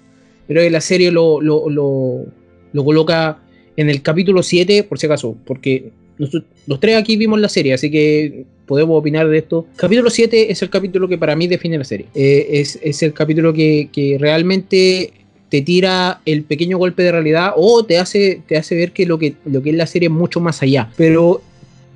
Pero 0.46 0.68
la 0.70 0.80
serie 0.80 1.10
lo, 1.10 1.40
lo, 1.40 1.68
lo, 1.68 2.24
lo 2.72 2.84
coloca 2.84 3.38
en 3.76 3.90
el 3.90 4.02
capítulo 4.02 4.42
7, 4.42 4.84
por 4.84 4.98
si 4.98 5.06
acaso, 5.06 5.36
porque 5.44 5.90
nosotros- 6.18 6.44
los 6.66 6.80
tres 6.80 6.96
aquí 6.96 7.16
vimos 7.16 7.40
la 7.40 7.48
serie, 7.48 7.74
así 7.74 7.90
que 7.90 8.44
podemos 8.66 8.98
opinar 8.98 9.28
de 9.28 9.38
esto. 9.38 9.66
Capítulo 9.76 10.10
7 10.10 10.50
es 10.52 10.60
el 10.62 10.70
capítulo 10.70 11.08
que 11.08 11.16
para 11.18 11.34
mí 11.36 11.46
define 11.46 11.78
la 11.78 11.84
serie. 11.84 12.06
Eh, 12.14 12.46
es, 12.52 12.78
es 12.82 13.02
el 13.02 13.12
capítulo 13.12 13.52
que, 13.52 13.88
que 13.92 14.16
realmente 14.18 15.12
te 15.48 15.62
tira 15.62 16.20
el 16.26 16.42
pequeño 16.42 16.76
golpe 16.76 17.02
de 17.02 17.12
realidad 17.12 17.52
o 17.56 17.84
te 17.84 17.96
hace, 17.98 18.42
te 18.46 18.56
hace 18.58 18.74
ver 18.74 18.92
que 18.92 19.06
lo, 19.06 19.18
que 19.18 19.34
lo 19.46 19.62
que 19.62 19.70
es 19.70 19.76
la 19.76 19.86
serie 19.86 20.08
es 20.08 20.12
mucho 20.14 20.40
más 20.40 20.62
allá. 20.62 20.90
Pero 20.96 21.40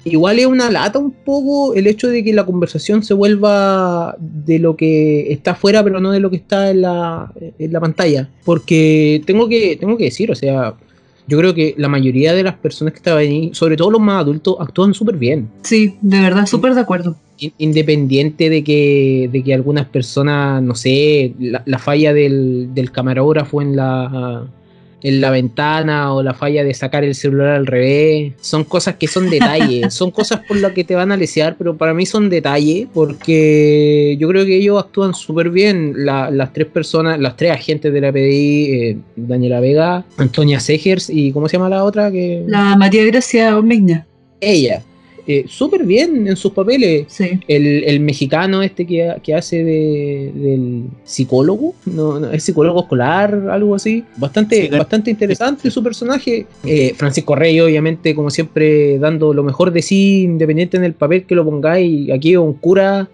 igual 0.04 0.38
es 0.38 0.46
una 0.46 0.70
lata 0.70 0.98
un 0.98 1.12
poco 1.12 1.74
el 1.74 1.86
hecho 1.86 2.08
de 2.08 2.24
que 2.24 2.32
la 2.32 2.44
conversación 2.44 3.02
se 3.02 3.14
vuelva 3.14 4.16
de 4.18 4.58
lo 4.58 4.76
que 4.76 5.32
está 5.32 5.52
afuera, 5.52 5.82
pero 5.84 6.00
no 6.00 6.10
de 6.10 6.20
lo 6.20 6.30
que 6.30 6.36
está 6.36 6.70
en 6.70 6.82
la, 6.82 7.32
en 7.58 7.72
la 7.72 7.80
pantalla. 7.80 8.28
Porque 8.44 9.22
tengo 9.26 9.48
que, 9.48 9.76
tengo 9.76 9.96
que 9.96 10.04
decir, 10.04 10.30
o 10.30 10.34
sea, 10.34 10.74
yo 11.28 11.38
creo 11.38 11.54
que 11.54 11.74
la 11.78 11.88
mayoría 11.88 12.34
de 12.34 12.42
las 12.42 12.54
personas 12.56 12.92
que 12.92 12.98
estaban 12.98 13.20
ahí, 13.20 13.50
sobre 13.52 13.76
todo 13.76 13.90
los 13.92 14.00
más 14.00 14.20
adultos, 14.22 14.56
actúan 14.58 14.92
súper 14.92 15.16
bien. 15.16 15.48
Sí, 15.62 15.96
de 16.00 16.20
verdad, 16.20 16.46
súper 16.46 16.74
de 16.74 16.80
acuerdo. 16.80 17.16
In- 17.38 17.52
Independiente 17.58 18.50
de 18.50 18.64
que, 18.64 19.30
de 19.32 19.42
que 19.44 19.54
algunas 19.54 19.86
personas, 19.86 20.62
no 20.62 20.74
sé, 20.74 21.32
la, 21.38 21.62
la 21.64 21.78
falla 21.78 22.12
del, 22.12 22.74
del 22.74 22.90
camarógrafo 22.90 23.62
en 23.62 23.76
la, 23.76 24.44
en 25.02 25.20
la 25.20 25.30
ventana 25.30 26.14
o 26.14 26.22
la 26.22 26.34
falla 26.34 26.62
de 26.64 26.74
sacar 26.74 27.04
el 27.04 27.14
celular 27.14 27.48
al 27.56 27.66
revés, 27.66 28.32
son 28.40 28.64
cosas 28.64 28.96
que 28.96 29.08
son 29.08 29.28
detalles, 29.30 29.92
son 29.94 30.10
cosas 30.10 30.40
por 30.46 30.56
las 30.58 30.72
que 30.72 30.84
te 30.84 30.94
van 30.94 31.10
a 31.12 31.16
lesear, 31.16 31.56
pero 31.58 31.76
para 31.76 31.92
mí 31.94 32.06
son 32.06 32.30
detalles 32.30 32.86
porque 32.92 34.16
yo 34.18 34.28
creo 34.28 34.44
que 34.44 34.56
ellos 34.56 34.78
actúan 34.82 35.14
súper 35.14 35.50
bien. 35.50 35.92
La- 36.04 36.30
las 36.30 36.52
tres 36.52 36.66
personas, 36.68 37.18
las 37.20 37.36
tres 37.36 37.50
agentes 37.52 37.92
de 37.92 38.00
la 38.00 38.12
PDI, 38.12 38.64
eh, 38.72 38.96
Daniela 39.16 39.60
Vega, 39.60 40.04
Antonia 40.16 40.60
Segers 40.60 41.10
y 41.10 41.32
¿cómo 41.32 41.48
se 41.48 41.56
llama 41.56 41.68
la 41.68 41.84
otra? 41.84 42.10
que 42.10 42.44
La 42.46 42.76
María 42.76 43.04
Gracia 43.04 43.58
Omegna. 43.58 44.06
Ella. 44.40 44.82
Eh, 45.24 45.44
súper 45.46 45.84
bien 45.84 46.26
en 46.26 46.36
sus 46.36 46.52
papeles. 46.52 47.04
Sí. 47.06 47.38
El, 47.46 47.84
el 47.84 48.00
mexicano 48.00 48.60
este 48.62 48.86
que, 48.86 49.14
que 49.22 49.34
hace 49.34 49.62
de, 49.62 50.32
del 50.34 50.84
psicólogo, 51.04 51.74
no, 51.86 52.18
no, 52.18 52.30
es 52.32 52.42
psicólogo 52.42 52.82
escolar, 52.82 53.48
algo 53.50 53.74
así. 53.76 54.04
Bastante, 54.16 54.62
Sí, 54.62 54.68
bastante 54.68 55.10
interesante 55.10 55.70
su 55.70 55.82
personaje. 55.82 56.46
Eh, 56.64 56.92
Francisco 56.96 57.36
Rey, 57.36 57.60
obviamente, 57.60 58.14
como 58.14 58.30
siempre, 58.30 58.98
dando 58.98 59.32
lo 59.32 59.44
mejor 59.44 59.70
de 59.72 59.80
sí, 59.82 60.22
independiente 60.22 60.76
en 60.76 60.84
el 60.84 60.94
papel 60.94 61.24
que 61.24 61.36
lo 61.36 61.44
pongáis. 61.44 62.10
Aquí 62.10 62.36
un 62.36 62.54
cura, 62.54 63.08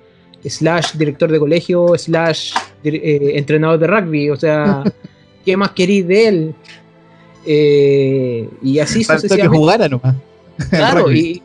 slash 0.44 0.94
director 0.96 1.30
de 1.30 1.38
colegio, 1.38 1.92
slash 1.98 2.52
eh, 2.84 3.32
entrenador 3.34 3.78
de 3.78 3.86
rugby. 3.86 4.30
O 4.30 4.36
sea, 4.36 4.82
¿qué 5.44 5.56
más 5.58 5.72
queréis 5.72 6.06
de 6.08 6.28
él? 6.28 6.54
Eh, 7.44 8.48
y 8.62 8.78
así 8.78 9.04
Faltó 9.04 9.22
que 9.22 9.28
sucesivamente. 9.28 9.58
jugara 9.58 9.88
nomás. 9.88 10.16
Claro, 10.70 11.12
y 11.12 11.40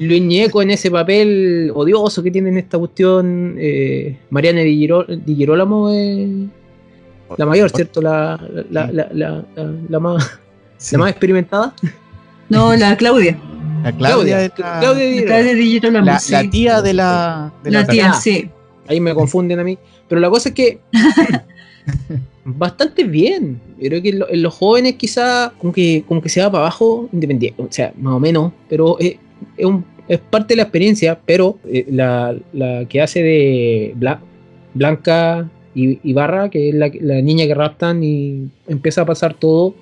Luis 0.00 0.22
Ñeco 0.22 0.62
en 0.62 0.70
ese 0.70 0.90
papel 0.90 1.70
odioso 1.74 2.22
que 2.22 2.30
tiene 2.30 2.48
en 2.48 2.58
esta 2.58 2.78
cuestión. 2.78 3.54
eh, 3.58 4.18
Mariana 4.30 4.60
Di, 4.62 4.76
Giro- 4.76 5.06
Di 5.06 5.34
Girolamo 5.36 5.90
es 5.90 6.28
la 7.36 7.46
mayor, 7.46 7.70
¿cierto? 7.70 8.00
La, 8.02 8.40
la, 8.70 8.90
la, 8.90 9.08
la, 9.12 9.44
la- 9.54 9.72
la 9.88 10.00
más, 10.00 10.38
Sí. 10.78 10.94
la 10.96 10.98
más 11.00 11.10
experimentada. 11.10 11.74
No, 12.48 12.74
la 12.74 12.96
Claudia. 12.96 13.38
La 13.84 13.92
Claudia, 13.92 14.48
Claudia 14.48 15.04
Di 15.06 15.14
La 15.20 15.20
Girolamo. 15.20 15.26
Claudia 15.28 15.54
Di 15.54 15.66
Girolamo, 15.70 16.06
la- 16.06 16.18
sí. 16.18 16.32
la 16.32 16.50
tía 16.50 16.82
de 16.82 16.94
la, 16.94 17.52
de 17.62 17.70
La 17.70 17.86
tía, 17.86 18.10
Ah. 18.10 18.14
sí. 18.20 18.50
Ahí 18.88 19.00
me 19.00 19.14
confunden 19.14 19.60
a 19.60 19.64
mí. 19.64 19.78
Pero 20.08 20.20
la 20.20 20.30
cosa 20.30 20.48
es 20.48 20.54
que 20.54 20.80
bastante 22.56 23.04
bien. 23.04 23.60
Creo 23.80 24.00
que 24.02 24.08
en, 24.10 24.18
lo- 24.20 24.28
en 24.30 24.42
los 24.42 24.54
jóvenes 24.54 24.94
quizá 24.94 25.52
como 25.58 25.72
que, 25.72 26.04
como 26.06 26.20
que 26.22 26.28
se 26.28 26.40
va 26.40 26.50
para 26.50 26.64
abajo, 26.64 27.08
independiente, 27.12 27.62
o 27.62 27.66
sea, 27.70 27.92
más 27.98 28.14
o 28.14 28.20
menos, 28.20 28.52
pero 28.68 28.98
es, 28.98 29.16
es 30.08 30.18
parte 30.30 30.54
de 30.54 30.56
la 30.56 30.62
experiencia, 30.62 31.18
pero 31.26 31.58
eh, 31.66 31.86
la, 31.90 32.36
la 32.52 32.86
que 32.88 33.00
hace 33.00 33.22
de 33.22 33.94
Bla- 33.98 34.20
Blanca 34.74 35.48
I- 35.74 35.98
Ibarra, 36.02 36.48
que 36.50 36.70
es 36.70 36.74
la, 36.74 36.90
la 37.00 37.20
niña 37.22 37.46
que 37.46 37.54
raptan 37.54 38.02
y 38.02 38.48
empieza 38.66 39.02
a 39.02 39.06
pasar 39.06 39.34
todo, 39.34 39.74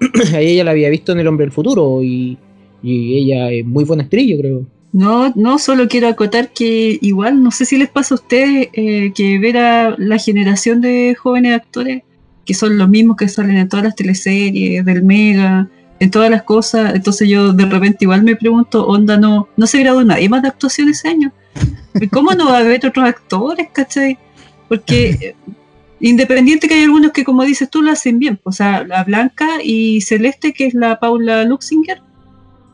a 0.34 0.40
ella 0.40 0.64
la 0.64 0.70
había 0.72 0.88
visto 0.90 1.12
en 1.12 1.20
El 1.20 1.26
Hombre 1.26 1.44
del 1.46 1.52
Futuro 1.52 2.02
y, 2.02 2.38
y 2.82 3.16
ella 3.18 3.50
es 3.50 3.64
muy 3.64 3.84
buena 3.84 4.04
actriz, 4.04 4.28
yo 4.30 4.38
creo. 4.38 4.62
No, 4.96 5.30
no, 5.36 5.58
solo 5.58 5.88
quiero 5.88 6.08
acotar 6.08 6.54
que 6.54 6.98
igual, 7.02 7.42
no 7.42 7.50
sé 7.50 7.66
si 7.66 7.76
les 7.76 7.90
pasa 7.90 8.14
a 8.14 8.16
ustedes 8.16 8.70
eh, 8.72 9.12
que 9.14 9.38
ver 9.38 9.58
a 9.58 9.94
la 9.98 10.16
generación 10.16 10.80
de 10.80 11.14
jóvenes 11.14 11.54
actores, 11.54 12.02
que 12.46 12.54
son 12.54 12.78
los 12.78 12.88
mismos 12.88 13.18
que 13.18 13.28
salen 13.28 13.58
en 13.58 13.68
todas 13.68 13.84
las 13.84 13.94
teleseries, 13.94 14.82
del 14.86 15.02
Mega, 15.02 15.68
en 16.00 16.10
todas 16.10 16.30
las 16.30 16.44
cosas, 16.44 16.94
entonces 16.94 17.28
yo 17.28 17.52
de 17.52 17.66
repente 17.66 18.06
igual 18.06 18.22
me 18.22 18.36
pregunto, 18.36 18.86
onda, 18.86 19.18
no, 19.18 19.50
no 19.58 19.66
se 19.66 19.80
graduó 19.80 20.02
nadie 20.02 20.30
más 20.30 20.40
de 20.40 20.48
actuación 20.48 20.88
ese 20.88 21.08
año. 21.08 21.30
¿Cómo 22.10 22.32
no 22.32 22.46
va 22.46 22.56
a 22.56 22.60
haber 22.60 22.86
otros 22.86 23.04
actores, 23.04 23.68
cachai? 23.74 24.18
Porque 24.66 25.10
eh, 25.10 25.36
independiente 26.00 26.68
que 26.68 26.74
hay 26.74 26.84
algunos 26.84 27.12
que, 27.12 27.22
como 27.22 27.42
dices 27.44 27.68
tú, 27.68 27.82
lo 27.82 27.90
hacen 27.90 28.18
bien, 28.18 28.40
o 28.44 28.50
sea, 28.50 28.82
la 28.82 29.04
Blanca 29.04 29.46
y 29.62 30.00
Celeste, 30.00 30.54
que 30.54 30.68
es 30.68 30.72
la 30.72 30.98
Paula 30.98 31.44
Luxinger, 31.44 32.00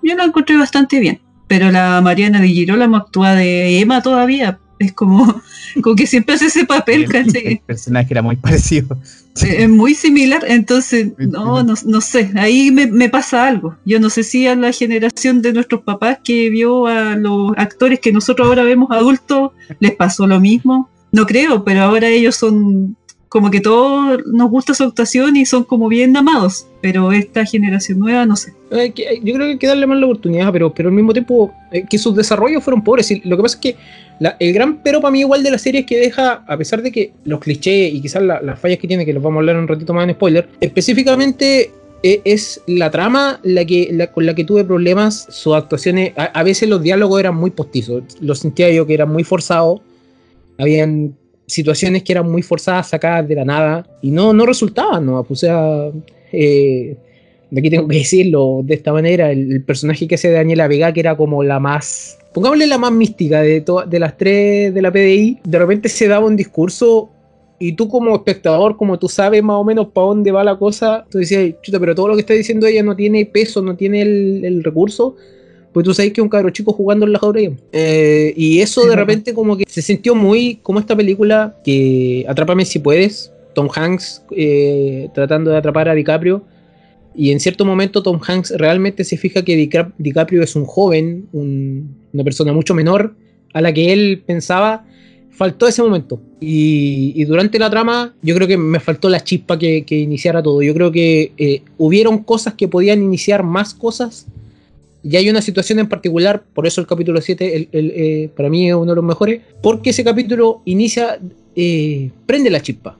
yo 0.04 0.14
la 0.14 0.22
encontré 0.22 0.56
bastante 0.56 1.00
bien 1.00 1.20
pero 1.52 1.70
la 1.70 2.00
Mariana 2.00 2.40
de 2.40 2.48
Girolamo 2.48 2.96
actúa 2.96 3.34
de 3.34 3.78
Emma 3.78 4.00
todavía. 4.00 4.58
Es 4.78 4.94
como, 4.94 5.42
como 5.82 5.94
que 5.94 6.06
siempre 6.06 6.34
hace 6.34 6.46
ese 6.46 6.64
papel, 6.64 7.02
El, 7.02 7.08
¿cachai? 7.10 7.46
el 7.46 7.58
personaje 7.58 8.08
era 8.10 8.22
muy 8.22 8.36
parecido. 8.46 8.96
Es 9.38 9.68
muy 9.68 9.94
similar, 9.94 10.42
entonces, 10.48 11.12
no, 11.18 11.62
no, 11.62 11.74
no 11.84 12.00
sé, 12.00 12.30
ahí 12.36 12.70
me, 12.70 12.86
me 12.86 13.10
pasa 13.10 13.46
algo. 13.46 13.76
Yo 13.84 14.00
no 14.00 14.08
sé 14.08 14.22
si 14.22 14.46
a 14.46 14.56
la 14.56 14.72
generación 14.72 15.42
de 15.42 15.52
nuestros 15.52 15.82
papás 15.82 16.20
que 16.24 16.48
vio 16.48 16.86
a 16.86 17.16
los 17.16 17.52
actores 17.58 18.00
que 18.00 18.14
nosotros 18.14 18.48
ahora 18.48 18.64
vemos 18.64 18.90
adultos 18.90 19.50
les 19.78 19.94
pasó 19.94 20.26
lo 20.26 20.40
mismo. 20.40 20.88
No 21.10 21.26
creo, 21.26 21.64
pero 21.64 21.82
ahora 21.82 22.08
ellos 22.08 22.34
son 22.34 22.96
como 23.32 23.50
que 23.50 23.62
todos 23.62 24.20
nos 24.26 24.50
gusta 24.50 24.74
su 24.74 24.84
actuación 24.84 25.36
y 25.38 25.46
son 25.46 25.64
como 25.64 25.88
bien 25.88 26.14
amados, 26.14 26.66
pero 26.82 27.12
esta 27.12 27.46
generación 27.46 27.98
nueva 27.98 28.26
no 28.26 28.36
sé. 28.36 28.52
Yo 28.70 28.76
creo 28.76 28.92
que 29.46 29.52
hay 29.52 29.58
que 29.58 29.66
darle 29.66 29.86
más 29.86 29.98
la 29.98 30.04
oportunidad, 30.04 30.52
pero, 30.52 30.74
pero 30.74 30.90
al 30.90 30.94
mismo 30.94 31.14
tiempo 31.14 31.50
eh, 31.72 31.82
que 31.88 31.96
sus 31.96 32.14
desarrollos 32.14 32.62
fueron 32.62 32.84
pobres. 32.84 33.10
Y 33.10 33.22
lo 33.24 33.38
que 33.38 33.42
pasa 33.42 33.56
es 33.56 33.60
que 33.62 33.76
el 34.38 34.52
gran 34.52 34.82
pero 34.82 35.00
para 35.00 35.12
mí 35.12 35.20
igual 35.20 35.42
de 35.42 35.50
la 35.50 35.56
serie 35.56 35.80
es 35.80 35.86
que 35.86 35.98
deja, 35.98 36.44
a 36.46 36.56
pesar 36.58 36.82
de 36.82 36.92
que 36.92 37.12
los 37.24 37.40
clichés 37.40 37.94
y 37.94 38.02
quizás 38.02 38.22
la- 38.22 38.42
las 38.42 38.58
fallas 38.60 38.78
que 38.78 38.86
tiene, 38.86 39.06
que 39.06 39.14
los 39.14 39.22
vamos 39.22 39.38
a 39.38 39.40
hablar 39.40 39.56
un 39.56 39.66
ratito 39.66 39.94
más 39.94 40.06
en 40.06 40.14
spoiler, 40.14 40.48
específicamente 40.60 41.70
eh, 42.02 42.20
es 42.24 42.60
la 42.66 42.90
trama 42.90 43.40
la 43.44 43.64
que, 43.64 44.08
con 44.12 44.26
la 44.26 44.34
que 44.34 44.44
tuve 44.44 44.62
problemas, 44.64 45.26
sus 45.30 45.54
actuaciones, 45.54 46.12
a, 46.18 46.24
a 46.24 46.42
veces 46.42 46.68
los 46.68 46.82
diálogos 46.82 47.18
eran 47.18 47.34
muy 47.36 47.50
postizos, 47.50 48.02
los 48.20 48.40
sentía 48.40 48.70
yo 48.70 48.86
que 48.86 48.92
eran 48.92 49.10
muy 49.10 49.24
forzados, 49.24 49.80
habían 50.58 51.14
situaciones 51.52 52.02
que 52.02 52.12
eran 52.12 52.30
muy 52.30 52.42
forzadas, 52.42 52.88
sacadas 52.88 53.28
de 53.28 53.34
la 53.34 53.44
nada, 53.44 53.86
y 54.00 54.10
no, 54.10 54.32
no 54.32 54.46
resultaban, 54.46 55.06
¿no? 55.06 55.26
O 55.28 55.34
sea, 55.34 55.90
eh, 56.32 56.96
aquí 57.56 57.70
tengo 57.70 57.86
que 57.86 57.98
decirlo 57.98 58.60
de 58.64 58.74
esta 58.74 58.92
manera, 58.92 59.30
el, 59.30 59.52
el 59.52 59.62
personaje 59.62 60.08
que 60.08 60.14
hace 60.14 60.30
Daniela 60.30 60.68
Vega, 60.68 60.92
que 60.92 61.00
era 61.00 61.16
como 61.16 61.42
la 61.42 61.60
más, 61.60 62.18
pongámosle 62.32 62.66
la 62.66 62.78
más 62.78 62.92
mística 62.92 63.42
de, 63.42 63.64
de 63.86 63.98
las 63.98 64.16
tres 64.16 64.72
de 64.72 64.82
la 64.82 64.90
PDI, 64.90 65.40
de 65.44 65.58
repente 65.58 65.88
se 65.88 66.08
daba 66.08 66.26
un 66.26 66.36
discurso 66.36 67.10
y 67.58 67.72
tú 67.72 67.88
como 67.88 68.14
espectador, 68.14 68.76
como 68.76 68.98
tú 68.98 69.08
sabes 69.08 69.42
más 69.42 69.56
o 69.56 69.64
menos 69.64 69.88
para 69.88 70.08
dónde 70.08 70.32
va 70.32 70.42
la 70.42 70.58
cosa, 70.58 71.04
tú 71.10 71.18
decías, 71.18 71.54
chuta, 71.62 71.78
pero 71.78 71.94
todo 71.94 72.08
lo 72.08 72.14
que 72.14 72.20
está 72.20 72.34
diciendo 72.34 72.66
ella 72.66 72.82
no 72.82 72.96
tiene 72.96 73.24
peso, 73.26 73.62
no 73.62 73.76
tiene 73.76 74.02
el, 74.02 74.44
el 74.44 74.64
recurso, 74.64 75.16
pues 75.72 75.84
tú 75.84 75.94
sabes 75.94 76.12
que 76.12 76.20
es 76.20 76.22
un 76.22 76.28
cabro 76.28 76.50
chico 76.50 76.72
jugando 76.72 77.06
en 77.06 77.12
la 77.12 77.18
jauría. 77.18 77.50
Eh, 77.72 78.34
y 78.36 78.60
eso 78.60 78.84
de 78.86 78.94
repente 78.96 79.32
como 79.34 79.56
que 79.56 79.64
se 79.68 79.82
sintió 79.82 80.14
muy 80.14 80.56
como 80.62 80.78
esta 80.78 80.94
película 80.96 81.56
que 81.64 82.24
Atrápame 82.28 82.64
si 82.64 82.78
puedes, 82.78 83.32
Tom 83.54 83.68
Hanks 83.74 84.22
eh, 84.36 85.08
tratando 85.14 85.50
de 85.50 85.56
atrapar 85.56 85.88
a 85.88 85.94
DiCaprio. 85.94 86.44
Y 87.14 87.30
en 87.30 87.40
cierto 87.40 87.64
momento 87.64 88.02
Tom 88.02 88.20
Hanks 88.26 88.52
realmente 88.56 89.04
se 89.04 89.16
fija 89.18 89.42
que 89.42 89.56
Dicap- 89.56 89.92
DiCaprio 89.98 90.42
es 90.42 90.56
un 90.56 90.64
joven, 90.64 91.26
un- 91.32 91.96
una 92.12 92.24
persona 92.24 92.52
mucho 92.52 92.74
menor 92.74 93.14
a 93.52 93.60
la 93.60 93.72
que 93.72 93.92
él 93.92 94.22
pensaba. 94.26 94.86
Faltó 95.30 95.66
ese 95.66 95.82
momento. 95.82 96.20
Y, 96.40 97.12
y 97.16 97.24
durante 97.24 97.58
la 97.58 97.68
trama 97.70 98.14
yo 98.22 98.34
creo 98.34 98.46
que 98.46 98.56
me 98.58 98.80
faltó 98.80 99.08
la 99.08 99.20
chispa 99.20 99.58
que, 99.58 99.84
que 99.84 99.98
iniciara 99.98 100.42
todo. 100.42 100.62
Yo 100.62 100.72
creo 100.74 100.92
que 100.92 101.32
eh, 101.38 101.62
hubieron 101.78 102.18
cosas 102.18 102.54
que 102.54 102.68
podían 102.68 103.02
iniciar 103.02 103.42
más 103.42 103.72
cosas 103.74 104.26
Y 105.04 105.16
hay 105.16 105.28
una 105.28 105.42
situación 105.42 105.78
en 105.80 105.88
particular, 105.88 106.44
por 106.54 106.66
eso 106.66 106.80
el 106.80 106.86
capítulo 106.86 107.20
7 107.20 107.56
el- 107.56 107.68
el, 107.72 107.92
eh, 107.94 108.30
para 108.36 108.48
mí 108.48 108.68
es 108.68 108.74
uno 108.74 108.92
de 108.92 108.96
los 108.96 109.04
mejores, 109.04 109.40
porque 109.60 109.90
ese 109.90 110.04
capítulo 110.04 110.62
inicia, 110.64 111.18
eh, 111.56 112.10
prende 112.26 112.50
la 112.50 112.60
chispa, 112.60 112.98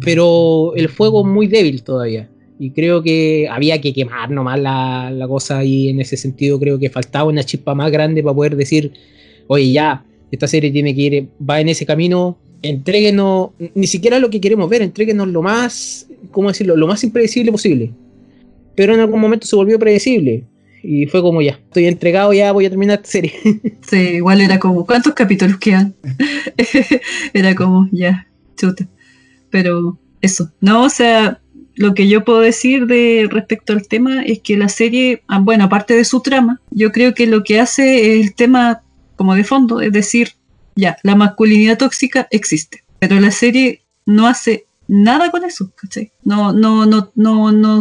pero 0.00 0.74
el 0.74 0.88
fuego 0.88 1.20
es 1.20 1.26
muy 1.26 1.46
débil 1.46 1.82
todavía. 1.82 2.28
Y 2.58 2.70
creo 2.70 3.02
que 3.02 3.46
había 3.50 3.80
que 3.80 3.92
quemar 3.92 4.30
nomás 4.30 4.58
la, 4.58 5.10
la 5.10 5.28
cosa 5.28 5.62
y 5.62 5.88
en 5.90 6.00
ese 6.00 6.16
sentido 6.16 6.58
creo 6.58 6.78
que 6.78 6.88
faltaba 6.90 7.28
una 7.28 7.44
chispa 7.44 7.74
más 7.74 7.92
grande 7.92 8.22
para 8.22 8.34
poder 8.34 8.56
decir, 8.56 8.92
oye 9.46 9.70
ya, 9.72 10.04
esta 10.32 10.48
serie 10.48 10.70
tiene 10.70 10.94
que 10.94 11.00
ir, 11.02 11.28
va 11.48 11.60
en 11.60 11.68
ese 11.68 11.84
camino, 11.86 12.38
entréguenos, 12.62 13.50
ni 13.74 13.86
siquiera 13.86 14.18
lo 14.18 14.30
que 14.30 14.40
queremos 14.40 14.68
ver, 14.68 14.82
entréguenos 14.82 15.28
lo 15.28 15.42
más, 15.42 16.08
¿cómo 16.32 16.48
decirlo?, 16.48 16.76
lo 16.76 16.86
más 16.86 17.04
impredecible 17.04 17.52
posible. 17.52 17.92
Pero 18.74 18.94
en 18.94 19.00
algún 19.00 19.20
momento 19.20 19.46
se 19.46 19.54
volvió 19.54 19.78
predecible. 19.78 20.44
Y 20.88 21.06
fue 21.06 21.20
como 21.20 21.42
ya, 21.42 21.52
estoy 21.52 21.86
entregado, 21.86 22.32
ya 22.32 22.52
voy 22.52 22.66
a 22.66 22.70
terminar 22.70 22.98
esta 22.98 23.10
serie. 23.10 23.32
Sí, 23.82 23.96
igual 23.96 24.40
era 24.40 24.58
como, 24.58 24.86
¿cuántos 24.86 25.14
capítulos 25.14 25.58
quedan? 25.58 25.94
era 27.34 27.54
como, 27.56 27.88
ya, 27.90 28.28
chuta. 28.56 28.88
Pero 29.50 29.98
eso, 30.20 30.52
no, 30.60 30.84
o 30.84 30.88
sea, 30.88 31.40
lo 31.74 31.94
que 31.94 32.08
yo 32.08 32.24
puedo 32.24 32.40
decir 32.40 32.86
de 32.86 33.28
respecto 33.30 33.72
al 33.72 33.86
tema 33.88 34.22
es 34.22 34.40
que 34.40 34.56
la 34.56 34.68
serie, 34.68 35.22
ah, 35.26 35.40
bueno, 35.40 35.64
aparte 35.64 35.94
de 35.94 36.04
su 36.04 36.20
trama, 36.20 36.60
yo 36.70 36.92
creo 36.92 37.14
que 37.14 37.26
lo 37.26 37.42
que 37.42 37.58
hace 37.58 38.18
es 38.18 38.26
el 38.26 38.34
tema 38.34 38.82
como 39.16 39.34
de 39.34 39.44
fondo, 39.44 39.80
es 39.80 39.92
decir, 39.92 40.34
ya, 40.76 40.98
la 41.02 41.16
masculinidad 41.16 41.78
tóxica 41.78 42.28
existe, 42.30 42.84
pero 43.00 43.18
la 43.18 43.30
serie 43.30 43.82
no 44.04 44.26
hace 44.26 44.66
nada 44.86 45.30
con 45.30 45.44
eso, 45.44 45.72
¿cachai? 45.74 46.12
No, 46.22 46.52
no, 46.52 46.86
no, 46.86 47.10
no, 47.16 47.50
no, 47.50 47.80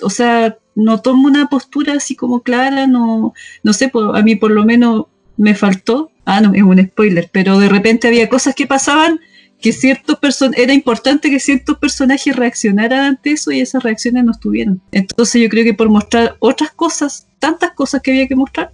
o 0.00 0.10
sea, 0.10 0.56
no 0.74 1.00
toma 1.00 1.28
una 1.28 1.48
postura 1.48 1.94
así 1.94 2.16
como 2.16 2.40
clara, 2.42 2.86
no, 2.86 3.34
no 3.62 3.72
sé, 3.72 3.88
por- 3.88 4.16
a 4.16 4.22
mí 4.22 4.36
por 4.36 4.50
lo 4.50 4.64
menos 4.64 5.06
me 5.36 5.54
faltó, 5.54 6.10
ah, 6.24 6.40
no, 6.40 6.54
es 6.54 6.62
un 6.62 6.82
spoiler, 6.82 7.28
pero 7.32 7.58
de 7.58 7.68
repente 7.68 8.08
había 8.08 8.28
cosas 8.28 8.54
que 8.54 8.66
pasaban 8.66 9.20
que 9.60 9.72
ciertos 9.72 10.18
person 10.18 10.52
era 10.56 10.72
importante 10.72 11.30
que 11.30 11.38
ciertos 11.38 11.78
personajes 11.78 12.34
reaccionaran 12.34 13.00
ante 13.04 13.32
eso 13.32 13.52
y 13.52 13.60
esas 13.60 13.82
reacciones 13.84 14.24
no 14.24 14.32
estuvieron. 14.32 14.80
Entonces 14.90 15.40
yo 15.40 15.48
creo 15.48 15.62
que 15.64 15.74
por 15.74 15.88
mostrar 15.88 16.36
otras 16.40 16.72
cosas, 16.72 17.28
tantas 17.38 17.70
cosas 17.72 18.02
que 18.02 18.10
había 18.10 18.26
que 18.26 18.34
mostrar, 18.34 18.72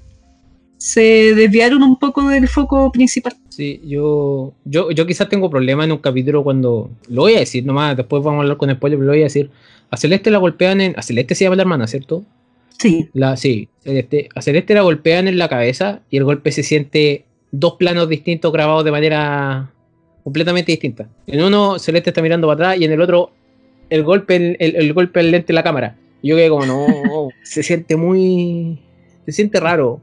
se 0.78 1.34
desviaron 1.34 1.82
un 1.82 1.98
poco 1.98 2.28
del 2.28 2.48
foco 2.48 2.90
principal. 2.92 3.34
Sí, 3.48 3.80
yo, 3.84 4.52
yo, 4.64 4.90
yo 4.92 5.06
quizás 5.06 5.28
tengo 5.28 5.50
problemas 5.50 5.86
en 5.86 5.92
un 5.92 5.98
capítulo 5.98 6.42
cuando. 6.44 6.90
Lo 7.08 7.22
voy 7.22 7.34
a 7.34 7.40
decir 7.40 7.64
nomás, 7.66 7.96
después 7.96 8.22
vamos 8.22 8.38
a 8.38 8.42
hablar 8.42 8.56
con 8.56 8.70
spoiler, 8.72 8.98
pero 8.98 9.06
lo 9.06 9.12
voy 9.12 9.20
a 9.20 9.24
decir. 9.24 9.50
A 9.90 9.96
Celeste 9.96 10.30
la 10.30 10.38
golpean 10.38 10.80
en. 10.80 10.94
A 10.96 11.02
Celeste 11.02 11.34
se 11.34 11.44
llama 11.44 11.56
la 11.56 11.62
hermana, 11.62 11.86
¿cierto? 11.86 12.24
Sí, 12.78 13.08
La, 13.12 13.36
sí, 13.36 13.68
Celeste. 13.82 14.28
A 14.36 14.40
Celeste 14.42 14.72
la 14.74 14.82
golpean 14.82 15.26
en 15.26 15.36
la 15.38 15.48
cabeza 15.48 16.00
y 16.10 16.16
el 16.16 16.24
golpe 16.24 16.52
se 16.52 16.62
siente 16.62 17.24
dos 17.50 17.74
planos 17.74 18.08
distintos 18.08 18.52
grabados 18.52 18.84
de 18.84 18.92
manera 18.92 19.72
completamente 20.22 20.70
distinta. 20.70 21.08
En 21.26 21.42
uno, 21.42 21.78
Celeste 21.80 22.10
está 22.10 22.22
mirando 22.22 22.46
para 22.46 22.54
atrás 22.68 22.80
y 22.80 22.84
en 22.84 22.92
el 22.92 23.00
otro, 23.00 23.32
el 23.90 24.04
golpe, 24.04 24.36
el, 24.36 24.56
el- 24.60 24.76
el 24.76 24.92
golpe 24.92 25.18
al 25.18 25.30
lente 25.32 25.48
de 25.48 25.54
la 25.54 25.64
cámara. 25.64 25.96
Y 26.22 26.28
yo 26.28 26.36
quedé 26.36 26.48
como, 26.50 26.66
no, 26.66 26.86
se 27.42 27.64
siente 27.64 27.96
muy. 27.96 28.78
Se 29.26 29.32
siente 29.32 29.58
raro. 29.58 30.00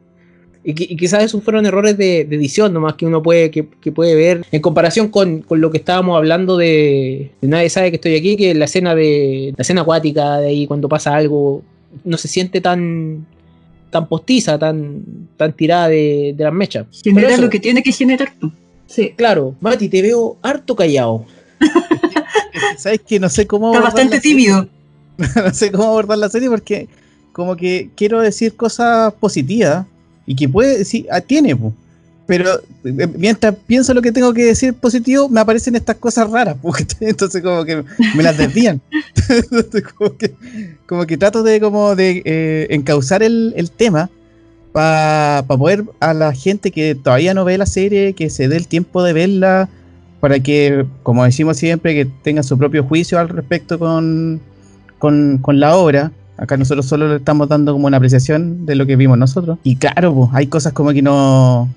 Y, 0.67 0.71
y 0.93 0.97
quizás 0.97 1.23
esos 1.23 1.43
fueron 1.43 1.67
errores 1.67 1.95
de, 1.95 2.25
de 2.25 2.35
edición, 2.35 2.73
nomás 2.73 2.95
que 2.95 3.05
uno 3.05 3.21
puede, 3.21 3.51
que, 3.51 3.67
que 3.79 3.91
puede 3.91 4.15
ver. 4.15 4.43
En 4.51 4.61
comparación 4.61 5.09
con, 5.09 5.41
con 5.41 5.61
lo 5.61 5.69
que 5.69 5.77
estábamos 5.77 6.17
hablando 6.17 6.57
de, 6.57 7.31
de 7.39 7.47
Nadie 7.47 7.69
sabe 7.69 7.91
que 7.91 7.97
estoy 7.97 8.15
aquí, 8.15 8.35
que 8.35 8.55
la 8.55 8.65
escena 8.65 8.95
de. 8.95 9.53
La 9.55 9.61
escena 9.61 9.81
acuática 9.81 10.39
de 10.39 10.47
ahí 10.47 10.65
cuando 10.65 10.89
pasa 10.89 11.15
algo. 11.15 11.61
No 12.03 12.17
se 12.17 12.27
siente 12.27 12.61
tan. 12.61 13.27
tan 13.91 14.07
postiza, 14.07 14.57
tan. 14.57 15.03
tan 15.37 15.53
tirada 15.53 15.87
de, 15.87 16.33
de 16.35 16.43
las 16.43 16.53
mechas. 16.53 16.87
Genera 17.03 17.29
eso, 17.29 17.43
lo 17.43 17.49
que 17.51 17.59
tiene 17.59 17.83
que 17.83 17.91
generar. 17.91 18.33
Sí, 18.87 19.13
Claro, 19.15 19.55
Mati, 19.61 19.87
te 19.87 20.01
veo 20.01 20.37
harto 20.41 20.75
callado. 20.75 21.25
¿Sabes 22.77 23.01
que 23.07 23.19
No 23.19 23.29
sé 23.29 23.45
cómo. 23.45 23.71
está 23.71 23.83
bastante 23.83 24.19
tímido. 24.19 24.67
no 25.17 25.53
sé 25.53 25.71
cómo 25.71 25.85
abordar 25.85 26.17
la 26.17 26.29
serie 26.29 26.49
porque 26.49 26.87
como 27.33 27.55
que 27.55 27.89
quiero 27.95 28.19
decir 28.21 28.55
cosas 28.55 29.13
positivas 29.13 29.85
y 30.25 30.35
que 30.35 30.49
puede 30.49 30.79
decir, 30.79 31.05
ah, 31.11 31.21
tiene, 31.21 31.55
po. 31.55 31.73
pero 32.25 32.59
eh, 32.83 33.07
mientras 33.17 33.55
pienso 33.67 33.93
lo 33.93 34.01
que 34.01 34.11
tengo 34.11 34.33
que 34.33 34.45
decir 34.45 34.73
positivo, 34.73 35.29
me 35.29 35.39
aparecen 35.39 35.75
estas 35.75 35.97
cosas 35.97 36.29
raras, 36.29 36.57
entonces 36.99 37.41
como 37.41 37.63
que 37.63 37.83
me 38.15 38.23
las 38.23 38.37
desvían. 38.37 38.81
Como, 39.97 40.17
que, 40.17 40.33
como 40.85 41.05
que 41.05 41.17
trato 41.17 41.41
de 41.41 41.59
como 41.59 41.95
de 41.95 42.21
eh, 42.25 42.67
encauzar 42.69 43.23
el, 43.23 43.71
tema 43.75 44.09
para 44.71 45.43
poder 45.47 45.83
a 45.99 46.13
la 46.13 46.31
gente 46.33 46.69
que 46.69 46.93
todavía 46.95 47.33
no 47.33 47.43
ve 47.43 47.57
la 47.57 47.65
serie, 47.65 48.13
que 48.13 48.29
se 48.29 48.47
dé 48.47 48.57
el 48.57 48.67
tiempo 48.67 49.01
de 49.01 49.13
verla, 49.13 49.69
para 50.19 50.39
que, 50.39 50.85
como 51.03 51.23
decimos 51.23 51.57
siempre, 51.57 51.93
que 51.93 52.05
tenga 52.23 52.43
su 52.43 52.57
propio 52.57 52.83
juicio 52.83 53.19
al 53.19 53.29
respecto 53.29 53.79
con, 53.79 54.41
con, 54.99 55.39
con 55.39 55.59
la 55.59 55.75
obra. 55.75 56.11
Acá 56.37 56.57
nosotros 56.57 56.85
solo 56.85 57.07
le 57.07 57.15
estamos 57.17 57.47
dando 57.47 57.73
como 57.73 57.87
una 57.87 57.97
apreciación 57.97 58.65
de 58.65 58.75
lo 58.75 58.85
que 58.85 58.95
vimos 58.95 59.17
nosotros. 59.17 59.57
Y 59.63 59.77
claro, 59.77 60.13
pues, 60.13 60.29
hay 60.33 60.47
cosas 60.47 60.73
como 60.73 60.91
que 60.91 61.01
no, 61.01 61.69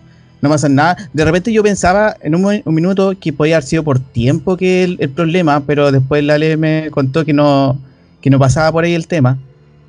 no 0.43 0.49
pasan 0.49 0.75
nada. 0.75 0.97
De 1.13 1.25
repente 1.25 1.53
yo 1.53 1.63
pensaba 1.63 2.17
en 2.23 2.35
un, 2.35 2.63
un 2.65 2.75
minuto 2.75 3.13
que 3.21 3.33
podía 3.33 3.57
haber 3.57 3.65
sido 3.69 3.85
por 3.85 4.01
tiempo 4.01 4.57
que 4.57 4.83
el, 4.85 4.97
el 5.01 5.11
problema, 5.11 5.61
pero 5.61 5.93
después 5.93 6.25
la 6.25 6.35
Ale 6.35 6.57
me 6.57 6.89
contó 6.91 7.25
que 7.25 7.33
no, 7.33 7.79
que 8.21 8.31
no 8.31 8.39
pasaba 8.39 8.73
por 8.73 8.85
ahí 8.85 8.95
el 8.95 9.07
tema. 9.07 9.39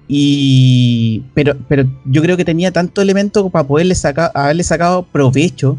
Y 0.08 1.24
pero, 1.36 1.56
pero 1.68 1.86
yo 2.06 2.22
creo 2.22 2.36
que 2.36 2.44
tenía 2.46 2.72
tanto 2.72 3.02
elemento 3.02 3.50
para 3.50 3.68
poderle 3.68 3.96
sacar, 3.96 4.32
haberle 4.34 4.64
sacado 4.64 5.04
provecho. 5.04 5.78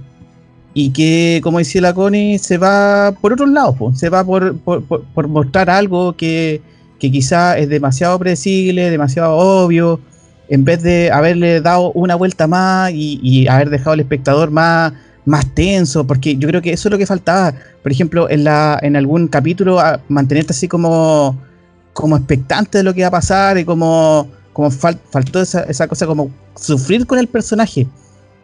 Y 0.73 0.91
que, 0.91 1.41
como 1.43 1.59
decía 1.59 1.81
la 1.81 1.93
Connie, 1.93 2.39
se 2.39 2.57
va 2.57 3.13
por 3.21 3.33
otros 3.33 3.51
lados, 3.51 3.77
se 3.99 4.09
va 4.09 4.23
por, 4.25 4.57
por, 4.59 4.85
por- 4.85 5.03
por 5.03 5.27
mostrar 5.27 5.69
algo 5.69 6.15
que, 6.17 6.63
que 7.01 7.11
quizá 7.11 7.59
es 7.59 7.69
demasiado 7.69 8.19
predecible, 8.19 8.91
demasiado 8.91 9.37
obvio, 9.37 9.99
en 10.49 10.65
vez 10.65 10.83
de 10.83 11.11
haberle 11.11 11.61
dado 11.61 11.93
una 11.93 12.15
vuelta 12.15 12.47
más 12.47 12.93
y, 12.93 13.49
haber 13.49 13.71
dejado 13.71 13.93
al 13.93 14.01
espectador 14.01 14.51
más, 14.51 14.93
más 15.25 15.47
tenso, 15.55 16.07
porque 16.07 16.37
yo 16.37 16.47
creo 16.49 16.61
que 16.61 16.73
eso 16.73 16.89
es 16.89 16.93
lo 16.93 16.99
que 16.99 17.07
faltaba. 17.07 17.55
Por 17.83 17.91
ejemplo, 17.91 18.29
en, 18.29 18.45
la, 18.45 18.79
en 18.83 18.97
algún 18.97 19.29
capítulo, 19.29 19.79
mantenerte 20.09 20.53
así 20.53 20.69
como, 20.69 21.39
como 21.93 22.17
expectante 22.17 22.79
de 22.79 22.85
lo 22.85 22.93
que 22.93 23.03
va 23.03 23.09
a 23.09 23.13
pasar 23.13 23.57
y 23.59 23.65
como, 23.65 24.29
como 24.53 24.71
fal- 24.71 24.99
faltó 25.11 25.41
esa, 25.41 25.89
cosa 25.89 26.07
como 26.07 26.31
sufrir 26.55 27.07
con 27.07 27.19
el 27.19 27.29
personaje. 27.29 27.87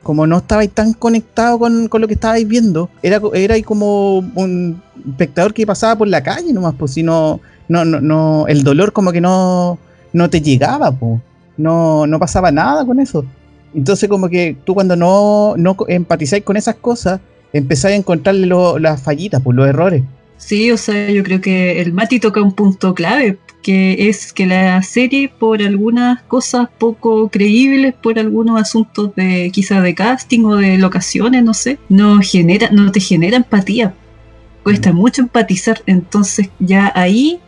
Como 0.02 0.26
no 0.26 0.38
estabais 0.38 0.70
tan 0.70 0.92
conectado 0.92 1.58
con, 1.58 1.88
con 1.88 2.00
lo 2.00 2.06
que 2.06 2.14
estabais 2.14 2.46
viendo, 2.46 2.88
era, 3.02 3.20
era 3.34 3.60
como 3.62 4.18
un 4.18 4.80
espectador 5.10 5.52
que 5.52 5.66
pasaba 5.66 5.96
por 5.98 6.06
la 6.06 6.22
calle 6.22 6.52
nomás, 6.52 6.74
pues 6.78 6.92
si 6.92 7.02
no, 7.02 7.40
no, 7.68 7.84
no, 7.84 8.00
no, 8.00 8.46
el 8.48 8.62
dolor 8.64 8.92
como 8.92 9.12
que 9.12 9.20
no, 9.20 9.78
no 10.12 10.30
te 10.30 10.40
llegaba, 10.40 10.90
pues. 10.92 11.20
No, 11.56 12.06
no 12.06 12.18
pasaba 12.18 12.50
nada 12.50 12.84
con 12.84 13.00
eso. 13.00 13.24
Entonces 13.74 14.08
como 14.08 14.28
que 14.28 14.56
tú 14.64 14.74
cuando 14.74 14.96
no, 14.96 15.54
no 15.56 15.76
empatizáis 15.88 16.44
con 16.44 16.56
esas 16.56 16.76
cosas, 16.76 17.20
empezáis 17.52 17.94
a 17.94 17.98
encontrarle 17.98 18.46
lo- 18.46 18.78
las 18.78 19.02
fallitas, 19.02 19.40
pues 19.42 19.56
los 19.56 19.66
errores. 19.68 20.02
Sí, 20.38 20.70
o 20.70 20.76
sea, 20.76 21.10
yo 21.10 21.22
creo 21.22 21.40
que 21.40 21.80
el 21.80 21.92
Mati 21.94 22.20
toca 22.20 22.42
un 22.42 22.52
punto 22.52 22.94
clave, 22.94 23.38
que 23.62 24.08
es 24.08 24.32
que 24.34 24.46
la 24.46 24.82
serie, 24.82 25.30
por 25.30 25.62
algunas 25.62 26.22
cosas 26.24 26.68
poco 26.78 27.28
creíbles, 27.30 27.94
por 27.94 28.18
algunos 28.18 28.60
asuntos 28.60 29.14
de 29.16 29.50
quizás 29.52 29.82
de 29.82 29.94
casting 29.94 30.44
o 30.44 30.56
de 30.56 30.76
locaciones, 30.78 31.42
no 31.42 31.54
sé, 31.54 31.78
no 31.88 32.20
genera, 32.20 32.68
no 32.70 32.92
te 32.92 33.00
genera 33.00 33.36
empatía. 33.38 33.94
Cuesta 34.62 34.92
mucho 34.92 35.22
empatizar, 35.22 35.80
entonces 35.86 36.50
ya 36.58 36.92
ahí, 36.94 37.40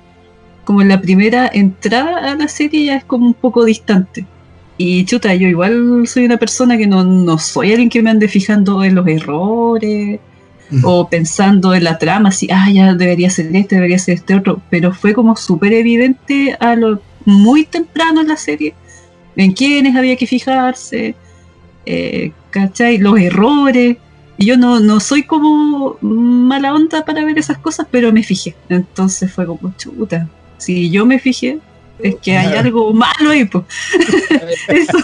como 0.69 0.83
en 0.83 0.89
la 0.89 1.01
primera 1.01 1.51
entrada 1.51 2.31
a 2.31 2.35
la 2.35 2.47
serie, 2.47 2.85
ya 2.85 2.97
es 2.97 3.05
como 3.05 3.25
un 3.25 3.33
poco 3.33 3.65
distante. 3.65 4.27
Y 4.77 5.07
chuta, 5.07 5.35
yo 5.35 5.49
igual 5.49 6.07
soy 6.07 6.27
una 6.27 6.37
persona 6.37 6.77
que 6.77 6.87
no, 6.87 7.05
no 7.05 7.39
soy 7.39 7.71
alguien 7.71 7.89
que 7.89 8.03
me 8.03 8.11
ande 8.11 8.29
fijando 8.29 8.85
en 8.85 8.95
los 8.95 9.07
errores 9.07 10.21
o 10.83 11.09
pensando 11.09 11.73
en 11.73 11.85
la 11.85 11.97
trama, 11.97 12.29
así, 12.29 12.49
ah, 12.53 12.71
ya 12.71 12.93
debería 12.93 13.31
ser 13.31 13.47
este, 13.57 13.77
debería 13.77 13.99
ser 13.99 14.17
este 14.17 14.35
otro, 14.35 14.61
pero 14.69 14.93
fue 14.93 15.15
como 15.15 15.37
súper 15.37 15.73
evidente 15.73 16.55
a 16.61 16.77
lo 16.77 17.01
muy 17.25 17.65
temprano 17.65 18.21
en 18.21 18.29
la 18.29 18.37
serie 18.37 18.75
en 19.37 19.53
quiénes 19.53 19.97
había 19.97 20.17
que 20.17 20.27
fijarse, 20.27 21.15
eh, 21.87 22.33
¿cachai? 22.51 22.99
Los 22.99 23.19
errores. 23.19 23.97
Y 24.37 24.45
yo 24.45 24.59
no, 24.59 24.81
no 24.81 25.01
soy 25.01 25.23
como 25.23 25.97
mala 26.03 26.75
onda 26.75 27.07
para 27.07 27.25
ver 27.25 27.39
esas 27.39 27.57
cosas, 27.57 27.87
pero 27.91 28.13
me 28.13 28.23
fijé. 28.23 28.55
Entonces 28.69 29.33
fue 29.33 29.47
como 29.47 29.73
chuta. 29.79 30.29
Si 30.59 30.91
yo 30.91 31.07
me 31.07 31.19
fijé, 31.19 31.59
es 32.03 32.17
que 32.17 32.37
hay 32.37 32.55
algo 32.57 32.93
malo 32.93 33.31
ahí, 33.31 33.45
pues. 33.45 33.65
Eso. 34.69 34.99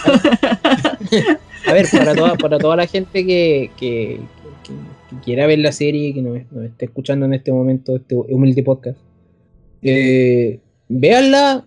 A 1.67 1.73
ver, 1.73 1.87
para 1.91 2.13
toda, 2.15 2.35
para 2.35 2.57
toda 2.59 2.75
la 2.75 2.87
gente 2.87 3.25
que, 3.25 3.71
que, 3.77 4.19
que- 4.63 4.95
que 5.09 5.15
quiera 5.23 5.45
ver 5.47 5.59
la 5.59 5.71
serie 5.71 6.13
que 6.13 6.21
nos, 6.21 6.39
nos 6.51 6.65
esté 6.65 6.85
escuchando 6.85 7.25
en 7.25 7.33
este 7.35 7.51
momento, 7.51 7.95
este 7.95 8.15
humilde 8.15 8.63
podcast, 8.63 8.97
eh, 9.83 10.59
véanla 10.89 11.65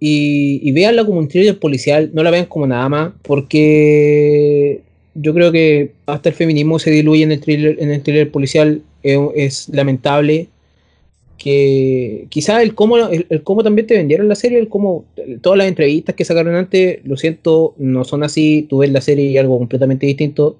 y, 0.00 0.60
y 0.62 0.72
véanla 0.72 1.04
como 1.04 1.18
un 1.18 1.28
thriller 1.28 1.58
policial, 1.58 2.10
no 2.12 2.22
la 2.22 2.30
vean 2.30 2.44
como 2.46 2.66
nada 2.66 2.88
más, 2.88 3.12
porque 3.22 4.82
yo 5.14 5.32
creo 5.32 5.50
que 5.52 5.92
hasta 6.06 6.28
el 6.28 6.34
feminismo 6.34 6.78
se 6.78 6.90
diluye 6.90 7.22
en 7.22 7.32
el 7.32 7.40
thriller, 7.40 7.76
en 7.80 7.90
el 7.90 8.02
thriller 8.02 8.30
policial, 8.30 8.82
es, 9.02 9.18
es 9.34 9.68
lamentable 9.70 10.48
que 11.38 12.26
quizás 12.28 12.62
el 12.62 12.74
cómo, 12.74 12.96
el, 12.96 13.26
el 13.28 13.42
cómo 13.42 13.62
también 13.62 13.86
te 13.86 13.96
vendieron 13.96 14.28
la 14.28 14.34
serie, 14.34 14.58
el 14.58 14.68
cómo 14.68 15.04
todas 15.40 15.58
las 15.58 15.68
entrevistas 15.68 16.14
que 16.14 16.24
sacaron 16.24 16.54
antes, 16.54 17.00
lo 17.04 17.16
siento, 17.16 17.74
no 17.78 18.04
son 18.04 18.22
así, 18.22 18.66
tú 18.68 18.78
ves 18.78 18.90
la 18.90 19.00
serie 19.00 19.26
y 19.26 19.38
algo 19.38 19.58
completamente 19.58 20.06
distinto. 20.06 20.56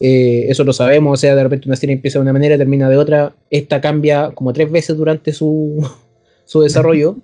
Eh, 0.00 0.46
eso 0.48 0.64
lo 0.64 0.72
sabemos, 0.72 1.12
o 1.12 1.16
sea, 1.20 1.36
de 1.36 1.42
repente 1.44 1.68
una 1.68 1.76
serie 1.76 1.94
empieza 1.94 2.18
de 2.18 2.22
una 2.22 2.32
manera, 2.32 2.58
termina 2.58 2.88
de 2.88 2.96
otra. 2.96 3.34
Esta 3.50 3.80
cambia 3.80 4.32
como 4.34 4.52
tres 4.52 4.70
veces 4.70 4.96
durante 4.96 5.32
su, 5.32 5.88
su 6.44 6.60
desarrollo. 6.60 7.16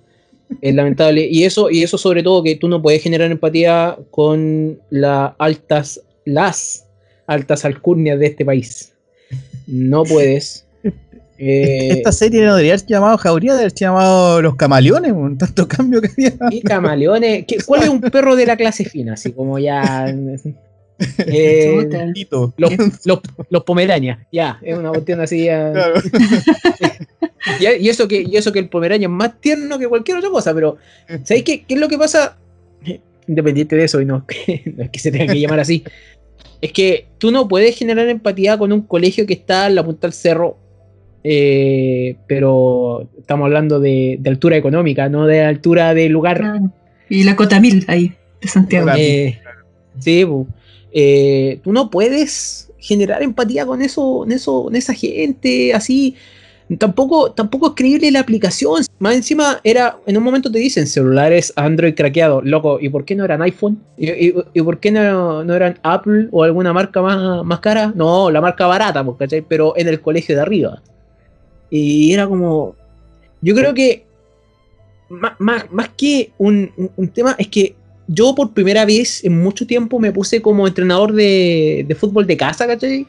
es 0.61 0.75
lamentable. 0.75 1.27
Y 1.29 1.43
eso, 1.43 1.69
y 1.69 1.83
eso 1.83 1.97
sobre 1.97 2.23
todo 2.23 2.43
que 2.43 2.55
tú 2.55 2.67
no 2.67 2.81
puedes 2.81 3.01
generar 3.01 3.31
empatía 3.31 3.97
con 4.11 4.79
las 4.89 5.33
altas, 5.37 6.01
las 6.25 6.87
altas 7.27 7.65
alcurnias 7.65 8.19
de 8.19 8.27
este 8.27 8.45
país. 8.45 8.93
No 9.67 10.03
puedes. 10.05 10.65
Eh, 11.41 11.89
Esta 11.91 12.11
serie 12.11 12.41
no 12.41 12.55
debería 12.55 12.73
haber 12.73 12.85
llamado 12.85 13.17
Jauría, 13.17 13.53
debería 13.53 13.67
haber 13.67 13.73
llamado 13.79 14.41
Los 14.41 14.55
Camaleones, 14.57 15.11
un 15.13 15.37
tanto 15.37 15.67
cambio 15.67 16.01
que 16.01 16.09
había. 16.09 16.33
y 16.51 16.61
camaleones. 16.61 17.45
¿Qué- 17.47 17.59
¿Cuál 17.65 17.83
es 17.83 17.89
un 17.89 18.01
perro 18.01 18.35
de 18.35 18.45
la 18.45 18.57
clase 18.57 18.83
fina? 18.85 19.13
Así 19.13 19.31
como 19.31 19.57
ya. 19.57 20.13
eh, 21.19 21.87
los, 22.57 22.71
los, 23.05 23.19
los 23.49 23.63
pomeranias, 23.63 24.19
ya, 24.33 24.59
es 24.61 24.77
una 24.77 24.89
cuestión 24.89 25.21
así. 25.21 25.45
ya. 25.45 25.71
Claro. 25.71 25.93
Y, 27.61 27.65
y 27.85 27.89
eso 27.89 28.05
que, 28.09 28.21
y 28.21 28.35
eso 28.35 28.51
que 28.51 28.59
el 28.59 28.67
Pomerania 28.67 29.05
es 29.07 29.11
más 29.11 29.39
tierno 29.39 29.79
que 29.79 29.87
cualquier 29.87 30.17
otra 30.17 30.29
cosa, 30.29 30.53
pero 30.53 30.75
¿sabéis 31.23 31.45
qué, 31.45 31.63
qué 31.63 31.75
es 31.75 31.79
lo 31.79 31.87
que 31.87 31.97
pasa? 31.97 32.37
Independiente 33.27 33.77
de 33.77 33.85
eso, 33.85 34.01
y 34.01 34.05
no, 34.05 34.25
no 34.75 34.83
es 34.83 34.89
que 34.89 34.99
se 34.99 35.09
tenga 35.09 35.31
que 35.33 35.39
llamar 35.39 35.61
así, 35.61 35.83
es 36.59 36.73
que 36.73 37.07
tú 37.17 37.31
no 37.31 37.47
puedes 37.47 37.77
generar 37.77 38.09
empatía 38.09 38.57
con 38.57 38.73
un 38.73 38.81
colegio 38.81 39.25
que 39.25 39.33
está 39.35 39.67
en 39.67 39.75
la 39.75 39.85
punta 39.85 40.07
del 40.07 40.13
cerro, 40.13 40.57
eh, 41.23 42.15
pero 42.27 43.07
estamos 43.19 43.45
hablando 43.45 43.79
de, 43.79 44.17
de 44.19 44.29
altura 44.29 44.57
económica, 44.57 45.09
no 45.09 45.25
de 45.25 45.41
altura 45.41 45.93
de 45.93 46.09
lugar. 46.09 46.61
Y 47.09 47.23
la 47.23 47.35
cota 47.35 47.59
mil 47.59 47.83
ahí, 47.87 48.13
de 48.41 48.47
Santiago. 48.47 48.89
Eh, 48.97 49.39
sí. 49.99 50.25
Eh, 50.91 51.59
tú 51.63 51.71
no 51.71 51.89
puedes 51.89 52.71
generar 52.79 53.21
empatía 53.21 53.65
con 53.65 53.81
eso, 53.81 54.23
en 54.25 54.31
eso, 54.31 54.69
en 54.69 54.75
esa 54.75 54.93
gente 54.93 55.73
así. 55.73 56.15
Tampoco, 56.77 57.31
tampoco 57.31 57.69
es 57.69 57.73
creíble 57.75 58.11
la 58.11 58.19
aplicación. 58.19 58.83
Más 58.99 59.15
encima 59.15 59.59
era, 59.63 59.97
en 60.05 60.15
un 60.17 60.23
momento 60.23 60.51
te 60.51 60.59
dicen 60.59 60.85
celulares 60.85 61.51
Android 61.55 61.95
craqueado, 61.95 62.43
loco, 62.43 62.77
¿y 62.79 62.89
por 62.89 63.05
qué 63.05 63.15
no 63.15 63.25
eran 63.25 63.41
iPhone? 63.41 63.79
¿Y, 63.97 64.09
y- 64.11 64.35
y 64.53 64.61
por 64.61 64.79
qué 64.79 64.91
no, 64.91 65.43
no 65.43 65.55
eran 65.55 65.79
Apple 65.81 66.27
o 66.31 66.43
alguna 66.43 66.71
marca 66.71 67.01
más, 67.01 67.43
más 67.43 67.59
cara? 67.59 67.91
No, 67.95 68.29
la 68.29 68.39
marca 68.39 68.67
barata, 68.67 69.03
pues, 69.03 69.17
¿cachai? 69.17 69.41
Pero 69.41 69.73
en 69.77 69.87
el 69.87 69.99
colegio 69.99 70.35
de 70.35 70.41
arriba. 70.43 70.79
Y 71.69 72.13
era 72.13 72.27
como. 72.27 72.75
Yo 73.41 73.55
creo 73.55 73.73
que 73.73 74.05
más, 75.09 75.33
más, 75.39 75.71
más 75.71 75.89
que 75.95 76.31
un, 76.37 76.71
un- 76.97 77.07
tema, 77.09 77.35
es 77.39 77.47
que 77.47 77.75
yo 78.07 78.33
por 78.35 78.53
primera 78.53 78.85
vez 78.85 79.23
en 79.23 79.39
mucho 79.41 79.65
tiempo 79.65 79.99
me 79.99 80.11
puse 80.11 80.41
como 80.41 80.67
entrenador 80.67 81.13
de, 81.13 81.85
de 81.87 81.95
fútbol 81.95 82.27
de 82.27 82.37
casa, 82.37 82.67
¿cachai? 82.67 83.05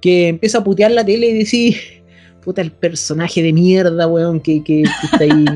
Que 0.00 0.28
empieza 0.28 0.58
a 0.58 0.64
putear 0.64 0.90
la 0.90 1.04
tele 1.04 1.28
y 1.28 1.38
decir, 1.38 1.76
puta, 2.44 2.62
el 2.62 2.72
personaje 2.72 3.42
de 3.42 3.52
mierda, 3.52 4.06
weón, 4.06 4.40
que, 4.40 4.62
que- 4.64 4.82
que 4.82 5.06
está 5.06 5.24
ahí. 5.24 5.44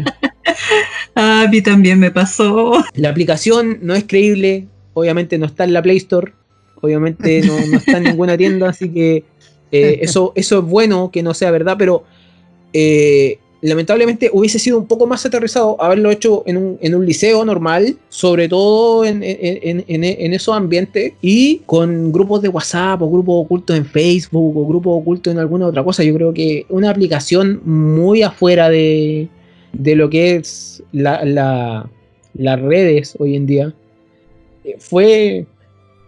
Ah, 1.17 1.45
a 1.47 1.49
mí 1.49 1.63
también 1.63 2.01
me 2.01 2.11
pasó. 2.11 2.83
La 2.95 3.11
aplicación 3.11 3.79
no 3.83 3.95
es 3.95 4.03
creíble, 4.05 4.67
obviamente 4.95 5.39
no 5.39 5.47
está 5.47 5.63
en 5.65 5.73
la 5.73 5.81
Play 5.81 5.99
Store, 5.99 6.33
obviamente 6.81 7.41
no, 7.43 7.55
no 7.67 7.77
está 7.79 7.99
en 7.99 8.05
ninguna 8.05 8.37
tienda, 8.37 8.69
así 8.71 8.89
que 8.89 9.23
eh, 9.71 9.99
eso, 10.03 10.33
eso 10.35 10.59
es 10.59 10.65
bueno 10.65 11.11
que 11.13 11.23
no 11.23 11.33
sea 11.33 11.53
verdad, 11.53 11.77
pero 11.79 12.05
eh, 12.75 13.39
lamentablemente 13.63 14.29
hubiese 14.31 14.59
sido 14.59 14.77
un 14.79 14.87
poco 14.87 15.07
más 15.07 15.25
aterrizado 15.25 15.81
haberlo 15.81 16.11
hecho 16.11 16.43
en 16.45 16.59
un, 16.59 17.07
liceo 17.07 17.47
normal, 17.47 17.97
sobre 18.11 18.47
todo 18.47 19.07
en, 19.07 19.23
esos 20.35 20.55
ambientes, 20.55 21.15
y 21.23 21.63
con 21.65 22.13
grupos 22.13 22.43
de 22.43 22.51
WhatsApp 22.51 23.01
o 23.01 23.11
grupos 23.11 23.47
ocultos 23.47 23.75
en 23.75 23.87
Facebook 23.87 24.55
o 24.55 24.67
grupos 24.67 25.01
ocultos 25.01 25.33
en 25.33 25.39
alguna 25.39 25.67
otra 25.67 25.83
cosa. 25.83 26.05
Yo 26.05 26.13
creo 26.15 26.35
que 26.35 26.67
una 26.69 26.91
aplicación 26.91 27.63
muy 27.65 28.21
afuera 28.21 28.69
de, 28.69 29.29
lo 29.97 30.11
que 30.11 30.37
es 30.37 30.83
la, 30.93 31.25
la- 31.25 31.89
las 32.35 32.61
redes 32.61 33.15
hoy 33.19 33.37
en 33.37 33.47
día, 33.47 33.75
eh, 34.65 34.77
fue 34.79 35.47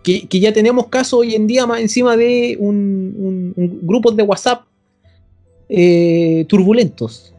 que, 0.02 0.26
ya 0.40 0.52
tenemos 0.52 0.88
casos 0.88 1.20
hoy 1.20 1.34
en 1.34 1.47
día 1.47 1.66
más 1.66 1.80
encima 1.80 2.16
de 2.16 2.56
un, 2.60 3.14
un- 3.16 3.55
un 3.56 4.16
de 4.16 4.22
WhatsApp 4.24 4.64
eh, 5.68 6.44
turbulentos. 6.48 7.34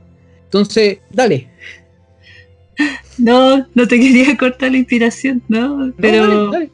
Entonces, 0.45 0.99
dale. 1.09 1.49
No, 3.17 3.67
no 3.73 3.87
te 3.87 3.99
quería 3.99 4.37
cortar 4.39 4.71
la 4.71 4.77
inspiración, 4.77 5.41
no, 5.47 5.87
No, 5.87 5.93
pero 5.97 6.27
dale, 6.27 6.51
dale. 6.51 6.71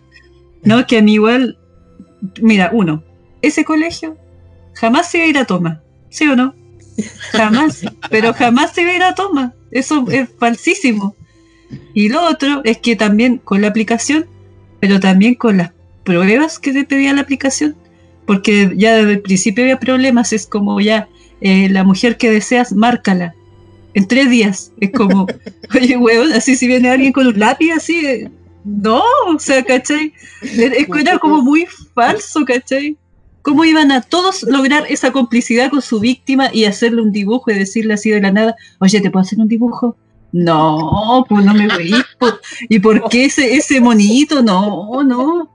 no, 0.63 0.85
que 0.85 0.97
a 0.97 1.01
mí 1.01 1.13
igual, 1.13 1.57
mira, 2.41 2.69
uno, 2.73 3.03
ese 3.41 3.63
colegio 3.63 4.17
jamás 4.73 5.09
se 5.09 5.17
iba 5.17 5.27
a 5.27 5.29
ir 5.29 5.37
a 5.37 5.45
toma, 5.45 5.81
¿sí 6.09 6.27
o 6.27 6.35
no? 6.35 6.55
Jamás, 7.31 7.83
pero 8.09 8.33
jamás 8.33 8.73
se 8.73 8.81
iba 8.81 8.91
a 8.91 8.95
ir 8.95 9.03
a 9.03 9.15
toma, 9.15 9.53
eso 9.71 10.05
es 10.11 10.29
falsísimo. 10.37 11.15
Y 11.93 12.09
lo 12.09 12.23
otro 12.27 12.61
es 12.63 12.77
que 12.77 12.95
también 12.95 13.37
con 13.37 13.61
la 13.61 13.67
aplicación, 13.69 14.25
pero 14.79 14.99
también 14.99 15.35
con 15.35 15.57
las 15.57 15.71
pruebas 16.03 16.59
que 16.59 16.73
te 16.73 16.83
pedía 16.83 17.13
la 17.13 17.21
aplicación, 17.21 17.75
porque 18.25 18.73
ya 18.75 18.95
desde 18.95 19.13
el 19.13 19.21
principio 19.21 19.63
había 19.63 19.79
problemas, 19.79 20.33
es 20.33 20.45
como 20.45 20.79
ya, 20.81 21.07
eh, 21.43 21.67
la 21.69 21.83
mujer 21.83 22.15
que 22.17 22.31
deseas, 22.31 22.71
márcala. 22.71 23.35
En 23.93 24.07
tres 24.07 24.29
días. 24.29 24.71
Es 24.79 24.91
como, 24.91 25.27
oye, 25.75 25.97
weón, 25.97 26.31
así 26.31 26.55
si 26.55 26.67
viene 26.67 26.89
alguien 26.89 27.11
con 27.11 27.27
un 27.27 27.37
lápiz 27.37 27.71
así, 27.73 28.05
eh, 28.05 28.31
no, 28.63 29.03
o 29.27 29.37
sea, 29.37 29.61
¿cachai? 29.63 30.13
Era 30.41 31.19
como 31.19 31.41
muy 31.41 31.67
falso, 31.93 32.45
¿cachai? 32.45 32.97
¿Cómo 33.41 33.65
iban 33.65 33.91
a 33.91 34.01
todos 34.01 34.43
lograr 34.43 34.85
esa 34.87 35.11
complicidad 35.11 35.69
con 35.69 35.81
su 35.81 35.99
víctima 35.99 36.49
y 36.53 36.63
hacerle 36.63 37.01
un 37.01 37.11
dibujo 37.11 37.51
y 37.51 37.55
decirle 37.55 37.95
así 37.95 38.09
de 38.09 38.21
la 38.21 38.31
nada, 38.31 38.55
oye, 38.79 39.01
¿te 39.01 39.11
puedo 39.11 39.21
hacer 39.21 39.39
un 39.39 39.49
dibujo? 39.49 39.97
No, 40.31 41.25
pues 41.27 41.43
no 41.43 41.53
me 41.53 41.67
voy. 41.67 41.93
¿Y 42.69 42.79
por 42.79 43.09
qué 43.09 43.25
ese, 43.25 43.55
ese 43.55 43.81
monito? 43.81 44.41
No, 44.41 45.03
no. 45.03 45.49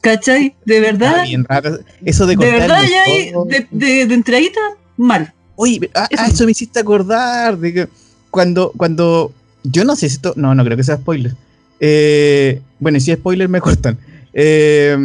¿Cachai? 0.00 0.54
De 0.64 0.78
verdad, 0.78 1.24
bien 1.24 1.44
raro. 1.44 1.80
Eso 2.04 2.26
de 2.26 2.36
de 2.36 2.50
verdad 2.52 2.84
ya 2.88 3.02
hay, 3.02 3.32
de, 3.48 3.66
de, 3.72 4.06
de 4.06 4.14
entradita, 4.14 4.60
mal. 4.96 5.32
Oye, 5.56 5.78
pero- 5.80 5.92
ah, 5.94 6.06
Eso. 6.10 6.22
ah, 6.22 6.28
eso 6.28 6.44
me 6.44 6.52
hiciste 6.52 6.80
acordar 6.80 7.56
de 7.58 7.72
que 7.72 7.88
cuando, 8.30 8.72
cuando, 8.76 9.32
yo 9.64 9.84
no 9.84 9.96
sé 9.96 10.08
si 10.08 10.16
esto, 10.16 10.32
no, 10.36 10.54
no 10.54 10.64
creo 10.64 10.76
que 10.76 10.84
sea 10.84 10.96
spoiler. 10.96 11.34
Eh, 11.80 12.60
bueno, 12.78 12.98
y 12.98 13.00
si 13.00 13.10
es 13.12 13.18
spoiler 13.18 13.48
me 13.48 13.60
cortan. 13.60 13.98
Eh, 14.32 14.96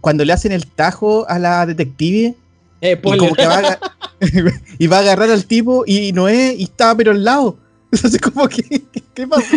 cuando 0.00 0.24
le 0.24 0.32
hacen 0.32 0.52
el 0.52 0.66
tajo 0.66 1.28
a 1.28 1.38
la 1.38 1.66
detective 1.66 2.34
Eh, 2.80 2.98
y 3.02 3.16
como 3.18 3.34
que 3.34 3.46
va 3.46 3.58
a, 3.58 3.78
y 4.78 4.86
va 4.86 4.98
a 4.98 5.00
agarrar 5.00 5.30
al 5.30 5.44
tipo 5.46 5.84
y 5.86 6.12
no 6.12 6.28
es, 6.28 6.58
y 6.58 6.64
estaba 6.64 6.94
pero 6.94 7.10
al 7.12 7.24
lado. 7.24 7.56
Entonces 7.92 8.20
como 8.20 8.48
que, 8.48 8.82
¿qué, 9.14 9.26
pasó? 9.26 9.56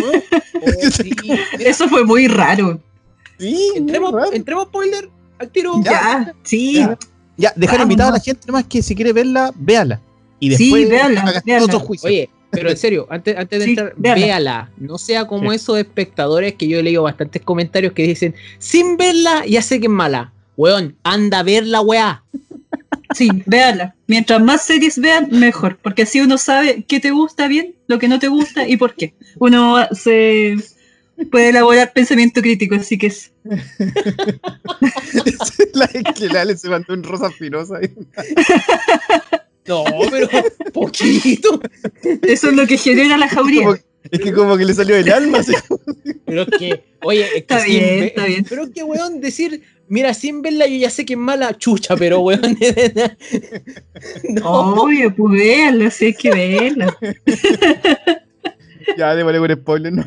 Oh, 0.64 0.90
sí. 0.92 1.10
Eso 1.58 1.88
fue 1.88 2.04
muy 2.04 2.28
raro. 2.28 2.80
Sí, 3.38 3.72
entremos, 3.74 4.12
muy 4.12 4.20
raro. 4.20 4.32
entremos 4.32 4.64
spoiler 4.66 5.08
al 5.38 5.48
tiro. 5.50 5.80
Ya, 5.82 6.32
sí. 6.44 6.74
Ya. 6.74 6.96
Ya, 7.36 7.52
dejar 7.56 7.78
Vamos, 7.78 7.92
invitado 7.92 8.10
a 8.10 8.12
la 8.14 8.20
gente 8.20 8.46
nomás 8.46 8.64
que 8.64 8.82
si 8.82 8.94
quiere 8.94 9.12
verla, 9.12 9.52
véala. 9.56 10.00
Y 10.38 10.54
Sí, 10.54 10.64
después 10.64 10.88
véala, 10.88 11.20
haga 11.22 11.42
véala. 11.44 11.64
otro 11.64 11.80
juicio. 11.80 12.08
Oye, 12.08 12.30
pero 12.50 12.68
en 12.70 12.76
serio, 12.76 13.06
antes, 13.10 13.36
antes 13.36 13.58
de 13.58 13.64
Sí, 13.64 13.70
entrar, 13.70 13.94
véala. 13.96 14.20
véala. 14.26 14.70
No 14.76 14.98
sea 14.98 15.26
como 15.26 15.50
Sí. 15.50 15.56
esos 15.56 15.78
espectadores 15.78 16.54
que 16.54 16.68
yo 16.68 16.78
he 16.78 16.82
leído 16.82 17.02
bastantes 17.04 17.40
comentarios 17.42 17.92
que 17.94 18.02
dicen, 18.02 18.34
sin 18.58 18.96
verla, 18.96 19.44
ya 19.46 19.62
sé 19.62 19.80
que 19.80 19.86
es 19.86 19.92
mala. 19.92 20.32
Weón, 20.56 20.96
anda 21.02 21.38
a 21.38 21.42
verla, 21.42 21.80
weá. 21.80 22.22
Sí, 23.14 23.28
véanla. 23.44 23.94
Mientras 24.06 24.40
más 24.42 24.62
series 24.64 24.98
vean, 24.98 25.28
mejor. 25.32 25.76
Porque 25.82 26.02
así 26.04 26.22
uno 26.22 26.38
sabe 26.38 26.82
qué 26.88 26.98
te 26.98 27.10
gusta 27.10 27.46
bien, 27.46 27.74
lo 27.86 27.98
que 27.98 28.08
no 28.08 28.18
te 28.18 28.28
gusta 28.28 28.66
y 28.66 28.78
por 28.78 28.94
qué. 28.94 29.14
Uno 29.38 29.86
se 29.92 30.56
puede 31.30 31.50
elaborar 31.50 31.92
pensamiento 31.92 32.40
crítico, 32.40 32.74
así 32.74 32.98
que 32.98 33.08
es. 33.08 33.32
la 35.74 35.88
que 35.88 36.28
la 36.28 36.42
Ale 36.42 36.56
se 36.56 36.68
mandó 36.68 36.94
un 36.94 37.02
rosa 37.02 37.30
firosa. 37.30 37.78
ahí. 37.78 37.90
No, 39.64 39.84
pero 40.10 40.28
poquito. 40.72 41.60
Eso 42.22 42.48
es 42.48 42.56
lo 42.56 42.66
que 42.66 42.76
genera 42.76 43.16
la 43.16 43.28
jauría. 43.28 43.62
Como- 43.62 43.78
es 44.10 44.20
que 44.20 44.32
como 44.32 44.56
que 44.56 44.64
le 44.64 44.74
salió 44.74 44.96
del 44.96 45.12
alma. 45.12 45.38
así 45.38 45.52
Pero 46.26 46.42
es 46.42 46.48
que, 46.58 46.84
oye, 47.02 47.22
es 47.26 47.30
que 47.30 47.38
Está 47.38 47.64
bien, 47.64 48.02
está 48.02 48.24
bien. 48.26 48.44
Pero 48.48 48.64
es 48.64 48.70
que, 48.70 48.82
weón, 48.82 49.20
decir, 49.20 49.62
mira, 49.86 50.12
sin 50.14 50.42
verla 50.42 50.66
yo 50.66 50.76
ya 50.76 50.90
sé 50.90 51.04
que 51.04 51.12
es 51.12 51.18
mala 51.18 51.56
chucha, 51.56 51.96
pero 51.96 52.18
weón. 52.20 52.40
no. 54.30 54.50
Obvio, 54.82 55.14
pues 55.14 55.32
véanla, 55.32 55.90
si 55.92 56.06
hay 56.06 56.14
que 56.14 56.30
verla. 56.30 56.98
Ya, 58.98 59.14
démosle 59.14 59.38
un 59.38 59.52
spoiler, 59.54 59.92
¿no? 59.92 60.04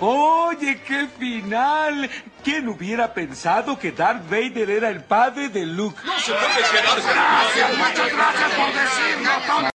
Oye, 0.00 0.80
qué 0.86 1.08
final. 1.18 2.08
¿Quién 2.44 2.68
hubiera 2.68 3.12
pensado 3.12 3.76
que 3.78 3.90
Darth 3.90 4.30
Vader 4.30 4.70
era 4.70 4.90
el 4.90 5.02
padre 5.02 5.48
de 5.48 5.66
Luke? 5.66 5.98
No 6.06 6.18
se 6.20 6.32
puede 6.32 6.70
quedarse. 6.70 7.08
Gracias, 7.08 7.78
muchas 7.78 8.12
gracias 8.12 8.50
por 8.54 8.66
decirlo. 8.68 9.70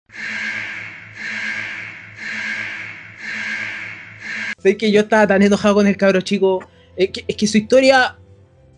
Sé 4.60 4.77
que 4.77 4.91
yo 4.91 5.02
estaba 5.02 5.26
tan 5.26 5.41
enojado 5.41 5.73
con 5.76 5.88
el 5.88 5.98
cabro 5.98 6.22
chico. 6.22 6.68
Es 6.95 7.10
que, 7.10 7.26
es 7.27 7.35
que 7.35 7.48
su 7.48 7.57
historia, 7.57 8.18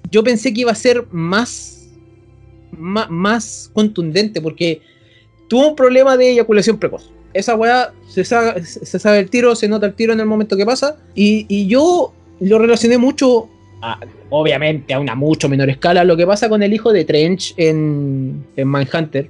yo 0.09 0.23
pensé 0.23 0.53
que 0.53 0.61
iba 0.61 0.71
a 0.71 0.75
ser 0.75 1.07
más, 1.11 1.89
más, 2.71 3.09
más 3.09 3.69
contundente 3.73 4.39
porque 4.39 4.81
tuvo 5.49 5.67
un 5.67 5.75
problema 5.75 6.15
de 6.15 6.29
eyaculación 6.29 6.79
precoz. 6.79 7.11
Esa 7.33 7.55
weá 7.55 7.93
se 8.07 8.23
sabe, 8.23 8.63
se 8.65 8.99
sabe 8.99 9.19
el 9.19 9.29
tiro, 9.29 9.55
se 9.55 9.67
nota 9.67 9.85
el 9.87 9.93
tiro 9.93 10.13
en 10.13 10.19
el 10.19 10.25
momento 10.25 10.55
que 10.55 10.65
pasa. 10.65 10.97
Y, 11.15 11.45
y 11.49 11.67
yo 11.67 12.13
lo 12.39 12.59
relacioné 12.59 12.97
mucho, 12.97 13.49
a- 13.81 13.99
obviamente 14.29 14.93
a 14.93 14.99
una 14.99 15.15
mucho 15.15 15.49
menor 15.49 15.69
escala, 15.69 16.03
lo 16.03 16.15
que 16.15 16.25
pasa 16.27 16.49
con 16.49 16.61
el 16.63 16.73
hijo 16.73 16.93
de 16.93 17.05
Trench 17.05 17.53
en, 17.57 18.45
en 18.55 18.71
Mindhunter. 18.71 19.29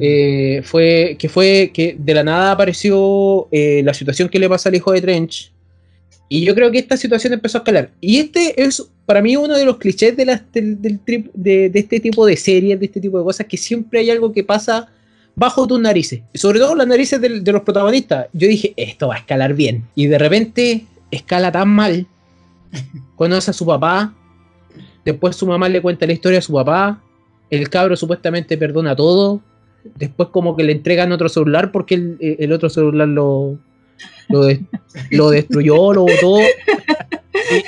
Eh, 0.00 0.60
fue 0.64 1.16
que 1.18 1.28
fue 1.28 1.70
que 1.72 1.96
de 1.98 2.14
la 2.14 2.22
nada 2.24 2.52
apareció 2.52 3.48
eh, 3.50 3.80
la 3.84 3.94
situación 3.94 4.28
que 4.28 4.38
le 4.38 4.48
pasa 4.48 4.68
al 4.68 4.74
hijo 4.74 4.92
de 4.92 5.00
Trench. 5.00 5.52
Y 6.28 6.44
yo 6.44 6.54
creo 6.54 6.70
que 6.70 6.78
esta 6.78 6.96
situación 6.98 7.32
empezó 7.32 7.58
a 7.58 7.60
escalar. 7.60 7.90
Y 8.02 8.18
este 8.18 8.62
es 8.62 8.86
para 9.06 9.22
mí 9.22 9.34
uno 9.36 9.56
de 9.56 9.64
los 9.64 9.78
clichés 9.78 10.14
de, 10.14 10.26
las, 10.26 10.42
del 10.52 11.00
trip- 11.02 11.30
de, 11.32 11.70
de 11.70 11.78
este 11.78 12.00
tipo 12.00 12.26
de 12.26 12.36
series, 12.36 12.78
de 12.78 12.84
este 12.84 13.00
tipo 13.00 13.16
de 13.18 13.24
cosas, 13.24 13.46
que 13.46 13.56
siempre 13.56 14.00
hay 14.00 14.10
algo 14.10 14.30
que 14.30 14.44
pasa 14.44 14.88
bajo 15.38 15.66
tus 15.66 15.80
narices. 15.80 16.20
Sobre 16.34 16.58
todo 16.58 16.74
las 16.74 16.86
narices 16.86 17.20
de 17.20 17.52
los 17.52 17.62
protagonistas. 17.62 18.26
Yo 18.32 18.48
dije, 18.48 18.74
esto 18.76 19.08
va 19.08 19.14
a 19.14 19.18
escalar 19.18 19.54
bien. 19.54 19.84
Y 19.94 20.06
de 20.06 20.18
repente 20.18 20.84
escala 21.10 21.52
tan 21.52 21.68
mal. 21.68 22.06
Conoce 23.16 23.50
a 23.50 23.54
su 23.54 23.64
papá. 23.64 24.14
Después 25.04 25.36
su 25.36 25.46
mamá 25.46 25.68
le 25.68 25.80
cuenta 25.80 26.06
la 26.06 26.12
historia 26.12 26.40
a 26.40 26.42
su 26.42 26.52
papá. 26.52 27.00
El 27.50 27.68
cabro 27.70 27.96
supuestamente 27.96 28.58
perdona 28.58 28.94
todo. 28.96 29.40
Después 29.94 30.28
como 30.30 30.56
que 30.56 30.64
le 30.64 30.72
entregan 30.72 31.12
otro 31.12 31.28
celular 31.28 31.72
porque 31.72 31.94
el, 31.94 32.16
el 32.20 32.52
otro 32.52 32.68
celular 32.68 33.08
lo, 33.08 33.58
lo, 34.28 34.44
des- 34.44 34.60
lo 35.10 35.30
destruyó, 35.30 35.94
lo 35.94 36.02
botó. 36.02 36.40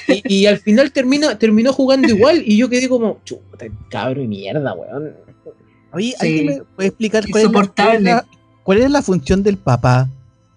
Y, 0.09 0.13
y- 0.13 0.23
y 0.41 0.47
al 0.47 0.59
final 0.59 0.93
termina, 0.93 1.39
terminó 1.39 1.73
jugando 1.73 2.09
igual. 2.09 2.43
Y 2.45 2.59
yo 2.59 2.69
quedé 2.69 2.89
como, 2.89 3.21
chuta, 3.25 3.67
cabro 3.89 4.21
y 4.23 4.27
mierda, 4.29 4.75
weón. 4.75 5.15
Oye, 5.93 6.11
Sí. 6.11 6.17
¿alguien 6.21 6.47
me 6.47 6.63
puede 6.77 6.89
explicar 6.89 7.25
cuál 7.31 7.43
es, 7.43 7.47
la, 7.47 7.53
cuál, 7.53 7.65
es 7.65 7.69
Insoportable. 7.71 8.11
la, 8.11 8.25
cuál 8.63 8.79
es 8.83 8.91
la 8.91 9.03
función 9.03 9.43
del 9.43 9.57
papá 9.57 10.09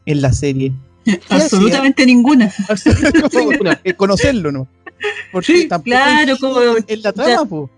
en 0.05 0.21
la 0.21 0.33
serie? 0.33 0.71
Absolutamente 1.29 2.05
ninguna. 2.05 2.51
Como, 3.31 3.51
eh, 3.83 3.93
conocerlo, 3.93 4.51
¿no? 4.51 4.67
Porque 5.31 5.57
Sí, 5.61 5.69
claro, 5.83 6.37
como- 6.39 6.59
en 6.87 7.01
la 7.01 7.11
trama, 7.11 7.45
po. 7.45 7.69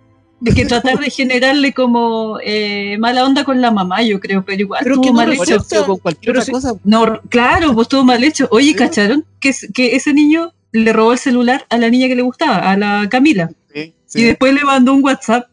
Es 0.46 0.54
que 0.54 0.66
tratar 0.66 1.00
de 1.00 1.10
generarle 1.10 1.74
como 1.74 2.38
eh, 2.44 2.98
mala 3.00 3.24
onda 3.26 3.44
con 3.46 3.62
la 3.62 3.72
mamá, 3.72 4.04
yo 4.04 4.20
creo, 4.20 4.44
pero 4.46 4.62
igual 4.62 4.82
Pero 4.84 4.96
estuvo 4.96 5.04
que 5.06 5.10
no 5.12 5.16
mal 5.16 5.32
hecho. 5.34 5.86
Con 5.88 5.98
cualquier 5.98 6.26
pero 6.34 6.40
otra 6.42 6.46
si- 6.46 6.52
cosa. 6.52 6.74
No, 6.84 7.20
claro, 7.30 7.74
pues 7.74 7.86
estuvo 7.86 8.04
mal 8.04 8.24
hecho. 8.24 8.48
Oye, 8.52 8.76
¿cacharon? 8.76 9.26
Que, 9.40 9.54
que 9.74 9.96
ese 9.96 10.14
niño 10.14 10.54
le 10.72 10.92
robó 10.94 11.14
el 11.14 11.18
celular 11.18 11.66
a 11.70 11.78
la 11.78 11.90
niña 11.90 12.08
que 12.10 12.16
le 12.18 12.22
gustaba, 12.22 12.58
a 12.58 12.78
la 12.78 13.08
Camila. 13.10 13.50
Sí, 13.74 13.94
Y 14.14 14.24
después 14.26 14.54
le 14.54 14.64
mandó 14.64 14.94
un 14.94 15.04
WhatsApp. 15.04 15.48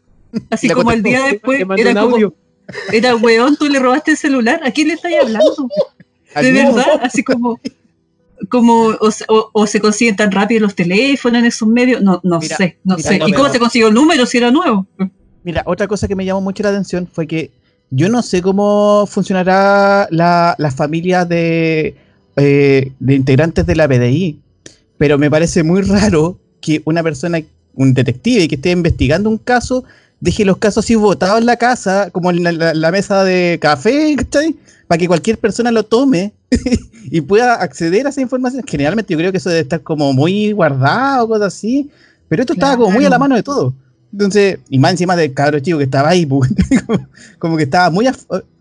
Así 0.50 0.68
como 0.70 0.92
el 0.92 1.02
día 1.02 1.24
después. 1.24 1.60
Era 1.76 1.94
como, 2.00 2.14
audio. 2.16 2.34
era 2.92 3.14
weón, 3.16 3.56
tú 3.56 3.66
le 3.68 3.78
robaste 3.78 4.12
el 4.12 4.16
celular. 4.16 4.60
¿A 4.64 4.70
quién 4.70 4.88
le 4.88 4.94
estás 4.94 5.12
hablando? 5.22 5.68
De 6.40 6.50
verdad, 6.52 7.00
así 7.02 7.22
como. 7.22 7.60
como 8.48 8.86
o, 9.00 9.10
se- 9.10 9.24
o- 9.28 9.50
o 9.52 9.66
se 9.66 9.80
consiguen 9.80 10.16
tan 10.16 10.32
rápido 10.32 10.62
los 10.62 10.74
teléfonos 10.74 11.38
en 11.40 11.44
esos 11.46 11.68
medios, 11.68 12.02
no, 12.02 12.20
no 12.24 12.38
Mira, 12.40 12.56
sé, 12.56 12.78
no 12.84 12.96
mira, 12.96 13.09
sé. 13.10 13.18
no, 13.18 13.28
¿Y 13.28 13.32
cómo 13.32 13.48
se 13.50 13.59
consiguió 13.59 13.88
el 13.88 13.94
número 13.94 14.26
si 14.26 14.38
era 14.38 14.50
nuevo? 14.50 14.86
Mira, 15.44 15.62
otra 15.66 15.86
cosa 15.86 16.09
que 16.09 16.16
me 16.16 16.24
llamó 16.24 16.40
mucho 16.40 16.62
la 16.62 16.70
atención 16.70 17.06
fue 17.12 17.26
que 17.26 17.50
yo 17.90 18.09
no 18.09 18.22
sé 18.22 18.40
cómo 18.42 19.06
funcionará 19.06 20.09
la, 20.10 20.54
la 20.59 20.70
familia 20.70 21.24
de, 21.24 21.94
eh, 22.36 22.92
de 22.98 23.14
integrantes 23.14 23.66
de 23.66 23.76
la 23.76 23.86
PDI, 23.86 24.40
pero 24.98 25.18
me 25.18 25.30
parece 25.30 25.62
muy 25.62 25.82
raro 25.82 26.38
que 26.60 26.80
una 26.84 27.02
persona, 27.02 27.40
un 27.74 27.92
detective 27.94 28.48
que 28.48 28.54
esté 28.56 28.70
investigando 28.70 29.28
un 29.28 29.38
caso, 29.38 29.84
deje 30.22 30.44
los 30.44 30.56
casos 30.56 30.84
así 30.84 30.94
botados 30.94 31.40
en 31.40 31.46
la 31.46 31.56
casa, 31.56 32.08
como 32.10 32.30
en 32.30 32.42
la, 32.44 32.52
la- 32.52 32.74
la 32.74 32.90
mesa 32.92 33.24
de 33.24 33.58
café, 33.60 34.14
¿cachai? 34.16 34.54
Para 34.86 34.98
que 34.98 35.08
cualquier 35.08 35.36
persona 35.36 35.70
lo 35.72 35.82
tome 35.84 36.32
y 37.10 37.20
pueda 37.22 37.54
acceder 37.54 38.06
a 38.06 38.10
esa 38.10 38.20
información. 38.20 38.62
Generalmente 38.66 39.12
yo 39.12 39.18
creo 39.18 39.32
que 39.32 39.38
eso 39.38 39.50
debe 39.50 39.62
estar 39.62 39.82
como 39.82 40.12
muy 40.12 40.52
guardado, 40.52 41.26
cosas 41.26 41.54
así, 41.54 41.90
pero 42.28 42.42
esto 42.42 42.52
estaba 42.54 42.76
como 42.76 42.90
muy 42.92 43.04
a 43.04 43.10
la 43.10 43.18
mano 43.18 43.34
de 43.34 43.42
todo. 43.42 43.74
Entonces, 44.12 44.58
y 44.68 44.78
más 44.78 44.92
encima 44.92 45.16
del 45.16 45.34
cabro 45.34 45.58
chico 45.58 45.78
que 45.78 45.84
estaba 45.84 46.10
ahí, 46.10 46.24
como, 46.86 47.08
como 47.38 47.56
que 47.56 47.64
estaba 47.64 47.90
muy 47.90 48.06
a, 48.06 48.14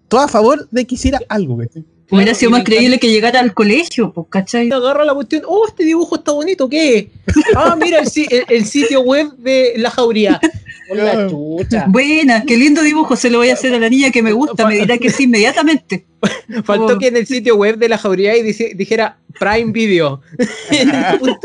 todo 0.07 0.21
a 0.21 0.27
favor 0.27 0.67
de 0.71 0.85
que 0.85 0.95
hiciera 0.95 1.19
algo. 1.29 1.57
¿cachai? 1.59 1.85
Hubiera 2.11 2.31
Claro, 2.33 2.39
sido 2.39 2.49
y 2.49 2.53
más 2.53 2.63
creíble 2.65 2.99
que 2.99 3.09
llegara 3.09 3.39
al 3.39 3.53
colegio, 3.53 4.11
pues, 4.13 4.27
¿cachai? 4.29 4.69
agarra 4.71 5.05
la 5.05 5.13
cuestión, 5.13 5.43
oh, 5.47 5.65
este 5.67 5.83
dibujo 5.85 6.15
está 6.17 6.33
bonito, 6.33 6.67
¿qué? 6.69 7.09
Ah, 7.55 7.75
mira 7.79 7.99
el, 7.99 8.07
si- 8.07 8.27
el- 8.29 8.43
el 8.49 8.65
sitio 8.65 9.01
web 9.01 9.31
de 9.37 9.73
la 9.77 9.89
jauría. 9.89 10.39
Con 10.89 10.97
la 10.97 11.27
chucha. 11.29 11.85
Buena, 11.87 12.43
qué 12.43 12.57
lindo 12.57 12.81
dibujo, 12.81 13.15
se 13.15 13.29
lo 13.29 13.37
voy 13.37 13.49
a 13.49 13.53
hacer 13.53 13.73
a 13.73 13.79
la 13.79 13.87
niña 13.89 14.11
que 14.11 14.21
me 14.21 14.33
gusta, 14.33 14.67
me 14.67 14.75
dirá 14.75 14.97
que 14.97 15.09
sí 15.09 15.23
inmediatamente. 15.23 16.05
Faltó 16.65 16.95
Oh. 16.95 16.99
que 16.99 17.07
en 17.07 17.15
el 17.17 17.25
sitio 17.27 17.55
web 17.55 17.77
de 17.77 17.87
la 17.89 17.97
jauría 17.97 18.35
y 18.35 18.43
dice- 18.43 18.73
dijera 18.75 19.17
Prime 19.39 19.71
Video. 19.71 20.21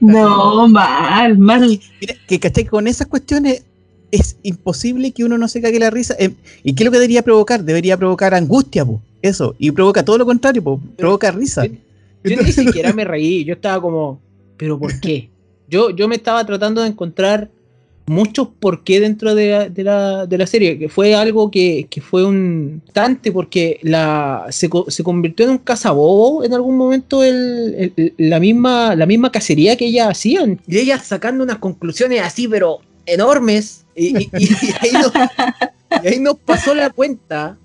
No, 0.00 0.68
mal, 0.68 1.38
mal. 1.38 1.80
Mira, 2.00 2.14
que 2.26 2.40
¿cachai? 2.40 2.64
con 2.66 2.86
esas 2.86 3.06
cuestiones 3.06 3.64
es 4.12 4.36
imposible 4.44 5.10
que 5.10 5.24
uno 5.24 5.36
no 5.38 5.48
se 5.48 5.60
cague 5.60 5.80
la 5.80 5.90
risa. 5.90 6.14
Eh, 6.18 6.30
¿Y 6.62 6.74
qué 6.74 6.82
es 6.82 6.84
lo 6.84 6.92
que 6.92 6.98
debería 6.98 7.22
provocar? 7.22 7.64
Debería 7.64 7.96
provocar 7.96 8.32
angustia, 8.34 8.84
po. 8.84 9.00
Eso. 9.22 9.56
Y 9.58 9.70
provoca 9.72 10.04
todo 10.04 10.18
lo 10.18 10.26
contrario, 10.26 10.62
po. 10.62 10.80
Provoca 10.96 11.30
risa. 11.32 11.64
Yo 11.66 12.36
ni 12.40 12.52
siquiera 12.52 12.92
me 12.92 13.04
reí, 13.04 13.44
yo 13.44 13.54
estaba 13.54 13.82
como, 13.82 14.20
¿pero 14.56 14.78
por 14.78 15.00
qué? 15.00 15.28
Yo, 15.68 15.90
yo 15.90 16.06
me 16.06 16.14
estaba 16.14 16.46
tratando 16.46 16.82
de 16.82 16.88
encontrar 16.88 17.50
muchos 18.06 18.48
por 18.60 18.84
qué 18.84 19.00
dentro 19.00 19.34
de 19.34 19.50
la, 19.50 19.68
de 19.68 19.84
la, 19.84 20.26
de 20.26 20.36
la 20.38 20.46
serie, 20.46 20.78
que 20.78 20.88
fue 20.88 21.14
algo 21.14 21.50
que, 21.50 21.86
que 21.88 22.00
fue 22.00 22.24
un 22.24 22.82
tante, 22.92 23.32
porque 23.32 23.78
la, 23.82 24.46
se, 24.50 24.68
se 24.88 25.02
convirtió 25.02 25.46
en 25.46 25.52
un 25.52 25.58
cazabobo 25.58 26.44
en 26.44 26.52
algún 26.52 26.76
momento 26.76 27.22
el, 27.24 27.92
el- 27.96 28.14
la, 28.18 28.38
misma, 28.38 28.94
la 28.96 29.06
misma 29.06 29.32
cacería 29.32 29.76
que 29.76 29.86
ellas 29.86 30.08
hacían. 30.10 30.60
Y 30.66 30.78
ellas 30.78 31.06
sacando 31.06 31.42
unas 31.42 31.58
conclusiones 31.58 32.20
así, 32.22 32.46
pero 32.48 32.80
enormes. 33.06 33.84
Y, 33.94 34.30
ahí 36.04 36.18
nos 36.20 36.38
pasó 36.38 36.74
la 36.74 36.90
cuenta 36.90 37.58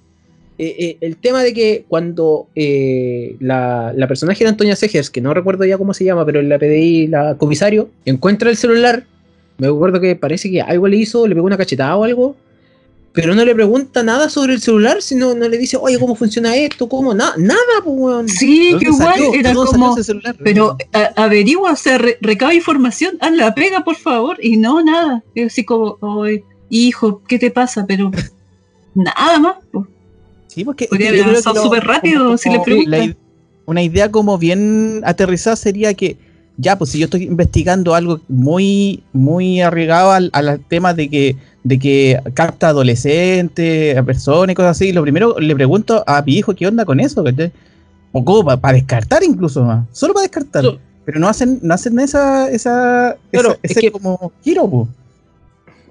eh, 0.59 0.75
eh, 0.79 0.97
el 1.01 1.17
tema 1.17 1.43
de 1.43 1.53
que 1.53 1.85
cuando 1.87 2.47
eh, 2.55 3.35
la, 3.39 3.93
la 3.95 4.07
personaje 4.07 4.43
de 4.43 4.49
Antonia 4.49 4.75
Segers, 4.75 5.11
que 5.11 5.21
no 5.21 5.33
recuerdo 5.33 5.65
ya 5.65 5.77
cómo 5.77 5.93
se 5.93 6.03
llama, 6.03 6.25
pero 6.25 6.39
en 6.39 6.49
la 6.49 6.57
PDI, 6.57 7.07
la 7.07 7.37
comisario, 7.37 7.89
encuentra 8.05 8.49
el 8.49 8.57
celular, 8.57 9.05
me 9.59 9.67
acuerdo 9.67 10.01
que 10.01 10.15
parece 10.15 10.49
que 10.49 10.61
algo 10.61 10.87
le 10.87 10.97
hizo, 10.97 11.27
le 11.27 11.35
pegó 11.35 11.45
una 11.45 11.57
cachetada 11.57 11.95
o 11.95 12.03
algo, 12.03 12.35
pero 13.19 13.33
no 13.33 13.43
le 13.43 13.55
pregunta 13.55 14.03
nada 14.03 14.29
sobre 14.29 14.53
el 14.53 14.61
celular, 14.61 15.01
sino 15.01 15.33
no 15.33 15.49
le 15.49 15.57
dice, 15.57 15.75
oye, 15.75 15.97
¿cómo 15.99 16.15
funciona 16.15 16.55
esto? 16.55 16.87
¿Cómo? 16.87 17.13
Nada, 17.15 17.33
nada, 17.37 17.57
pues, 17.83 17.95
weón. 17.97 18.29
Sí, 18.29 18.69
¿Dónde 18.71 18.85
que 18.85 18.91
igual 18.91 19.13
salió? 19.15 19.33
era 19.33 19.53
¿Dónde 19.53 19.71
salió 19.71 19.85
como, 19.87 20.03
celular? 20.03 20.35
pero 20.43 20.77
a- 20.93 21.23
averigua, 21.23 21.71
o 21.71 21.75
sea, 21.75 21.97
re- 21.97 22.17
recaba 22.21 22.53
información, 22.53 23.17
haz 23.19 23.31
la 23.35 23.55
pega, 23.55 23.83
por 23.83 23.95
favor, 23.95 24.37
y 24.41 24.57
no, 24.57 24.83
nada. 24.83 25.23
Es 25.33 25.47
así 25.53 25.65
como, 25.65 25.97
"Oye, 26.01 26.43
hijo, 26.69 27.21
¿qué 27.27 27.39
te 27.39 27.49
pasa? 27.49 27.85
Pero 27.87 28.11
nada 28.95 29.39
más. 29.39 29.55
pues. 29.71 29.85
Sí, 30.47 30.63
porque 30.63 30.85
Podría 30.87 31.09
haber 31.09 31.23
avanzado 31.25 31.63
súper 31.63 31.83
rápido 31.85 32.25
como- 32.25 32.37
si 32.37 32.49
le 32.49 32.57
la 32.87 32.99
id- 33.05 33.15
una 33.65 33.83
idea 33.83 34.11
como 34.11 34.37
bien 34.37 35.01
aterrizada 35.05 35.55
sería 35.55 35.93
que 35.93 36.17
ya, 36.59 36.75
pues 36.77 36.89
si 36.91 36.97
yo 36.99 37.05
estoy 37.05 37.23
investigando 37.23 37.93
algo 37.93 38.19
muy, 38.27 39.03
muy 39.13 39.61
arriesgado 39.61 40.11
al, 40.11 40.29
al 40.33 40.59
tema 40.67 40.93
de 40.95 41.07
que, 41.09 41.35
de 41.67 41.79
que 41.79 42.19
capta 42.33 42.69
adolescentes, 42.69 43.97
a 43.97 44.03
personas 44.03 44.53
y 44.53 44.55
cosas 44.55 44.71
así, 44.77 44.91
lo 44.93 45.01
primero 45.01 45.37
le 45.39 45.53
pregunto 45.53 46.03
a 46.07 46.21
mi 46.21 46.35
hijo 46.35 46.55
qué 46.55 46.65
onda 46.67 46.85
con 46.85 46.99
eso, 46.99 47.23
¿cachai? 47.23 47.51
O 48.13 48.23
como 48.23 48.45
para 48.59 48.73
descartar 48.73 49.21
incluso 49.23 49.63
más, 49.63 49.85
solo 49.91 50.13
para 50.13 50.23
descartar. 50.23 50.63
So- 50.63 50.79
Pero 51.05 51.19
no 51.21 51.29
hacen, 51.29 51.59
no 51.61 51.73
hacen 51.73 51.97
esa, 51.99 52.49
esa, 52.51 53.15
Claro, 53.31 53.51
esa- 53.51 53.59
es 53.63 53.77
que- 53.77 53.91
como 53.91 54.31
giro, 54.43 54.69
pues. 54.69 54.87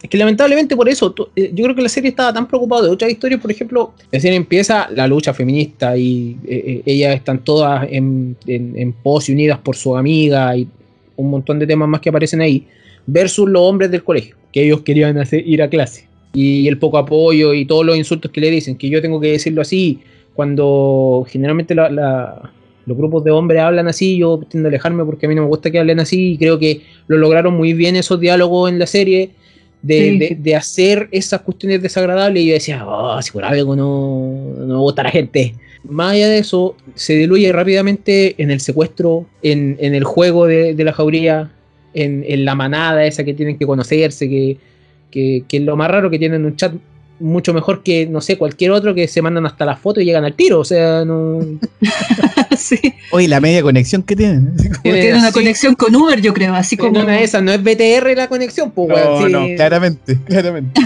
Es 0.03 0.11
que 0.11 0.19
lamentablemente 0.19 0.77
por 0.77 0.89
eso, 0.91 1.11
tú- 1.11 1.29
eh, 1.35 1.51
yo 1.55 1.65
creo 1.65 1.75
que 1.75 1.81
la 1.83 1.89
serie 1.89 2.11
estaba 2.11 2.33
tan 2.35 2.47
preocupada 2.47 2.83
de 2.83 2.91
otras 2.91 3.11
historias, 3.11 3.41
por 3.41 3.51
ejemplo, 3.51 3.93
la 4.13 4.21
serie 4.21 4.37
empieza 4.37 4.89
la 4.95 5.07
lucha 5.07 5.33
feminista 5.33 5.97
y 5.97 6.37
eh, 6.47 6.63
eh, 6.67 6.83
ellas 6.85 7.15
están 7.17 7.39
todas 7.39 7.87
en, 7.91 8.37
en, 8.47 8.75
en 8.79 8.93
pos 8.93 9.29
y 9.29 9.33
unidas 9.33 9.59
por 9.59 9.75
su 9.75 9.97
amiga 9.97 10.55
y 10.57 10.69
un 11.17 11.31
montón 11.31 11.59
de 11.59 11.67
temas 11.67 11.89
más 11.89 12.01
que 12.03 12.11
aparecen 12.11 12.43
ahí, 12.43 12.67
versus 13.07 13.49
los 13.49 13.63
hombres 13.63 13.91
del 13.91 14.05
colegio, 14.05 14.37
que 14.57 14.65
ellos 14.65 14.81
querían 14.81 15.19
hacer, 15.19 15.47
ir 15.47 15.61
a 15.63 15.69
clase. 15.69 16.07
Y 16.33 16.67
el 16.67 16.79
poco 16.79 16.97
apoyo 16.97 17.53
y 17.53 17.67
todos 17.67 17.85
los 17.85 17.95
insultos 17.95 18.31
que 18.31 18.41
le 18.41 18.51
dicen, 18.51 18.79
que 18.79 18.89
yo 18.89 19.03
tengo 19.03 19.21
que 19.21 19.33
decirlo 19.33 19.61
así, 19.61 19.99
cuando 20.35 21.27
generalmente 21.29 21.75
la- 21.75 21.91
la- 21.91 22.53
los 22.87 22.97
grupos 22.97 23.23
de 23.23 23.33
hombres 23.33 23.61
hablan 23.61 23.87
así, 23.87 24.17
yo 24.17 24.41
tiendo 24.49 24.69
a 24.69 24.71
alejarme 24.71 25.05
porque 25.05 25.27
a 25.27 25.29
mí 25.29 25.35
no 25.35 25.43
me 25.43 25.49
gusta 25.49 25.71
que 25.71 25.79
hablen 25.79 26.01
así 26.01 26.33
y 26.33 26.39
creo 26.39 26.59
que 26.59 26.81
lo 27.07 27.19
lograron 27.19 27.55
muy 27.55 27.75
bien 27.75 27.97
esos 27.97 28.19
diálogos 28.19 28.71
en 28.71 28.79
la 28.79 28.87
serie. 28.87 29.31
De, 29.83 29.99
Sí. 30.11 30.19
de- 30.19 30.37
de 30.41 30.57
hacer 30.57 31.09
esas 31.13 31.43
cuestiones 31.43 31.81
desagradables 31.83 32.43
y 32.43 32.47
yo 32.49 32.55
decía, 32.55 32.85
oh, 32.89 33.21
si 33.21 33.31
por 33.31 33.45
algo 33.45 33.77
no, 33.77 34.55
no 34.59 34.67
me 34.75 34.81
gusta 34.81 35.03
la 35.03 35.11
gente. 35.11 35.55
Más 35.85 36.15
allá 36.15 36.29
de 36.31 36.39
eso, 36.39 36.75
se 36.95 37.15
diluye 37.15 37.53
rápidamente 37.53 38.35
en 38.43 38.51
el 38.51 38.61
secuestro, 38.61 39.27
en, 39.43 39.77
en 39.79 39.95
el 39.95 40.03
juego 40.03 40.47
de, 40.47 40.75
de 40.75 40.83
la 40.83 40.93
jauría, 40.95 41.53
en, 41.97 42.25
en 42.29 42.45
la 42.45 42.55
manada 42.55 43.05
esa 43.05 43.25
que 43.25 43.35
tienen 43.35 43.59
que 43.59 43.67
conocerse, 43.67 44.29
que, 44.29 44.59
que, 45.11 45.43
que 45.49 45.57
es 45.57 45.63
lo 45.65 45.77
más 45.77 45.91
raro 45.91 46.11
que 46.11 46.19
tienen 46.19 46.45
un 46.45 46.55
chat 46.55 46.73
mucho 47.19 47.55
mejor 47.55 47.83
que, 47.83 48.05
no 48.07 48.21
sé, 48.21 48.37
cualquier 48.37 48.73
otro 48.73 48.95
que 48.95 49.09
se 49.09 49.23
mandan 49.23 49.47
hasta 49.47 49.65
las 49.65 49.79
fotos 49.81 50.03
y 50.03 50.07
llegan 50.07 50.27
al 50.27 50.35
tiro. 50.35 50.61
O 50.61 50.65
sea, 50.65 51.03
no. 51.07 51.41
sí. 52.59 52.79
Oye, 53.11 53.27
la 53.27 53.41
media 53.41 53.63
conexión 53.63 54.03
que 54.03 54.15
tienen. 54.15 54.55
Tienen 54.83 55.01
Tiene 55.01 55.19
una 55.19 55.29
así- 55.29 55.33
conexión 55.35 55.75
con 55.77 55.97
Uber, 55.97 56.21
yo 56.21 56.35
creo, 56.35 56.55
así 56.55 56.77
como. 56.77 56.93
No, 56.93 57.05
no, 57.05 57.11
esa 57.13 57.41
no 57.41 57.53
es 57.53 57.63
BTR 57.63 58.15
la 58.15 58.29
conexión, 58.29 58.71
pues, 58.71 58.89
No, 58.91 58.95
weón, 58.95 59.27
sí. 59.27 59.33
no, 59.33 59.47
claramente, 59.57 60.19
claramente. 60.27 60.79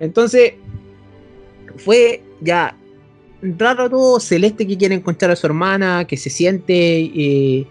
Entonces, 0.00 0.52
fue 1.78 2.22
ya 2.40 2.76
raro 3.42 3.88
todo. 3.88 4.20
Celeste 4.20 4.66
que 4.66 4.76
quiere 4.76 4.94
encontrar 4.94 5.30
a 5.30 5.36
su 5.36 5.46
hermana, 5.46 6.04
que 6.06 6.16
se 6.16 6.28
siente 6.30 6.74
eh, 7.00 7.66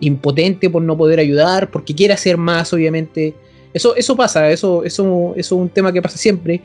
impotente 0.00 0.70
por 0.70 0.82
no 0.82 0.96
poder 0.96 1.18
ayudar, 1.20 1.70
porque 1.70 1.94
quiere 1.94 2.14
hacer 2.14 2.36
más, 2.36 2.72
obviamente. 2.72 3.34
Eso, 3.72 3.94
eso 3.96 4.16
pasa, 4.16 4.50
eso, 4.50 4.84
eso, 4.84 5.34
eso 5.36 5.54
es 5.54 5.60
un 5.60 5.68
tema 5.68 5.92
que 5.92 6.02
pasa 6.02 6.18
siempre. 6.18 6.62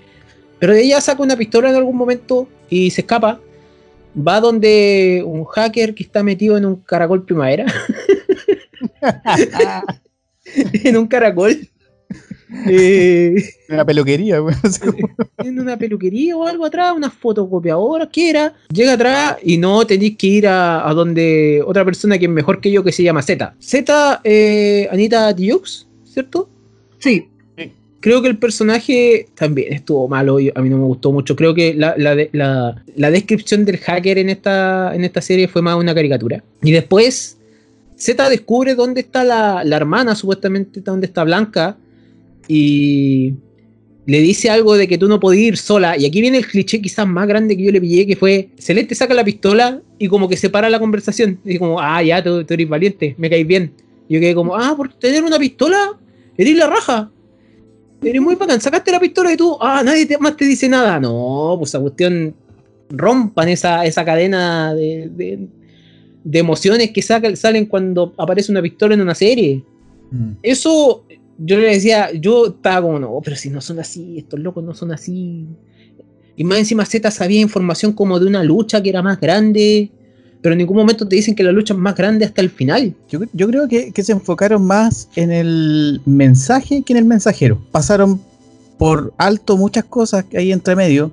Pero 0.60 0.74
ella 0.74 1.02
saca 1.02 1.22
una 1.22 1.36
pistola 1.36 1.70
en 1.70 1.76
algún 1.76 1.98
momento 1.98 2.48
y 2.70 2.90
se 2.92 3.02
escapa. 3.02 3.40
Va 4.16 4.40
donde 4.40 5.24
un 5.26 5.44
hacker 5.44 5.96
que 5.96 6.04
está 6.04 6.24
metido 6.24 6.58
en 6.58 6.66
un 6.66 6.76
caracol 6.78 7.26
primavera. 7.26 7.66
en 10.84 10.98
un 10.98 11.08
caracol. 11.08 11.70
Eh, 12.68 13.36
Una 13.70 13.86
peluquería, 13.86 14.40
güey. 14.40 14.56
en 15.40 15.60
una 15.60 15.78
peluquería 15.78 16.38
o 16.38 16.46
algo 16.46 16.66
atrás, 16.66 16.94
una 16.96 17.10
fotocopiadora, 17.10 18.08
¿qué 18.12 18.30
era? 18.30 18.54
Llega 18.72 18.94
atrás 18.94 19.38
y 19.44 19.58
no 19.58 19.86
tenéis 19.88 20.18
que 20.18 20.28
ir 20.28 20.48
a, 20.48 20.88
a 20.88 20.94
donde 20.94 21.62
otra 21.66 21.84
persona 21.84 22.18
que 22.18 22.26
es 22.26 22.32
mejor 22.32 22.62
que 22.62 22.72
yo 22.72 22.84
que 22.84 22.92
se 22.92 23.04
llama 23.04 23.22
Z. 23.22 23.56
Z, 23.60 24.22
eh, 24.24 24.88
Anita 24.92 25.36
Tijoux, 25.36 25.88
¿cierto? 26.06 26.50
Sí, 27.00 27.28
Creo 28.00 28.22
que 28.22 28.28
el 28.28 28.38
personaje 28.38 29.28
también 29.34 29.72
estuvo 29.72 30.10
malo, 30.10 30.38
y 30.38 30.52
a 30.54 30.62
mí 30.62 30.70
no 30.70 30.78
me 30.78 30.84
gustó 30.84 31.14
mucho. 31.14 31.38
Creo 31.38 31.54
que 31.54 31.74
la, 31.74 31.96
la 31.98 32.14
de- 32.16 32.30
la- 32.34 32.84
la 32.98 33.10
descripción 33.12 33.64
del 33.64 33.78
hacker 33.78 34.18
en 34.18 34.28
esta, 34.30 34.94
en 34.94 35.06
esta 35.06 35.22
serie 35.22 35.48
fue 35.48 35.62
más 35.62 35.78
una 35.78 35.96
caricatura. 35.96 36.44
Y 36.62 36.72
después 36.74 37.38
Z 37.96 38.28
descubre 38.30 38.76
dónde 38.76 39.00
está 39.00 39.24
la, 39.24 39.64
la 39.64 39.78
hermana, 39.78 40.16
supuestamente 40.16 40.82
dónde 40.82 41.06
está 41.08 41.24
Blanca, 41.24 41.78
y 42.48 43.34
le 44.06 44.20
dice 44.20 44.50
algo 44.50 44.76
de 44.76 44.88
que 44.88 44.98
tú 44.98 45.08
no 45.08 45.20
podías 45.20 45.44
ir 45.48 45.58
sola. 45.58 45.98
Y 45.98 46.06
aquí 46.06 46.20
viene 46.22 46.38
el 46.40 46.46
cliché 46.46 46.82
quizás 46.82 47.08
más 47.08 47.28
grande 47.28 47.56
que 47.56 47.64
yo 47.64 47.72
le 47.72 47.80
pillé, 47.80 48.06
que 48.06 48.16
fue, 48.16 48.50
Celeste 48.58 48.96
saca 48.96 49.14
la 49.14 49.24
pistola 49.24 49.82
y 49.98 50.08
como 50.08 50.28
que 50.28 50.36
se 50.38 50.50
para 50.50 50.70
la 50.70 50.80
conversación. 50.80 51.40
Y 51.46 51.58
como, 51.58 51.80
ah, 51.80 52.04
ya, 52.04 52.22
tú, 52.24 52.44
tú 52.44 52.54
eres 52.54 52.68
valiente, 52.68 53.16
me 53.18 53.30
caes 53.30 53.48
bien. 53.48 53.72
Y 54.10 54.16
yo 54.16 54.20
quedé 54.20 54.36
como, 54.36 54.56
ah, 54.56 54.74
por 54.76 54.94
tener 54.94 55.24
una 55.24 55.40
pistola, 55.40 55.98
eres 56.38 56.56
la 56.58 56.68
raja. 56.68 57.10
Eres 58.04 58.22
muy 58.22 58.36
bacán, 58.36 58.60
sacaste 58.60 58.92
la 58.92 59.00
pistola 59.00 59.32
y 59.32 59.38
tú, 59.38 59.56
ah, 59.62 59.82
nadie 59.86 60.06
te- 60.06 60.18
más 60.18 60.36
te 60.36 60.44
dice 60.46 60.68
nada. 60.68 61.00
No, 61.00 61.56
pues 61.58 61.70
esa 61.72 61.80
cuestión, 61.80 62.36
rompan 62.90 63.48
esa, 63.48 63.86
esa 63.86 64.04
cadena 64.04 64.74
de, 64.76 65.10
de- 65.16 65.48
de 66.26 66.40
emociones 66.40 66.92
que 66.92 67.02
saca- 67.02 67.34
salen 67.38 67.66
cuando 67.66 68.14
aparece 68.18 68.52
una 68.52 68.62
pistola 68.62 68.94
en 68.96 69.02
una 69.02 69.16
serie. 69.16 69.64
Mm. 70.12 70.32
Eso, 70.44 71.06
yo 71.38 71.58
le 71.58 71.68
decía, 71.68 72.12
yo 72.14 72.48
estaba 72.48 72.82
como, 72.82 73.00
no, 73.00 73.20
pero 73.24 73.36
si 73.36 73.50
no 73.50 73.62
son 73.62 73.80
así, 73.80 74.20
estos 74.20 74.40
locos 74.40 74.64
no 74.64 74.74
son 74.74 74.92
así. 74.92 75.48
Y 76.36 76.44
más 76.44 76.60
encima 76.60 76.86
Z 76.86 77.10
sabía 77.12 77.42
información 77.42 77.94
como 77.94 78.20
de 78.20 78.28
una 78.28 78.44
lucha 78.44 78.82
que 78.82 78.90
era 78.90 79.02
más 79.02 79.20
grande, 79.20 79.92
pero 80.42 80.54
en 80.54 80.60
ningún 80.60 80.78
momento 80.78 81.08
te 81.08 81.16
dicen 81.16 81.36
que 81.36 81.44
la 81.44 81.52
lucha 81.52 81.74
es 81.74 81.80
más 81.80 81.96
grande 81.96 82.26
hasta 82.26 82.42
el 82.42 82.50
final. 82.50 82.94
Yo, 83.10 83.20
yo 83.34 83.48
creo 83.48 83.68
que, 83.68 83.92
que 83.92 84.04
se 84.04 84.12
enfocaron 84.12 84.66
más 84.66 85.10
en 85.16 85.32
el 85.32 86.02
mensaje 86.06 86.84
que 86.84 86.94
en 86.94 86.98
el 86.98 87.06
mensajero. 87.06 87.62
Pasaron 87.72 88.20
por 88.78 89.14
alto 89.18 89.58
muchas 89.58 89.86
cosas 89.86 90.26
que 90.26 90.38
hay 90.38 90.52
entre 90.52 90.76
medio 90.76 91.12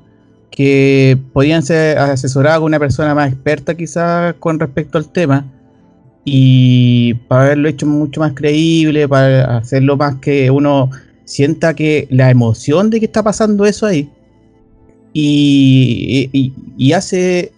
que 0.50 1.16
podían 1.32 1.62
ser 1.62 1.98
asesoradas 1.98 2.58
con 2.58 2.66
una 2.66 2.78
persona 2.78 3.14
más 3.14 3.32
experta 3.32 3.76
quizás 3.76 4.34
con 4.40 4.58
respecto 4.58 4.98
al 4.98 5.08
tema 5.10 5.46
y 6.24 7.14
para 7.28 7.44
haberlo 7.46 7.68
hecho 7.68 7.86
mucho 7.86 8.20
más 8.20 8.32
creíble, 8.34 9.08
para 9.08 9.58
hacerlo 9.58 9.96
más 9.96 10.16
que 10.16 10.50
uno 10.50 10.90
sienta 11.24 11.74
que 11.74 12.06
la 12.10 12.30
emoción 12.30 12.90
de 12.90 13.00
que 13.00 13.06
está 13.06 13.22
pasando 13.22 13.64
eso 13.66 13.86
ahí 13.86 14.10
y, 15.12 16.30
y- 16.76 16.92
hace 16.92 17.52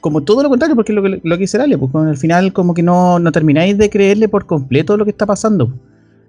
como 0.00 0.22
todo 0.22 0.42
lo 0.42 0.50
contrario, 0.50 0.76
porque 0.76 0.92
es 0.92 0.96
lo 0.96 1.02
que, 1.02 1.20
lo 1.22 1.36
que 1.36 1.40
dice 1.42 1.56
Ale, 1.58 1.78
pues 1.78 1.94
al 1.94 2.16
final 2.18 2.52
como 2.52 2.74
que 2.74 2.82
no, 2.82 3.18
no 3.18 3.32
termináis 3.32 3.78
de 3.78 3.88
creerle 3.88 4.28
por 4.28 4.46
completo 4.46 4.96
lo 4.96 5.04
que 5.04 5.10
está 5.12 5.24
pasando. 5.26 5.72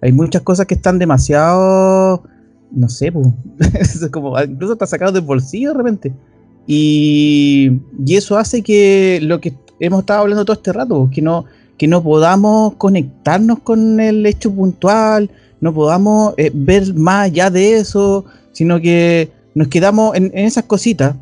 Hay 0.01 0.13
muchas 0.13 0.43
cosas 0.43 0.65
que 0.65 0.75
están 0.75 0.97
demasiado, 0.97 2.23
no 2.71 2.89
sé, 2.89 3.11
pues, 3.11 3.27
es 4.03 4.09
como, 4.11 4.39
incluso 4.41 4.73
está 4.73 4.87
sacado 4.87 5.11
del 5.11 5.23
bolsillo 5.23 5.71
de 5.71 5.77
repente. 5.77 6.13
Y, 6.67 7.71
y 8.05 8.15
eso 8.15 8.37
hace 8.37 8.63
que 8.63 9.19
lo 9.21 9.41
que 9.41 9.53
hemos 9.79 9.99
estado 10.01 10.21
hablando 10.21 10.45
todo 10.45 10.55
este 10.55 10.71
rato, 10.73 10.99
pues, 11.01 11.11
que 11.15 11.21
no, 11.21 11.45
que 11.77 11.87
no 11.87 12.01
podamos 12.03 12.75
conectarnos 12.75 13.59
con 13.59 13.99
el 13.99 14.25
hecho 14.25 14.51
puntual, 14.51 15.29
no 15.61 15.73
podamos 15.73 16.33
eh, 16.37 16.51
ver 16.53 16.93
más 16.93 17.25
allá 17.25 17.49
de 17.49 17.77
eso, 17.77 18.25
sino 18.51 18.79
que 18.79 19.29
nos 19.53 19.67
quedamos 19.67 20.15
en, 20.15 20.25
en 20.33 20.45
esas 20.45 20.65
cositas 20.65 21.15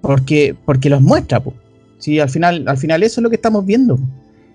porque, 0.00 0.54
porque 0.64 0.90
los 0.90 1.00
muestra, 1.00 1.40
pues. 1.40 1.56
Sí, 1.98 2.20
al 2.20 2.28
final, 2.28 2.64
al 2.68 2.76
final 2.76 3.02
eso 3.02 3.20
es 3.20 3.22
lo 3.22 3.30
que 3.30 3.36
estamos 3.36 3.64
viendo. 3.64 3.98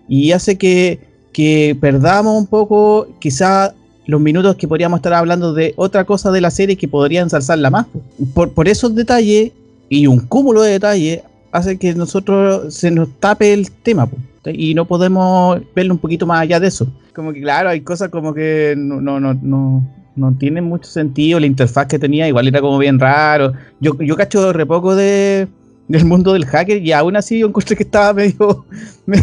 Y 0.08 0.32
hace 0.32 0.58
que, 0.58 1.00
que 1.34 1.76
perdamos 1.82 2.38
un 2.38 2.46
poco, 2.46 3.08
quizá 3.20 3.74
los 4.06 4.22
minutos 4.22 4.56
que 4.56 4.68
podríamos 4.68 5.00
estar 5.00 5.14
hablando 5.14 5.54
de 5.54 5.74
otra 5.76 6.06
cosa 6.06 6.32
de 6.32 6.42
la 6.42 6.52
serie 6.52 6.76
que 6.76 6.88
podría 6.88 7.22
ensalzarla 7.22 7.72
más. 7.72 7.88
Por, 8.36 8.52
por 8.54 8.68
esos 8.68 8.94
detalles 8.94 9.52
y 9.90 10.06
un 10.06 10.20
cúmulo 10.20 10.62
de 10.62 10.74
detalles 10.74 11.22
hace 11.52 11.78
que 11.78 11.96
nosotros 11.96 12.74
se 12.74 12.92
nos 12.92 13.10
tape 13.20 13.54
el 13.54 13.72
tema 13.72 14.06
po, 14.06 14.18
y 14.46 14.74
no 14.74 14.86
podemos 14.86 15.60
verlo 15.76 15.94
un 15.94 16.00
poquito 16.00 16.26
más 16.26 16.42
allá 16.42 16.60
de 16.60 16.68
eso. 16.68 16.88
Como 17.14 17.34
que 17.34 17.42
claro, 17.42 17.70
hay 17.70 17.82
cosas 17.82 18.10
como 18.10 18.34
que 18.34 18.74
no, 18.78 19.02
no, 19.02 19.20
no, 19.20 19.34
no, 19.34 19.88
no 20.16 20.34
tienen 20.38 20.64
mucho 20.64 20.90
sentido. 20.90 21.40
La 21.40 21.46
interfaz 21.46 21.88
que 21.88 22.00
tenía 22.00 22.28
igual 22.28 22.48
era 22.48 22.62
como 22.62 22.78
bien 22.78 23.00
raro. 23.00 23.54
Yo, 23.80 23.98
yo 24.02 24.16
cacho 24.16 24.54
re 24.54 24.66
poco 24.66 24.96
de, 24.96 25.48
del 25.88 26.06
mundo 26.06 26.34
del 26.34 26.46
hacker 26.46 26.82
y 26.86 26.92
aún 26.92 27.16
así 27.16 27.40
yo 27.40 27.48
encontré 27.48 27.76
que 27.76 27.84
estaba 27.84 28.14
medio 28.14 28.66
me- 29.06 29.22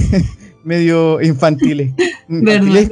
medio 0.64 1.22
infantil 1.22 1.80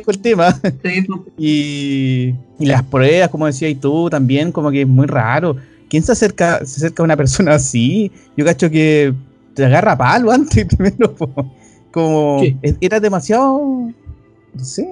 el 0.09 0.19
tema 0.23 0.53
sí, 0.53 1.03
pues. 1.03 1.21
y, 1.37 2.35
y 2.61 2.67
las 2.67 2.85
pruebas 2.85 3.29
como 3.31 3.47
decías 3.47 3.75
tú 3.81 4.09
también 4.09 4.53
como 4.53 4.71
que 4.71 4.83
es 4.83 4.87
muy 4.87 5.07
raro 5.07 5.57
¿quién 5.91 6.05
se 6.05 6.13
acerca 6.13 6.59
se 6.65 6.77
acerca 6.77 7.03
a 7.03 7.05
una 7.05 7.17
persona 7.17 7.55
así? 7.55 8.13
yo 8.37 8.45
cacho 8.45 8.71
que 8.71 9.13
te 9.55 9.65
agarra 9.65 9.93
a 9.93 9.99
palo 9.99 10.31
antes 10.31 10.67
primero 10.77 11.13
po. 11.15 11.53
Como 11.95 12.41
Sí. 12.41 12.57
e- 12.63 12.77
era 12.81 12.99
demasiado 13.01 13.91
no 14.55 14.65
sé 14.65 14.87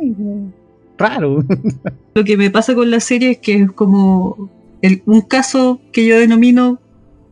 raro 0.97 1.45
Lo 2.15 2.25
que 2.25 2.37
me 2.37 2.51
pasa 2.51 2.75
con 2.75 2.91
la 2.91 3.01
serie 3.01 3.33
es 3.33 3.39
que 3.39 3.55
es 3.63 3.73
como 3.73 4.49
el- 4.83 5.03
un 5.07 5.21
caso 5.23 5.81
que 5.93 6.07
yo 6.07 6.19
denomino 6.19 6.79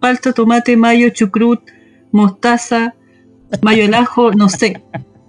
palta, 0.01 0.33
tomate, 0.33 0.77
mayo, 0.77 1.11
chucrut, 1.11 1.61
mostaza, 2.11 2.95
mayo 3.61 3.85
al 3.85 3.93
ajo, 3.95 4.33
no 4.33 4.49
sé. 4.49 4.81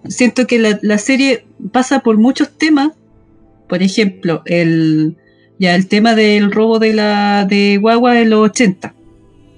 Siento 0.08 0.48
que 0.48 0.58
la, 0.60 0.80
la 0.82 0.98
serie 0.98 1.46
pasa 1.74 2.00
por 2.00 2.18
muchos 2.18 2.50
temas. 2.58 2.92
Por 3.68 3.84
ejemplo, 3.84 4.42
el 4.46 5.18
ya 5.60 5.76
el 5.76 5.88
tema 5.88 6.16
del 6.16 6.52
robo 6.52 6.80
de 6.80 6.94
la 6.94 7.46
de 7.46 7.78
guagua 7.82 8.14
de 8.14 8.26
los 8.26 8.50
80, 8.52 8.94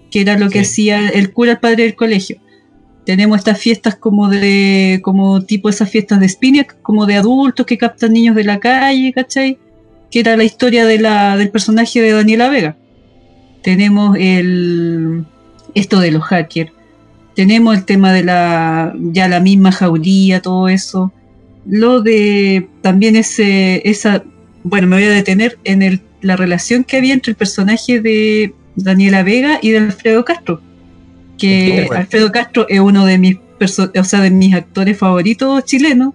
que 0.09 0.21
era 0.21 0.37
lo 0.39 0.49
que 0.49 0.63
Sí. 0.65 0.71
hacía 0.91 1.09
el 1.09 1.31
cura 1.31 1.51
al 1.53 1.59
padre 1.59 1.83
del 1.83 1.95
colegio. 1.95 2.37
Tenemos 3.05 3.37
estas 3.37 3.59
fiestas 3.59 3.95
como 3.95 4.29
de 4.29 4.99
como 5.03 5.41
tipo 5.41 5.69
esas 5.69 5.89
fiestas 5.89 6.19
de 6.19 6.29
Spinac, 6.29 6.81
como 6.81 7.05
de 7.05 7.15
adultos 7.15 7.65
que 7.65 7.77
captan 7.77 8.13
niños 8.13 8.35
de 8.35 8.43
la 8.45 8.59
calle, 8.59 9.11
¿cachai? 9.13 9.57
que 10.13 10.19
era 10.19 10.37
la 10.37 10.43
historia 10.43 10.85
de 10.85 10.99
la, 10.99 11.37
del 11.37 11.49
personaje 11.49 11.99
de 11.99 12.11
Daniela 12.11 12.47
Vega. 12.47 12.77
Tenemos 13.63 14.15
el 14.19 15.25
esto 15.73 15.99
de 15.99 16.11
los 16.11 16.23
hackers. 16.23 16.71
Tenemos 17.35 17.75
el 17.75 17.83
tema 17.83 18.13
de 18.13 18.23
la 18.23 18.93
ya 18.95 19.27
la 19.27 19.39
misma 19.39 19.71
jaulía, 19.71 20.39
todo 20.39 20.67
eso. 20.67 21.11
Lo 21.65 22.01
de 22.01 22.69
también 22.81 23.15
ese 23.15 23.81
esa 23.89 24.23
bueno, 24.63 24.87
me 24.87 24.97
voy 24.97 25.05
a 25.05 25.09
detener 25.09 25.57
en 25.63 25.81
el, 25.81 26.01
la 26.21 26.35
relación 26.35 26.83
que 26.83 26.97
había 26.97 27.13
entre 27.13 27.31
el 27.31 27.35
personaje 27.35 27.99
de 27.99 28.53
Daniela 28.75 29.23
Vega 29.23 29.59
y 29.61 29.71
de 29.71 29.79
Alfredo 29.79 30.23
Castro, 30.25 30.61
que 31.47 31.89
Alfredo 31.93 32.31
Castro 32.31 32.65
es 32.69 32.79
uno 32.79 33.05
de 33.05 33.17
mis 33.17 33.37
o 33.59 34.03
sea, 34.03 34.21
de 34.21 34.31
mis 34.31 34.53
actores 34.53 34.97
favoritos 34.97 35.63
chilenos, 35.65 36.13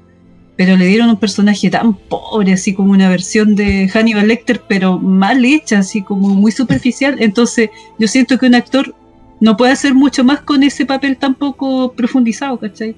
pero 0.57 0.77
le 0.77 0.87
dieron 0.87 1.09
un 1.09 1.19
personaje 1.19 1.71
tan 1.71 1.95
pobre, 1.95 2.53
así 2.53 2.75
como 2.75 2.93
una 2.93 3.09
versión 3.09 3.55
de 3.55 3.89
Hannibal 3.89 4.29
Lecter, 4.29 4.63
pero 4.69 4.99
mal 4.99 5.45
hecha, 5.45 5.79
así 5.79 6.03
como 6.03 6.29
muy 6.29 6.53
superficial. 6.53 7.17
Entonces, 7.21 7.71
yo 7.99 8.09
siento 8.09 8.39
que 8.39 8.47
un 8.47 8.55
actor 8.55 8.95
no 9.41 9.57
puede 9.57 9.73
hacer 9.73 9.95
mucho 9.95 10.25
más 10.25 10.41
con 10.41 10.63
ese 10.63 10.85
papel 10.85 11.17
tan 11.17 11.35
poco 11.35 11.93
profundizado, 11.93 12.59
¿cachai? 12.59 12.97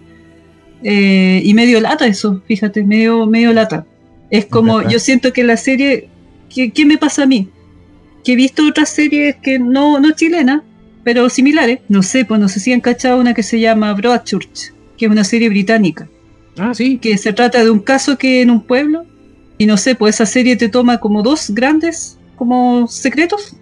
Eh, 0.83 1.43
y 1.45 1.53
medio 1.53 1.81
lata 1.81 2.07
eso, 2.07 2.43
fíjate, 2.47 2.83
medio, 2.83 3.27
medio 3.27 3.53
lata. 3.53 3.87
Es 4.31 4.47
como, 4.47 4.79
verdad. 4.79 4.93
yo 4.93 4.99
siento 4.99 5.33
que 5.33 5.45
la 5.45 5.57
serie, 5.57 6.09
¿qué, 6.53 6.71
qué 6.71 6.87
me 6.87 6.97
pasa 6.97 7.25
a 7.25 7.27
mí? 7.27 7.49
Que 8.25 8.33
he 8.33 8.37
visto 8.37 8.67
otras 8.67 8.89
series 8.89 9.37
que 9.37 9.59
no, 9.59 10.01
no 10.01 10.13
chilenas, 10.13 10.63
pero 11.05 11.29
similares. 11.31 11.81
No 11.89 12.03
sé, 12.03 12.25
pues 12.25 12.41
no 12.41 12.49
sé 12.49 12.61
si 12.61 12.73
han 12.73 12.81
cachado 12.81 13.21
una 13.21 13.35
que 13.35 13.43
se 13.43 13.59
llama 13.61 13.93
Broadchurch, 13.95 14.73
que 14.97 15.07
es 15.07 15.11
una 15.11 15.25
serie 15.25 15.49
británica, 15.49 16.09
Ah, 16.59 16.75
sí. 16.75 16.99
que 16.99 17.17
se 17.19 17.33
trata 17.33 17.63
de 17.65 17.71
un 17.71 17.81
caso 17.81 18.19
que 18.19 18.43
en 18.43 18.51
un 18.51 18.63
pueblo, 18.63 19.05
y 19.59 19.67
no 19.67 19.77
sé, 19.77 19.95
pues 19.95 20.17
esa 20.17 20.27
serie 20.27 20.57
te 20.57 20.69
toma 20.69 20.99
como 20.99 21.23
dos 21.23 21.51
grandes 21.51 22.19
como 22.37 22.87
secretos, 22.89 23.57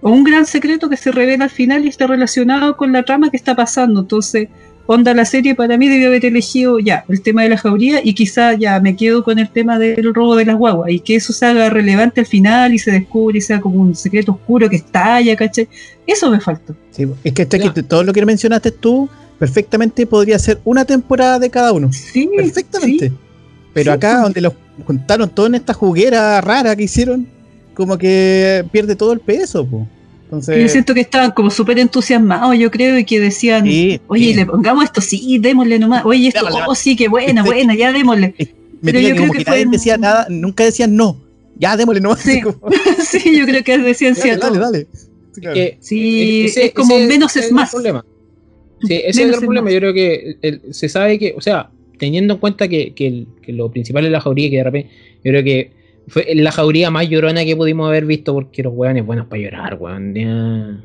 o 0.00 0.10
un 0.10 0.24
gran 0.24 0.46
secreto 0.46 0.88
que 0.88 0.96
se 0.96 1.12
revela 1.12 1.44
al 1.44 1.50
final 1.50 1.84
y 1.84 1.88
está 1.88 2.06
relacionado 2.06 2.76
con 2.76 2.90
la 2.92 3.02
trama 3.04 3.30
que 3.30 3.36
está 3.36 3.54
pasando. 3.54 4.00
Entonces, 4.00 4.48
onda 4.92 5.14
la 5.14 5.24
serie 5.24 5.54
para 5.54 5.76
mí 5.78 5.88
debió 5.88 6.08
haber 6.08 6.24
elegido 6.26 6.78
ya 6.80 7.04
el 7.08 7.20
tema 7.22 7.44
de 7.44 7.50
la 7.50 7.56
jauría 7.56 8.00
y 8.02 8.12
quizá 8.12 8.54
ya 8.54 8.80
me 8.80 8.96
quedo 8.96 9.22
con 9.22 9.38
el 9.38 9.48
tema 9.48 9.78
del 9.78 10.12
robo 10.12 10.34
de 10.34 10.44
las 10.44 10.56
guaguas 10.56 10.90
y 10.90 10.98
que 10.98 11.14
eso 11.14 11.32
se 11.32 11.46
haga 11.46 11.70
relevante 11.70 12.20
al 12.20 12.26
final 12.26 12.74
y 12.74 12.78
se 12.80 12.90
descubre 12.90 13.38
y 13.38 13.40
sea 13.40 13.60
como 13.60 13.80
un 13.80 13.94
secreto 13.94 14.32
oscuro 14.32 14.68
que 14.68 14.76
estalla, 14.76 15.36
¿cachai? 15.36 15.68
Eso 16.06 16.28
me 16.30 16.40
faltó. 16.40 16.74
Sí, 16.90 17.06
es 17.22 17.32
que, 17.32 17.42
esto 17.42 17.56
es 17.56 17.62
Ya. 17.64 17.72
que 17.72 17.82
todo 17.84 18.02
lo 18.02 18.12
que 18.12 18.26
mencionaste 18.26 18.72
tú 18.72 19.08
perfectamente 19.38 20.06
podría 20.06 20.38
ser 20.40 20.60
una 20.64 20.84
temporada 20.84 21.38
de 21.38 21.50
cada 21.50 21.72
uno. 21.72 21.92
Sí, 21.92 22.28
Perfectamente. 22.36 23.08
sí. 23.10 23.14
Pero 23.72 23.92
Sí, 23.92 23.96
acá, 23.96 24.10
pues. 24.14 24.22
donde 24.24 24.40
los 24.40 24.52
juntaron 24.84 25.30
todo 25.30 25.46
en 25.46 25.54
esta 25.54 25.72
juguera 25.72 26.40
rara 26.40 26.74
que 26.74 26.82
hicieron, 26.82 27.28
como 27.74 27.96
que 27.96 28.64
pierde 28.72 28.96
todo 28.96 29.12
el 29.12 29.20
peso. 29.20 29.64
po. 29.64 29.86
Yo 30.30 30.36
Entonces, 30.36 30.72
siento 30.72 30.94
que 30.94 31.00
estaban 31.00 31.32
como 31.32 31.50
súper 31.50 31.78
entusiasmados, 31.78 32.56
yo 32.56 32.70
creo, 32.70 32.96
y 32.98 33.04
que 33.04 33.18
decían, 33.18 33.64
sí, 33.66 34.00
oye, 34.06 34.26
sí. 34.26 34.34
le 34.34 34.46
pongamos 34.46 34.84
esto, 34.84 35.00
sí, 35.00 35.38
démosle 35.40 35.78
nomás, 35.78 36.04
oye, 36.04 36.28
esto, 36.28 36.44
Démosle, 36.44 36.64
oh, 36.68 36.74
sí, 36.74 36.94
qué 36.96 37.08
buena, 37.08 37.42
buena, 37.42 37.74
ya 37.74 37.92
démosle. 37.92 38.34
me 38.38 38.46
pero 38.82 39.00
yo 39.00 39.08
que 39.08 39.14
creo 39.16 39.30
que 39.32 39.38
que 39.38 39.44
fue 39.44 39.64
decía 39.66 39.96
nada, 39.98 40.26
nunca 40.30 40.64
decían 40.64 40.94
no. 40.94 41.20
Ya, 41.58 41.76
démosle 41.76 42.00
nomás. 42.00 42.20
Sí. 42.20 42.40
como, 42.42 42.58
sí, 43.10 43.36
yo 43.38 43.44
creo 43.44 43.64
que 43.64 43.76
decían 43.78 44.14
sí 44.14 44.28
dale, 44.28 44.32
a 44.34 44.38
dale, 44.38 44.52
todo. 44.58 44.60
dale. 44.72 44.86
Sí, 45.32 45.40
claro. 45.40 45.60
Sí, 45.80 46.42
ese- 46.46 46.66
es 46.66 46.72
como 46.74 46.96
ese- 46.96 47.06
menos 47.06 47.30
ese 47.32 47.40
es 47.40 47.46
el 47.48 47.54
más. 47.54 47.70
problema. 47.70 48.04
Sí, 48.82 48.94
ese 48.94 49.08
es 49.08 49.16
Menos 49.16 49.28
el 49.28 49.34
es 49.34 49.40
problema. 49.40 49.64
más. 49.64 49.72
Yo 49.74 49.78
creo 49.80 49.92
que 49.94 50.36
el- 50.42 50.60
se 50.70 50.88
sabe 50.88 51.18
que, 51.18 51.34
o 51.36 51.40
sea, 51.40 51.70
teniendo 51.98 52.34
en 52.34 52.40
cuenta 52.40 52.66
que, 52.68 52.94
que 52.94 53.06
el- 53.06 53.26
que 53.42 53.52
lo 53.52 53.70
principal 53.70 54.04
es 54.06 54.10
la 54.10 54.20
jauría, 54.20 54.48
que 54.48 54.56
de 54.56 54.64
repente, 54.64 54.90
yo 55.22 55.30
creo 55.32 55.44
que 55.44 55.70
fue 56.10 56.26
la 56.34 56.50
jauría 56.50 56.90
más 56.90 57.08
llorona 57.08 57.44
que 57.44 57.56
pudimos 57.56 57.88
haber 57.88 58.04
visto 58.04 58.34
porque 58.34 58.62
los 58.62 58.72
weones 58.74 59.06
buenos 59.06 59.26
para 59.26 59.40
llorar, 59.40 59.76
weón. 59.80 60.14
ya. 60.14 60.76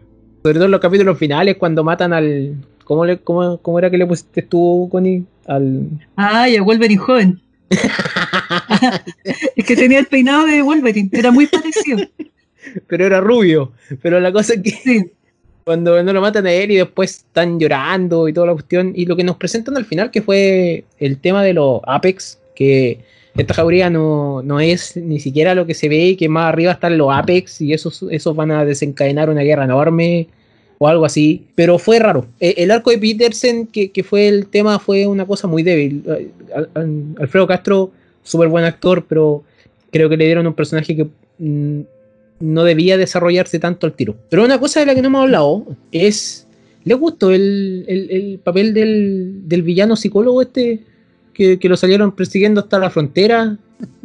Sobre 0.43 0.53
todo 0.55 0.65
en 0.65 0.71
los 0.71 0.79
capítulos 0.79 1.17
finales, 1.17 1.57
cuando 1.57 1.83
matan 1.83 2.13
al. 2.13 2.55
¿Cómo, 2.83 3.03
le, 3.03 3.17
cómo, 3.17 3.57
cómo 3.57 3.79
era 3.79 3.89
que 3.89 3.97
le 3.97 4.05
pusiste 4.05 4.43
tú, 4.43 4.87
Connie? 4.91 5.25
Al. 5.47 5.87
Ah, 6.15 6.47
ya 6.47 6.61
Wolverine 6.61 7.01
joven. 7.01 7.41
es 9.55 9.65
que 9.65 9.75
tenía 9.75 9.99
el 9.99 10.05
peinado 10.05 10.45
de 10.45 10.61
Wolverine, 10.61 11.09
era 11.11 11.31
muy 11.31 11.47
parecido. 11.47 12.07
Pero 12.87 13.05
era 13.05 13.19
rubio. 13.21 13.71
Pero 14.03 14.19
la 14.19 14.31
cosa 14.31 14.53
es 14.53 14.61
que. 14.61 14.69
Sí, 14.69 15.11
cuando 15.63 16.01
no 16.03 16.13
lo 16.13 16.21
matan 16.21 16.45
a 16.45 16.51
él 16.51 16.69
y 16.69 16.75
después 16.75 17.17
están 17.17 17.59
llorando 17.59 18.27
y 18.27 18.33
toda 18.33 18.47
la 18.47 18.53
cuestión. 18.53 18.93
Y 18.95 19.07
lo 19.07 19.15
que 19.15 19.23
nos 19.23 19.37
presentan 19.37 19.75
al 19.75 19.85
final, 19.85 20.11
que 20.11 20.21
fue 20.21 20.85
el 20.99 21.17
tema 21.17 21.43
de 21.43 21.53
los 21.53 21.81
Apex, 21.87 22.39
que 22.55 22.99
esta 23.37 23.53
jauría 23.53 23.89
no, 23.89 24.41
no 24.43 24.59
es 24.59 24.95
ni 24.97 25.19
siquiera 25.19 25.55
lo 25.55 25.65
que 25.65 25.73
se 25.73 25.89
ve, 25.89 26.09
y 26.09 26.15
que 26.15 26.29
más 26.29 26.47
arriba 26.49 26.71
están 26.71 26.97
los 26.97 27.09
Apex 27.13 27.61
y 27.61 27.73
esos, 27.73 28.03
esos 28.09 28.35
van 28.35 28.51
a 28.51 28.63
desencadenar 28.65 29.29
una 29.29 29.41
guerra 29.41 29.65
enorme 29.65 30.27
o 30.77 30.87
algo 30.87 31.05
así. 31.05 31.43
Pero 31.55 31.77
fue 31.77 31.99
raro. 31.99 32.25
E- 32.39 32.55
El 32.57 32.71
arco 32.71 32.91
de 32.91 32.97
Petersen, 32.97 33.67
que, 33.67 33.91
que 33.91 34.03
fue 34.03 34.27
el 34.27 34.47
tema, 34.47 34.79
fue 34.79 35.05
una 35.07 35.25
cosa 35.25 35.47
muy 35.47 35.63
débil. 35.63 36.03
Al- 36.55 36.69
al- 36.73 37.15
Alfredo 37.19 37.47
Castro, 37.47 37.91
súper 38.23 38.47
buen 38.47 38.63
actor, 38.65 39.05
pero 39.07 39.43
creo 39.91 40.09
que 40.09 40.17
le 40.17 40.25
dieron 40.25 40.47
un 40.47 40.53
personaje 40.53 40.95
que 40.95 41.07
mm, 41.39 41.81
no 42.39 42.63
debía 42.63 42.97
desarrollarse 42.97 43.59
tanto 43.59 43.85
al 43.85 43.93
tiro. 43.93 44.15
Pero 44.29 44.43
una 44.43 44.59
cosa 44.59 44.79
de 44.79 44.85
la 44.85 44.95
que 44.95 45.01
no 45.01 45.07
hemos 45.07 45.23
hablado 45.23 45.65
es. 45.91 46.41
¿Les 46.83 46.97
gustó 46.99 47.31
el, 47.31 47.83
el- 47.87 48.11
el 48.11 48.39
papel 48.43 48.73
del, 48.73 49.47
del 49.49 49.63
villano 49.63 49.95
psicólogo 49.95 50.41
este? 50.43 50.81
Que, 51.35 51.59
que 51.59 51.67
lo 51.67 51.75
salieron 51.75 52.13
persiguiendo 52.13 52.61
hasta 52.61 52.79
la 52.79 52.89
frontera. 52.89 53.57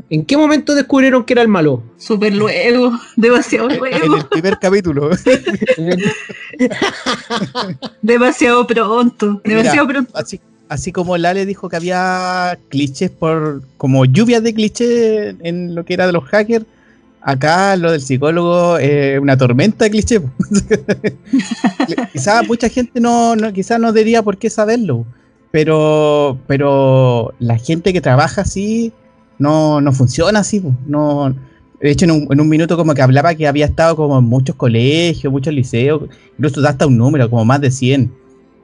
¿En 0.09 0.24
qué 0.24 0.36
momento 0.36 0.74
descubrieron 0.74 1.24
que 1.24 1.35
era 1.35 1.43
el 1.43 1.48
malo? 1.48 1.82
súper 1.97 2.35
luego, 2.35 2.93
demasiado 3.16 3.70
En 3.70 3.78
luego, 3.78 4.16
el 4.16 4.27
primer 4.27 4.59
capítulo. 4.59 5.11
demasiado 8.02 8.66
pronto, 8.66 9.40
Mira, 9.44 9.59
demasiado 9.59 9.86
pronto. 9.86 10.11
así, 10.16 10.40
así 10.69 10.90
como 10.90 11.16
Lale 11.16 11.47
dijo 11.47 11.69
que 11.69 11.77
había 11.77 12.59
clichés 12.69 13.11
por. 13.11 13.62
como 13.77 14.05
lluvias 14.05 14.43
de 14.43 14.52
clichés 14.55 15.36
en 15.43 15.77
lo 15.77 15.85
que 15.85 15.94
era 15.94 16.07
de 16.07 16.12
los 16.12 16.24
hackers. 16.24 16.66
Acá 17.23 17.77
lo 17.77 17.93
del 17.93 18.01
psicólogo 18.01 18.78
es 18.78 19.20
una 19.20 19.36
tormenta 19.36 19.85
de 19.85 19.90
clichés. 19.90 20.23
quizás 22.12 22.48
mucha 22.48 22.69
gente 22.69 22.98
no, 22.98 23.36
no, 23.36 23.52
quizás 23.52 23.78
no 23.78 23.93
diría 23.93 24.23
por 24.23 24.39
qué 24.39 24.48
saberlo. 24.51 25.05
Pero, 25.51 26.39
pero 26.47 27.35
la 27.39 27.59
gente 27.59 27.93
que 27.93 28.01
trabaja 28.01 28.43
así 28.43 28.93
no, 29.39 29.81
no 29.81 29.93
funciona 29.93 30.40
así. 30.40 30.62
No, 30.86 31.35
de 31.81 31.90
hecho, 31.90 32.05
en 32.05 32.12
un, 32.12 32.28
en 32.31 32.40
un 32.40 32.48
minuto 32.48 32.77
como 32.77 32.94
que 32.94 33.02
hablaba 33.02 33.35
que 33.35 33.48
había 33.48 33.64
estado 33.66 33.97
como 33.97 34.18
en 34.18 34.24
muchos 34.24 34.55
colegios, 34.56 35.32
muchos 35.32 35.52
liceos, 35.52 36.02
incluso 36.39 36.66
hasta 36.66 36.86
un 36.86 36.97
número, 36.98 37.28
como 37.28 37.44
más 37.44 37.60
de 37.60 37.70
100. 37.70 38.12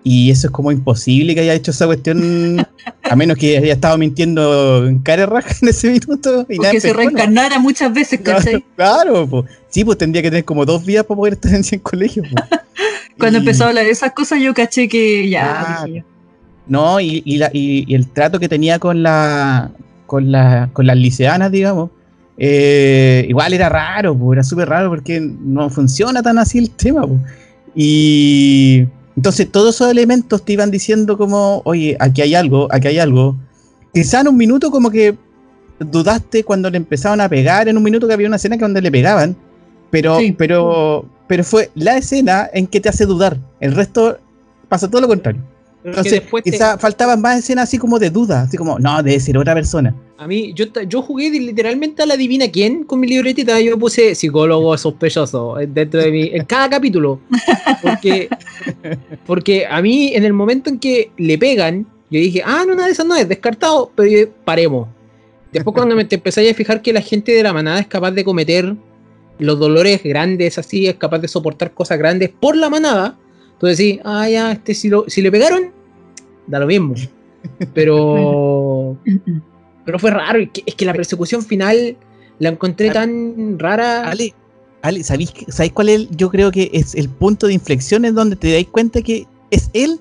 Y 0.05 0.31
eso 0.31 0.47
es 0.47 0.53
como 0.53 0.71
imposible 0.71 1.35
que 1.35 1.41
haya 1.41 1.55
hecho 1.55 1.73
esa 1.73 1.87
cuestión, 1.87 2.65
a 3.03 3.17
menos 3.17 3.37
que 3.37 3.59
haya 3.59 3.73
estado 3.73 3.99
mintiendo 3.99 4.87
en 4.87 5.01
cara 5.01 5.27
raja 5.27 5.53
en 5.61 5.69
ese 5.69 5.91
minuto. 5.91 6.47
Y 6.49 6.59
que 6.61 6.81
se 6.81 6.93
reencarnara 6.93 7.59
muchas 7.59 7.93
veces, 7.93 8.21
¿cachai? 8.21 8.65
Claro, 8.77 9.27
po. 9.27 9.45
sí, 9.69 9.85
pues 9.85 9.99
tendría 9.99 10.23
que 10.23 10.31
tener 10.31 10.45
como 10.45 10.65
dos 10.65 10.87
vías 10.87 11.05
para 11.05 11.17
poder 11.19 11.33
estar 11.33 11.53
en 11.53 11.65
100 11.65 11.81
colegios. 11.81 12.29
Cuando 13.19 13.39
Y- 13.39 13.41
empezó 13.41 13.65
a 13.65 13.69
hablar 13.69 13.85
de 13.87 13.91
esas 13.91 14.13
cosas, 14.13 14.39
yo 14.41 14.55
caché 14.55 14.89
que 14.89 15.29
ya. 15.29 15.81
Claro. 15.85 16.05
No, 16.67 16.99
y, 17.01 17.23
y, 17.25 17.37
la- 17.39 17.51
y- 17.53 17.85
y 17.87 17.95
el 17.95 18.09
trato 18.09 18.41
que 18.41 18.49
tenía 18.49 18.79
con 18.79 19.03
la 19.03 19.71
con, 20.07 20.31
la, 20.33 20.71
con 20.73 20.87
las 20.87 20.97
liceanas, 20.97 21.51
digamos, 21.51 21.91
eh, 22.39 23.25
igual 23.29 23.53
era 23.53 23.69
raro, 23.69 24.17
po, 24.17 24.33
era 24.33 24.43
súper 24.45 24.69
raro 24.69 24.89
porque 24.89 25.21
no 25.21 25.69
funciona 25.71 26.23
tan 26.23 26.39
así 26.39 26.59
el 26.59 26.71
tema. 26.71 27.03
po. 27.07 27.19
Y 27.75 28.87
entonces 29.17 29.51
todos 29.51 29.75
esos 29.75 29.91
elementos 29.91 30.45
te 30.45 30.53
iban 30.55 30.71
diciendo 30.71 31.17
como, 31.19 31.63
oye, 31.65 31.97
aquí 32.01 32.23
hay 32.23 32.35
algo, 32.35 32.69
aquí 32.71 32.89
hay 32.89 32.99
algo. 32.99 33.37
Quizá 33.93 34.21
en 34.21 34.29
un 34.29 34.37
minuto 34.37 34.71
como 34.71 34.91
que 34.91 35.17
dudaste 35.79 36.43
cuando 36.45 36.71
le 36.71 36.77
empezaban 36.79 37.21
a 37.21 37.29
pegar, 37.29 37.69
en 37.69 37.77
un 37.77 37.83
minuto 37.83 38.07
que 38.09 38.15
había 38.15 38.27
una 38.29 38.37
escena 38.37 38.57
que 38.57 38.63
donde 38.63 38.81
le 38.83 38.91
pegaban, 38.91 39.37
pero, 39.91 40.19
Sí. 40.19 40.33
pero, 40.37 41.05
pero 41.29 41.45
fue 41.45 41.71
la 41.75 41.97
escena 41.97 42.49
en 42.53 42.67
que 42.67 42.81
te 42.81 42.89
hace 42.89 43.07
dudar. 43.07 43.39
El 43.61 43.75
resto 43.75 44.19
pasa 44.69 44.89
todo 44.89 45.01
lo 45.01 45.09
contrario. 45.09 45.43
Entonces, 45.87 46.23
te- 46.45 46.79
faltaban 46.79 47.21
más 47.21 47.39
escenas 47.39 47.65
así 47.65 47.79
como 47.79 47.99
de 47.99 48.11
duda, 48.11 48.43
así 48.43 48.57
como, 48.57 48.79
no, 48.79 49.03
debe 49.03 49.21
ser 49.21 49.39
otra 49.39 49.55
persona. 49.55 49.95
A 50.19 50.27
mí, 50.27 50.53
yo, 50.55 50.65
yo 50.89 51.03
jugué 51.03 51.31
literalmente 51.31 52.03
a 52.03 52.07
la 52.07 52.17
divina 52.17 52.49
quién 52.51 52.85
con 52.85 52.99
mi 52.99 53.07
libretita. 53.07 53.61
Yo 53.61 53.79
puse 53.79 54.15
psicólogo 54.15 54.77
sospechoso 54.77 55.61
eh, 55.61 55.69
dentro 55.73 56.01
de 56.01 56.11
mi. 56.11 56.23
en 56.33 56.45
cada 56.45 56.71
capítulo. 56.71 57.21
Porque, 57.83 58.29
porque 59.27 59.67
a 59.67 59.81
mí, 59.81 60.13
en 60.15 60.25
el 60.25 60.33
momento 60.33 60.71
en 60.71 60.79
que 60.79 61.13
le 61.19 61.39
pegan, 61.39 61.87
yo 62.11 62.19
dije, 62.19 62.43
ah, 62.45 62.65
no, 62.67 62.73
una 62.73 62.87
de 62.87 62.93
esas 62.93 63.07
no 63.07 63.15
es, 63.15 63.29
descartado, 63.29 63.93
pero 63.95 64.09
yo, 64.09 64.31
paremos. 64.45 64.89
Después, 65.53 65.75
cuando 65.75 65.95
me 65.95 66.05
te 66.05 66.17
empezáis 66.17 66.51
a 66.51 66.55
fijar 66.55 66.83
que 66.83 66.93
la 66.93 67.01
gente 67.01 67.33
de 67.33 67.43
la 67.43 67.53
manada 67.53 67.79
es 67.79 67.87
capaz 67.87 68.11
de 68.11 68.25
cometer 68.25 68.75
los 69.39 69.59
dolores 69.59 70.03
grandes, 70.03 70.59
así, 70.59 70.87
es 70.87 70.97
capaz 70.97 71.19
de 71.19 71.29
soportar 71.29 71.73
cosas 71.73 71.99
grandes 71.99 72.31
por 72.31 72.57
la 72.57 72.71
manada, 72.71 73.17
tú 73.61 73.67
decís, 73.67 74.01
ah, 74.05 74.29
ya, 74.29 74.53
este, 74.53 74.75
si, 74.75 74.89
lo, 74.89 75.05
si 75.09 75.23
le 75.23 75.31
pegaron, 75.31 75.76
da 76.47 76.59
lo 76.61 76.67
mismo. 76.67 76.95
Pero. 77.75 78.97
Pero 79.85 80.01
fue 80.01 80.11
raro, 80.11 80.41
es 80.41 80.75
que, 80.75 80.85
la 80.85 80.93
persecución 80.93 81.43
final 81.45 81.97
la 82.41 82.49
encontré 82.49 82.91
tan 82.91 83.57
rara. 83.57 84.11
Ale, 84.11 84.35
Ale, 84.83 85.05
¿sabéis, 85.05 85.31
qué- 85.31 85.51
¿sabéis 85.53 85.73
cuál 85.73 85.89
es? 85.91 85.95
el- 85.95 86.09
Yo 86.17 86.29
creo 86.29 86.51
que 86.51 86.71
es 86.73 86.97
el 86.97 87.09
punto 87.09 87.47
de 87.47 87.53
inflexión 87.55 88.05
en 88.05 88.17
donde 88.17 88.35
te 88.35 88.51
dais 88.51 88.67
cuenta 88.67 89.01
que 89.01 89.27
es 89.53 89.71
él, 89.75 90.01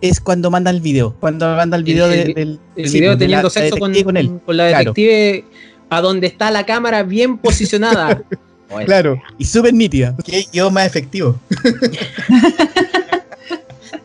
es 0.00 0.20
cuando 0.22 0.50
manda 0.50 0.70
el 0.70 0.80
video. 0.80 1.14
Cuando 1.20 1.54
manda 1.54 1.76
el 1.76 1.84
video 1.84 2.06
El- 2.06 2.12
de- 2.12 2.22
el- 2.22 2.34
del 2.34 2.60
el 2.76 2.88
sí, 2.88 2.98
video 2.98 3.10
de 3.10 3.16
teniendo 3.18 3.36
la- 3.36 3.42
la 3.42 3.50
sexo 3.50 3.76
con, 3.76 3.94
él. 4.16 4.40
con 4.46 4.56
la 4.56 4.68
Claro. 4.68 4.78
detective 4.94 5.44
a 5.90 6.00
donde 6.00 6.26
está 6.26 6.50
la 6.50 6.64
cámara 6.64 7.02
bien 7.02 7.36
posicionada. 7.36 8.22
Claro, 8.86 9.20
y 9.36 9.44
súper 9.46 9.74
nítida. 9.74 10.14
Que 10.24 10.46
yo 10.52 10.70
más 10.70 10.86
efectivo. 10.86 11.34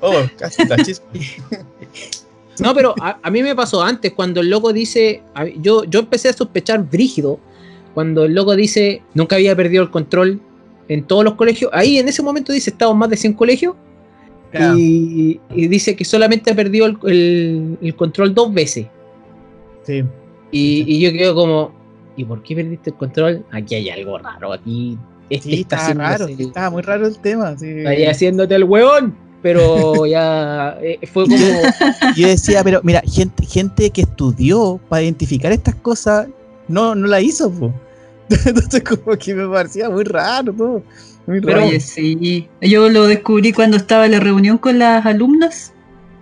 Oh, 0.01 0.13
casi 0.38 0.65
la 0.67 0.77
chispa. 0.77 1.05
No, 2.59 2.73
pero 2.73 2.95
a, 3.01 3.19
a 3.22 3.30
mí 3.31 3.43
me 3.43 3.53
pasó 3.53 3.84
antes, 3.84 4.13
cuando 4.13 4.39
el 4.39 4.49
loco 4.49 4.72
dice, 4.72 5.22
a- 5.34 5.45
yo, 5.45 5.84
yo 5.84 5.99
empecé 5.99 6.30
a 6.30 6.34
sospechar 6.34 6.89
brígido, 6.89 7.38
cuando 7.93 8.23
el 8.23 8.34
loco 8.34 8.55
dice, 8.55 9.01
nunca 9.13 9.35
había 9.35 9.53
perdido 9.57 9.84
el 9.84 9.91
control 9.91 10.39
en 10.88 11.03
todos 11.03 11.26
los 11.26 11.34
colegios, 11.34 11.69
ahí 11.73 11.97
en 11.99 12.07
ese 12.07 12.23
momento 12.23 12.53
dice, 12.53 12.69
estaba 12.69 12.93
en 12.93 12.97
más 12.97 13.09
de 13.09 13.17
100 13.17 13.34
colegios, 13.34 13.76
Claro. 14.51 14.77
y, 14.77 15.41
y 15.53 15.67
dice 15.67 15.97
que 15.97 16.05
solamente 16.05 16.49
ha 16.51 16.55
perdido 16.55 16.85
el, 16.85 16.97
el- 17.03 17.77
el 17.81 17.95
control 17.97 18.34
dos 18.34 18.53
veces. 18.53 18.88
Sí. 19.84 20.05
Y, 20.51 20.85
y 20.88 20.99
yo 21.01 21.11
quedo 21.11 21.35
como, 21.35 21.72
¿y 22.15 22.23
por 22.23 22.41
qué 22.41 22.55
perdiste 22.55 22.91
el 22.91 22.95
control? 22.95 23.45
Aquí 23.51 23.76
hay 23.76 23.89
algo 23.89 24.17
raro, 24.17 24.53
aquí 24.53 24.97
este 25.30 25.49
Sí, 25.49 25.61
está 25.61 25.76
estaba 25.76 25.81
haciendo 25.84 26.03
raro, 26.03 26.27
el- 26.27 26.39
estaba 26.47 26.69
muy 26.69 26.81
raro 26.84 27.05
el 27.07 27.19
tema. 27.19 27.57
sí. 27.57 27.67
está 27.67 27.89
ahí 27.89 28.05
haciéndote 28.05 28.55
el 28.55 28.63
huevón, 28.63 29.13
pero 29.45 30.07
ya 30.07 30.76
eh, 30.81 30.97
fue 31.13 31.26
como... 31.30 31.38
Yo 32.15 32.27
decía, 32.27 32.63
pero 32.63 32.81
mira, 32.84 33.03
gente, 33.05 33.45
gente 33.45 33.91
que 33.91 34.01
estudió 34.01 34.80
para 34.89 35.03
identificar 35.03 35.51
estas 35.51 35.76
cosas 35.76 36.30
no, 36.67 36.95
no 36.95 37.05
la 37.05 37.22
hizo, 37.22 37.51
po. 37.51 37.72
Entonces 38.30 38.81
como 38.81 39.15
que 39.15 39.35
me 39.35 39.47
parecía 39.47 39.88
muy 39.88 40.03
raro 40.03 40.51
todo. 40.51 40.81
Muy 41.27 41.41
Pero- 41.41 41.57
raro. 41.57 41.67
Oye, 41.67 41.80
sí. 41.80 42.49
Yo 42.59 42.89
lo 42.89 43.05
descubrí 43.05 43.51
cuando 43.51 43.77
estaba 43.77 44.07
en 44.07 44.13
la 44.13 44.19
reunión 44.19 44.57
con 44.57 44.80
las 44.80 45.05
alumnas. 45.05 45.73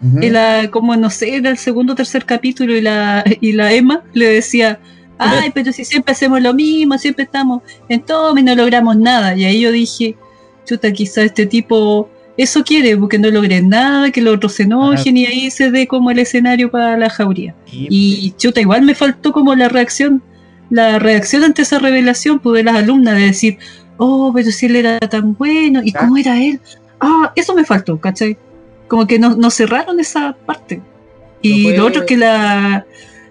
La, 0.02 0.70
como 0.70 0.94
no 0.98 1.10
sé, 1.10 1.38
era 1.38 1.50
el 1.50 1.58
segundo 1.58 1.94
o 1.94 1.96
tercer 1.96 2.26
capítulo 2.26 2.76
y 2.76 2.82
la, 2.82 3.24
y 3.40 3.54
la 3.54 3.72
Emma 3.72 4.04
le 4.12 4.26
decía, 4.26 4.82
ay, 5.18 5.52
pero 5.56 5.72
si 5.72 5.86
siempre 5.86 6.12
hacemos 6.12 6.42
lo 6.42 6.54
mismo, 6.54 6.98
siempre 6.98 7.24
estamos 7.24 7.62
en 7.88 8.02
todo 8.02 8.38
y 8.38 8.44
no 8.44 8.54
logramos 8.54 8.98
nada. 8.98 9.34
Y 9.34 9.46
ahí 9.46 9.62
yo 9.62 9.72
dije, 9.72 10.18
chuta, 10.66 10.92
quizá 10.92 11.24
este 11.24 11.46
tipo 11.46 12.10
eso 12.38 12.64
quiere, 12.64 12.98
porque 12.98 13.20
no 13.20 13.30
logren 13.30 13.70
nada, 13.70 14.10
que 14.12 14.22
los 14.22 14.36
otros 14.36 14.54
se 14.54 14.64
enojen 14.64 15.16
y 15.18 15.26
ahí 15.26 15.52
se 15.52 15.70
dé 15.72 15.88
como 15.88 16.10
el 16.12 16.20
escenario 16.20 16.72
para 16.72 16.98
la 16.98 17.10
jauría. 17.10 17.54
Y- 17.72 17.88
Y 18.28 18.32
chuta, 18.38 18.60
igual 18.62 18.82
me 18.84 18.96
faltó 18.96 19.32
como 19.32 19.54
la 19.56 19.70
reacción, 19.70 20.22
la 20.70 20.98
reacción 21.00 21.44
ante 21.44 21.62
esa 21.62 21.78
revelación 21.80 22.40
pues, 22.40 22.58
de 22.58 22.64
las 22.64 22.76
alumnas 22.78 23.16
de 23.16 23.22
decir, 23.26 23.58
oh, 23.98 24.32
pero 24.34 24.50
si 24.52 24.66
él 24.66 24.76
era 24.78 25.00
tan 25.00 25.36
bueno, 25.36 25.82
¿y 25.84 25.92
cómo 25.92 26.18
era 26.18 26.42
él? 26.42 26.60
Ah, 27.00 27.32
eso 27.36 27.54
me 27.54 27.66
faltó, 27.66 28.00
¿cachai? 28.00 28.38
Como 28.88 29.06
que 29.06 29.20
no, 29.20 29.36
no 29.36 29.50
cerraron 29.52 30.00
esa 30.00 30.36
parte. 30.46 30.82
Y 31.42 31.68
No 31.68 31.78
lo 31.78 31.86
otro 31.88 32.02
es 32.02 32.08
que 32.08 32.18
la, 32.18 32.86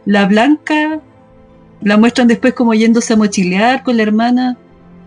la 0.05 0.27
blanca 0.27 1.01
la 1.81 1.97
muestran 1.97 2.29
después 2.29 2.55
como 2.55 2.74
yéndose 2.74 3.15
a 3.15 3.16
mochilear 3.16 3.83
con 3.83 3.97
la 3.97 4.03
hermana. 4.05 4.57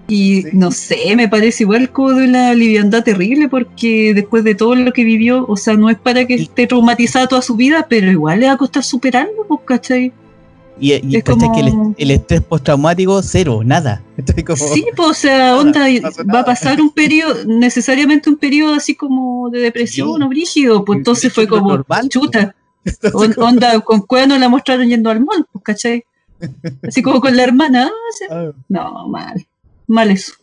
Y 0.07 0.43
Sí. 0.43 0.49
no 0.53 0.71
sé, 0.71 1.15
me 1.15 1.27
parece 1.27 1.63
igual 1.63 1.89
como 1.91 2.11
de 2.13 2.27
una 2.27 2.53
liviandad 2.53 3.03
terrible 3.03 3.49
porque 3.49 4.13
después 4.13 4.43
de 4.43 4.53
todo 4.53 4.75
lo 4.75 4.93
que 4.93 5.03
vivió, 5.03 5.45
o 5.47 5.57
sea, 5.57 5.73
no 5.75 5.89
es 5.89 5.97
para 5.97 6.25
que 6.25 6.35
esté 6.35 6.67
traumatizada 6.67 7.27
toda 7.27 7.41
su 7.41 7.55
vida, 7.55 7.87
pero 7.89 8.11
igual 8.11 8.39
le 8.41 8.45
va 8.47 8.53
a 8.53 8.57
costar 8.57 8.83
superarlo, 8.83 9.45
pues, 9.47 9.61
¿cachai? 9.65 10.13
Y, 10.79 10.91
y 11.07 11.15
Es 11.15 11.23
cacha 11.23 11.47
que 11.53 11.61
el, 11.61 11.69
como- 11.69 11.95
el 11.97 12.11
estrés 12.11 12.41
postraumático, 12.41 13.23
cero, 13.23 13.61
nada. 13.63 14.03
Como, 14.45 14.57
Sí, 14.57 14.85
pues, 14.95 15.09
o 15.09 15.13
sea, 15.13 15.57
onda, 15.57 15.87
no 15.89 16.33
va 16.33 16.41
a 16.41 16.45
pasar 16.45 16.81
un 16.81 16.91
periodo, 16.91 17.45
necesariamente 17.47 18.29
un 18.29 18.35
periodo 18.37 18.73
así 18.75 18.93
como 18.93 19.49
de 19.49 19.59
depresión 19.59 20.17
Sí. 20.17 20.23
o 20.23 20.27
brígido, 20.29 20.85
pues 20.85 20.97
entonces 20.97 21.31
fue 21.33 21.47
como, 21.47 21.69
normal, 21.69 22.09
chuta, 22.09 22.53
Entonces, 22.85 23.13
on- 23.15 23.33
como- 23.33 23.47
onda, 23.47 23.79
con 23.79 24.01
cueva 24.01 24.27
no 24.27 24.37
la 24.37 24.49
mostraron 24.49 24.87
yendo 24.87 25.09
al 25.09 25.21
mall, 25.21 25.47
pues, 25.51 25.63
¿cachai? 25.63 26.03
Así 26.87 27.01
como 27.01 27.21
con 27.21 27.35
la 27.37 27.43
hermana, 27.43 27.85
ah, 27.87 27.89
o 27.89 28.17
sea, 28.17 28.27
ah, 28.49 28.51
no, 28.67 29.07
mal, 29.07 29.47
mal 29.87 30.11
eso. 30.11 30.33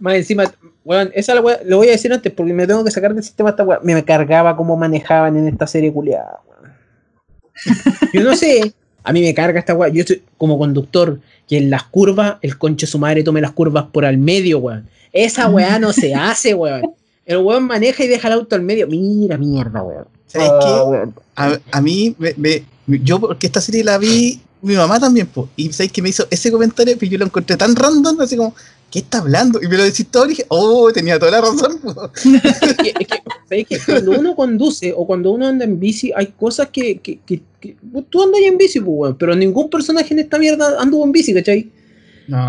Más 0.00 0.14
encima, 0.14 0.44
weón, 0.84 1.10
esa 1.14 1.34
la 1.34 1.40
wea- 1.40 1.60
lo 1.64 1.78
voy 1.78 1.88
a 1.88 1.92
decir 1.92 2.12
antes 2.12 2.32
porque 2.32 2.52
me 2.52 2.66
tengo 2.66 2.84
que 2.84 2.90
sacar 2.90 3.14
del 3.14 3.22
sistema 3.24 3.50
esta 3.50 3.64
weá. 3.64 3.80
Me, 3.82 4.04
cargaba 4.04 4.56
cómo 4.56 4.76
manejaban 4.76 5.36
en 5.36 5.48
esta 5.48 5.66
serie 5.66 5.92
culiada, 5.92 6.40
weón. 6.48 6.72
Yo 8.12 8.22
no 8.22 8.36
sé, 8.36 8.72
a 9.04 9.12
mí 9.12 9.20
me 9.22 9.34
carga 9.34 9.58
esta 9.58 9.74
weá. 9.74 9.88
Yo 9.88 10.04
soy 10.04 10.22
como 10.36 10.58
conductor 10.58 11.20
que 11.48 11.56
en 11.58 11.70
las 11.70 11.84
curvas 11.84 12.36
el 12.42 12.58
conche 12.58 12.86
su 12.86 12.98
madre 12.98 13.22
tome 13.22 13.40
las 13.40 13.52
curvas 13.52 13.84
por 13.92 14.04
al 14.04 14.18
medio, 14.18 14.58
weón. 14.58 14.88
Esa 15.12 15.48
weá 15.48 15.78
no 15.78 15.92
se 15.92 16.14
hace, 16.14 16.54
weón. 16.54 16.82
El 17.24 17.38
weón 17.38 17.64
maneja 17.64 18.04
y 18.04 18.08
deja 18.08 18.28
el 18.28 18.34
auto 18.34 18.56
al 18.56 18.62
medio. 18.62 18.86
Mira, 18.88 19.38
mierda, 19.38 19.82
weón. 19.82 20.06
¿Sabes 20.26 20.50
Ah, 20.50 20.58
qué? 20.62 20.90
weón. 20.90 21.14
A, 21.36 21.58
a 21.70 21.80
mí, 21.80 22.14
me, 22.18 22.34
me- 22.36 22.64
yo 22.86 23.20
porque 23.20 23.46
esta 23.46 23.60
serie 23.60 23.84
la 23.84 23.96
vi 23.96 24.40
mi 24.62 24.74
mamá 24.76 24.98
también, 25.00 25.26
po, 25.26 25.48
y 25.56 25.72
sabes 25.72 25.92
que 25.92 26.00
me 26.02 26.08
hizo 26.08 26.26
ese 26.30 26.50
comentario, 26.50 26.96
pero 26.98 27.10
yo 27.12 27.18
lo 27.18 27.24
encontré 27.26 27.56
tan 27.56 27.74
random, 27.74 28.20
así 28.20 28.36
como, 28.36 28.54
¿qué 28.90 29.00
está 29.00 29.18
hablando? 29.18 29.60
Y 29.62 29.66
me 29.68 29.76
lo 29.76 29.82
decís 29.82 30.06
todo 30.10 30.26
y 30.26 30.30
dije, 30.30 30.46
oh, 30.48 30.90
tenía 30.92 31.18
toda 31.18 31.32
la 31.32 31.40
razón. 31.40 31.78
po. 31.82 32.10
Es 32.14 32.76
que, 32.76 32.94
es 33.50 33.66
que. 33.66 33.78
Cuando 33.92 34.12
uno 34.12 34.36
conduce 34.36 34.92
o 34.96 35.06
cuando 35.06 35.32
uno 35.32 35.46
anda 35.48 35.64
en 35.64 35.78
bici, 35.80 36.12
hay 36.14 36.26
cosas 36.28 36.68
que. 36.72 36.98
que, 37.00 37.18
que- 37.26 37.42
que- 37.60 37.76
tú 38.10 38.22
andas 38.22 38.40
en 38.42 38.56
bici, 38.58 38.80
pues, 38.80 38.90
weón, 38.94 39.16
pero 39.18 39.34
ningún 39.34 39.68
personaje 39.70 40.14
en 40.14 40.20
esta 40.20 40.38
mierda 40.38 40.80
anduvo 40.80 41.04
en 41.04 41.12
bici, 41.12 41.34
¿cachai? 41.34 41.70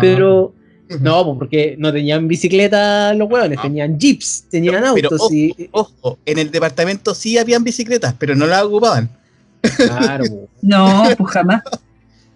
Pero. 0.00 0.54
No, 1.00 1.24
pues 1.24 1.38
porque 1.38 1.76
no 1.78 1.92
tenían 1.92 2.28
bicicleta 2.28 3.14
los 3.14 3.28
hueones, 3.30 3.56
No. 3.56 3.62
tenían 3.62 3.98
jeeps, 3.98 4.44
tenían 4.50 4.74
Pero 4.94 5.08
autos 5.08 5.20
ojo, 5.22 5.34
y. 5.34 5.68
Ojo, 5.72 6.18
en 6.26 6.38
el 6.38 6.50
departamento 6.50 7.14
sí 7.14 7.38
habían 7.38 7.64
bicicletas, 7.64 8.14
pero 8.18 8.34
no 8.36 8.46
las 8.46 8.62
ocupaban. 8.64 9.10
Claro, 9.76 10.24
pues. 10.28 10.40
No, 10.62 11.04
pues 11.16 11.30
jamás. 11.32 11.62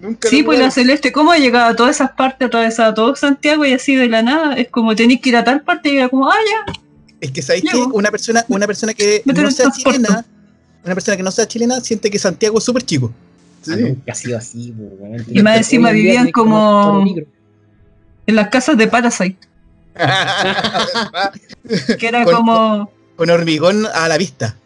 Nunca 0.01 0.29
Sí, 0.29 0.43
pues 0.45 0.61
la. 0.61 0.71
Celeste, 0.71 1.11
¿cómo 1.13 1.33
ha 1.33 1.39
llegado 1.39 1.71
a 1.71 1.77
todas 1.77 1.97
esas 1.97 2.13
partes, 2.13 2.47
atravesado 2.47 2.95
todo 2.95 3.17
Santiago 3.17 3.65
y 3.67 3.73
así 3.73 3.97
de 3.97 4.09
la 4.09 4.23
nada? 4.23 4.55
Es 4.55 4.69
como 4.69 4.95
tenéis 4.95 5.21
que 5.21 5.31
ir 5.31 5.37
a 5.37 5.45
tal 5.45 5.63
parte 5.63 5.93
y 5.93 5.97
era 5.99 6.09
como, 6.09 6.29
ah, 6.31 6.37
ya, 6.49 6.73
Es 7.21 7.31
que 7.33 7.43
sabéis 7.43 7.65
que 7.71 7.77
una 7.79 8.11
persona, 8.11 8.45
una 8.49 8.67
persona 8.67 8.95
que 8.95 9.23
Me 9.25 9.33
no 9.33 9.51
sea 9.51 9.71
chilena, 9.73 10.25
una 10.85 10.95
persona 10.95 11.17
que 11.17 11.23
no 11.25 11.31
sea 11.33 11.49
chilena 11.49 11.81
siente 11.81 12.11
que 12.11 12.19
Santiago 12.19 12.59
es 12.59 12.65
súper 12.65 12.83
chico. 12.85 13.13
Ah, 13.69 13.75
nunca 13.77 14.13
ha 14.13 14.15
sido 14.15 14.39
así, 14.39 14.73
pues. 14.77 15.25
Y 15.29 15.43
más 15.43 15.57
encima 15.57 15.91
vivían 15.91 16.31
como- 16.31 17.05
en 18.27 18.37
las 18.37 18.49
casas 18.51 18.77
de 18.79 18.87
Parasite, 18.87 19.39
que 21.99 22.07
era 22.07 22.25
Con- 22.25 22.35
como, 22.35 22.91
Con 23.17 23.31
hormigón 23.31 23.87
a 23.93 24.07
la 24.09 24.17
vista. 24.19 24.57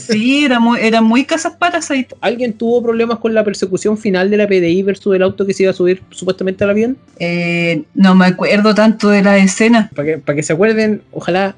Sí, 0.00 0.44
era 0.44 0.60
muy, 0.60 0.80
eran 0.80 1.04
muy 1.04 1.24
casas 1.24 1.54
Parasite. 1.58 2.14
¿Alguien 2.20 2.52
tuvo 2.52 2.82
problemas 2.82 3.18
con 3.18 3.34
la 3.34 3.44
persecución 3.44 3.98
final 3.98 4.30
de 4.30 4.36
la 4.36 4.46
PDI 4.46 4.82
versus 4.82 5.14
el 5.14 5.22
auto 5.22 5.46
que 5.46 5.54
se 5.54 5.64
iba 5.64 5.70
a 5.70 5.74
subir 5.74 6.02
supuestamente 6.10 6.64
al 6.64 6.70
avión? 6.70 6.96
Eh, 7.18 7.84
no 7.94 8.14
me 8.14 8.26
acuerdo 8.26 8.74
tanto 8.74 9.08
de 9.08 9.22
la 9.22 9.38
escena. 9.38 9.90
Para 9.94 10.06
que, 10.06 10.18
para 10.18 10.36
que 10.36 10.42
se 10.42 10.52
acuerden, 10.52 11.02
ojalá 11.12 11.56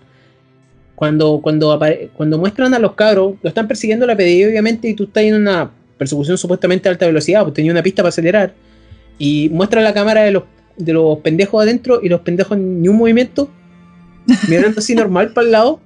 cuando, 0.95 1.41
cuando, 1.41 1.79
cuando 2.15 2.39
muestran 2.39 2.75
a 2.75 2.79
los 2.79 2.95
cabros, 2.95 3.37
lo 3.41 3.49
están 3.49 3.69
persiguiendo 3.69 4.07
la 4.07 4.17
PDI 4.17 4.47
obviamente 4.47 4.89
y 4.89 4.95
tú 4.95 5.05
estás 5.05 5.23
en 5.23 5.37
una 5.37 5.71
persecución 5.97 6.37
supuestamente 6.39 6.89
a 6.89 6.93
alta 6.93 7.07
velocidad, 7.07 7.43
pues 7.43 7.55
tenía 7.55 7.71
una 7.71 7.83
pista 7.83 8.03
para 8.03 8.09
acelerar 8.09 8.55
y 9.19 9.49
muestra 9.51 9.81
la 9.81 9.95
cámara 9.95 10.23
de 10.23 10.33
los, 10.33 10.45
de 10.77 10.93
los 10.93 11.19
pendejos 11.19 11.63
adentro 11.63 12.01
y 12.03 12.09
los 12.09 12.23
pendejos 12.23 12.59
ni 12.59 12.89
un 12.89 12.97
movimiento, 12.97 13.49
mirando 14.49 14.79
así 14.81 14.95
normal 14.97 15.33
para 15.33 15.45
el 15.45 15.53
lado 15.53 15.81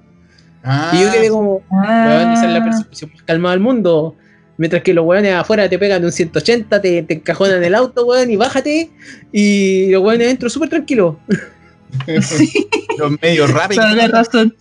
Ah, 0.63 0.91
y 0.93 1.01
yo 1.03 1.11
quedé 1.11 1.29
como, 1.29 1.61
Ah, 1.71 2.05
weón, 2.17 2.33
esa 2.33 2.45
es 2.47 2.53
la 2.53 2.63
persecución 2.63 3.11
más 3.13 3.23
calmada 3.23 3.55
del 3.55 3.63
mundo. 3.63 4.15
Mientras 4.57 4.83
que 4.83 4.93
los 4.93 5.05
weones 5.05 5.33
afuera 5.33 5.67
te 5.67 5.79
pegan 5.79 6.05
un 6.05 6.11
180, 6.11 6.81
te, 6.81 7.03
te 7.03 7.13
encajonan 7.15 7.63
el 7.63 7.75
auto, 7.75 8.05
weón, 8.05 8.29
y 8.29 8.35
bájate. 8.35 8.91
Y 9.31 9.89
los 9.89 10.01
weones 10.03 10.27
adentro 10.27 10.49
súper 10.49 10.69
tranquilos. 10.69 11.15
sí, 12.21 12.67
los 12.97 13.19
medios 13.21 13.51
rápidos. 13.51 13.95
la 13.95 14.07
razón. 14.07 14.55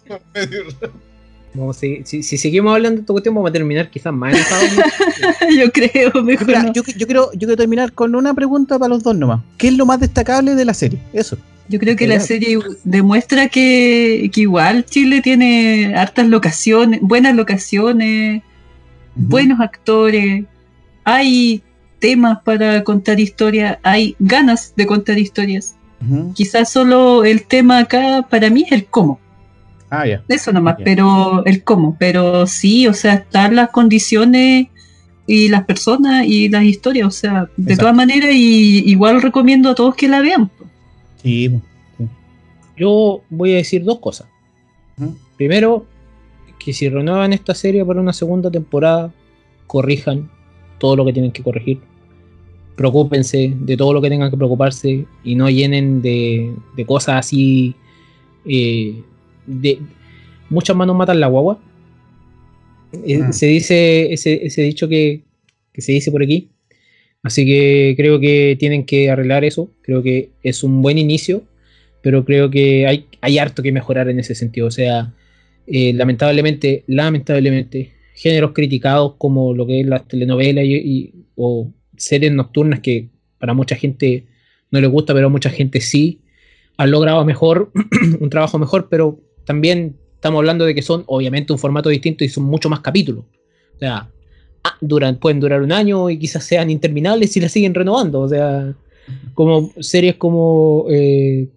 Vamos 1.55 1.77
a 1.77 1.81
seguir- 1.81 2.03
si, 2.07 2.23
si 2.23 2.39
seguimos 2.39 2.73
hablando 2.74 2.97
de 2.97 3.01
esta 3.03 3.12
cuestión, 3.12 3.35
vamos 3.35 3.51
a 3.51 3.53
terminar 3.53 3.91
quizás 3.91 4.12
más 4.12 4.35
enojados. 4.35 4.70
Yo 5.59 5.70
creo, 5.70 6.12
Yo, 6.15 6.23
mejor 6.23 6.47
mira, 6.47 6.62
no. 6.62 6.73
yo, 6.73 6.83
yo 6.97 7.07
quiero, 7.07 7.33
yo 7.33 7.39
quiero 7.41 7.57
terminar 7.57 7.93
con 7.93 8.15
una 8.15 8.33
pregunta 8.35 8.79
para 8.79 8.89
los 8.89 9.03
dos 9.03 9.15
nomás. 9.16 9.41
¿Qué 9.59 9.69
es 9.69 9.74
lo 9.77 9.85
más 9.85 10.01
destacable 10.01 10.55
de 10.55 10.65
la 10.65 10.73
serie? 10.74 10.99
Eso. 11.12 11.37
Yo 11.69 11.79
creo 11.79 11.95
que 11.97 12.07
la 12.07 12.20
serie 12.20 12.59
demuestra 12.85 13.49
que, 13.49 14.31
que 14.33 14.41
igual 14.43 14.85
Chile 14.85 15.20
tiene 15.23 15.95
hartas 15.97 16.27
locaciones, 16.29 17.01
buenas 17.03 17.35
locaciones, 17.37 18.43
buenos 19.15 19.61
actores, 19.61 20.45
hay 21.05 21.62
temas 21.99 22.39
para 22.45 22.83
contar 22.83 23.20
historias, 23.20 23.79
hay 23.83 24.16
ganas 24.19 24.73
de 24.77 24.87
contar 24.87 25.19
historias. 25.19 25.77
Quizás 26.35 26.69
solo 26.70 27.24
el 27.24 27.45
tema 27.45 27.79
acá 27.79 28.27
para 28.29 28.51
mí 28.51 28.65
es 28.66 28.73
el 28.73 28.87
cómo, 28.87 29.20
Ah, 29.94 30.06
ya. 30.06 30.23
eso 30.28 30.52
nomás, 30.52 30.77
Ya. 30.78 30.85
pero 30.85 31.44
el 31.44 31.62
cómo, 31.64 31.97
pero 31.98 32.47
sí, 32.47 32.86
o 32.86 32.94
sea, 32.94 33.12
están 33.14 33.55
las 33.56 33.69
condiciones 33.70 34.69
y 35.27 35.48
las 35.51 35.64
personas 35.64 36.27
y 36.27 36.48
las 36.48 36.64
historias, 36.64 37.06
o 37.09 37.10
sea, 37.10 37.43
de 37.59 37.62
Exacto. 37.74 37.81
todas 37.82 37.94
maneras, 37.97 38.31
y 38.32 38.90
igual 38.90 39.20
recomiendo 39.20 39.69
a 39.69 39.74
todos 39.74 39.94
que 39.94 40.09
la 40.09 40.20
vean. 40.20 40.51
Sí. 41.23 41.51
Yo 42.77 43.20
voy 43.28 43.52
a 43.52 43.56
decir 43.56 43.85
dos 43.85 43.98
cosas. 43.98 44.27
Primero, 45.36 45.85
que 46.59 46.73
si 46.73 46.89
renuevan 46.89 47.32
esta 47.35 47.55
serie 47.55 47.85
para 47.85 48.01
una 48.01 48.12
segunda 48.14 48.51
temporada, 48.51 49.12
corrijan 49.66 50.31
todo 50.78 50.97
lo 50.97 51.05
que 51.05 51.12
tienen 51.12 51.32
que 51.32 51.43
corregir. 51.43 51.81
Preocúpense 52.77 53.52
de 53.55 53.77
todo 53.77 53.93
lo 53.93 54.01
que 54.01 54.09
tengan 54.09 54.31
que 54.31 54.36
preocuparse 54.36 55.05
y 55.23 55.35
no 55.35 55.51
llenen 55.51 56.01
de, 56.01 56.55
de 56.77 56.86
cosas 56.86 57.16
así. 57.16 57.74
eh, 58.47 59.02
de, 59.47 59.78
muchas 60.51 60.77
manos 60.77 60.97
matan 60.97 61.20
la 61.20 61.27
guagua. 61.28 61.59
Eh, 63.06 63.20
Ah. 63.23 63.32
Se 63.32 63.47
dice 63.47 64.12
ese, 64.12 64.44
ese 64.47 64.62
dicho 64.62 64.89
que, 64.89 65.23
que 65.73 65.81
se 65.81 65.93
dice 65.93 66.10
por 66.10 66.23
aquí. 66.23 66.51
Así 67.23 67.47
que 67.47 67.94
creo 67.97 68.19
que 68.20 68.56
tienen 68.59 68.85
que 68.85 69.10
arreglar 69.10 69.44
eso. 69.44 69.70
Creo 69.82 70.02
que 70.02 70.31
es 70.43 70.62
un 70.64 70.82
buen 70.82 70.98
inicio, 70.98 71.43
pero 72.02 72.24
creo 72.24 72.51
que 72.51 72.86
hay, 72.86 73.06
hay 73.20 73.39
harto 73.39 73.62
que 73.62 73.73
mejorar 73.73 74.09
en 74.09 74.19
ese 74.19 74.35
sentido. 74.35 74.66
O 74.66 74.70
sea, 74.73 75.14
eh, 75.66 75.93
lamentablemente, 75.94 76.82
lamentablemente, 76.89 77.93
géneros 78.14 78.52
criticados 78.52 79.14
como 79.19 79.55
lo 79.55 79.66
que 79.66 79.81
es 79.81 79.86
las 79.86 80.06
telenovelas 80.09 80.64
y, 80.64 80.74
y- 80.74 81.14
o 81.36 81.73
series 81.97 82.32
nocturnas 82.32 82.81
que 82.81 83.09
para 83.39 83.55
mucha 83.55 83.74
gente 83.77 84.24
no 84.70 84.81
les 84.81 84.90
gusta, 84.90 85.14
pero 85.14 85.27
a 85.28 85.31
mucha 85.31 85.48
gente 85.51 85.81
sí, 85.81 86.20
han 86.77 86.90
logrado 86.90 87.24
mejor, 87.24 87.70
un 88.20 88.28
trabajo 88.31 88.59
mejor, 88.59 88.89
pero 88.90 89.20
también 89.44 89.97
estamos 90.14 90.39
hablando 90.39 90.64
de 90.64 90.74
que 90.74 90.82
son 90.82 91.02
obviamente 91.06 91.52
un 91.52 91.59
formato 91.59 91.89
distinto 91.89 92.23
y 92.23 92.28
son 92.28 92.44
mucho 92.44 92.70
más 92.70 92.81
capítulos. 92.81 93.24
O 93.74 93.78
sea, 93.78 94.09
ah, 94.62 94.78
pueden 95.20 95.40
durar 95.40 95.62
un 95.62 95.73
año 95.73 96.10
y 96.10 96.19
quizás 96.19 96.44
sean 96.44 96.70
interminables 96.70 97.32
si 97.32 97.40
la 97.40 97.48
siguen 97.48 97.74
renovando. 97.74 98.20
O 98.20 98.28
sea, 98.28 98.73
como 99.35 99.73
series 99.81 100.14
como 100.14 100.86
eh, 100.89 101.48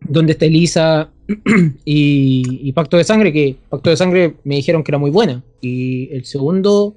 Donde 0.00 0.32
está 0.32 0.44
Elisa 0.44 1.10
y, 1.86 2.70
Pacto 2.72 2.98
de 2.98 3.04
Sangre, 3.04 3.32
que 3.32 3.56
Pacto 3.70 3.88
de 3.88 3.96
Sangre 3.96 4.34
me 4.44 4.56
dijeron 4.56 4.84
que 4.84 4.90
era 4.90 4.98
muy 4.98 5.10
buena. 5.10 5.42
Y 5.62 6.12
el 6.12 6.26
segundo, 6.26 6.96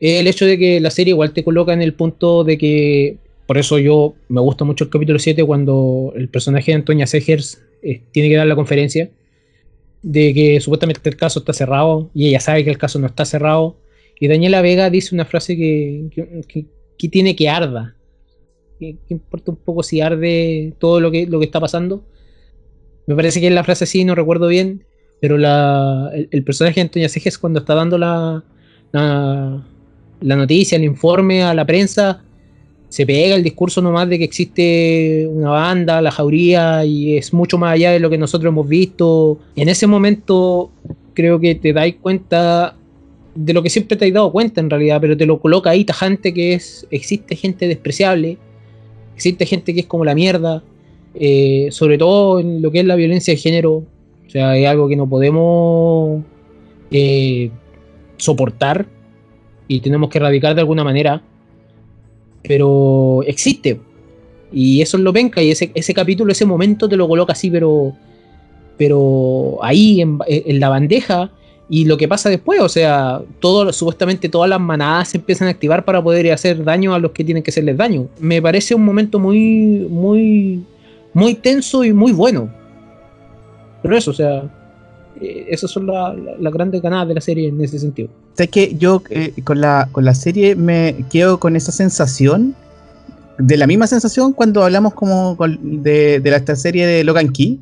el 0.00 0.26
hecho 0.26 0.44
de 0.44 0.58
que 0.58 0.80
la 0.80 0.90
serie 0.90 1.12
igual 1.12 1.32
te 1.32 1.44
coloca 1.44 1.72
en 1.72 1.82
el 1.82 1.94
punto 1.94 2.42
de 2.42 2.58
que, 2.58 3.18
por 3.46 3.58
eso 3.58 3.78
yo 3.78 4.14
me 4.28 4.40
gusta 4.40 4.64
mucho 4.64 4.82
el 4.82 4.90
capítulo 4.90 5.20
7 5.20 5.44
cuando 5.44 6.12
el 6.16 6.28
personaje 6.28 6.72
de 6.72 6.76
Antonia 6.78 7.06
Segers 7.06 7.62
eh, 7.84 8.02
tiene 8.10 8.28
que 8.28 8.34
dar 8.34 8.48
la 8.48 8.56
conferencia 8.56 9.08
de 10.06 10.32
que 10.32 10.60
supuestamente 10.60 11.00
el 11.08 11.16
caso 11.16 11.40
está 11.40 11.52
cerrado 11.52 12.10
y 12.14 12.28
ella 12.28 12.38
sabe 12.38 12.62
que 12.62 12.70
el 12.70 12.78
caso 12.78 13.00
no 13.00 13.08
está 13.08 13.24
cerrado. 13.24 13.76
Y 14.20 14.28
Daniela 14.28 14.62
Vega 14.62 14.88
dice 14.88 15.12
una 15.12 15.24
frase 15.24 15.56
que, 15.56 16.44
que, 16.96 17.08
tiene 17.08 17.34
que 17.34 17.48
arda. 17.48 17.96
Que, 18.78 18.96
importa 19.08 19.50
un 19.50 19.56
poco 19.56 19.82
si 19.82 20.00
arde 20.00 20.74
todo 20.78 21.00
lo 21.00 21.10
que, 21.10 21.26
lo 21.26 21.40
que 21.40 21.46
está 21.46 21.58
pasando. 21.58 22.04
Me 23.08 23.16
parece 23.16 23.40
que 23.40 23.48
es 23.48 23.52
la 23.52 23.64
frase 23.64 23.82
así, 23.82 24.04
no 24.04 24.14
recuerdo 24.14 24.46
bien. 24.46 24.84
Pero 25.20 25.38
la, 25.38 26.12
el, 26.14 26.44
personaje 26.44 26.76
de 26.76 26.82
Antonia 26.82 27.08
Seges 27.08 27.36
cuando 27.36 27.58
está 27.58 27.74
dando 27.74 27.98
la, 27.98 28.44
la 28.92 30.36
noticia, 30.36 30.76
el 30.76 30.84
informe 30.84 31.42
a 31.42 31.52
la 31.52 31.66
prensa, 31.66 32.22
se 32.88 33.04
pega 33.04 33.34
el 33.34 33.42
discurso 33.42 33.82
nomás 33.82 34.08
de 34.08 34.18
que 34.18 34.24
existe 34.24 35.26
una 35.28 35.50
banda, 35.50 36.00
la 36.00 36.10
jauría, 36.10 36.84
y 36.84 37.16
es 37.16 37.32
mucho 37.32 37.58
más 37.58 37.74
allá 37.74 37.90
de 37.90 38.00
lo 38.00 38.08
que 38.08 38.18
nosotros 38.18 38.50
hemos 38.50 38.68
visto. 38.68 39.38
En 39.56 39.68
ese 39.68 39.86
momento 39.86 40.70
creo 41.14 41.40
que 41.40 41.54
te 41.54 41.72
dais 41.72 41.96
cuenta 42.00 42.76
de 43.34 43.52
lo 43.52 43.62
que 43.62 43.70
siempre 43.70 43.96
te 43.96 44.06
has 44.06 44.12
dado 44.12 44.32
cuenta 44.32 44.60
en 44.60 44.70
realidad, 44.70 44.98
pero 45.00 45.16
te 45.16 45.26
lo 45.26 45.38
coloca 45.40 45.70
ahí 45.70 45.84
tajante 45.84 46.32
que 46.32 46.54
es, 46.54 46.86
existe 46.90 47.36
gente 47.36 47.68
despreciable, 47.68 48.38
existe 49.14 49.44
gente 49.46 49.74
que 49.74 49.80
es 49.80 49.86
como 49.86 50.04
la 50.04 50.14
mierda, 50.14 50.62
eh, 51.14 51.68
sobre 51.70 51.98
todo 51.98 52.40
en 52.40 52.62
lo 52.62 52.70
que 52.70 52.80
es 52.80 52.86
la 52.86 52.96
violencia 52.96 53.34
de 53.34 53.38
género, 53.38 53.72
o 53.74 54.30
sea, 54.30 54.56
es 54.56 54.66
algo 54.66 54.88
que 54.88 54.96
no 54.96 55.08
podemos 55.08 56.22
eh, 56.90 57.50
soportar 58.16 58.86
y 59.68 59.80
tenemos 59.80 60.08
que 60.08 60.18
erradicar 60.18 60.54
de 60.54 60.60
alguna 60.60 60.84
manera, 60.84 61.22
pero 62.46 63.22
existe. 63.26 63.80
Y 64.52 64.80
eso 64.80 64.96
es 64.96 65.02
lo 65.02 65.12
penca, 65.12 65.42
y 65.42 65.50
ese, 65.50 65.70
ese 65.74 65.92
capítulo, 65.92 66.32
ese 66.32 66.44
momento 66.44 66.88
te 66.88 66.96
lo 66.96 67.08
coloca 67.08 67.32
así, 67.32 67.50
pero, 67.50 67.92
pero 68.76 69.58
ahí 69.62 70.00
en, 70.00 70.18
en 70.26 70.60
la 70.60 70.68
bandeja, 70.68 71.30
y 71.68 71.84
lo 71.84 71.96
que 71.96 72.06
pasa 72.06 72.30
después, 72.30 72.60
o 72.60 72.68
sea, 72.68 73.20
todo, 73.40 73.72
supuestamente 73.72 74.28
todas 74.28 74.48
las 74.48 74.60
manadas 74.60 75.08
se 75.08 75.16
empiezan 75.18 75.48
a 75.48 75.50
activar 75.50 75.84
para 75.84 76.02
poder 76.02 76.30
hacer 76.32 76.62
daño 76.62 76.94
a 76.94 76.98
los 77.00 77.10
que 77.10 77.24
tienen 77.24 77.42
que 77.42 77.50
hacerles 77.50 77.76
daño. 77.76 78.06
Me 78.20 78.40
parece 78.40 78.74
un 78.74 78.84
momento 78.84 79.18
muy, 79.18 79.86
muy, 79.90 80.62
muy 81.12 81.34
tenso 81.34 81.82
y 81.82 81.92
muy 81.92 82.12
bueno. 82.12 82.48
Pero 83.82 83.96
eso, 83.96 84.12
o 84.12 84.14
sea, 84.14 84.44
eh, 85.20 85.46
esas 85.50 85.70
son 85.70 85.86
la- 85.86 86.14
la- 86.14 86.36
las 86.38 86.52
grandes 86.52 86.80
ganadas 86.82 87.08
de 87.08 87.14
la 87.14 87.20
serie 87.20 87.48
en 87.48 87.60
ese 87.60 87.78
sentido. 87.78 88.08
sé 88.34 88.48
que 88.48 88.74
yo 88.76 89.02
eh, 89.10 89.32
con, 89.44 89.60
la, 89.60 89.88
con 89.92 90.04
la 90.04 90.14
serie 90.14 90.54
me 90.56 90.96
quedo 91.10 91.38
con 91.40 91.56
esa 91.56 91.72
sensación, 91.72 92.54
de 93.38 93.56
la 93.58 93.66
misma 93.66 93.86
sensación 93.86 94.32
cuando 94.32 94.64
hablamos 94.64 94.94
como 94.94 95.36
de, 95.60 96.20
de 96.20 96.30
la, 96.30 96.36
esta 96.38 96.56
serie 96.56 96.86
de 96.86 97.04
Logan 97.04 97.28
Key, 97.30 97.60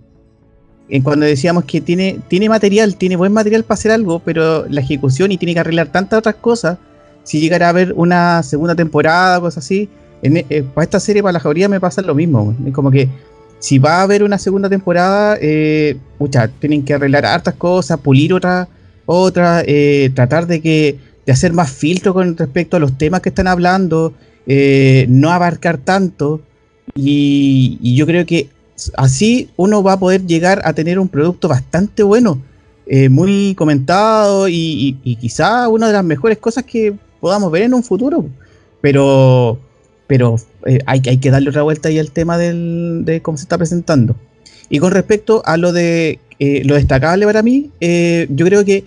en 0.88 1.02
cuando 1.02 1.24
decíamos 1.26 1.64
que 1.64 1.80
tiene, 1.80 2.18
tiene 2.28 2.48
material, 2.48 2.96
tiene 2.96 3.16
buen 3.16 3.32
material 3.32 3.64
para 3.64 3.74
hacer 3.74 3.90
algo, 3.90 4.20
pero 4.20 4.66
la 4.68 4.80
ejecución 4.82 5.32
y 5.32 5.38
tiene 5.38 5.54
que 5.54 5.60
arreglar 5.60 5.88
tantas 5.88 6.18
otras 6.18 6.34
cosas, 6.36 6.78
si 7.24 7.40
llegara 7.40 7.66
a 7.66 7.70
haber 7.70 7.92
una 7.96 8.42
segunda 8.42 8.74
temporada, 8.74 9.40
cosas 9.40 9.64
así, 9.64 9.88
en, 10.22 10.36
eh, 10.48 10.62
para 10.74 10.84
esta 10.84 11.00
serie, 11.00 11.22
para 11.22 11.32
la 11.32 11.40
jauría 11.40 11.68
me 11.68 11.80
pasa 11.80 12.02
lo 12.02 12.14
mismo. 12.14 12.54
Es 12.66 12.72
como 12.74 12.90
que 12.90 13.08
si 13.64 13.78
va 13.78 13.92
a 14.00 14.02
haber 14.02 14.22
una 14.22 14.38
segunda 14.38 14.68
temporada, 14.68 15.38
eh, 15.40 15.96
tienen 16.60 16.84
que 16.84 16.92
arreglar 16.94 17.24
hartas 17.24 17.54
cosas, 17.54 17.98
pulir 18.00 18.32
otras 18.34 18.68
otra, 19.06 19.62
eh, 19.66 20.10
tratar 20.14 20.46
de 20.46 20.60
que 20.60 20.98
de 21.26 21.32
hacer 21.32 21.52
más 21.54 21.70
filtro 21.70 22.12
con 22.12 22.36
respecto 22.36 22.76
a 22.76 22.80
los 22.80 22.96
temas 22.98 23.20
que 23.22 23.30
están 23.30 23.46
hablando, 23.46 24.12
eh, 24.46 25.06
no 25.08 25.30
abarcar 25.30 25.78
tanto. 25.78 26.42
Y, 26.94 27.78
y 27.80 27.96
yo 27.96 28.04
creo 28.06 28.26
que 28.26 28.48
así 28.96 29.48
uno 29.56 29.82
va 29.82 29.94
a 29.94 29.98
poder 29.98 30.26
llegar 30.26 30.60
a 30.64 30.72
tener 30.74 30.98
un 30.98 31.08
producto 31.08 31.48
bastante 31.48 32.02
bueno, 32.02 32.42
eh, 32.86 33.08
muy 33.08 33.54
comentado 33.54 34.46
y, 34.48 34.54
y- 34.54 34.96
y 35.12 35.16
quizá 35.16 35.68
una 35.68 35.86
de 35.86 35.94
las 35.94 36.04
mejores 36.04 36.36
cosas 36.38 36.64
que 36.64 36.92
podamos 37.20 37.50
ver 37.50 37.62
en 37.62 37.72
un 37.74 37.82
futuro. 37.82 38.26
Pero, 38.82 39.58
pero 40.06 40.36
eh, 40.66 40.80
hay, 40.86 41.02
hay 41.06 41.18
que 41.18 41.30
darle 41.30 41.50
otra 41.50 41.62
vuelta 41.62 41.88
ahí 41.88 41.98
al 41.98 42.10
tema 42.10 42.38
del, 42.38 43.02
de 43.04 43.22
cómo 43.22 43.38
se 43.38 43.44
está 43.44 43.58
presentando. 43.58 44.16
Y 44.68 44.78
con 44.78 44.92
respecto 44.92 45.42
a 45.44 45.56
lo 45.56 45.72
de 45.72 46.18
eh, 46.38 46.62
lo 46.64 46.74
destacable 46.74 47.26
para 47.26 47.42
mí, 47.42 47.70
eh, 47.80 48.26
yo 48.30 48.46
creo 48.46 48.64
que 48.64 48.84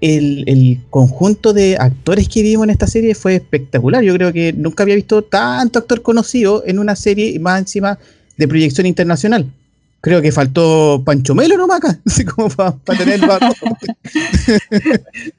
el, 0.00 0.44
el 0.46 0.80
conjunto 0.90 1.52
de 1.52 1.76
actores 1.78 2.28
que 2.28 2.42
vimos 2.42 2.64
en 2.64 2.70
esta 2.70 2.86
serie 2.86 3.14
fue 3.14 3.36
espectacular. 3.36 4.02
Yo 4.02 4.14
creo 4.14 4.32
que 4.32 4.52
nunca 4.52 4.82
había 4.82 4.96
visto 4.96 5.22
tanto 5.22 5.78
actor 5.78 6.02
conocido 6.02 6.62
en 6.66 6.78
una 6.78 6.96
serie 6.96 7.38
más 7.38 7.60
encima 7.60 7.98
de 8.36 8.48
proyección 8.48 8.86
internacional. 8.86 9.50
Creo 10.04 10.20
que 10.20 10.32
faltó 10.32 11.02
Pancho 11.02 11.34
Melo 11.34 11.56
nomás 11.56 11.78
acá, 11.78 11.98
así 12.06 12.26
como 12.26 12.50
para 12.50 12.76
tener 12.98 13.14
el 13.14 13.26
barro. 13.26 13.54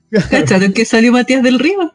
¿Cacharon 0.32 0.74
que 0.74 0.86
salió 0.86 1.12
Matías 1.12 1.44
del 1.44 1.60
Río? 1.60 1.94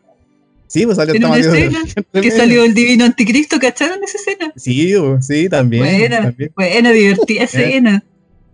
Sí, 0.73 0.85
pues 0.87 0.97
salió 0.99 1.15
escena. 1.35 1.81
Que 2.13 2.31
salió 2.31 2.63
el 2.65 2.75
divino 2.75 3.05
anticristo, 3.05 3.59
¿cacharon 3.59 3.99
esa 4.05 4.19
escena? 4.19 4.53
Sí, 4.55 4.95
sí, 5.21 5.49
también. 5.49 5.83
buena, 5.83 6.23
también. 6.23 6.53
buena, 6.55 6.93
divertida 6.93 7.43
escena. 7.51 8.05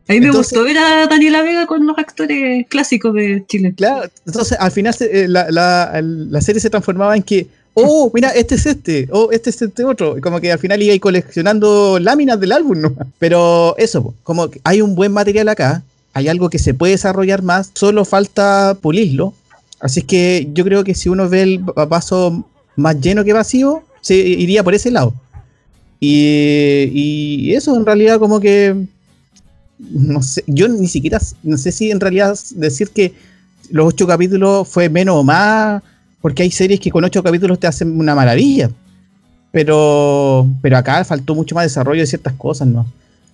A 0.09 0.13
mí 0.15 0.21
me 0.21 0.27
Entonces- 0.29 0.53
gustó 0.53 0.65
ver 0.65 0.79
a 0.79 1.07
Daniela 1.09 1.43
Vega 1.43 1.67
con 1.67 1.87
los 1.87 1.99
actores 1.99 2.67
clásicos 2.69 3.13
de 3.13 3.45
Chile. 3.47 3.75
Claro, 3.77 4.09
entonces 4.25 4.57
al 4.59 4.71
final 4.71 4.95
se- 4.95 5.25
eh, 5.25 5.29
la, 5.29 5.51
la- 5.51 6.01
la 6.03 6.41
serie 6.41 6.59
se 6.61 6.71
transformaba 6.71 7.15
en 7.17 7.23
que, 7.23 7.49
oh, 7.75 8.11
mira, 8.15 8.31
este 8.31 8.55
es 8.55 8.65
este, 8.65 9.09
oh, 9.11 9.29
este 9.31 9.51
es 9.51 9.61
este 9.61 9.85
otro. 9.85 10.17
Y 10.17 10.23
Como 10.23 10.41
que 10.41 10.51
al 10.51 10.59
final 10.59 10.81
iba 10.83 10.95
ahí 10.95 11.01
coleccionando 11.01 11.99
láminas 11.99 12.41
del 12.41 12.53
álbum, 12.53 12.81
¿no? 12.81 12.95
Pero 13.19 13.75
eso, 13.77 14.15
como 14.23 14.49
que 14.51 14.59
hay 14.65 14.81
un 14.81 14.95
buen 14.95 15.13
material 15.13 15.51
acá, 15.51 15.83
hay 16.15 16.29
algo 16.29 16.49
que 16.49 16.59
se 16.59 16.73
puede 16.73 16.93
desarrollar 16.93 17.43
más, 17.43 17.73
solo 17.75 18.07
falta 18.07 18.79
pulirlo. 18.81 19.35
Así 19.81 20.03
que 20.03 20.49
yo 20.53 20.65
creo 20.65 20.85
que 20.85 20.95
si 20.95 21.09
uno 21.09 21.29
ve 21.29 21.43
el 21.43 21.69
va- 21.69 21.85
vaso 21.87 22.45
más 22.77 23.01
lleno 23.01 23.25
que 23.25 23.33
vacío, 23.33 23.83
se 24.01 24.17
iría 24.17 24.65
por 24.65 24.75
ese 24.75 24.91
lado. 24.91 25.13
Y, 26.01 26.91
y 26.93 27.55
eso 27.55 27.77
en 27.77 27.87
realidad 27.87 28.19
como 28.19 28.39
que 28.41 28.75
no 29.79 30.23
sé, 30.23 30.43
yo 30.47 30.69
ni 30.69 30.87
siquiera 30.89 31.21
no 31.43 31.59
sé 31.59 31.71
si 31.73 31.91
en 31.91 32.01
realidad 32.01 32.39
decir 32.55 32.89
que 32.91 33.13
los 33.71 33.87
ocho 33.89 34.07
capítulos 34.07 34.69
fue 34.69 34.89
menos 34.89 35.17
o 35.17 35.23
más, 35.23 35.83
porque 36.21 36.43
hay 36.43 36.51
series 36.51 36.81
que 36.81 36.91
con 36.91 37.05
ocho 37.05 37.23
capítulos 37.23 37.59
te 37.61 37.67
hacen 37.67 37.99
una 37.99 38.15
maravilla. 38.15 38.71
Pero, 39.53 40.47
pero 40.61 40.77
acá 40.77 41.03
faltó 41.05 41.35
mucho 41.35 41.55
más 41.55 41.65
desarrollo 41.65 42.01
de 42.01 42.07
ciertas 42.07 42.35
cosas, 42.35 42.69
¿no? 42.69 42.87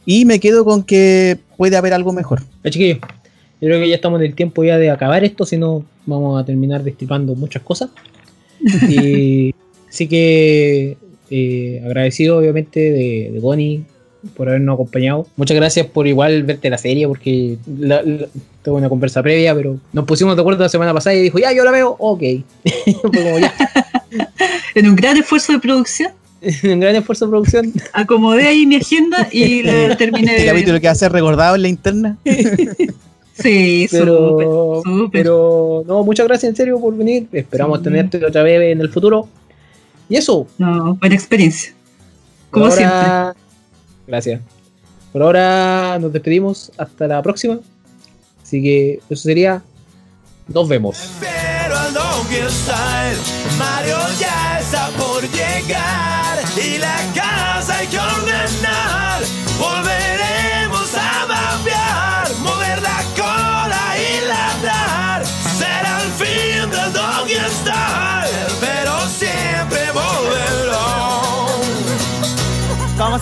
Y 0.07 0.25
me 0.25 0.39
quedo 0.41 0.65
con 0.65 0.83
que 0.83 1.39
puede 1.57 1.77
haber 1.77 1.95
algo 1.95 2.13
mejor. 2.13 2.43
Ya, 2.63 2.71
chiquillos, 2.71 2.99
yo 3.63 3.69
creo 3.69 3.81
que 3.81 3.89
ya 3.89 3.95
estamos 3.95 4.21
en 4.21 4.27
el 4.27 4.35
tiempo 4.35 4.63
ya 4.65 4.77
de 4.77 4.91
acabar 4.91 5.25
esto, 5.25 5.47
si 5.47 5.57
no 5.57 5.85
vamos 6.05 6.39
a 6.39 6.45
terminar 6.45 6.83
destripando 6.85 7.35
muchas 7.35 7.63
cosas. 7.63 7.89
Y 8.91 9.55
así 9.89 10.07
que 10.09 10.97
eh, 11.31 11.83
agradecido 11.85 12.37
obviamente 12.39 12.79
de, 12.81 13.31
de 13.33 13.41
Bonnie 13.41 13.85
por 14.37 14.49
habernos 14.49 14.75
acompañado. 14.75 15.27
Muchas 15.37 15.57
gracias 15.57 15.87
por 15.87 16.07
igual 16.07 16.43
verte 16.45 16.71
la 16.71 16.79
serie, 16.79 17.09
porque 17.09 17.57
la, 17.79 18.03
la- 18.03 18.27
tuve 18.63 18.77
una 18.77 18.89
conversa 18.89 19.21
previa, 19.23 19.53
pero 19.55 19.79
nos 19.93 20.05
pusimos 20.05 20.37
de 20.37 20.43
acuerdo 20.43 20.63
la 20.63 20.69
semana 20.69 20.95
pasada 20.95 21.17
y 21.17 21.23
dijo, 21.23 21.39
ya, 21.41 21.53
yo 21.53 21.65
la 21.65 21.73
veo, 21.73 21.97
ok. 21.99 22.23
Fue 23.01 23.11
como 23.11 23.39
ya, 23.41 23.53
En 24.75 24.89
un 24.89 24.95
gran 24.97 25.17
esfuerzo 25.17 25.53
de 25.53 25.59
producción, 25.59 26.13
un 26.65 26.81
gran 26.81 26.95
esfuerzo 26.97 27.27
de 27.27 27.31
producción. 27.31 27.73
acomodé 27.93 28.47
ahí 28.47 28.65
mi 28.67 28.77
agenda 28.77 29.29
y 29.33 29.63
la 29.65 29.97
terminé 29.97 30.31
Este 30.31 30.41
de 30.41 30.47
ver. 30.47 30.55
capítulo 30.55 30.81
que 30.81 30.87
va 30.87 30.93
a 30.93 30.95
ser 30.97 31.11
recordado 31.13 31.57
en 31.57 31.63
la 31.63 31.69
interna. 31.69 32.17
Sí, 33.39 33.89
Pero, 33.91 34.83
súper, 34.85 35.11
pero 35.11 35.85
no, 35.87 36.03
muchas 36.05 36.27
gracias 36.27 36.51
en 36.51 36.57
serio 36.57 36.79
por 36.81 36.95
venir. 36.97 37.29
Esperamos 37.33 37.79
Sí. 37.79 37.85
tenerte 37.85 38.25
otra 38.25 38.43
vez 38.43 38.73
en 38.73 38.81
el 38.81 38.91
futuro. 38.91 39.29
Y 40.09 40.17
eso, 40.17 40.47
No, 40.59 40.95
buena 40.97 41.15
experiencia. 41.15 41.73
Como 42.51 42.67
ahora, 42.67 43.35
Gracias. 44.07 44.41
Por 45.13 45.23
ahora 45.23 45.99
nos 45.99 46.13
despedimos. 46.13 46.71
Hasta 46.77 47.07
la 47.07 47.23
próxima. 47.23 47.59
Así 48.43 48.63
que 48.63 49.01
eso 49.09 49.23
sería. 49.23 49.63
Nos 50.49 50.69
vemos. 50.69 51.11
Pero 51.21 51.77
Mario 53.59 53.97
ya 54.19 54.59
está 54.61 54.89
por 54.99 55.23
llegar 55.23 56.12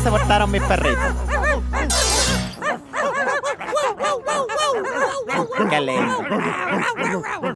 se 0.02 0.10
portaron 0.10 0.50
mis 0.50 0.62
perritos? 0.62 1.14
Qué 5.68 5.80
lindo. 5.80 7.54